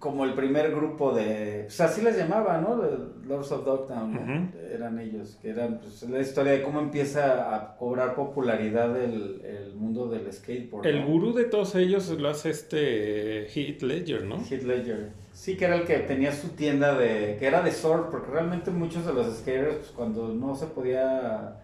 como 0.00 0.24
el 0.24 0.32
primer 0.32 0.74
grupo 0.74 1.12
de, 1.12 1.64
pues 1.66 1.80
así 1.82 2.00
les 2.00 2.16
llamaba, 2.16 2.58
¿no? 2.58 2.82
Lords 3.28 3.52
of 3.52 3.66
Dogtown, 3.66 4.50
eran 4.72 4.98
ellos, 4.98 5.38
que 5.40 5.50
eran 5.50 5.78
pues, 5.78 6.02
la 6.04 6.20
historia 6.20 6.52
de 6.52 6.62
cómo 6.62 6.80
empieza 6.80 7.54
a 7.54 7.76
cobrar 7.76 8.14
popularidad 8.14 8.96
el, 9.00 9.42
el 9.44 9.74
mundo 9.74 10.08
del 10.08 10.32
skateboard. 10.32 10.86
El 10.86 11.04
gurú 11.04 11.34
de 11.34 11.44
todos 11.44 11.74
ellos 11.74 12.08
lo 12.08 12.30
hace 12.30 12.48
este 12.48 13.46
Heath 13.48 13.82
Ledger, 13.82 14.24
¿no? 14.24 14.36
Heath 14.36 14.62
Ledger. 14.62 15.10
Sí, 15.34 15.56
que 15.56 15.66
era 15.66 15.76
el 15.76 15.84
que 15.84 15.98
tenía 15.98 16.32
su 16.32 16.48
tienda 16.48 16.96
de, 16.96 17.36
que 17.38 17.46
era 17.46 17.60
de 17.60 17.70
surf, 17.70 18.06
porque 18.10 18.30
realmente 18.30 18.70
muchos 18.70 19.04
de 19.04 19.12
los 19.12 19.26
skaters, 19.36 19.76
pues, 19.76 19.90
cuando 19.90 20.28
no 20.28 20.56
se 20.56 20.66
podía 20.66 21.60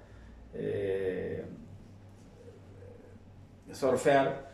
eh, 0.52 1.42
surfear, 3.72 4.45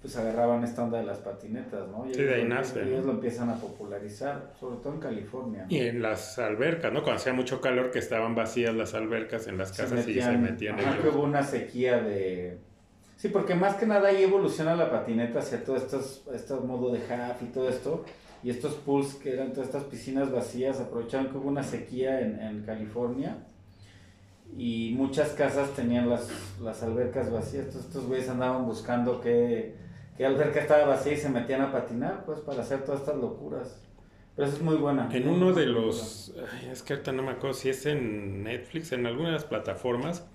pues 0.00 0.16
agarraban 0.16 0.62
esta 0.62 0.84
onda 0.84 0.98
de 0.98 1.04
las 1.04 1.18
patinetas, 1.18 1.88
¿no? 1.88 2.08
Y 2.08 2.14
sí, 2.14 2.22
de 2.22 2.36
ahí 2.36 2.44
nace. 2.44 2.82
Ellos 2.82 3.04
lo 3.04 3.12
empiezan 3.12 3.50
a 3.50 3.56
popularizar, 3.56 4.52
sobre 4.58 4.76
todo 4.76 4.94
en 4.94 5.00
California. 5.00 5.66
Y 5.68 5.78
en 5.78 6.02
las 6.02 6.38
albercas, 6.38 6.92
¿no? 6.92 7.02
Cuando 7.02 7.20
hacía 7.20 7.32
mucho 7.32 7.60
calor 7.60 7.90
que 7.90 7.98
estaban 7.98 8.36
vacías 8.36 8.74
las 8.74 8.94
albercas 8.94 9.48
en 9.48 9.58
las 9.58 9.72
casas 9.72 10.06
y 10.06 10.20
se 10.20 10.36
metían 10.36 10.78
ajá, 10.78 10.98
que 11.02 11.08
hubo 11.08 11.22
una 11.22 11.42
sequía 11.42 12.00
de... 12.00 12.58
Sí, 13.16 13.28
porque 13.28 13.56
más 13.56 13.74
que 13.74 13.86
nada 13.86 14.10
ahí 14.10 14.22
evoluciona 14.22 14.76
la 14.76 14.88
patineta 14.88 15.40
hacia 15.40 15.64
todo 15.64 15.76
estos, 15.76 16.22
este 16.32 16.54
modo 16.54 16.92
de 16.92 17.00
half 17.12 17.42
y 17.42 17.46
todo 17.46 17.68
esto. 17.68 18.04
Y 18.44 18.50
estos 18.50 18.74
pools 18.74 19.14
que 19.14 19.32
eran 19.32 19.52
todas 19.52 19.66
estas 19.66 19.82
piscinas 19.82 20.30
vacías, 20.30 20.78
aprovecharon 20.78 21.32
que 21.32 21.38
hubo 21.38 21.48
una 21.48 21.64
sequía 21.64 22.20
en, 22.20 22.40
en 22.40 22.62
California 22.62 23.38
y 24.56 24.94
muchas 24.96 25.30
casas 25.30 25.70
tenían 25.74 26.08
las, 26.08 26.30
las 26.60 26.84
albercas 26.84 27.32
vacías. 27.32 27.64
Entonces 27.64 27.86
estos 27.86 28.06
güeyes 28.06 28.28
andaban 28.28 28.64
buscando 28.64 29.20
qué 29.20 29.87
que 30.18 30.26
al 30.26 30.34
ver 30.34 30.52
que 30.52 30.58
estaba 30.58 30.84
vacía 30.84 31.12
y 31.12 31.16
se 31.16 31.28
metían 31.28 31.62
a 31.62 31.70
patinar, 31.70 32.24
pues 32.26 32.40
para 32.40 32.62
hacer 32.62 32.84
todas 32.84 33.02
estas 33.02 33.16
locuras. 33.16 33.80
Pero 34.34 34.48
eso 34.48 34.56
es 34.56 34.62
muy 34.62 34.74
buena. 34.74 35.08
En 35.12 35.28
uno 35.28 35.52
de 35.52 35.66
los, 35.66 36.34
es 36.70 36.82
que 36.82 36.94
ahorita 36.94 37.12
no 37.12 37.22
me 37.22 37.30
acuerdo 37.30 37.54
si 37.54 37.68
es 37.68 37.86
en 37.86 38.42
Netflix, 38.42 38.90
en 38.90 39.06
alguna 39.06 39.28
de 39.28 39.34
las 39.34 39.44
plataformas, 39.44 40.26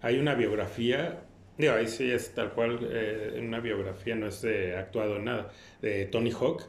hay 0.00 0.18
una 0.18 0.34
biografía, 0.34 1.24
digo, 1.58 1.74
ahí 1.74 1.88
sí 1.88 2.10
es 2.10 2.34
tal 2.34 2.52
cual, 2.52 2.78
eh, 2.90 3.38
una 3.46 3.60
biografía, 3.60 4.14
no 4.16 4.28
es 4.28 4.42
actuado 4.76 5.16
en 5.16 5.26
nada, 5.26 5.50
de 5.82 6.06
Tony 6.06 6.30
Hawk, 6.30 6.62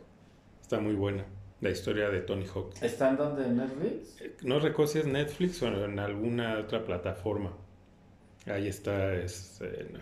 está 0.62 0.82
muy 0.82 0.96
buena, 0.96 1.24
la 1.62 1.70
historia 1.70 2.10
de 2.10 2.20
Tony 2.20 2.46
Hawk. 2.54 2.74
¿Está 2.82 3.10
en 3.10 3.18
donde? 3.18 3.46
¿En 3.46 3.56
Netflix? 3.56 4.20
Eh, 4.20 4.36
no 4.44 4.60
recuerdo 4.60 4.92
si 4.92 5.00
es 5.00 5.06
Netflix 5.06 5.64
o 5.64 5.68
en 5.68 5.98
alguna 5.98 6.60
otra 6.60 6.84
plataforma. 6.84 7.54
Ahí 8.48 8.68
está, 8.68 9.14
es, 9.14 9.62
eh, 9.62 9.94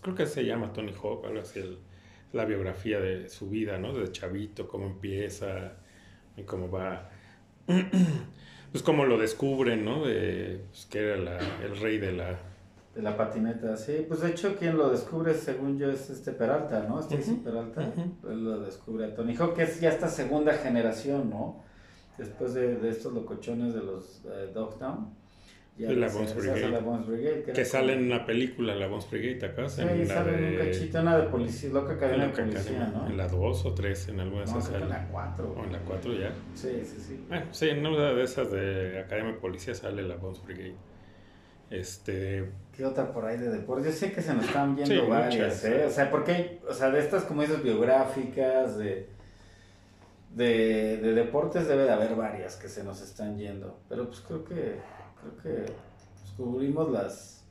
creo 0.00 0.14
que 0.14 0.26
se 0.26 0.44
llama 0.44 0.72
Tony 0.72 0.92
Hawk, 0.92 1.24
algo 1.26 1.40
así, 1.40 1.60
el- 1.60 1.78
la 2.32 2.44
biografía 2.44 3.00
de 3.00 3.28
su 3.28 3.48
vida, 3.48 3.78
¿no? 3.78 3.92
De 3.94 4.10
chavito, 4.12 4.68
cómo 4.68 4.86
empieza 4.86 5.72
y 6.36 6.42
cómo 6.42 6.70
va, 6.70 7.10
pues 8.72 8.82
cómo 8.84 9.04
lo 9.06 9.18
descubren, 9.18 9.84
¿no? 9.84 10.04
De, 10.06 10.64
pues, 10.70 10.86
que 10.86 10.98
era 11.00 11.16
la- 11.16 11.38
el 11.64 11.76
rey 11.80 11.98
de 11.98 12.12
la... 12.12 12.38
De 12.94 13.02
la 13.02 13.16
patineta, 13.16 13.76
sí. 13.76 14.04
Pues 14.08 14.20
de 14.20 14.30
hecho, 14.30 14.56
quien 14.56 14.76
lo 14.76 14.90
descubre, 14.90 15.32
según 15.34 15.78
yo, 15.78 15.90
es 15.90 16.10
este 16.10 16.32
Peralta, 16.32 16.82
¿no? 16.88 16.98
Stacy 17.00 17.32
Ujú, 17.32 17.44
Peralta. 17.44 17.82
Él 18.28 18.44
lo 18.44 18.60
descubre 18.60 19.04
a 19.06 19.14
Tony 19.14 19.36
Hawk, 19.36 19.54
que 19.54 19.62
es 19.62 19.80
ya 19.80 19.90
esta 19.90 20.08
segunda 20.08 20.52
generación, 20.54 21.30
¿no? 21.30 21.62
Después 22.18 22.54
de, 22.54 22.76
de 22.76 22.88
estos 22.88 23.12
locochones 23.12 23.72
de 23.74 23.82
los 23.82 24.24
eh, 24.24 24.50
Dogtown. 24.52 25.14
Ya 25.78 25.88
De 25.88 25.96
la 25.96 26.08
Bones 26.08 26.34
Brigade. 26.34 26.68
la 26.70 26.78
Bones 26.80 27.06
Brigade. 27.06 27.42
Que 27.44 27.50
era 27.52 27.64
sale 27.64 27.92
en 27.92 27.98
como- 28.00 28.14
una 28.14 28.26
película, 28.26 28.74
La 28.74 28.86
Bones 28.88 29.08
Brigade, 29.10 29.34
¿te 29.36 29.46
acuerdas? 29.46 29.74
Sí, 29.76 29.82
En 29.82 30.08
la 30.08 30.14
sale 30.14 30.36
en 30.38 30.44
un 30.44 30.50
de- 30.50 30.58
cachito, 30.70 31.00
una 31.00 31.16
de 31.18 31.22
policía, 31.28 31.70
loca 31.70 31.92
en 31.92 31.98
cadena 31.98 32.18
la 32.18 32.26
de 32.32 32.42
policía, 32.42 32.90
¿no? 32.92 33.06
En 33.06 33.16
la 33.16 33.28
2 33.28 33.64
o 33.64 33.74
3, 33.74 34.08
en 34.08 34.20
alguna 34.20 34.44
de 34.44 34.50
No, 34.52 34.58
esas 34.58 34.68
que 34.70 34.76
en 34.76 34.88
la 34.88 35.08
4. 35.08 35.54
O 35.56 35.64
en 35.64 35.72
la 35.72 35.78
4 35.78 36.12
ya. 36.14 36.32
Sí, 36.54 36.82
sí, 36.84 36.96
sí. 37.00 37.24
Bueno, 37.28 37.46
sí, 37.52 37.68
en 37.68 37.86
una 37.86 38.12
de 38.12 38.22
esas 38.24 38.50
de 38.50 38.98
Academia 38.98 39.32
de 39.32 39.38
Policía 39.38 39.74
sale 39.74 40.02
la 40.02 40.16
Bones 40.16 40.42
Brigade. 40.44 40.74
Este, 41.70 42.50
¿Qué 42.76 42.84
otra 42.86 43.12
por 43.12 43.26
ahí 43.26 43.36
de 43.38 43.50
deporte? 43.50 43.88
Yo 43.88 43.92
sé 43.94 44.10
que 44.12 44.22
se 44.22 44.32
nos 44.34 44.44
están 44.46 44.74
viendo 44.74 44.94
Sí, 44.94 45.00
varias, 45.08 45.34
muchas. 45.34 45.64
¿eh? 45.66 45.84
O 45.86 45.90
sea, 45.90 46.10
porque 46.10 46.32
hay, 46.32 46.60
o 46.68 46.72
sea, 46.72 46.90
de 46.90 47.00
estas, 47.00 47.24
como 47.24 47.42
dices, 47.42 47.62
biográficas, 47.62 48.78
de, 48.78 49.06
de, 50.34 50.96
de 50.98 51.12
deportes 51.14 51.68
debe 51.68 51.84
de 51.84 51.90
haber 51.90 52.14
varias 52.14 52.56
que 52.56 52.68
se 52.68 52.84
nos 52.84 53.02
están 53.02 53.36
yendo. 53.38 53.78
Pero 53.88 54.06
pues 54.06 54.20
creo 54.20 54.44
que, 54.44 54.76
creo 55.20 55.36
que 55.36 55.72
pues, 55.72 56.32
cubrimos 56.36 56.90
las, 56.90 57.44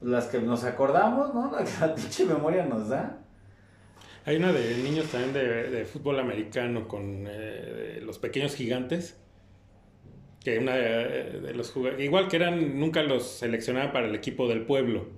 las 0.00 0.26
que 0.26 0.40
nos 0.40 0.64
acordamos, 0.64 1.34
¿no? 1.34 1.50
La 1.56 1.64
que 1.64 1.70
la 1.80 1.94
pinche 1.94 2.24
memoria 2.24 2.64
nos 2.64 2.88
da. 2.88 3.18
hay 4.24 4.36
una 4.36 4.52
de 4.52 4.76
niños 4.78 5.06
también 5.06 5.32
de, 5.32 5.70
de 5.70 5.84
fútbol 5.84 6.18
americano 6.20 6.86
con 6.88 7.26
eh, 7.26 7.94
de 7.96 8.00
los 8.02 8.18
pequeños 8.18 8.54
gigantes. 8.54 9.16
Que 10.44 10.58
una 10.58 10.76
eh, 10.76 11.40
de 11.42 11.54
los 11.54 11.70
jugadores, 11.72 12.04
igual 12.04 12.28
que 12.28 12.36
eran, 12.36 12.78
nunca 12.78 13.02
los 13.02 13.24
seleccionaban 13.38 13.92
para 13.92 14.06
el 14.06 14.14
equipo 14.14 14.48
del 14.48 14.64
pueblo. 14.66 15.08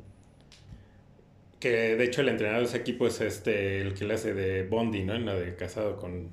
Que 1.60 1.96
de 1.96 2.04
hecho 2.04 2.22
el 2.22 2.30
entrenador 2.30 2.62
de 2.62 2.68
ese 2.68 2.78
equipo 2.78 3.06
es 3.06 3.20
este, 3.20 3.82
el 3.82 3.94
que 3.94 4.04
le 4.06 4.14
hace 4.14 4.32
de 4.32 4.66
Bondi, 4.66 5.04
¿no? 5.04 5.14
En 5.14 5.26
la 5.26 5.34
de 5.34 5.54
casado 5.56 5.96
con, 5.96 6.32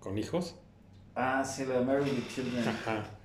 con 0.00 0.18
hijos. 0.18 0.56
Ah, 1.14 1.44
sí, 1.44 1.64
la 1.64 1.78
de 1.78 1.84
Mary 1.84 2.10
the 2.10 2.26
Children. 2.34 2.68
Ajá. 2.68 3.17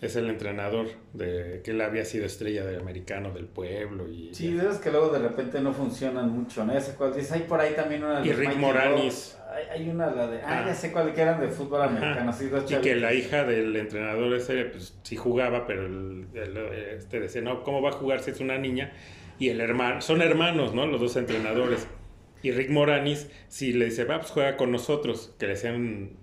Es 0.00 0.16
el 0.16 0.30
entrenador 0.30 0.86
de 1.12 1.60
que 1.62 1.72
él 1.72 1.80
había 1.82 2.06
sido 2.06 2.24
estrella 2.24 2.64
de 2.64 2.78
americano 2.78 3.32
del 3.32 3.44
pueblo 3.44 4.08
y 4.08 4.34
Sí, 4.34 4.52
de 4.54 4.60
esas 4.62 4.78
que 4.78 4.90
luego 4.90 5.10
de 5.10 5.18
repente 5.18 5.60
no 5.60 5.74
funcionan 5.74 6.30
mucho, 6.30 6.64
¿no? 6.64 6.72
Ya 6.72 6.80
sé 6.80 6.94
cuál 6.94 7.14
dices. 7.14 7.32
Hay 7.32 7.42
por 7.42 7.60
ahí 7.60 7.74
también 7.74 8.02
una 8.04 8.20
de 8.20 8.26
Y 8.26 8.30
los 8.30 8.38
Rick 8.38 8.56
Moranis. 8.56 9.36
Hay, 9.52 9.80
hay 9.82 9.90
una, 9.90 10.06
la 10.10 10.26
de. 10.28 10.38
Ah, 10.40 10.62
Ah. 10.62 10.64
ya 10.68 10.74
sé 10.74 10.90
cuál, 10.90 11.12
que 11.12 11.20
eran 11.20 11.38
de 11.40 11.48
fútbol 11.48 11.82
americano. 11.82 12.32
Sí, 12.32 12.46
dos 12.48 12.70
y 12.70 12.76
que 12.76 12.96
la 12.96 13.12
hija 13.12 13.44
del 13.44 13.76
entrenador 13.76 14.32
ese 14.32 14.64
pues 14.66 14.96
sí 15.02 15.16
jugaba 15.16 15.66
pero 15.66 15.84
el, 15.84 16.26
el- 16.34 16.56
este 16.96 17.20
decía 17.20 17.42
no 17.42 17.62
cómo 17.62 17.82
va 17.82 17.90
a 17.90 17.92
jugar 17.92 18.20
si 18.22 18.30
es 18.30 18.40
una 18.40 18.56
niña 18.56 18.92
y 19.38 19.48
el 19.50 19.60
hermano 19.60 20.00
son 20.00 20.22
hermanos 20.22 20.72
no 20.74 20.86
los 20.86 21.00
dos 21.00 21.16
entrenadores 21.16 21.86
y 22.42 22.52
Rick 22.52 22.70
Moranis 22.70 23.28
si 23.48 23.72
le 23.72 23.86
dice 23.86 24.04
va 24.04 24.18
pues 24.20 24.30
juega 24.30 24.56
con 24.56 24.70
nosotros 24.72 25.34
que 25.38 25.46
le 25.46 25.52
decían 25.54 26.10
ay, 26.10 26.10
¿cómo 26.10 26.19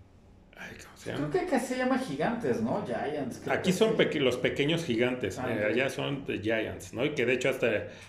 se 1.08 1.14
Creo 1.14 1.30
que 1.32 1.40
acá 1.40 1.60
se 1.60 1.78
llama 1.78 1.98
Gigantes, 1.98 2.62
¿no? 2.62 2.84
Giants. 2.86 3.40
creo 3.44 3.56
Aquí 3.58 3.72
son 3.74 3.96
peque- 3.98 4.20
los 4.20 4.38
pequeños 4.38 4.84
gigantes, 4.86 5.40
Ah, 5.40 5.52
eh, 5.54 5.66
allá 5.66 5.90
son 5.90 6.26
Giants, 6.26 6.94
¿no? 6.94 7.06
Y 7.06 7.12
que 7.16 7.26
de 7.26 7.34
hecho 7.34 7.50
hasta 7.50 7.68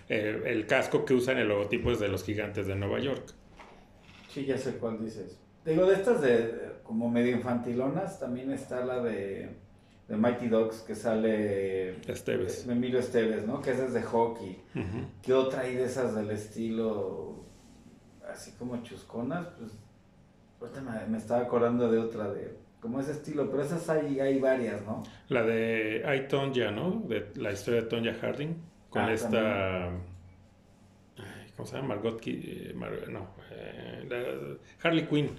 eh, 0.08 0.42
el 0.46 0.66
casco 0.66 1.04
que 1.04 1.14
usan, 1.14 1.38
el 1.38 1.48
logotipo 1.48 1.90
es 1.92 2.00
de 2.00 2.08
los 2.08 2.24
gigantes 2.24 2.66
de 2.66 2.74
Nueva 2.76 2.98
York. 3.00 3.34
Sí, 4.32 4.44
ya 4.44 4.58
sé 4.58 4.72
cuál 4.76 5.02
dices. 5.04 5.38
Digo, 5.64 5.86
de 5.86 5.94
estas 5.94 6.20
de, 6.20 6.38
de- 6.38 6.68
como 6.82 7.10
medio 7.10 7.32
infantilonas, 7.36 8.18
también 8.20 8.50
está 8.52 8.84
la 8.84 9.02
de, 9.02 9.50
de 10.08 10.16
Mighty 10.16 10.48
Dogs 10.48 10.80
que 10.80 10.94
sale 10.94 11.90
Esteves. 12.10 12.66
de 12.66 12.72
Emilio 12.72 12.98
Esteves, 13.00 13.46
¿no? 13.46 13.60
Que 13.60 13.72
esa 13.72 13.84
es 13.86 13.92
de 13.92 14.02
hockey. 14.02 14.62
Ujú. 14.74 15.06
¿Qué 15.22 15.34
otra 15.34 15.60
hay 15.62 15.74
de 15.76 15.84
esas 15.84 16.14
del 16.14 16.30
estilo 16.30 17.44
así 18.32 18.52
como 18.52 18.82
chusconas? 18.82 19.48
Pues 20.58 20.72
ahorita 20.74 20.80
me, 20.80 21.06
me 21.08 21.18
estaba 21.18 21.42
acordando 21.42 21.90
de 21.90 21.98
otra 21.98 22.28
de 22.32 22.56
como 22.80 23.00
ese 23.00 23.12
estilo, 23.12 23.50
pero 23.50 23.62
esas 23.62 23.88
hay, 23.88 24.20
hay 24.20 24.38
varias, 24.38 24.82
¿no? 24.82 25.02
La 25.28 25.42
de 25.42 26.02
I, 26.16 26.28
Tonya, 26.28 26.70
¿no? 26.70 27.02
De 27.08 27.28
la 27.36 27.52
historia 27.52 27.82
de 27.82 27.86
Tonya 27.88 28.14
Harding. 28.20 28.54
Con 28.90 29.02
Ah, 29.02 29.12
esta. 29.12 29.90
¿Cómo 31.56 31.66
se 31.66 31.76
llama? 31.76 31.88
Margot. 31.96 32.20
Eh, 32.26 32.72
Mar- 32.74 33.08
no. 33.08 33.28
eh, 33.50 34.06
la- 34.08 34.56
Harley 34.88 35.04
Quinn. 35.06 35.30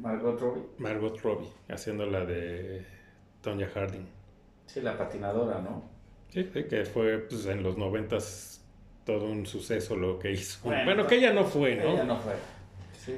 Margot 0.00 0.38
Robbie. 0.40 0.62
Margot 0.78 1.18
Robbie. 1.20 1.48
Haciendo 1.68 2.06
la 2.06 2.24
de 2.24 2.84
Tonya 3.40 3.68
Harding. 3.72 4.06
Sí, 4.66 4.80
la 4.80 4.96
patinadora, 4.98 5.60
¿no? 5.60 5.82
Sí, 6.28 6.48
sí, 6.52 6.64
que 6.64 6.84
fue 6.84 7.18
pues, 7.18 7.46
en 7.46 7.62
los 7.62 7.76
noventas 7.76 8.64
todo 9.04 9.24
un 9.26 9.46
suceso 9.46 9.96
lo 9.96 10.18
que 10.18 10.32
hizo. 10.32 10.60
Bueno, 10.64 10.84
Bueno, 10.84 11.06
que 11.06 11.16
ella 11.16 11.32
no 11.32 11.44
fue, 11.44 11.76
¿no? 11.76 11.90
Ella 11.92 12.04
no 12.04 12.16
fue. 12.18 12.32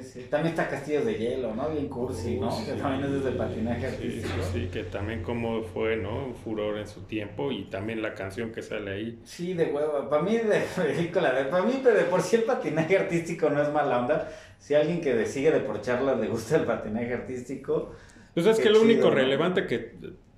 Sí, 0.01 0.09
sí. 0.21 0.27
También 0.29 0.53
está 0.53 0.67
Castillos 0.69 1.05
de 1.05 1.15
Hielo, 1.15 1.53
¿no? 1.55 1.69
Bien 1.69 1.87
cursi, 1.87 2.39
¿no? 2.39 2.49
Que 2.65 2.73
también 2.73 3.05
es 3.05 3.23
desde 3.23 3.37
patinaje 3.37 3.87
artístico. 3.87 4.27
sí, 4.51 4.59
sí, 4.61 4.67
que 4.71 4.83
también 4.85 5.21
como 5.23 5.61
fue, 5.63 5.97
¿no? 5.97 6.25
Un 6.27 6.35
furor 6.35 6.77
en 6.77 6.87
su 6.87 7.01
tiempo 7.01 7.51
y 7.51 7.65
también 7.65 8.01
la 8.01 8.13
canción 8.13 8.51
que 8.51 8.61
sale 8.61 8.91
ahí. 8.91 9.19
Sí, 9.23 9.53
de 9.53 9.65
hueva. 9.65 10.09
Para 10.09 10.23
mí, 10.23 10.37
de, 10.37 10.63
híjole, 11.03 11.45
para 11.45 11.63
mí, 11.63 11.79
pero 11.83 11.95
de 11.97 12.03
por 12.05 12.21
sí 12.21 12.37
el 12.37 12.43
patinaje 12.43 12.97
artístico 12.97 13.49
no 13.49 13.61
es 13.61 13.69
mala 13.71 13.99
onda. 13.99 14.29
Si 14.59 14.75
alguien 14.75 15.01
que 15.01 15.13
de- 15.13 15.25
sigue 15.25 15.51
de 15.51 15.59
por 15.59 15.81
charlas 15.81 16.19
le 16.19 16.27
gusta 16.27 16.55
el 16.55 16.63
patinaje 16.63 17.13
artístico, 17.13 17.93
Pues 18.33 18.45
es 18.45 18.59
que 18.59 18.69
lo 18.69 18.75
chido, 18.79 18.85
único 18.85 19.09
¿no? 19.09 19.15
relevante 19.15 19.67
que, 19.67 19.93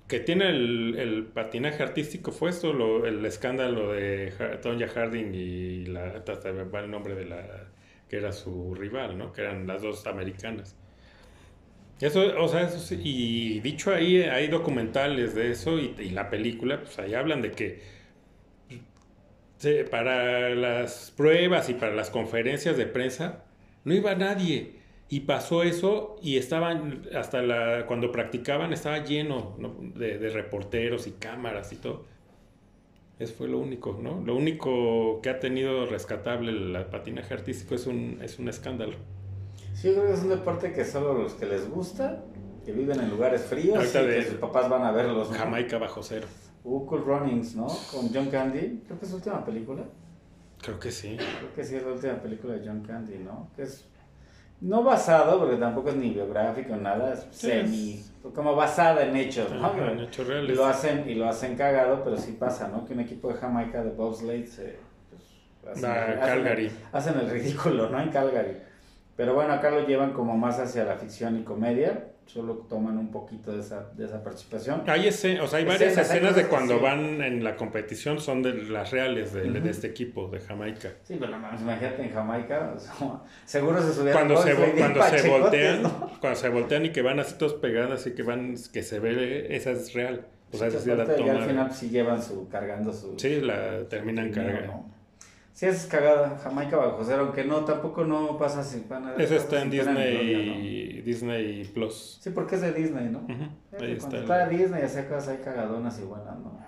que 0.08 0.20
tiene 0.20 0.50
el, 0.50 0.96
el 0.98 1.24
patinaje 1.26 1.82
artístico 1.82 2.32
fue 2.32 2.50
esto, 2.50 2.72
lo- 2.72 3.06
el 3.06 3.24
escándalo 3.24 3.92
de 3.92 4.32
Tonya 4.62 4.88
Harding 4.88 5.32
y 5.34 5.86
la, 5.86 6.22
hasta 6.26 6.50
va 6.52 6.80
el 6.80 6.90
nombre 6.90 7.14
de 7.14 7.24
la 7.26 7.68
que 8.08 8.16
era 8.18 8.32
su 8.32 8.74
rival, 8.74 9.18
¿no? 9.18 9.32
Que 9.32 9.42
eran 9.42 9.66
las 9.66 9.82
dos 9.82 10.06
americanas. 10.06 10.76
Eso, 12.00 12.20
o 12.38 12.48
sea, 12.48 12.62
eso 12.62 12.78
sí, 12.78 13.00
y 13.02 13.60
dicho 13.60 13.92
ahí, 13.92 14.20
hay 14.22 14.48
documentales 14.48 15.34
de 15.34 15.50
eso 15.50 15.78
y, 15.78 16.10
la 16.10 16.28
película, 16.28 16.82
pues 16.82 16.98
ahí 16.98 17.14
hablan 17.14 17.40
de 17.40 17.52
que 17.52 17.80
para 19.90 20.50
las 20.54 21.10
pruebas 21.16 21.70
y 21.70 21.74
para 21.74 21.94
las 21.94 22.10
conferencias 22.10 22.76
de 22.76 22.86
prensa 22.86 23.44
no 23.84 23.94
iba 23.94 24.14
nadie. 24.14 24.76
Y 25.08 25.20
pasó 25.20 25.62
eso 25.62 26.18
y 26.20 26.36
estaban, 26.36 27.02
hasta 27.14 27.40
la, 27.40 27.86
cuando 27.86 28.10
practicaban 28.12 28.72
estaba 28.72 29.04
lleno 29.04 29.56
¿no? 29.58 29.76
de, 29.94 30.18
de 30.18 30.30
reporteros 30.30 31.06
y 31.06 31.12
cámaras 31.12 31.72
y 31.72 31.76
todo. 31.76 32.04
Eso 33.18 33.34
fue 33.34 33.48
lo 33.48 33.58
único, 33.58 33.98
¿no? 34.02 34.20
Lo 34.24 34.36
único 34.36 35.20
que 35.22 35.30
ha 35.30 35.40
tenido 35.40 35.86
rescatable 35.86 36.50
el 36.52 36.84
patinaje 36.86 37.32
artístico 37.34 37.74
es 37.74 37.86
un, 37.86 38.18
es 38.22 38.38
un 38.38 38.48
escándalo. 38.48 38.94
sí, 39.74 39.88
yo 39.88 39.94
creo 39.94 40.06
que 40.08 40.12
es 40.14 40.22
un 40.22 40.28
deporte 40.30 40.72
que 40.72 40.84
solo 40.84 41.14
los 41.14 41.32
que 41.34 41.46
les 41.46 41.68
gusta, 41.70 42.22
que 42.64 42.72
viven 42.72 43.00
en 43.00 43.08
lugares 43.10 43.42
fríos 43.42 43.78
Ahorita 43.78 44.02
y 44.02 44.06
de- 44.06 44.16
que 44.16 44.24
sus 44.24 44.34
papás 44.38 44.68
van 44.68 44.82
a 44.84 44.92
verlos. 44.92 45.30
¿no? 45.30 45.36
Jamaica 45.36 45.78
bajo 45.78 46.02
cero. 46.02 46.26
Hubo 46.64 46.84
Cool 46.86 47.04
Runnings, 47.04 47.54
¿no? 47.54 47.68
Con 47.92 48.12
John 48.12 48.28
Candy. 48.28 48.82
Creo 48.86 48.98
que 48.98 49.04
es 49.04 49.10
su 49.10 49.16
última 49.16 49.44
película. 49.44 49.84
Creo 50.60 50.78
que 50.80 50.90
sí. 50.90 51.16
Creo 51.16 51.54
que 51.54 51.64
sí 51.64 51.76
es 51.76 51.84
la 51.84 51.92
última 51.92 52.14
película 52.20 52.54
de 52.54 52.66
John 52.66 52.82
Candy, 52.82 53.18
¿no? 53.18 53.48
Que 53.54 53.62
es 53.62 53.86
no 54.60 54.82
basado, 54.82 55.38
porque 55.38 55.56
tampoco 55.56 55.90
es 55.90 55.96
ni 55.96 56.10
biográfico, 56.10 56.74
nada, 56.76 57.12
es 57.14 57.20
Sí, 57.30 57.46
semi, 57.48 58.04
como 58.34 58.54
basada 58.54 59.04
en 59.04 59.16
hechos, 59.16 59.50
¿no? 59.52 59.66
Ajá, 59.66 59.92
en 59.92 60.00
hechos 60.00 60.26
Y 60.26 60.30
reales. 60.30 60.56
lo 60.56 60.66
hacen, 60.66 61.08
y 61.08 61.14
lo 61.14 61.28
hacen 61.28 61.56
cagado, 61.56 62.02
pero 62.04 62.16
sí 62.16 62.32
pasa, 62.32 62.68
¿no? 62.68 62.84
Que 62.84 62.92
un 62.94 63.00
equipo 63.00 63.28
de 63.28 63.34
Jamaica 63.34 63.82
de 63.82 63.90
bobsleigh 63.90 64.46
se... 64.46 64.76
Pues, 65.62 65.84
Va 65.84 65.92
a 65.92 66.04
hacen- 66.04 66.20
Calgary. 66.20 66.70
Hacen 66.92 67.18
el 67.18 67.30
ridículo, 67.30 67.88
¿no? 67.90 68.00
En 68.00 68.10
Calgary. 68.10 68.56
Pero 69.16 69.34
bueno, 69.34 69.54
acá 69.54 69.70
lo 69.70 69.86
llevan 69.86 70.12
como 70.12 70.36
más 70.36 70.58
hacia 70.60 70.84
la 70.84 70.96
ficción 70.96 71.38
y 71.38 71.42
comedia. 71.42 72.08
Solo 72.26 72.54
toman 72.68 72.98
un 72.98 73.10
poquito 73.12 73.52
de 73.52 73.60
esa, 73.60 73.88
de 73.96 74.04
esa 74.04 74.22
participación. 74.22 74.82
Hay, 74.88 75.06
escen- 75.06 75.40
o 75.40 75.46
sea, 75.46 75.60
hay 75.60 75.64
varias 75.64 75.92
Escenas, 75.92 76.10
hay 76.10 76.16
escenas 76.18 76.36
de 76.36 76.46
cuando 76.48 76.76
sí. 76.76 76.82
van 76.82 77.22
en 77.22 77.44
la 77.44 77.54
competición, 77.56 78.20
son 78.20 78.42
de 78.42 78.52
las 78.54 78.90
reales 78.90 79.32
de, 79.32 79.42
de 79.50 79.58
Ujú. 79.60 79.68
este 79.68 79.86
equipo 79.86 80.28
de 80.28 80.40
Jamaica. 80.40 80.90
Sí, 81.04 81.16
pero 81.20 81.38
mames, 81.38 81.60
imagínate 81.60 82.02
en 82.02 82.12
Jamaica, 82.12 82.72
o 82.76 82.78
sea, 82.80 82.92
seguro 83.44 83.80
se 83.80 83.92
subieron 83.94 84.12
Cuando 84.26 84.42
se, 84.42 84.54
cuando 84.54 85.02
se 85.04 85.28
voltean, 85.30 85.82
¿no? 85.84 86.10
cuando 86.20 86.38
se 86.38 86.48
voltean 86.48 86.84
y 86.86 86.90
que 86.90 87.02
van 87.02 87.20
así 87.20 87.34
todos 87.38 87.54
pegados, 87.54 87.92
así 88.00 88.12
que 88.12 88.22
van, 88.24 88.56
que 88.72 88.82
se 88.82 88.98
ve, 88.98 89.54
esa 89.56 89.70
es 89.70 89.94
real. 89.94 90.26
O 90.52 90.56
sea, 90.56 90.68
Sí, 90.70 90.76
esa 90.78 90.92
es 90.92 90.98
la 90.98 91.04
toma. 91.16 91.32
al 91.32 91.40
de- 91.40 91.46
final 91.46 91.72
sí 91.72 91.90
llevan 91.90 92.22
su, 92.22 92.48
cargando 92.48 92.92
su... 92.92 93.14
Sí, 93.18 93.40
la 93.40 93.84
terminan 93.88 94.30
cargando. 94.32 94.66
¿no? 94.72 94.95
Sí, 95.56 95.64
esa 95.64 95.76
es 95.78 95.86
cagada, 95.86 96.36
Jamaica 96.36 96.76
bajo 96.76 97.02
cero, 97.02 97.22
aunque 97.24 97.42
no, 97.42 97.64
tampoco 97.64 98.04
no 98.04 98.36
pasa 98.36 98.62
sin 98.62 98.82
pana. 98.82 99.14
Eso 99.16 99.36
está 99.36 99.62
en 99.62 99.70
Disney, 99.70 100.28
gloria, 100.34 101.02
Disney 101.02 101.64
Plus. 101.72 102.18
Sí, 102.20 102.28
porque 102.28 102.56
es 102.56 102.60
de 102.60 102.72
Disney, 102.74 103.08
¿no? 103.08 103.20
Ahí 103.26 103.56
Cuando 103.70 103.86
está. 103.86 104.18
está 104.18 104.44
el- 104.44 104.58
Disney, 104.58 104.82
ya 104.82 104.88
sacas 104.90 105.28
hay 105.28 105.38
cagadonas 105.38 105.98
y 105.98 106.02
buenas, 106.04 106.38
¿no? 106.40 106.58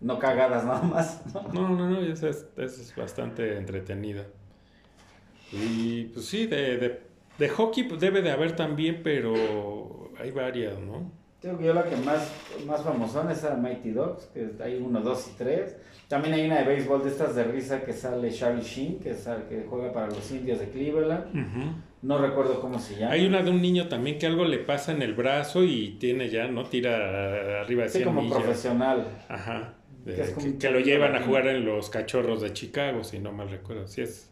no 0.00 0.18
cagadas 0.20 0.64
nada 0.64 0.82
más. 0.82 1.20
No, 1.52 1.68
no, 1.68 1.90
no, 1.90 2.00
esa 2.00 2.28
es, 2.28 2.46
esa 2.56 2.80
es 2.82 2.94
bastante 2.94 3.56
entretenida. 3.58 4.24
Y 5.50 6.04
pues 6.04 6.26
sí, 6.26 6.46
de, 6.46 6.76
de, 6.76 7.00
de 7.38 7.48
hockey 7.48 7.84
pues, 7.88 8.00
debe 8.00 8.22
de 8.22 8.30
haber 8.30 8.54
también, 8.54 9.00
pero 9.02 10.12
hay 10.20 10.30
varias, 10.30 10.78
¿no? 10.78 11.10
Creo 11.40 11.56
que 11.56 11.64
yo 11.66 11.72
la 11.74 11.84
que 11.84 11.96
más, 11.98 12.32
más 12.66 12.82
famosona 12.82 13.32
es 13.32 13.44
a 13.44 13.54
Mighty 13.54 13.90
Dogs, 13.92 14.26
que 14.34 14.50
hay 14.60 14.76
uno, 14.76 15.00
dos 15.00 15.30
y 15.32 15.36
tres. 15.38 15.76
También 16.08 16.34
hay 16.34 16.46
una 16.46 16.58
de 16.58 16.64
béisbol 16.64 17.04
de 17.04 17.10
estas 17.10 17.36
de 17.36 17.44
risa 17.44 17.82
que 17.84 17.92
sale 17.92 18.32
Charlie 18.32 18.62
Sheen, 18.62 18.98
que, 18.98 19.14
sale, 19.14 19.44
que 19.48 19.64
juega 19.68 19.92
para 19.92 20.06
los 20.08 20.28
indios 20.32 20.58
de 20.58 20.68
Cleveland. 20.70 21.26
No 22.02 22.18
recuerdo 22.18 22.60
cómo 22.60 22.78
se 22.78 22.96
llama. 22.96 23.12
Hay 23.12 23.26
una 23.26 23.42
de 23.42 23.50
un 23.50 23.60
niño 23.62 23.88
también 23.88 24.18
que 24.18 24.26
algo 24.26 24.44
le 24.44 24.58
pasa 24.58 24.92
en 24.92 25.02
el 25.02 25.14
brazo 25.14 25.62
y 25.64 25.96
tiene 26.00 26.28
ya, 26.28 26.48
¿no? 26.48 26.64
Tira 26.64 27.60
arriba 27.60 27.84
de 27.84 27.88
Sí, 27.88 27.98
100 27.98 28.08
como 28.08 28.22
millas. 28.22 28.38
profesional. 28.38 29.06
Ajá. 29.28 29.74
de- 30.04 30.56
Que 30.58 30.70
lo 30.70 30.80
llevan 30.80 31.14
a 31.16 31.20
jugar 31.20 31.46
en 31.48 31.64
los 31.66 31.90
cachorros 31.90 32.40
de 32.40 32.52
Chicago, 32.52 33.04
si 33.04 33.18
no 33.18 33.30
mal 33.32 33.50
recuerdo. 33.50 33.86
Sí 33.86 34.00
es. 34.00 34.30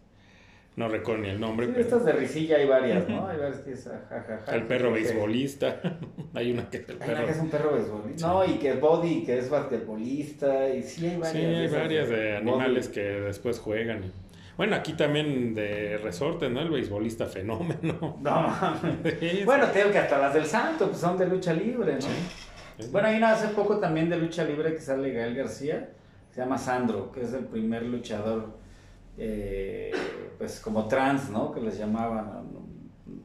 No 0.77 0.89
recuerdo 0.89 1.23
ni 1.23 1.31
el 1.31 1.41
nombre, 1.41 1.67
Sí, 1.67 1.73
pero. 1.75 1.85
estas 1.87 2.05
de 2.05 2.13
risilla 2.13 2.57
hay 2.59 2.67
varias, 2.67 3.09
¿no? 3.09 3.27
Hay 3.27 3.39
varias 3.39 3.61
que 3.61 3.73
es 3.73 3.87
ah, 3.87 3.99
jajaja. 4.11 4.55
El 4.55 4.67
perro 4.67 4.93
beisbolista. 4.93 5.81
Hay 6.35 6.53
una 6.53 6.69
que 6.69 6.77
es 6.77 6.89
el 6.91 6.97
Hay 7.01 7.09
una 7.09 7.15
perro. 7.15 7.25
que 7.27 7.33
es 7.33 7.39
un 7.41 7.49
perro 7.51 7.73
beisbolista. 7.73 8.27
No, 8.29 8.45
y 8.45 8.59
que 8.59 8.69
es 8.73 8.81
body, 8.81 9.25
que 9.25 9.39
es 9.39 9.49
basquetbolista. 9.49 10.69
Y 10.69 10.83
sí 10.83 11.07
hay 11.07 11.17
varias. 11.17 11.33
Sí, 11.33 11.39
hay 11.45 11.69
varias 11.69 12.09
de 12.11 12.37
animales 12.37 12.89
que 12.89 13.01
después 13.01 13.59
juegan. 13.59 14.05
y- 14.05 14.13
Bueno, 14.59 14.77
aquí 14.77 14.93
también 14.93 15.55
de 15.55 15.97
resortes, 15.99 16.51
¿no? 16.51 16.61
El 16.61 16.69
beisbolista 16.71 17.25
fenómeno. 17.27 18.19
No 18.23 18.31
mames. 18.43 19.17
Sí, 19.19 19.43
Bueno, 19.47 19.67
te 19.69 19.79
digo 19.79 19.91
que 19.93 19.99
hasta 19.99 20.19
las 20.19 20.35
del 20.35 20.45
Santo 20.45 20.89
pues 20.89 20.99
son 20.99 21.17
de 21.17 21.27
lucha 21.27 21.55
libre, 21.55 21.95
¿no? 21.95 22.01
sí. 22.03 22.89
Bueno, 22.93 23.09
hay 23.09 23.17
una 23.17 23.33
hace 23.33 23.49
poco 23.49 23.79
también 23.79 24.11
de 24.11 24.19
lucha 24.19 24.45
libre 24.45 24.75
que 24.75 24.81
sale 24.83 25.11
Gael 25.11 25.35
García, 25.35 25.89
que 26.29 26.35
se 26.35 26.41
llama 26.43 26.59
Sandro, 26.59 27.11
que 27.13 27.23
es 27.23 27.33
el 27.33 27.47
primer 27.47 27.83
luchador, 27.85 28.59
eh, 29.19 29.93
pues 30.39 30.61
como 30.61 30.87
trans, 30.89 31.31
¿no? 31.31 31.53
Que 31.53 31.61
les 31.61 31.79
llamaban. 31.79 32.27
¿no? 32.53 32.67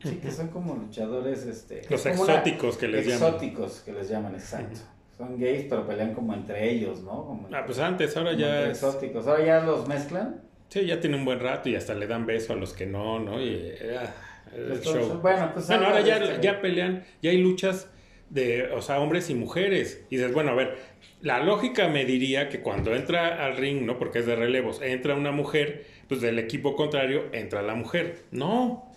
Sí, 0.04 0.16
que 0.18 0.32
son 0.32 0.48
como 0.50 0.76
luchadores, 0.76 1.46
este. 1.46 1.82
Los 1.90 2.02
como 2.04 2.24
una- 2.24 2.34
exóticos 2.36 2.78
que 2.78 2.88
les 2.88 3.06
llaman. 3.08 3.28
Exóticos 3.34 3.80
que 3.82 3.92
les 3.94 4.10
llaman, 4.10 4.34
exacto. 4.36 4.80
Son 5.18 5.38
gays, 5.40 5.66
pero 5.70 5.86
pelean 5.86 6.14
como 6.14 6.34
entre 6.34 6.72
ellos, 6.72 7.02
¿no? 7.04 7.26
Como, 7.26 7.48
Ah, 7.54 7.64
pues 7.66 7.78
antes, 7.80 8.16
ahora 8.18 8.34
ya. 8.34 8.64
es- 8.64 8.84
exóticos. 8.84 9.28
Ahora 9.28 9.46
ya 9.46 9.60
los 9.62 9.88
mezclan. 9.88 10.42
Sí, 10.70 10.86
ya 10.86 11.00
tiene 11.00 11.18
un 11.18 11.26
buen 11.26 11.40
rato 11.40 11.70
y 11.70 11.76
hasta 11.76 11.94
le 11.94 12.08
dan 12.08 12.26
beso 12.26 12.54
a 12.54 12.56
los 12.56 12.74
que 12.74 12.86
no, 12.86 13.20
¿no? 13.20 13.42
Y, 13.42 13.72
ah, 14.00 14.14
el 14.56 14.72
Entonces, 14.72 15.08
show. 15.08 15.20
bueno, 15.22 15.52
pues 15.54 15.68
Bueno, 15.68 15.86
ahora 15.88 16.02
ya, 16.02 16.18
este- 16.18 16.42
ya 16.42 16.62
pelean, 16.62 17.04
ya 17.22 17.30
hay 17.32 17.38
luchas 17.38 17.88
de, 18.32 18.72
o 18.72 18.82
sea, 18.82 19.00
hombres 19.00 19.30
y 19.30 19.36
mujeres. 19.36 20.04
Y 20.10 20.18
dices, 20.18 20.34
bueno, 20.34 20.52
a 20.52 20.56
ver, 20.56 20.78
la 21.22 21.44
lógica 21.44 21.88
me 21.88 22.06
diría 22.06 22.50
que 22.50 22.62
cuando 22.62 22.96
entra 22.96 23.46
al 23.46 23.58
ring, 23.58 23.86
¿no? 23.86 24.00
Porque 24.00 24.20
es 24.20 24.26
de 24.26 24.36
relevos, 24.36 24.82
entra 24.82 25.16
una 25.16 25.32
mujer, 25.32 25.86
pues 26.08 26.22
del 26.22 26.40
equipo 26.40 26.76
contrario 26.76 27.26
entra 27.34 27.62
la 27.62 27.76
mujer. 27.76 28.24
No. 28.32 28.88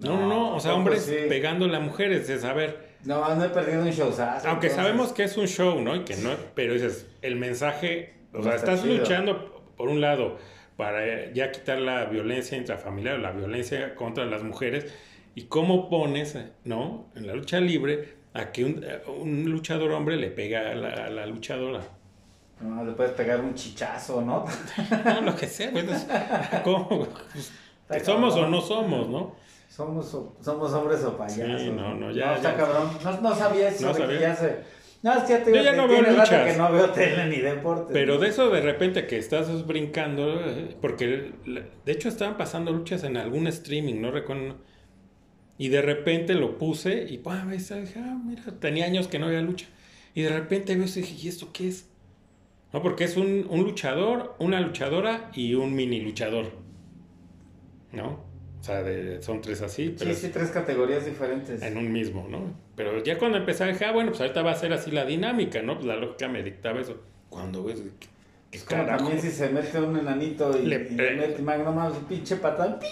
No, 0.00 0.16
no, 0.20 0.28
no. 0.28 0.54
O 0.56 0.60
sea, 0.60 0.72
tampoco 0.72 0.96
hombres 0.96 1.04
sí. 1.04 1.16
pegándole 1.28 1.76
a 1.76 1.80
mujeres. 1.80 2.28
Es, 2.30 2.44
a 2.44 2.52
ver, 2.54 2.88
No, 3.04 3.44
he 3.44 3.48
perdido 3.50 3.82
un 3.82 3.92
show. 3.92 4.12
aunque 4.46 4.70
sabemos 4.70 5.12
que 5.12 5.24
es 5.24 5.36
un 5.36 5.46
show, 5.46 5.80
¿no? 5.80 5.96
Y 5.96 6.04
que 6.04 6.16
no, 6.16 6.30
pero 6.54 6.72
dices, 6.74 7.06
el 7.22 7.36
mensaje, 7.36 8.14
o 8.32 8.38
No 8.38 8.44
sea, 8.44 8.54
está 8.54 8.72
estás 8.74 8.82
chido. 8.84 8.98
luchando 8.98 9.64
por 9.76 9.88
un 9.88 10.00
lado 10.00 10.38
para 10.76 11.32
ya 11.32 11.50
quitar 11.50 11.78
la 11.80 12.04
violencia 12.04 12.56
intrafamiliar, 12.56 13.18
la 13.18 13.32
violencia 13.32 13.94
contra 13.96 14.24
las 14.26 14.42
mujeres, 14.44 14.86
y 15.34 15.44
cómo 15.44 15.88
pones, 15.90 16.38
¿no? 16.64 17.10
En 17.16 17.26
la 17.26 17.34
lucha 17.34 17.60
libre 17.60 18.17
a 18.34 18.52
que 18.52 18.64
un, 18.64 18.84
un 19.20 19.50
luchador 19.50 19.90
hombre 19.92 20.16
le 20.16 20.28
pega 20.30 20.70
a 20.70 20.74
la, 20.74 20.88
a 21.06 21.10
la 21.10 21.26
luchadora. 21.26 21.80
No, 22.60 22.84
le 22.84 22.92
puedes 22.92 23.12
pegar 23.12 23.40
un 23.40 23.54
chichazo, 23.54 24.20
¿no? 24.22 24.44
No, 25.04 25.20
lo 25.22 25.36
que 25.36 25.46
sea, 25.46 25.70
pues, 25.70 26.06
¿cómo? 26.64 26.88
Pues, 26.88 27.52
que 27.88 28.00
somos 28.04 28.34
o 28.36 28.46
no 28.48 28.60
somos, 28.60 29.08
¿no? 29.08 29.34
Somos, 29.68 30.16
somos 30.40 30.72
hombres 30.72 31.04
o 31.04 31.16
payasos. 31.16 31.62
Sí, 31.62 31.70
no, 31.70 31.94
no, 31.94 32.10
ya- 32.10 32.34
está 32.36 32.50
ya. 32.52 32.56
cabrón. 32.56 32.90
No, 33.04 33.20
no 33.20 33.34
sabía 33.34 33.68
eso. 33.68 33.86
No 33.86 33.92
de 33.92 34.00
que 34.00 34.06
sabía. 34.06 34.20
ya 34.20 34.34
se... 34.36 34.78
No, 35.00 35.12
es 35.14 35.22
que 35.22 35.28
ya 35.34 35.44
te 35.44 35.54
Yo 35.54 35.62
ya 35.62 35.72
no 35.74 35.86
veo 35.86 36.02
luchas. 36.02 36.28
que 36.52 36.58
no 36.58 36.72
veo 36.72 36.90
tele 36.90 37.26
ni 37.26 37.36
deporte. 37.36 37.92
Pero 37.92 38.18
de 38.18 38.28
eso 38.28 38.50
de 38.50 38.60
repente 38.60 39.06
que 39.06 39.16
estás 39.18 39.64
brincando, 39.64 40.40
eh, 40.40 40.76
porque 40.80 41.30
de 41.46 41.92
hecho 41.92 42.08
estaban 42.08 42.36
pasando 42.36 42.72
luchas 42.72 43.04
en 43.04 43.16
algún 43.16 43.46
streaming, 43.46 44.00
no 44.00 44.10
recuerdo. 44.10 44.56
Y 45.58 45.68
de 45.68 45.82
repente 45.82 46.34
lo 46.34 46.56
puse 46.56 47.04
y 47.10 47.20
ah, 47.26 48.18
mira, 48.24 48.44
tenía 48.60 48.86
años 48.86 49.08
que 49.08 49.18
no 49.18 49.26
había 49.26 49.40
lucha. 49.42 49.66
Y 50.14 50.22
de 50.22 50.30
repente 50.30 50.74
veo 50.76 50.86
y 50.86 50.90
dije, 50.90 51.14
¿y 51.20 51.28
esto 51.28 51.50
qué 51.52 51.68
es? 51.68 51.88
No, 52.72 52.80
porque 52.82 53.04
es 53.04 53.16
un, 53.16 53.46
un 53.50 53.62
luchador, 53.64 54.36
una 54.38 54.60
luchadora 54.60 55.30
y 55.34 55.54
un 55.54 55.74
mini 55.74 56.00
luchador. 56.00 56.52
¿No? 57.92 58.24
O 58.60 58.62
sea, 58.62 58.82
de- 58.82 59.22
son 59.22 59.40
tres 59.40 59.62
así, 59.62 59.94
pero 59.98 60.12
Sí, 60.14 60.20
sí, 60.26 60.28
tres 60.32 60.50
categorías 60.50 61.04
diferentes. 61.06 61.62
en 61.62 61.76
un 61.76 61.90
mismo, 61.92 62.26
¿no? 62.28 62.52
Pero 62.76 63.02
ya 63.02 63.18
cuando 63.18 63.38
empecé 63.38 63.66
dije, 63.66 63.84
ah, 63.84 63.92
bueno, 63.92 64.10
pues 64.10 64.20
ahorita 64.20 64.42
va 64.42 64.52
a 64.52 64.56
ser 64.56 64.72
así 64.72 64.90
la 64.90 65.04
dinámica, 65.04 65.62
¿no? 65.62 65.74
Pues 65.74 65.86
la 65.86 65.96
lógica 65.96 66.28
me 66.28 66.42
dictaba 66.42 66.80
eso. 66.80 67.00
Cuando 67.30 67.64
ves, 67.64 67.80
¿qué, 68.00 68.08
qué 68.50 68.58
carajo? 68.64 68.98
también 69.04 69.20
si 69.22 69.30
se 69.30 69.48
mete 69.48 69.80
un 69.80 69.96
enanito 69.96 70.56
y 70.58 70.66
Le- 70.66 70.88
y 70.90 70.94
le, 70.94 71.16
mete 71.16 71.42
magno 71.42 71.72
más 71.72 71.92
pinche 72.08 72.36
patán. 72.36 72.78
¡ping! 72.78 72.88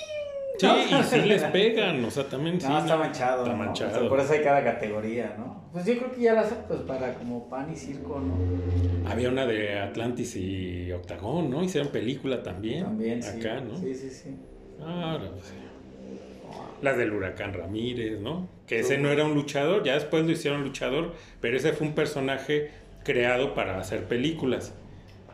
Sí, 0.58 0.66
y 0.66 1.02
sí 1.02 1.20
les 1.22 1.42
pegan, 1.44 2.04
o 2.04 2.10
sea, 2.10 2.28
también 2.28 2.60
sí. 2.60 2.66
No, 2.68 2.78
está 2.78 2.96
manchado. 2.96 3.42
Está 3.42 3.52
¿no? 3.52 3.58
manchado. 3.58 3.96
O 3.96 4.00
sea, 4.00 4.08
por 4.08 4.20
eso 4.20 4.32
hay 4.32 4.42
cada 4.42 4.64
categoría, 4.64 5.34
¿no? 5.38 5.64
Pues 5.72 5.84
yo 5.84 5.98
creo 5.98 6.12
que 6.12 6.22
ya 6.22 6.32
las 6.32 6.52
pues 6.66 6.80
para 6.80 7.14
como 7.14 7.48
pan 7.48 7.70
y 7.72 7.76
circo, 7.76 8.20
¿no? 8.20 9.10
Había 9.10 9.28
una 9.28 9.46
de 9.46 9.78
Atlantis 9.78 10.36
y 10.36 10.90
Octagón, 10.92 11.50
¿no? 11.50 11.62
Hicieron 11.62 11.90
película 11.90 12.42
también. 12.42 12.84
También, 12.84 13.22
sí. 13.22 13.40
Acá, 13.40 13.60
¿no? 13.60 13.76
Sí, 13.76 13.94
sí, 13.94 14.10
sí. 14.10 14.36
Ah, 14.82 15.18
pues, 15.20 15.44
sí. 15.44 15.54
La 16.82 16.92
del 16.92 17.12
huracán 17.12 17.52
Ramírez, 17.52 18.20
¿no? 18.20 18.48
Que 18.66 18.80
ese 18.80 18.98
no 18.98 19.10
era 19.10 19.24
un 19.24 19.34
luchador, 19.34 19.82
ya 19.82 19.94
después 19.94 20.24
lo 20.24 20.32
hicieron 20.32 20.62
luchador, 20.62 21.14
pero 21.40 21.56
ese 21.56 21.72
fue 21.72 21.86
un 21.86 21.94
personaje 21.94 22.70
creado 23.04 23.54
para 23.54 23.78
hacer 23.78 24.04
películas. 24.04 24.74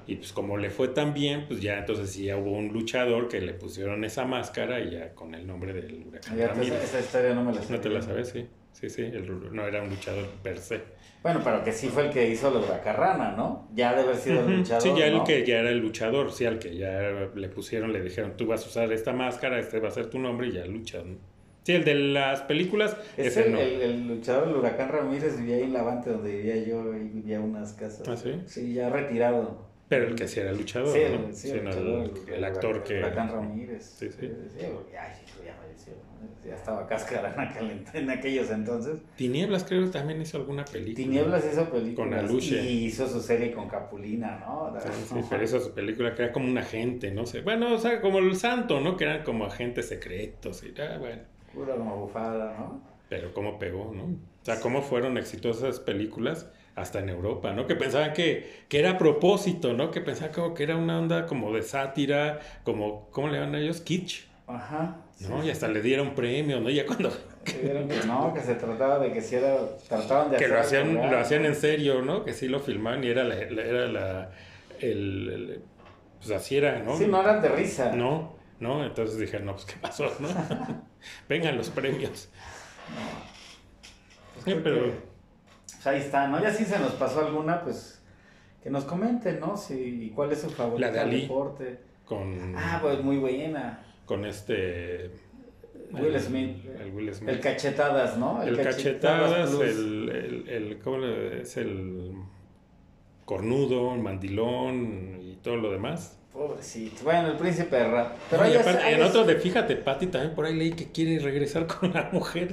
Y 0.07 0.17
pues 0.17 0.33
como 0.33 0.57
le 0.57 0.71
fue 0.71 0.89
tan 0.89 1.15
bien, 1.15 1.47
pues 1.49 1.61
ya 1.61 1.79
entonces 1.79 2.11
sí 2.11 2.25
ya 2.25 2.37
hubo 2.37 2.53
un 2.53 2.69
luchador 2.73 3.29
que 3.29 3.41
le 3.41 3.55
pusieron 3.55 4.05
esa 4.05 4.25
máscara 4.25 4.81
y 4.81 4.91
ya 4.93 5.15
con 5.15 5.35
el 5.35 5.47
nombre 5.47 5.73
del 5.73 6.05
huracán 6.07 6.37
Ya 6.37 6.49
Ramírez. 6.49 6.85
esa 6.85 7.01
historia 7.01 7.35
no 7.35 7.45
me 7.45 7.53
la 7.55 7.63
sé. 7.63 7.73
¿No 7.73 7.81
te 7.81 7.89
la 7.89 8.03
sabes? 8.03 8.29
Sí, 8.29 8.47
sí, 8.73 8.91
sí, 8.91 9.03
el- 9.03 9.53
no 9.55 9.67
era 9.67 9.83
un 9.83 9.91
luchador 9.91 10.27
per 10.43 10.59
se. 10.59 10.81
Bueno, 11.23 11.41
pero 11.45 11.63
que 11.63 11.71
sí 11.71 11.87
fue 11.89 12.07
el 12.07 12.11
que 12.11 12.29
hizo 12.29 12.51
la 12.51 12.59
huracarrana, 12.59 13.31
¿no? 13.37 13.69
Ya 13.75 13.91
debe 13.91 14.03
haber 14.09 14.17
sido 14.17 14.41
el 14.41 14.57
luchador. 14.59 14.83
Sí, 14.83 14.89
ya 14.99 15.07
el 15.07 15.19
¿no? 15.19 15.25
que 15.25 15.47
ya 15.47 15.61
era 15.61 15.71
el 15.71 15.79
luchador, 15.79 16.33
sí, 16.33 16.45
al 16.47 16.59
que 16.59 16.77
ya 16.77 17.31
le 17.35 17.49
pusieron, 17.49 17.93
le 17.93 18.01
dijeron, 18.03 18.37
tú 18.37 18.47
vas 18.47 18.65
a 18.65 18.69
usar 18.69 18.93
esta 18.93 19.13
máscara, 19.13 19.61
este 19.61 19.79
va 19.79 19.87
a 19.89 19.93
ser 19.93 20.07
tu 20.07 20.19
nombre 20.19 20.49
y 20.49 20.53
ya 20.53 20.67
luchas, 20.67 21.05
¿no? 21.05 21.17
Sí, 21.63 21.75
el 21.75 21.85
de 21.85 21.95
las 21.95 22.41
películas, 22.43 22.97
Es 23.17 23.29
ese 23.29 23.45
el, 23.47 23.53
no. 23.53 23.61
el, 23.61 23.81
el 23.83 24.09
luchador 24.09 24.49
del 24.49 24.57
huracán 24.57 24.89
Ramírez 24.89 25.39
vivía 25.39 25.55
ahí 25.59 25.63
en 25.63 25.73
Lavante, 25.73 26.11
donde 26.11 26.35
vivía 26.37 26.57
yo, 26.65 26.93
ahí 26.93 27.09
vivía 27.09 27.39
unas 27.39 27.75
casas. 27.75 28.09
¿Ah, 28.09 28.17
sí? 28.17 28.41
Sí, 28.47 28.75
ya 28.75 28.89
retirado. 28.91 29.71
Pero 29.93 30.07
el 30.07 30.15
que 30.15 30.27
sí 30.27 30.41
era 30.41 30.51
el 30.53 30.57
luchador, 30.57 30.89
Sí, 30.97 31.01
¿no? 31.13 31.27
sí, 31.35 31.49
Sí, 31.49 31.51
el, 31.51 31.65
luchador, 31.67 32.11
el, 32.29 32.33
el 32.33 32.45
actor 32.45 32.77
el 32.77 32.83
que... 32.83 32.99
Huracán 33.01 33.29
Ramírez. 33.31 33.85
Sí, 33.99 34.09
sí. 34.11 34.21
ay, 34.27 35.13
ya 35.45 35.55
falleció. 35.55 35.93
¿no? 35.93 36.49
Ya 36.49 36.55
estaba 36.55 36.87
cáscara 36.87 37.29
en, 37.35 37.41
aquel- 37.41 37.85
en 37.95 38.11
aquellos 38.11 38.51
entonces. 38.51 39.01
Tinieblas 39.17 39.65
creo 39.65 39.85
que 39.85 39.91
también 39.91 40.23
hizo 40.23 40.39
alguna 40.39 40.65
película. 40.65 40.97
Tinieblas 40.97 41.45
hizo 41.53 41.69
películas. 41.69 42.09
Con 42.09 42.15
Aluche. 42.15 42.63
Y 42.63 42.85
hizo 42.87 43.07
su 43.07 43.21
serie 43.21 43.53
con 43.53 43.69
Capulina, 43.69 44.39
¿no? 44.39 44.73
Sí, 44.81 45.21
pero 45.29 45.43
esa 45.45 45.61
su 45.61 45.75
película 45.75 46.15
que 46.15 46.23
era 46.23 46.33
como 46.33 46.49
un 46.49 46.57
agente, 46.57 47.11
no 47.11 47.27
sé. 47.27 47.43
Bueno, 47.43 47.75
o 47.75 47.79
sea, 47.79 48.01
como 48.01 48.19
el 48.19 48.35
santo, 48.37 48.81
¿no? 48.81 48.97
Que 48.97 49.05
eran 49.05 49.25
como 49.25 49.45
agentes 49.45 49.89
secretos 49.89 50.63
y 50.65 50.73
ah, 50.81 50.97
bueno. 50.99 51.21
Pura 51.53 51.75
como 51.77 51.97
bufada, 51.99 52.57
¿no? 52.59 52.81
Pero 53.11 53.35
cómo 53.35 53.59
pegó, 53.59 53.93
¿no? 53.95 54.05
O 54.05 54.45
sea, 54.45 54.59
cómo 54.61 54.81
fueron 54.81 55.19
exitosas 55.19 55.81
películas 55.81 56.49
hasta 56.75 57.01
en 57.01 57.09
Europa, 57.11 57.53
¿no? 57.53 57.67
Que 57.67 57.75
pensaban 57.77 58.13
que, 58.13 58.65
que 58.69 58.79
era 58.79 58.93
a 58.93 58.99
propósito, 58.99 59.73
¿no? 59.75 59.91
Que 59.91 60.01
pensaban 60.01 60.33
como 60.33 60.55
que 60.55 60.63
era 60.63 60.77
una 60.77 60.99
onda 60.99 61.27
como 61.27 61.53
de 61.53 61.63
sátira, 61.63 62.41
como, 62.65 63.09
¿cómo 63.11 63.29
le 63.29 63.39
llaman 63.39 63.57
a 63.57 63.61
ellos? 63.61 63.81
Kitsch, 63.81 64.27
Ajá. 64.47 64.97
¿no? 65.29 65.43
sí. 65.43 65.49
Y 65.49 65.51
hasta 65.51 65.69
le 65.69 65.83
dieron 65.83 66.15
premio, 66.15 66.61
¿no? 66.61 66.71
Ya 66.71 66.87
cuando... 66.87 67.11
Que 67.45 67.75
no, 68.07 68.33
que 68.33 68.41
se 68.41 68.55
trataba 68.55 69.01
de 69.01 69.13
que 69.13 69.21
si 69.21 69.35
era, 69.35 69.57
trataban 69.89 70.31
de 70.31 70.37
Que 70.37 70.47
lo 70.47 70.61
hacer 70.61 70.83
hacían, 70.83 70.97
algo, 70.97 71.11
lo 71.13 71.19
hacían 71.19 71.45
en 71.45 71.57
serio, 71.57 72.01
¿no? 72.01 72.25
Que 72.25 72.35
sí 72.35 72.47
lo 72.47 72.61
filmaban 72.61 73.03
y 73.03 73.09
era 73.09 73.25
la... 73.25 73.35
la- 73.35 73.63
era 73.65 73.87
la 73.89 74.31
el, 74.79 75.29
el- 75.29 75.63
pues 76.21 76.31
así 76.31 76.57
era, 76.57 76.79
¿no? 76.79 76.97
Sí, 76.97 77.07
no 77.09 77.21
eran 77.21 77.43
de 77.43 77.49
risa. 77.49 77.91
No, 77.97 78.35
no, 78.61 78.85
entonces 78.85 79.19
dije, 79.19 79.41
no, 79.41 79.55
pues 79.55 79.65
qué 79.65 79.75
pasó, 79.81 80.07
¿no? 80.21 80.29
Vengan 81.29 81.57
los 81.57 81.69
premios. 81.71 82.29
Pues 84.35 84.45
Sí, 84.45 84.61
pero- 84.63 84.85
que, 84.85 84.93
pues 85.83 85.87
ahí 85.87 86.01
está, 86.01 86.29
¿no? 86.29 86.41
Ya 86.43 86.53
si 86.53 86.65
se 86.65 86.79
nos 86.79 86.93
pasó 86.93 87.27
alguna, 87.27 87.63
pues 87.63 88.01
que 88.63 88.71
nos 88.71 88.85
comenten, 88.85 89.41
¿no? 89.41 89.57
Si, 89.57 90.13
¿Cuál 90.15 90.33
es 90.33 90.41
su 90.41 90.51
favorito 90.51 90.81
La 90.81 90.91
de 90.93 91.01
Ali. 91.01 91.23
deporte? 91.23 91.79
Con, 92.05 92.55
Ah, 92.57 92.79
pues 92.81 93.03
muy 93.03 93.17
buena. 93.19 93.85
con 94.07 94.25
este... 94.25 95.11
Will 95.93 96.15
el- 96.15 96.21
Smith. 96.21 96.65
El 96.81 96.91
Will 96.93 97.13
Smith. 97.15 97.29
El 97.31 97.41
cachetadas, 97.41 98.17
¿no? 98.17 98.43
El 98.43 98.57
cachetadas, 98.57 99.51
Plus. 99.51 99.63
el, 99.63 100.09
el, 100.11 100.49
el- 100.49 100.79
¿cómo 100.79 100.99
le 100.99 101.43
es 101.43 101.57
el? 101.57 102.13
cornudo, 103.25 103.93
mandilón 103.97 105.19
y 105.23 105.37
todo 105.43 105.57
lo 105.57 105.71
demás. 105.71 106.19
Pobrecito. 106.33 107.05
Bueno, 107.05 107.29
el 107.29 107.37
príncipe 107.37 107.77
de 107.77 107.89
rap. 107.91 108.17
Pero 108.31 108.45
en 108.45 109.03
otro 109.03 109.25
de 109.25 109.37
fíjate, 109.37 109.77
Patty 109.77 110.07
también 110.07 110.35
por 110.35 110.45
ahí 110.47 110.55
leí 110.55 110.73
que 110.73 110.91
quiere 110.91 111.19
regresar 111.19 111.67
con 111.67 111.93
la 111.93 112.09
mujer. 112.13 112.53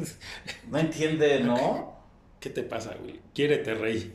No 0.69 0.77
entiende, 0.77 1.39
¿no? 1.43 1.98
¿Qué 2.39 2.49
te 2.49 2.63
pasa, 2.63 2.95
güey? 3.01 3.19
Quiérete, 3.33 3.73
rey. 3.73 4.13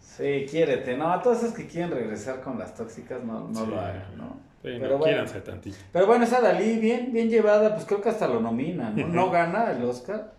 Sí, 0.00 0.46
quiérete. 0.50 0.96
No, 0.96 1.12
a 1.12 1.22
todos 1.22 1.38
esos 1.38 1.54
que 1.54 1.66
quieren 1.66 1.92
regresar 1.92 2.40
con 2.40 2.58
las 2.58 2.74
tóxicas 2.74 3.22
no, 3.24 3.48
no 3.48 3.66
lo 3.66 3.80
hagan, 3.80 4.16
¿no? 4.16 4.50
pero 4.62 4.98
bueno, 4.98 5.24
tantito. 5.24 5.76
Pero 5.92 6.06
bueno, 6.06 6.24
esa 6.24 6.40
Dalí, 6.40 6.78
bien, 6.78 7.12
bien 7.12 7.30
llevada, 7.30 7.74
pues 7.74 7.86
creo 7.86 8.02
que 8.02 8.10
hasta 8.10 8.28
lo 8.28 8.40
nominan, 8.40 8.94
¿no? 8.94 9.08
No 9.08 9.30
gana 9.30 9.72
el 9.72 9.82
Oscar, 9.84 10.34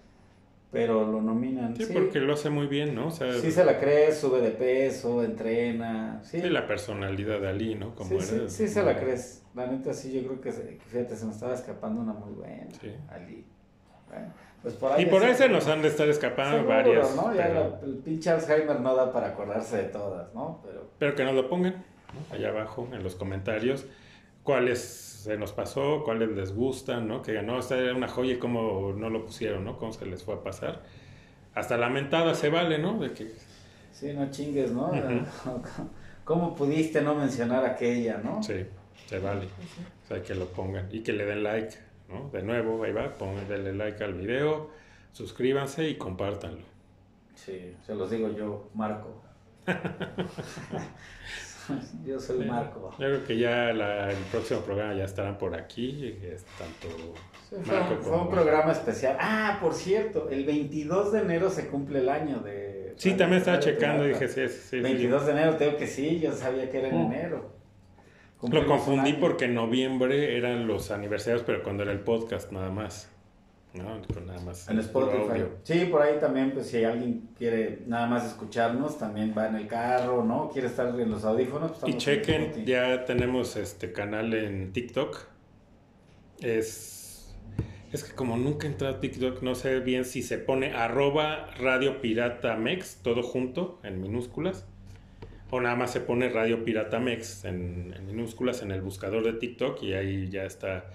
pero 0.72 1.10
lo 1.10 1.22
nominan. 1.22 1.76
Sí, 1.76 1.88
porque 1.92 2.20
lo 2.20 2.34
hace 2.34 2.50
muy 2.50 2.68
bien, 2.68 2.94
¿no? 2.94 3.08
O 3.08 3.12
sea, 3.12 3.34
sí 3.34 3.52
se 3.52 3.66
la 3.66 3.80
cree, 3.80 4.14
sube 4.14 4.42
de 4.42 4.52
peso, 4.52 5.24
entrena. 5.24 6.22
Sí, 6.24 6.40
la 6.42 6.68
personalidad 6.68 7.40
de 7.42 7.50
Ali, 7.50 7.76
¿no? 7.76 7.96
Como 7.96 8.22
sí, 8.22 8.44
sí, 8.48 8.68
se 8.68 8.84
la 8.84 8.96
crees. 9.00 9.44
La 9.56 9.66
neta, 9.66 9.94
sí, 9.94 10.12
yo 10.12 10.28
creo 10.28 10.42
que, 10.42 10.52
fíjate, 10.52 11.16
se 11.16 11.26
me 11.26 11.32
estaba 11.32 11.56
escapando 11.56 12.02
una 12.02 12.14
muy 12.14 12.34
buena. 12.34 12.68
Sí. 12.80 12.92
Ali. 13.10 13.46
Pues 14.62 14.76
por 14.76 14.92
ahí 14.92 15.04
y 15.04 15.06
por 15.08 15.24
ahí 15.24 15.34
se 15.36 15.50
nos 15.50 15.68
han 15.68 15.82
de 15.82 15.88
estar 15.88 16.08
escapando 16.08 16.68
varias. 16.68 17.16
¿no? 17.16 17.34
Ya 17.34 17.48
el 17.84 17.96
pinche 18.04 18.30
Alzheimer 18.30 18.80
no 18.80 18.96
da 18.96 19.12
para 19.12 19.30
acordarse 19.30 19.78
de 19.78 19.84
todas, 19.86 20.34
¿no? 20.34 20.62
Pero, 20.64 20.90
pero 21.00 21.16
que 21.16 21.24
nos 21.24 21.34
lo 21.34 21.50
pongan 21.50 21.84
allá 22.32 22.50
abajo 22.50 22.88
en 22.92 23.04
los 23.04 23.16
comentarios 23.16 23.86
cuáles 24.44 24.80
se 24.80 25.38
nos 25.38 25.52
pasó, 25.52 26.04
cuáles 26.04 26.30
les 26.30 26.54
gustan, 26.54 27.08
¿no? 27.08 27.22
Que 27.22 27.42
no, 27.42 27.60
esta 27.60 27.78
era 27.78 27.94
una 27.94 28.08
joya 28.08 28.34
y 28.34 28.38
cómo 28.38 28.94
no 28.96 29.10
lo 29.10 29.26
pusieron, 29.26 29.64
¿no? 29.66 29.78
Cómo 29.78 29.94
se 29.94 30.06
les 30.06 30.24
fue 30.24 30.36
a 30.36 30.44
pasar. 30.44 30.82
Hasta 31.54 31.78
lamentada 31.78 32.34
se 32.34 32.50
vale, 32.50 32.80
¿no? 32.80 32.98
De 32.98 33.12
que... 33.12 33.32
Sí, 33.92 34.14
no 34.14 34.32
chingues, 34.32 34.72
¿no? 34.72 34.92
¿Cómo 36.24 36.56
pudiste 36.56 37.02
no 37.02 37.14
mencionar 37.16 37.66
aquella, 37.66 38.18
no? 38.18 38.42
Sí, 38.42 38.66
se 39.06 39.20
vale. 39.20 39.46
O 39.46 40.08
sea, 40.08 40.24
que 40.24 40.34
lo 40.34 40.46
pongan 40.48 40.88
y 40.92 41.02
que 41.02 41.14
le 41.14 41.26
den 41.26 41.44
like, 41.44 41.78
¿no? 42.12 42.30
De 42.30 42.44
nuevo, 42.44 42.84
ahí 42.84 42.92
va, 42.92 43.14
pongan, 43.14 43.48
denle 43.48 43.74
like 43.74 44.04
al 44.04 44.14
video, 44.14 44.70
suscríbanse 45.12 45.90
y 45.90 45.96
compártanlo. 45.96 46.64
Sí, 47.36 47.76
se 47.86 47.96
los 47.96 48.12
digo 48.12 48.30
yo, 48.30 48.70
Marco. 48.74 49.22
Yo 52.06 52.20
soy 52.20 52.46
Marco. 52.46 52.92
Yo 53.00 53.08
creo 53.08 53.24
que 53.24 53.38
ya 53.38 53.70
el 53.70 54.18
próximo 54.32 54.62
programa 54.62 54.94
ya 54.94 55.06
estarán 55.06 55.38
por 55.38 55.56
aquí. 55.56 56.18
Es 56.24 56.44
tanto 56.58 56.88
fue, 58.02 58.18
un 58.18 58.30
programa 58.30 58.72
especial. 58.72 59.18
Ah, 59.20 59.58
por 59.62 59.74
cierto, 59.74 60.30
el 60.30 60.46
22 60.46 61.12
de 61.12 61.20
enero 61.20 61.50
se 61.50 61.68
cumple 61.68 62.00
el 62.00 62.10
año 62.10 62.40
de. 62.40 62.94
Sí, 62.96 63.14
también 63.14 63.40
estaba 63.40 63.60
checando 63.60 64.06
y 64.06 64.10
dije, 64.10 64.28
sí, 64.28 64.48
sí. 64.48 64.80
22 64.80 65.26
de 65.26 65.32
enero, 65.32 65.56
tengo 65.56 65.78
que 65.78 65.88
sí, 65.88 66.20
yo 66.20 66.32
sabía 66.34 66.70
que 66.70 66.80
era 66.80 66.90
en 66.90 66.98
enero. 66.98 67.61
Lo 68.50 68.66
confundí 68.66 69.14
porque 69.14 69.46
en 69.46 69.54
noviembre 69.54 70.38
eran 70.38 70.68
los 70.68 70.92
aniversarios, 70.92 71.44
pero 71.44 71.62
cuando 71.64 71.84
era 71.84 71.92
el 71.92 72.00
podcast 72.00 72.52
nada 72.52 72.72
más. 72.72 73.12
¿no? 73.74 74.02
nada 74.26 74.42
más. 74.42 74.70
En 74.70 74.80
Spotify. 74.80 75.44
Sí, 75.64 75.86
por 75.86 76.02
ahí 76.02 76.20
también, 76.20 76.52
pues 76.52 76.68
si 76.68 76.84
alguien 76.84 77.30
quiere 77.38 77.84
nada 77.88 78.08
más 78.08 78.26
escucharnos, 78.26 78.98
también 78.98 79.34
va 79.38 79.48
en 79.48 79.56
el 79.56 79.68
carro, 79.68 80.24
¿no? 80.24 80.50
Quiere 80.50 80.68
estar 80.68 80.88
en 81.00 81.10
los 81.10 81.24
audífonos. 81.24 81.72
Pues 81.80 81.94
y 81.94 81.98
chequen, 81.98 82.66
ya 82.66 83.06
tenemos 83.06 83.56
este 83.56 83.92
canal 83.92 84.34
en 84.34 84.74
TikTok. 84.74 85.18
Es, 86.42 87.34
es 87.92 88.04
que 88.04 88.14
como 88.14 88.38
nunca 88.38 88.68
he 88.68 88.72
entrado 88.72 88.96
a 88.96 89.00
TikTok, 89.00 89.42
no 89.42 89.56
sé 89.56 89.80
bien 89.80 90.06
si 90.06 90.22
se 90.22 90.38
pone 90.38 90.74
arroba 90.74 91.48
Radio 91.58 92.02
Pirata 92.02 92.58
Mex, 92.58 93.00
todo 93.02 93.24
junto, 93.24 93.80
en 93.84 94.02
minúsculas. 94.02 94.66
O 95.52 95.62
nada 95.62 95.76
más 95.76 95.92
se 95.92 96.02
pone 96.02 96.30
Radio 96.30 96.64
Pirata 96.64 97.00
Mex 97.00 97.46
en, 97.46 97.94
en 97.96 98.08
minúsculas 98.08 98.64
en 98.64 98.72
el 98.72 98.82
buscador 98.82 99.24
de 99.24 99.34
TikTok 99.34 99.84
y 99.84 99.94
ahí 99.94 100.30
ya 100.30 100.44
está 100.44 100.86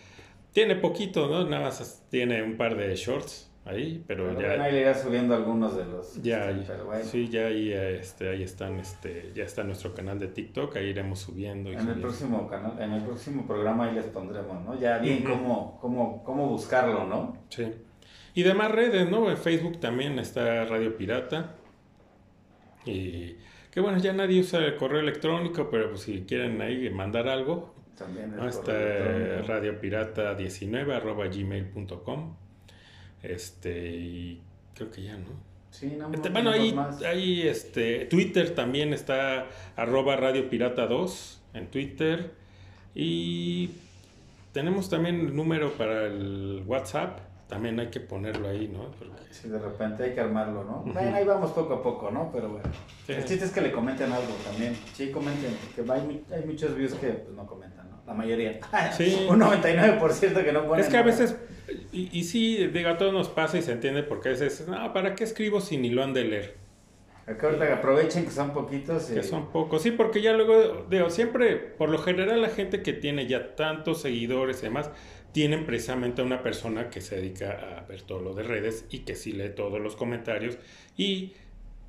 tiene 0.56 0.74
poquito, 0.76 1.28
¿no? 1.28 1.46
Nada 1.46 1.64
más 1.64 2.02
tiene 2.08 2.42
un 2.42 2.56
par 2.56 2.78
de 2.78 2.96
shorts 2.96 3.52
ahí, 3.66 4.02
pero, 4.06 4.40
ya... 4.40 4.52
Ahí 4.52 4.72
le 4.72 4.80
irá 4.80 4.94
subiendo 4.94 5.34
algunos 5.34 5.76
de 5.76 5.84
los... 5.84 6.22
Ya, 6.22 6.50
sí, 7.02 7.28
ya 7.28 7.48
ahí, 7.48 7.74
este, 7.74 8.30
ahí 8.30 8.42
están, 8.42 8.80
este, 8.80 9.32
ya 9.34 9.44
está 9.44 9.64
nuestro 9.64 9.92
canal 9.92 10.18
de 10.18 10.28
TikTok, 10.28 10.74
ahí 10.76 10.86
iremos 10.86 11.18
subiendo. 11.18 11.70
en 11.70 11.86
el 11.86 12.00
próximo 12.00 12.48
canal, 12.48 12.72
en 12.80 12.90
el 12.90 13.02
próximo 13.02 13.46
programa 13.46 13.84
ahí 13.84 13.96
les 13.96 14.06
pondremos, 14.06 14.64
¿no? 14.64 14.80
Ya 14.80 14.96
bien 14.96 15.24
cómo, 15.24 15.76
cómo, 15.78 16.24
cómo 16.24 16.48
buscarlo, 16.48 17.04
¿no? 17.04 17.36
Sí. 17.50 17.70
Y 18.32 18.44
demás 18.44 18.70
redes, 18.70 19.10
¿no? 19.10 19.28
En 19.28 19.36
Facebook 19.36 19.78
también 19.78 20.18
está 20.18 20.64
Radio 20.64 20.96
Pirata. 20.96 21.54
Y 22.86 23.36
que 23.76 23.82
bueno, 23.82 23.98
ya 23.98 24.14
nadie 24.14 24.40
usa 24.40 24.64
el 24.64 24.76
correo 24.76 25.00
electrónico, 25.00 25.68
pero 25.70 25.90
pues 25.90 26.00
si 26.00 26.22
quieren 26.22 26.62
ahí 26.62 26.88
mandar 26.88 27.28
algo, 27.28 27.74
también 27.94 28.32
Hasta 28.40 28.72
radiopirata19 29.42 30.94
arroba 30.94 31.26
gmail.com. 31.26 32.36
Este, 33.22 33.86
y 33.90 34.40
creo 34.72 34.90
que 34.90 35.02
ya, 35.02 35.18
¿no? 35.18 35.26
Sí, 35.68 35.94
no, 35.94 36.10
este, 36.10 36.30
bueno, 36.30 36.52
ahí, 36.52 36.74
ahí 37.04 37.42
este, 37.42 38.06
Twitter 38.06 38.54
también 38.54 38.94
está 38.94 39.46
arroba 39.76 40.16
radiopirata 40.16 40.86
2 40.86 41.42
en 41.52 41.66
Twitter. 41.66 42.32
Y 42.94 43.72
tenemos 44.54 44.88
también 44.88 45.20
el 45.20 45.36
número 45.36 45.72
para 45.72 46.06
el 46.06 46.62
WhatsApp 46.66 47.18
también 47.48 47.78
hay 47.78 47.88
que 47.88 48.00
ponerlo 48.00 48.48
ahí, 48.48 48.68
¿no? 48.68 48.90
Porque... 48.98 49.32
Sí, 49.32 49.48
de 49.48 49.58
repente 49.58 50.04
hay 50.04 50.14
que 50.14 50.20
armarlo, 50.20 50.64
¿no? 50.64 50.82
Bueno, 50.92 51.14
ahí 51.14 51.24
vamos 51.24 51.52
poco 51.52 51.74
a 51.74 51.82
poco, 51.82 52.10
¿no? 52.10 52.30
Pero 52.32 52.48
bueno, 52.48 52.64
el 53.08 53.24
chiste 53.24 53.44
es 53.44 53.52
que 53.52 53.60
le 53.60 53.70
comenten 53.70 54.12
algo 54.12 54.34
también. 54.44 54.76
Sí, 54.94 55.10
comenten, 55.10 55.56
porque 55.74 55.90
hay, 55.92 56.24
hay 56.32 56.44
muchos 56.44 56.74
views 56.74 56.94
que 56.94 57.08
pues, 57.08 57.36
no 57.36 57.46
comentan, 57.46 57.88
¿no? 57.88 58.00
La 58.06 58.14
mayoría. 58.14 58.58
Sí. 58.96 59.26
Un 59.30 59.40
99% 59.40 60.44
que 60.44 60.52
no 60.52 60.66
ponen. 60.66 60.84
Es 60.84 60.90
que 60.90 60.96
a 60.96 61.02
veces, 61.02 61.36
y, 61.92 62.18
y 62.18 62.24
sí, 62.24 62.66
digo, 62.66 62.90
a 62.90 62.98
todos 62.98 63.12
nos 63.12 63.28
pasa 63.28 63.58
y 63.58 63.62
se 63.62 63.72
entiende 63.72 64.02
porque 64.02 64.30
a 64.30 64.32
veces, 64.32 64.66
no, 64.66 64.92
¿para 64.92 65.14
qué 65.14 65.24
escribo 65.24 65.60
si 65.60 65.76
ni 65.76 65.90
lo 65.90 66.02
han 66.02 66.14
de 66.14 66.24
leer? 66.24 66.66
Acá 67.26 67.48
ahorita 67.48 67.74
aprovechen 67.74 68.24
que 68.24 68.30
son 68.30 68.52
poquitos. 68.52 69.06
Que 69.06 69.24
son 69.24 69.50
pocos, 69.50 69.82
sí, 69.82 69.90
porque 69.90 70.22
ya 70.22 70.32
luego, 70.32 70.86
digo, 70.88 71.10
siempre, 71.10 71.56
por 71.56 71.88
lo 71.88 71.98
general 71.98 72.40
la 72.40 72.50
gente 72.50 72.82
que 72.82 72.92
tiene 72.92 73.26
ya 73.26 73.56
tantos 73.56 74.00
seguidores 74.00 74.60
y 74.60 74.66
demás, 74.66 74.90
tienen 75.36 75.66
precisamente 75.66 76.22
a 76.22 76.24
una 76.24 76.42
persona 76.42 76.88
que 76.88 77.02
se 77.02 77.16
dedica 77.16 77.76
a 77.76 77.86
ver 77.86 78.00
todo 78.00 78.22
lo 78.22 78.32
de 78.32 78.42
redes 78.42 78.86
y 78.88 79.00
que 79.00 79.14
sí 79.14 79.32
lee 79.32 79.50
todos 79.54 79.78
los 79.78 79.94
comentarios 79.94 80.56
y 80.96 81.34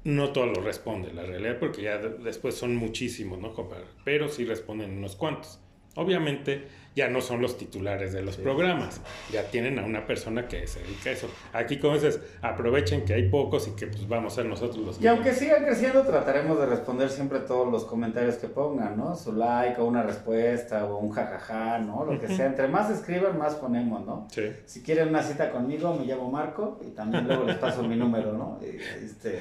no 0.04 0.34
todos 0.34 0.50
los 0.50 0.66
responde, 0.66 1.14
la 1.14 1.24
realidad, 1.24 1.58
porque 1.58 1.84
ya 1.84 1.98
después 1.98 2.56
son 2.56 2.76
muchísimos, 2.76 3.40
¿no? 3.40 3.56
Pero 4.04 4.28
sí 4.28 4.44
responden 4.44 4.98
unos 4.98 5.16
cuantos. 5.16 5.62
Obviamente 5.98 6.68
ya 6.98 7.10
no 7.10 7.22
son 7.22 7.44
los 7.44 7.60
titulares 7.60 8.12
de 8.12 8.24
los 8.24 8.38
programas, 8.38 9.02
ya 9.32 9.44
tienen 9.44 9.78
a 9.78 9.86
una 9.86 10.08
persona 10.08 10.48
que 10.48 10.66
se 10.66 10.80
dedica 10.80 11.12
a 11.12 11.14
eso. 11.14 11.30
Aquí, 11.54 11.78
como 11.78 11.94
dices, 11.94 12.20
aprovechen 12.42 13.06
que 13.06 13.14
hay 13.14 13.30
pocos 13.30 13.68
y 13.68 13.76
que 13.76 13.86
pues 13.86 14.08
vamos 14.08 14.34
a 14.34 14.38
ser 14.38 14.46
nosotros 14.48 14.78
los 14.84 14.98
que... 14.98 15.04
Y 15.04 15.08
aunque 15.08 15.32
sigan 15.32 15.64
creciendo, 15.64 16.02
trataremos 16.02 16.60
de 16.60 16.66
responder 16.66 17.12
siempre 17.12 17.40
todos 17.42 17.72
los 17.72 17.86
comentarios 17.86 18.38
que 18.38 18.48
pongan, 18.48 18.98
¿no? 18.98 19.16
Su 19.16 19.34
like 19.34 19.80
o 19.80 19.86
una 19.86 20.02
respuesta 20.02 20.86
o 20.86 20.98
un 20.98 21.12
jajaja, 21.12 21.78
¿no? 21.78 22.04
Lo 22.04 22.20
que 22.20 22.30
sea. 22.30 22.48
Entre 22.48 22.68
más 22.68 22.90
escriban, 22.90 23.38
más 23.38 23.54
ponemos, 23.54 24.04
¿no? 24.04 24.28
Sí. 24.32 24.52
Si 24.66 24.82
quieren 24.82 25.10
una 25.10 25.22
cita 25.22 25.52
conmigo, 25.52 25.94
me 25.94 26.04
llamo 26.04 26.32
Marco 26.32 26.80
y 26.84 26.90
también 26.96 27.28
luego 27.28 27.44
les 27.44 27.58
paso 27.58 27.84
mi 27.84 27.96
número, 27.96 28.34
¿no? 28.34 28.60
Este, 28.64 29.40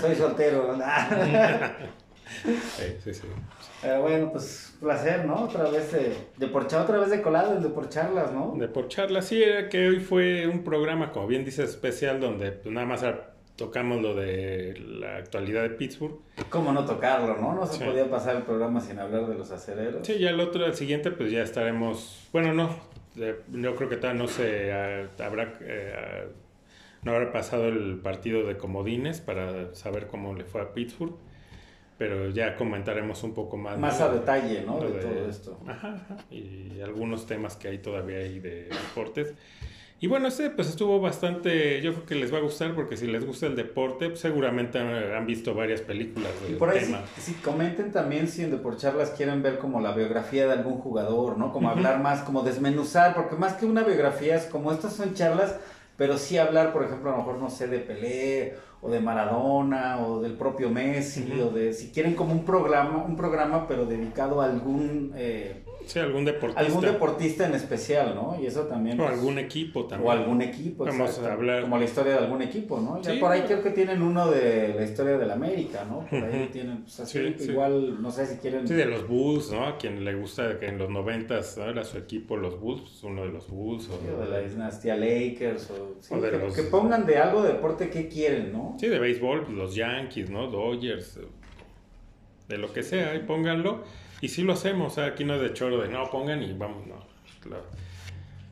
soy 0.00 0.14
soltero. 0.14 0.78
sí, 2.44 2.96
sí, 3.02 3.14
sí. 3.14 3.28
Pero 3.80 4.02
bueno, 4.02 4.30
pues 4.32 4.76
placer, 4.80 5.24
¿no? 5.24 5.44
Otra 5.44 5.68
vez 5.68 5.92
de, 5.92 6.16
de 6.36 6.46
por 6.48 6.64
otra 6.64 6.98
vez 6.98 7.10
de 7.10 7.22
colado, 7.22 7.60
de 7.60 7.68
por 7.68 7.88
charlas, 7.88 8.32
¿no? 8.32 8.54
De 8.56 8.68
por 8.68 8.88
charlas, 8.88 9.26
sí, 9.26 9.42
era 9.42 9.68
que 9.68 9.88
hoy 9.88 10.00
fue 10.00 10.46
un 10.46 10.64
programa, 10.64 11.12
como 11.12 11.26
bien 11.26 11.44
dices, 11.44 11.70
especial, 11.70 12.20
donde 12.20 12.52
pues, 12.52 12.72
nada 12.72 12.86
más 12.86 13.04
tocamos 13.56 14.00
lo 14.00 14.14
de 14.14 14.74
la 14.78 15.16
actualidad 15.16 15.62
de 15.62 15.70
Pittsburgh. 15.70 16.18
¿Cómo 16.48 16.72
no 16.72 16.84
tocarlo, 16.84 17.36
no? 17.36 17.54
No 17.54 17.66
se 17.66 17.84
podía 17.84 18.08
pasar 18.10 18.36
el 18.36 18.42
programa 18.42 18.80
sin 18.80 18.98
hablar 18.98 19.26
de 19.26 19.34
los 19.34 19.50
acereros. 19.50 20.06
Sí, 20.06 20.18
ya 20.18 20.30
el 20.30 20.40
otro, 20.40 20.64
el 20.64 20.74
siguiente, 20.74 21.10
pues 21.10 21.30
ya 21.30 21.42
estaremos, 21.42 22.28
bueno, 22.32 22.52
no, 22.54 22.76
yo 23.14 23.76
creo 23.76 23.88
que 23.88 23.96
todavía 23.96 24.22
no 24.22 24.28
se 24.28 24.72
habrá... 25.18 25.54
Eh, 25.60 26.28
no 27.02 27.16
habrá 27.16 27.32
pasado 27.32 27.66
el 27.66 27.98
partido 27.98 28.46
de 28.46 28.56
comodines 28.56 29.20
para 29.20 29.74
saber 29.74 30.06
cómo 30.06 30.34
le 30.36 30.44
fue 30.44 30.60
a 30.60 30.72
Pittsburgh 30.72 31.16
pero 32.02 32.30
ya 32.30 32.56
comentaremos 32.56 33.22
un 33.22 33.32
poco 33.32 33.56
más. 33.56 33.78
Más 33.78 34.00
a 34.00 34.08
detalle, 34.08 34.64
¿no? 34.66 34.80
De, 34.80 35.00
todo 35.00 35.28
esto. 35.28 35.60
Ajá, 35.68 36.04
y 36.32 36.80
algunos 36.80 37.26
temas 37.26 37.54
que 37.54 37.68
hay 37.68 37.78
todavía 37.78 38.18
ahí 38.18 38.40
de 38.40 38.64
deportes. 38.64 39.34
Y 40.00 40.08
bueno, 40.08 40.26
este 40.26 40.50
pues 40.50 40.68
estuvo 40.68 41.00
bastante, 41.00 41.80
yo 41.80 41.92
creo 41.92 42.04
que 42.04 42.16
les 42.16 42.34
va 42.34 42.38
a 42.38 42.40
gustar 42.40 42.74
porque 42.74 42.96
si 42.96 43.06
les 43.06 43.24
gusta 43.24 43.46
el 43.46 43.54
deporte, 43.54 44.08
pues, 44.08 44.18
seguramente 44.18 44.80
han, 44.80 45.26
visto 45.26 45.54
varias 45.54 45.80
películas 45.80 46.32
del 46.42 46.54
y 46.54 46.56
por 46.56 46.70
ahí 46.70 46.92
Sí, 47.18 47.34
comenten 47.34 47.92
también 47.92 48.26
si 48.26 48.42
en 48.42 48.50
Deporcharlas 48.50 49.10
quieren 49.10 49.40
ver 49.40 49.58
como 49.58 49.80
la 49.80 49.92
biografía 49.92 50.48
de 50.48 50.54
algún 50.54 50.78
jugador, 50.78 51.38
¿no? 51.38 51.52
Como 51.52 51.70
hablar 51.70 52.00
más, 52.00 52.22
como 52.22 52.42
desmenuzar, 52.42 53.14
porque 53.14 53.36
más 53.36 53.52
que 53.52 53.64
una 53.64 53.84
biografía 53.84 54.34
es 54.34 54.46
como 54.46 54.72
estas 54.72 54.96
son 54.96 55.14
charlas 55.14 55.54
pero 55.96 56.18
sí 56.18 56.38
hablar, 56.38 56.72
por 56.72 56.82
ejemplo, 56.84 57.10
a 57.10 57.12
lo 57.12 57.18
mejor, 57.18 57.38
no 57.38 57.50
sé, 57.50 57.68
de 57.68 57.78
Pelé 57.78 58.56
o 58.82 58.90
de 58.90 59.00
Maradona 59.00 60.04
o 60.04 60.20
del 60.20 60.34
propio 60.34 60.68
Messi 60.68 61.40
o 61.40 61.50
de, 61.50 61.72
si 61.72 61.90
quieren 61.90 62.14
como 62.14 62.32
un 62.32 62.44
programa, 62.44 63.04
un 63.04 63.16
programa 63.16 63.66
pero 63.66 63.86
dedicado 63.86 64.42
a 64.42 64.46
algún... 64.46 65.12
Eh, 65.16 65.62
Sí, 65.92 65.98
algún 65.98 66.24
deportista. 66.24 66.60
Algún 66.60 66.80
deportista 66.80 67.46
en 67.46 67.54
especial, 67.54 68.14
¿no? 68.14 68.38
Y 68.40 68.46
eso 68.46 68.62
también. 68.62 68.98
O 68.98 69.04
pues, 69.04 69.18
algún 69.18 69.38
equipo 69.38 69.84
también. 69.84 70.08
O 70.08 70.10
algún 70.10 70.40
equipo, 70.40 70.86
Vamos 70.86 71.18
a 71.18 71.32
hablar. 71.34 71.60
Como 71.60 71.76
la 71.76 71.84
historia 71.84 72.12
de 72.12 72.18
algún 72.20 72.40
equipo, 72.40 72.80
¿no? 72.80 73.02
Ya 73.02 73.20
por 73.20 73.30
ahí 73.30 73.42
creo 73.42 73.62
que 73.62 73.72
tienen 73.72 74.00
uno 74.00 74.30
de 74.30 74.72
la 74.74 74.84
historia 74.84 75.18
del 75.18 75.30
América, 75.30 75.84
¿no? 75.84 76.06
Por 76.08 76.24
ahí 76.24 76.48
tienen, 76.50 76.84
pues 76.84 76.98
así, 76.98 77.36
igual, 77.40 78.00
no 78.00 78.10
sé 78.10 78.24
si 78.24 78.38
quieren. 78.38 78.66
Sí, 78.66 78.72
de 78.72 78.86
los 78.86 79.06
Bulls, 79.06 79.52
¿no? 79.52 79.66
A 79.66 79.76
quien 79.76 80.02
le 80.02 80.14
gusta 80.14 80.58
que 80.58 80.68
en 80.68 80.78
los 80.78 80.88
noventas 80.88 81.58
¿no? 81.58 81.68
era 81.68 81.84
su 81.84 81.98
equipo, 81.98 82.38
los 82.38 82.58
Bulls, 82.58 82.80
pues, 82.80 83.04
uno 83.04 83.26
de 83.26 83.28
los 83.28 83.50
Bulls. 83.50 83.90
O, 83.90 84.18
de 84.18 84.30
la 84.30 84.38
dinastía 84.38 84.96
Lakers, 84.96 85.72
o, 86.10 86.20
de 86.20 86.30
que, 86.30 86.38
los... 86.38 86.54
que, 86.54 86.62
pongan 86.62 87.04
de 87.04 87.18
algo 87.18 87.42
de 87.42 87.52
deporte 87.52 87.90
que 87.90 88.08
quieren, 88.08 88.50
¿no? 88.50 88.76
Sí, 88.80 88.88
de 88.88 88.98
béisbol, 88.98 89.44
pues, 89.44 89.58
los 89.58 89.74
Yankees, 89.74 90.30
¿no? 90.30 90.46
Dodgers, 90.46 91.20
de 92.48 92.56
lo 92.56 92.72
que 92.72 92.82
sea, 92.82 93.14
y 93.14 93.18
pónganlo 93.18 93.84
y 94.22 94.28
sí 94.28 94.42
lo 94.42 94.52
hacemos, 94.52 94.98
aquí 94.98 95.24
no 95.24 95.34
es 95.34 95.42
de 95.42 95.52
choro 95.52 95.82
de 95.82 95.88
no 95.88 96.08
pongan 96.08 96.44
y 96.44 96.52
vamos, 96.52 96.86
no. 96.86 96.96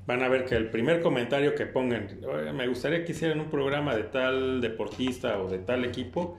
van 0.05 0.23
a 0.23 0.29
ver 0.29 0.45
que 0.45 0.57
el 0.57 0.69
primer 0.69 1.01
comentario 1.01 1.55
que 1.55 1.65
pongan, 1.65 2.09
me 2.55 2.67
gustaría 2.67 3.05
que 3.05 3.13
hicieran 3.13 3.39
un 3.39 3.51
programa 3.51 3.95
de 3.95 4.03
tal 4.03 4.61
deportista 4.61 5.41
o 5.41 5.49
de 5.49 5.59
tal 5.59 5.85
equipo, 5.85 6.37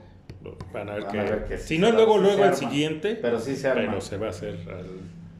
van 0.70 0.90
a 0.90 0.94
ver, 0.96 1.46
que, 1.48 1.56
si 1.56 1.78
no 1.78 1.88
es 1.88 1.94
luego, 1.94 2.18
luego 2.18 2.44
el 2.44 2.54
siguiente, 2.54 3.14
pero 3.14 3.40
sí 3.40 3.56
se 3.56 3.68
arma. 3.68 3.86
Pero 3.86 4.00
se 4.02 4.18
va 4.18 4.26
a 4.26 4.30
hacer, 4.30 4.58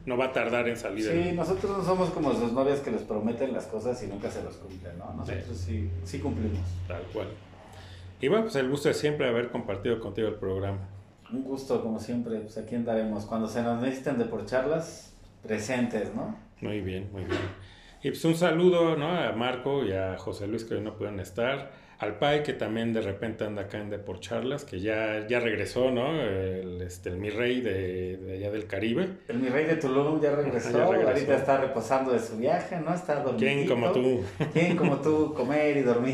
no 0.07 0.17
va 0.17 0.25
a 0.25 0.31
tardar 0.31 0.67
en 0.67 0.75
salir. 0.75 1.05
Sí, 1.05 1.31
nosotros 1.33 1.77
no 1.77 1.85
somos 1.85 2.09
como 2.09 2.33
sus 2.33 2.51
novias 2.51 2.79
que 2.79 2.89
les 2.89 3.03
prometen 3.03 3.53
las 3.53 3.67
cosas 3.67 4.01
y 4.01 4.07
nunca 4.07 4.31
se 4.31 4.43
los 4.43 4.55
cumplen, 4.55 4.97
¿no? 4.97 5.13
Nosotros 5.13 5.55
sí, 5.55 5.87
sí 6.03 6.17
cumplimos. 6.17 6.59
Tal 6.87 7.03
cual. 7.13 7.27
Y 8.19 8.27
bueno, 8.27 8.45
pues 8.45 8.55
el 8.55 8.69
gusto 8.69 8.87
de 8.87 8.95
siempre 8.95 9.29
haber 9.29 9.49
compartido 9.49 9.99
contigo 9.99 10.29
el 10.29 10.35
programa. 10.35 10.79
Un 11.33 11.43
gusto, 11.43 11.81
como 11.81 11.99
siempre, 11.99 12.39
pues 12.41 12.59
aquí 12.59 12.75
andaremos. 12.75 13.25
Cuando 13.25 13.47
se 13.47 13.63
nos 13.63 13.81
necesiten 13.81 14.19
de 14.19 14.25
por 14.25 14.45
charlas, 14.45 15.15
presentes, 15.41 16.13
¿no? 16.13 16.37
Muy 16.61 16.81
bien, 16.81 17.09
muy 17.11 17.23
bien. 17.23 17.41
Y 18.03 18.09
pues 18.09 18.23
un 18.25 18.35
saludo, 18.35 18.95
¿no? 18.95 19.17
A 19.17 19.31
Marco 19.31 19.83
y 19.83 19.93
a 19.93 20.15
José 20.17 20.45
Luis 20.45 20.63
que 20.63 20.75
hoy 20.75 20.81
no 20.81 20.95
pueden 20.95 21.19
estar. 21.19 21.71
Al 21.97 22.19
Pai, 22.19 22.43
que 22.43 22.53
también 22.53 22.93
de 22.93 23.01
repente 23.01 23.45
anda 23.45 23.63
acá 23.63 23.79
en 23.79 23.89
de 23.89 23.97
por 23.97 24.19
charlas, 24.19 24.63
que 24.65 24.79
ya, 24.79 25.25
ya 25.25 25.39
regresó, 25.39 25.89
¿no? 25.89 26.21
El, 26.21 26.81
este, 26.81 27.09
el 27.09 27.17
mi 27.17 27.29
rey 27.29 27.61
de, 27.61 28.35
allá 28.35 28.51
del 28.51 28.67
Caribe. 28.67 29.07
El 29.27 29.39
mi 29.39 29.47
rey 29.47 29.65
de 29.65 29.77
Tulum 29.77 30.21
ya 30.21 30.35
regresó, 30.35 30.83
ahorita 30.83 31.35
está 31.35 31.57
reposando 31.61 32.11
de 32.11 32.19
su 32.19 32.37
viaje, 32.37 32.77
¿no? 32.79 32.93
Está 32.93 33.23
dormido. 33.23 33.37
¿Quién 33.37 33.67
como 33.67 33.91
tú? 33.91 34.21
¿Quién 34.51 34.75
como 34.75 34.97
tú 34.97 35.33
comer 35.33 35.77
y 35.77 35.81
dormir? 35.81 36.13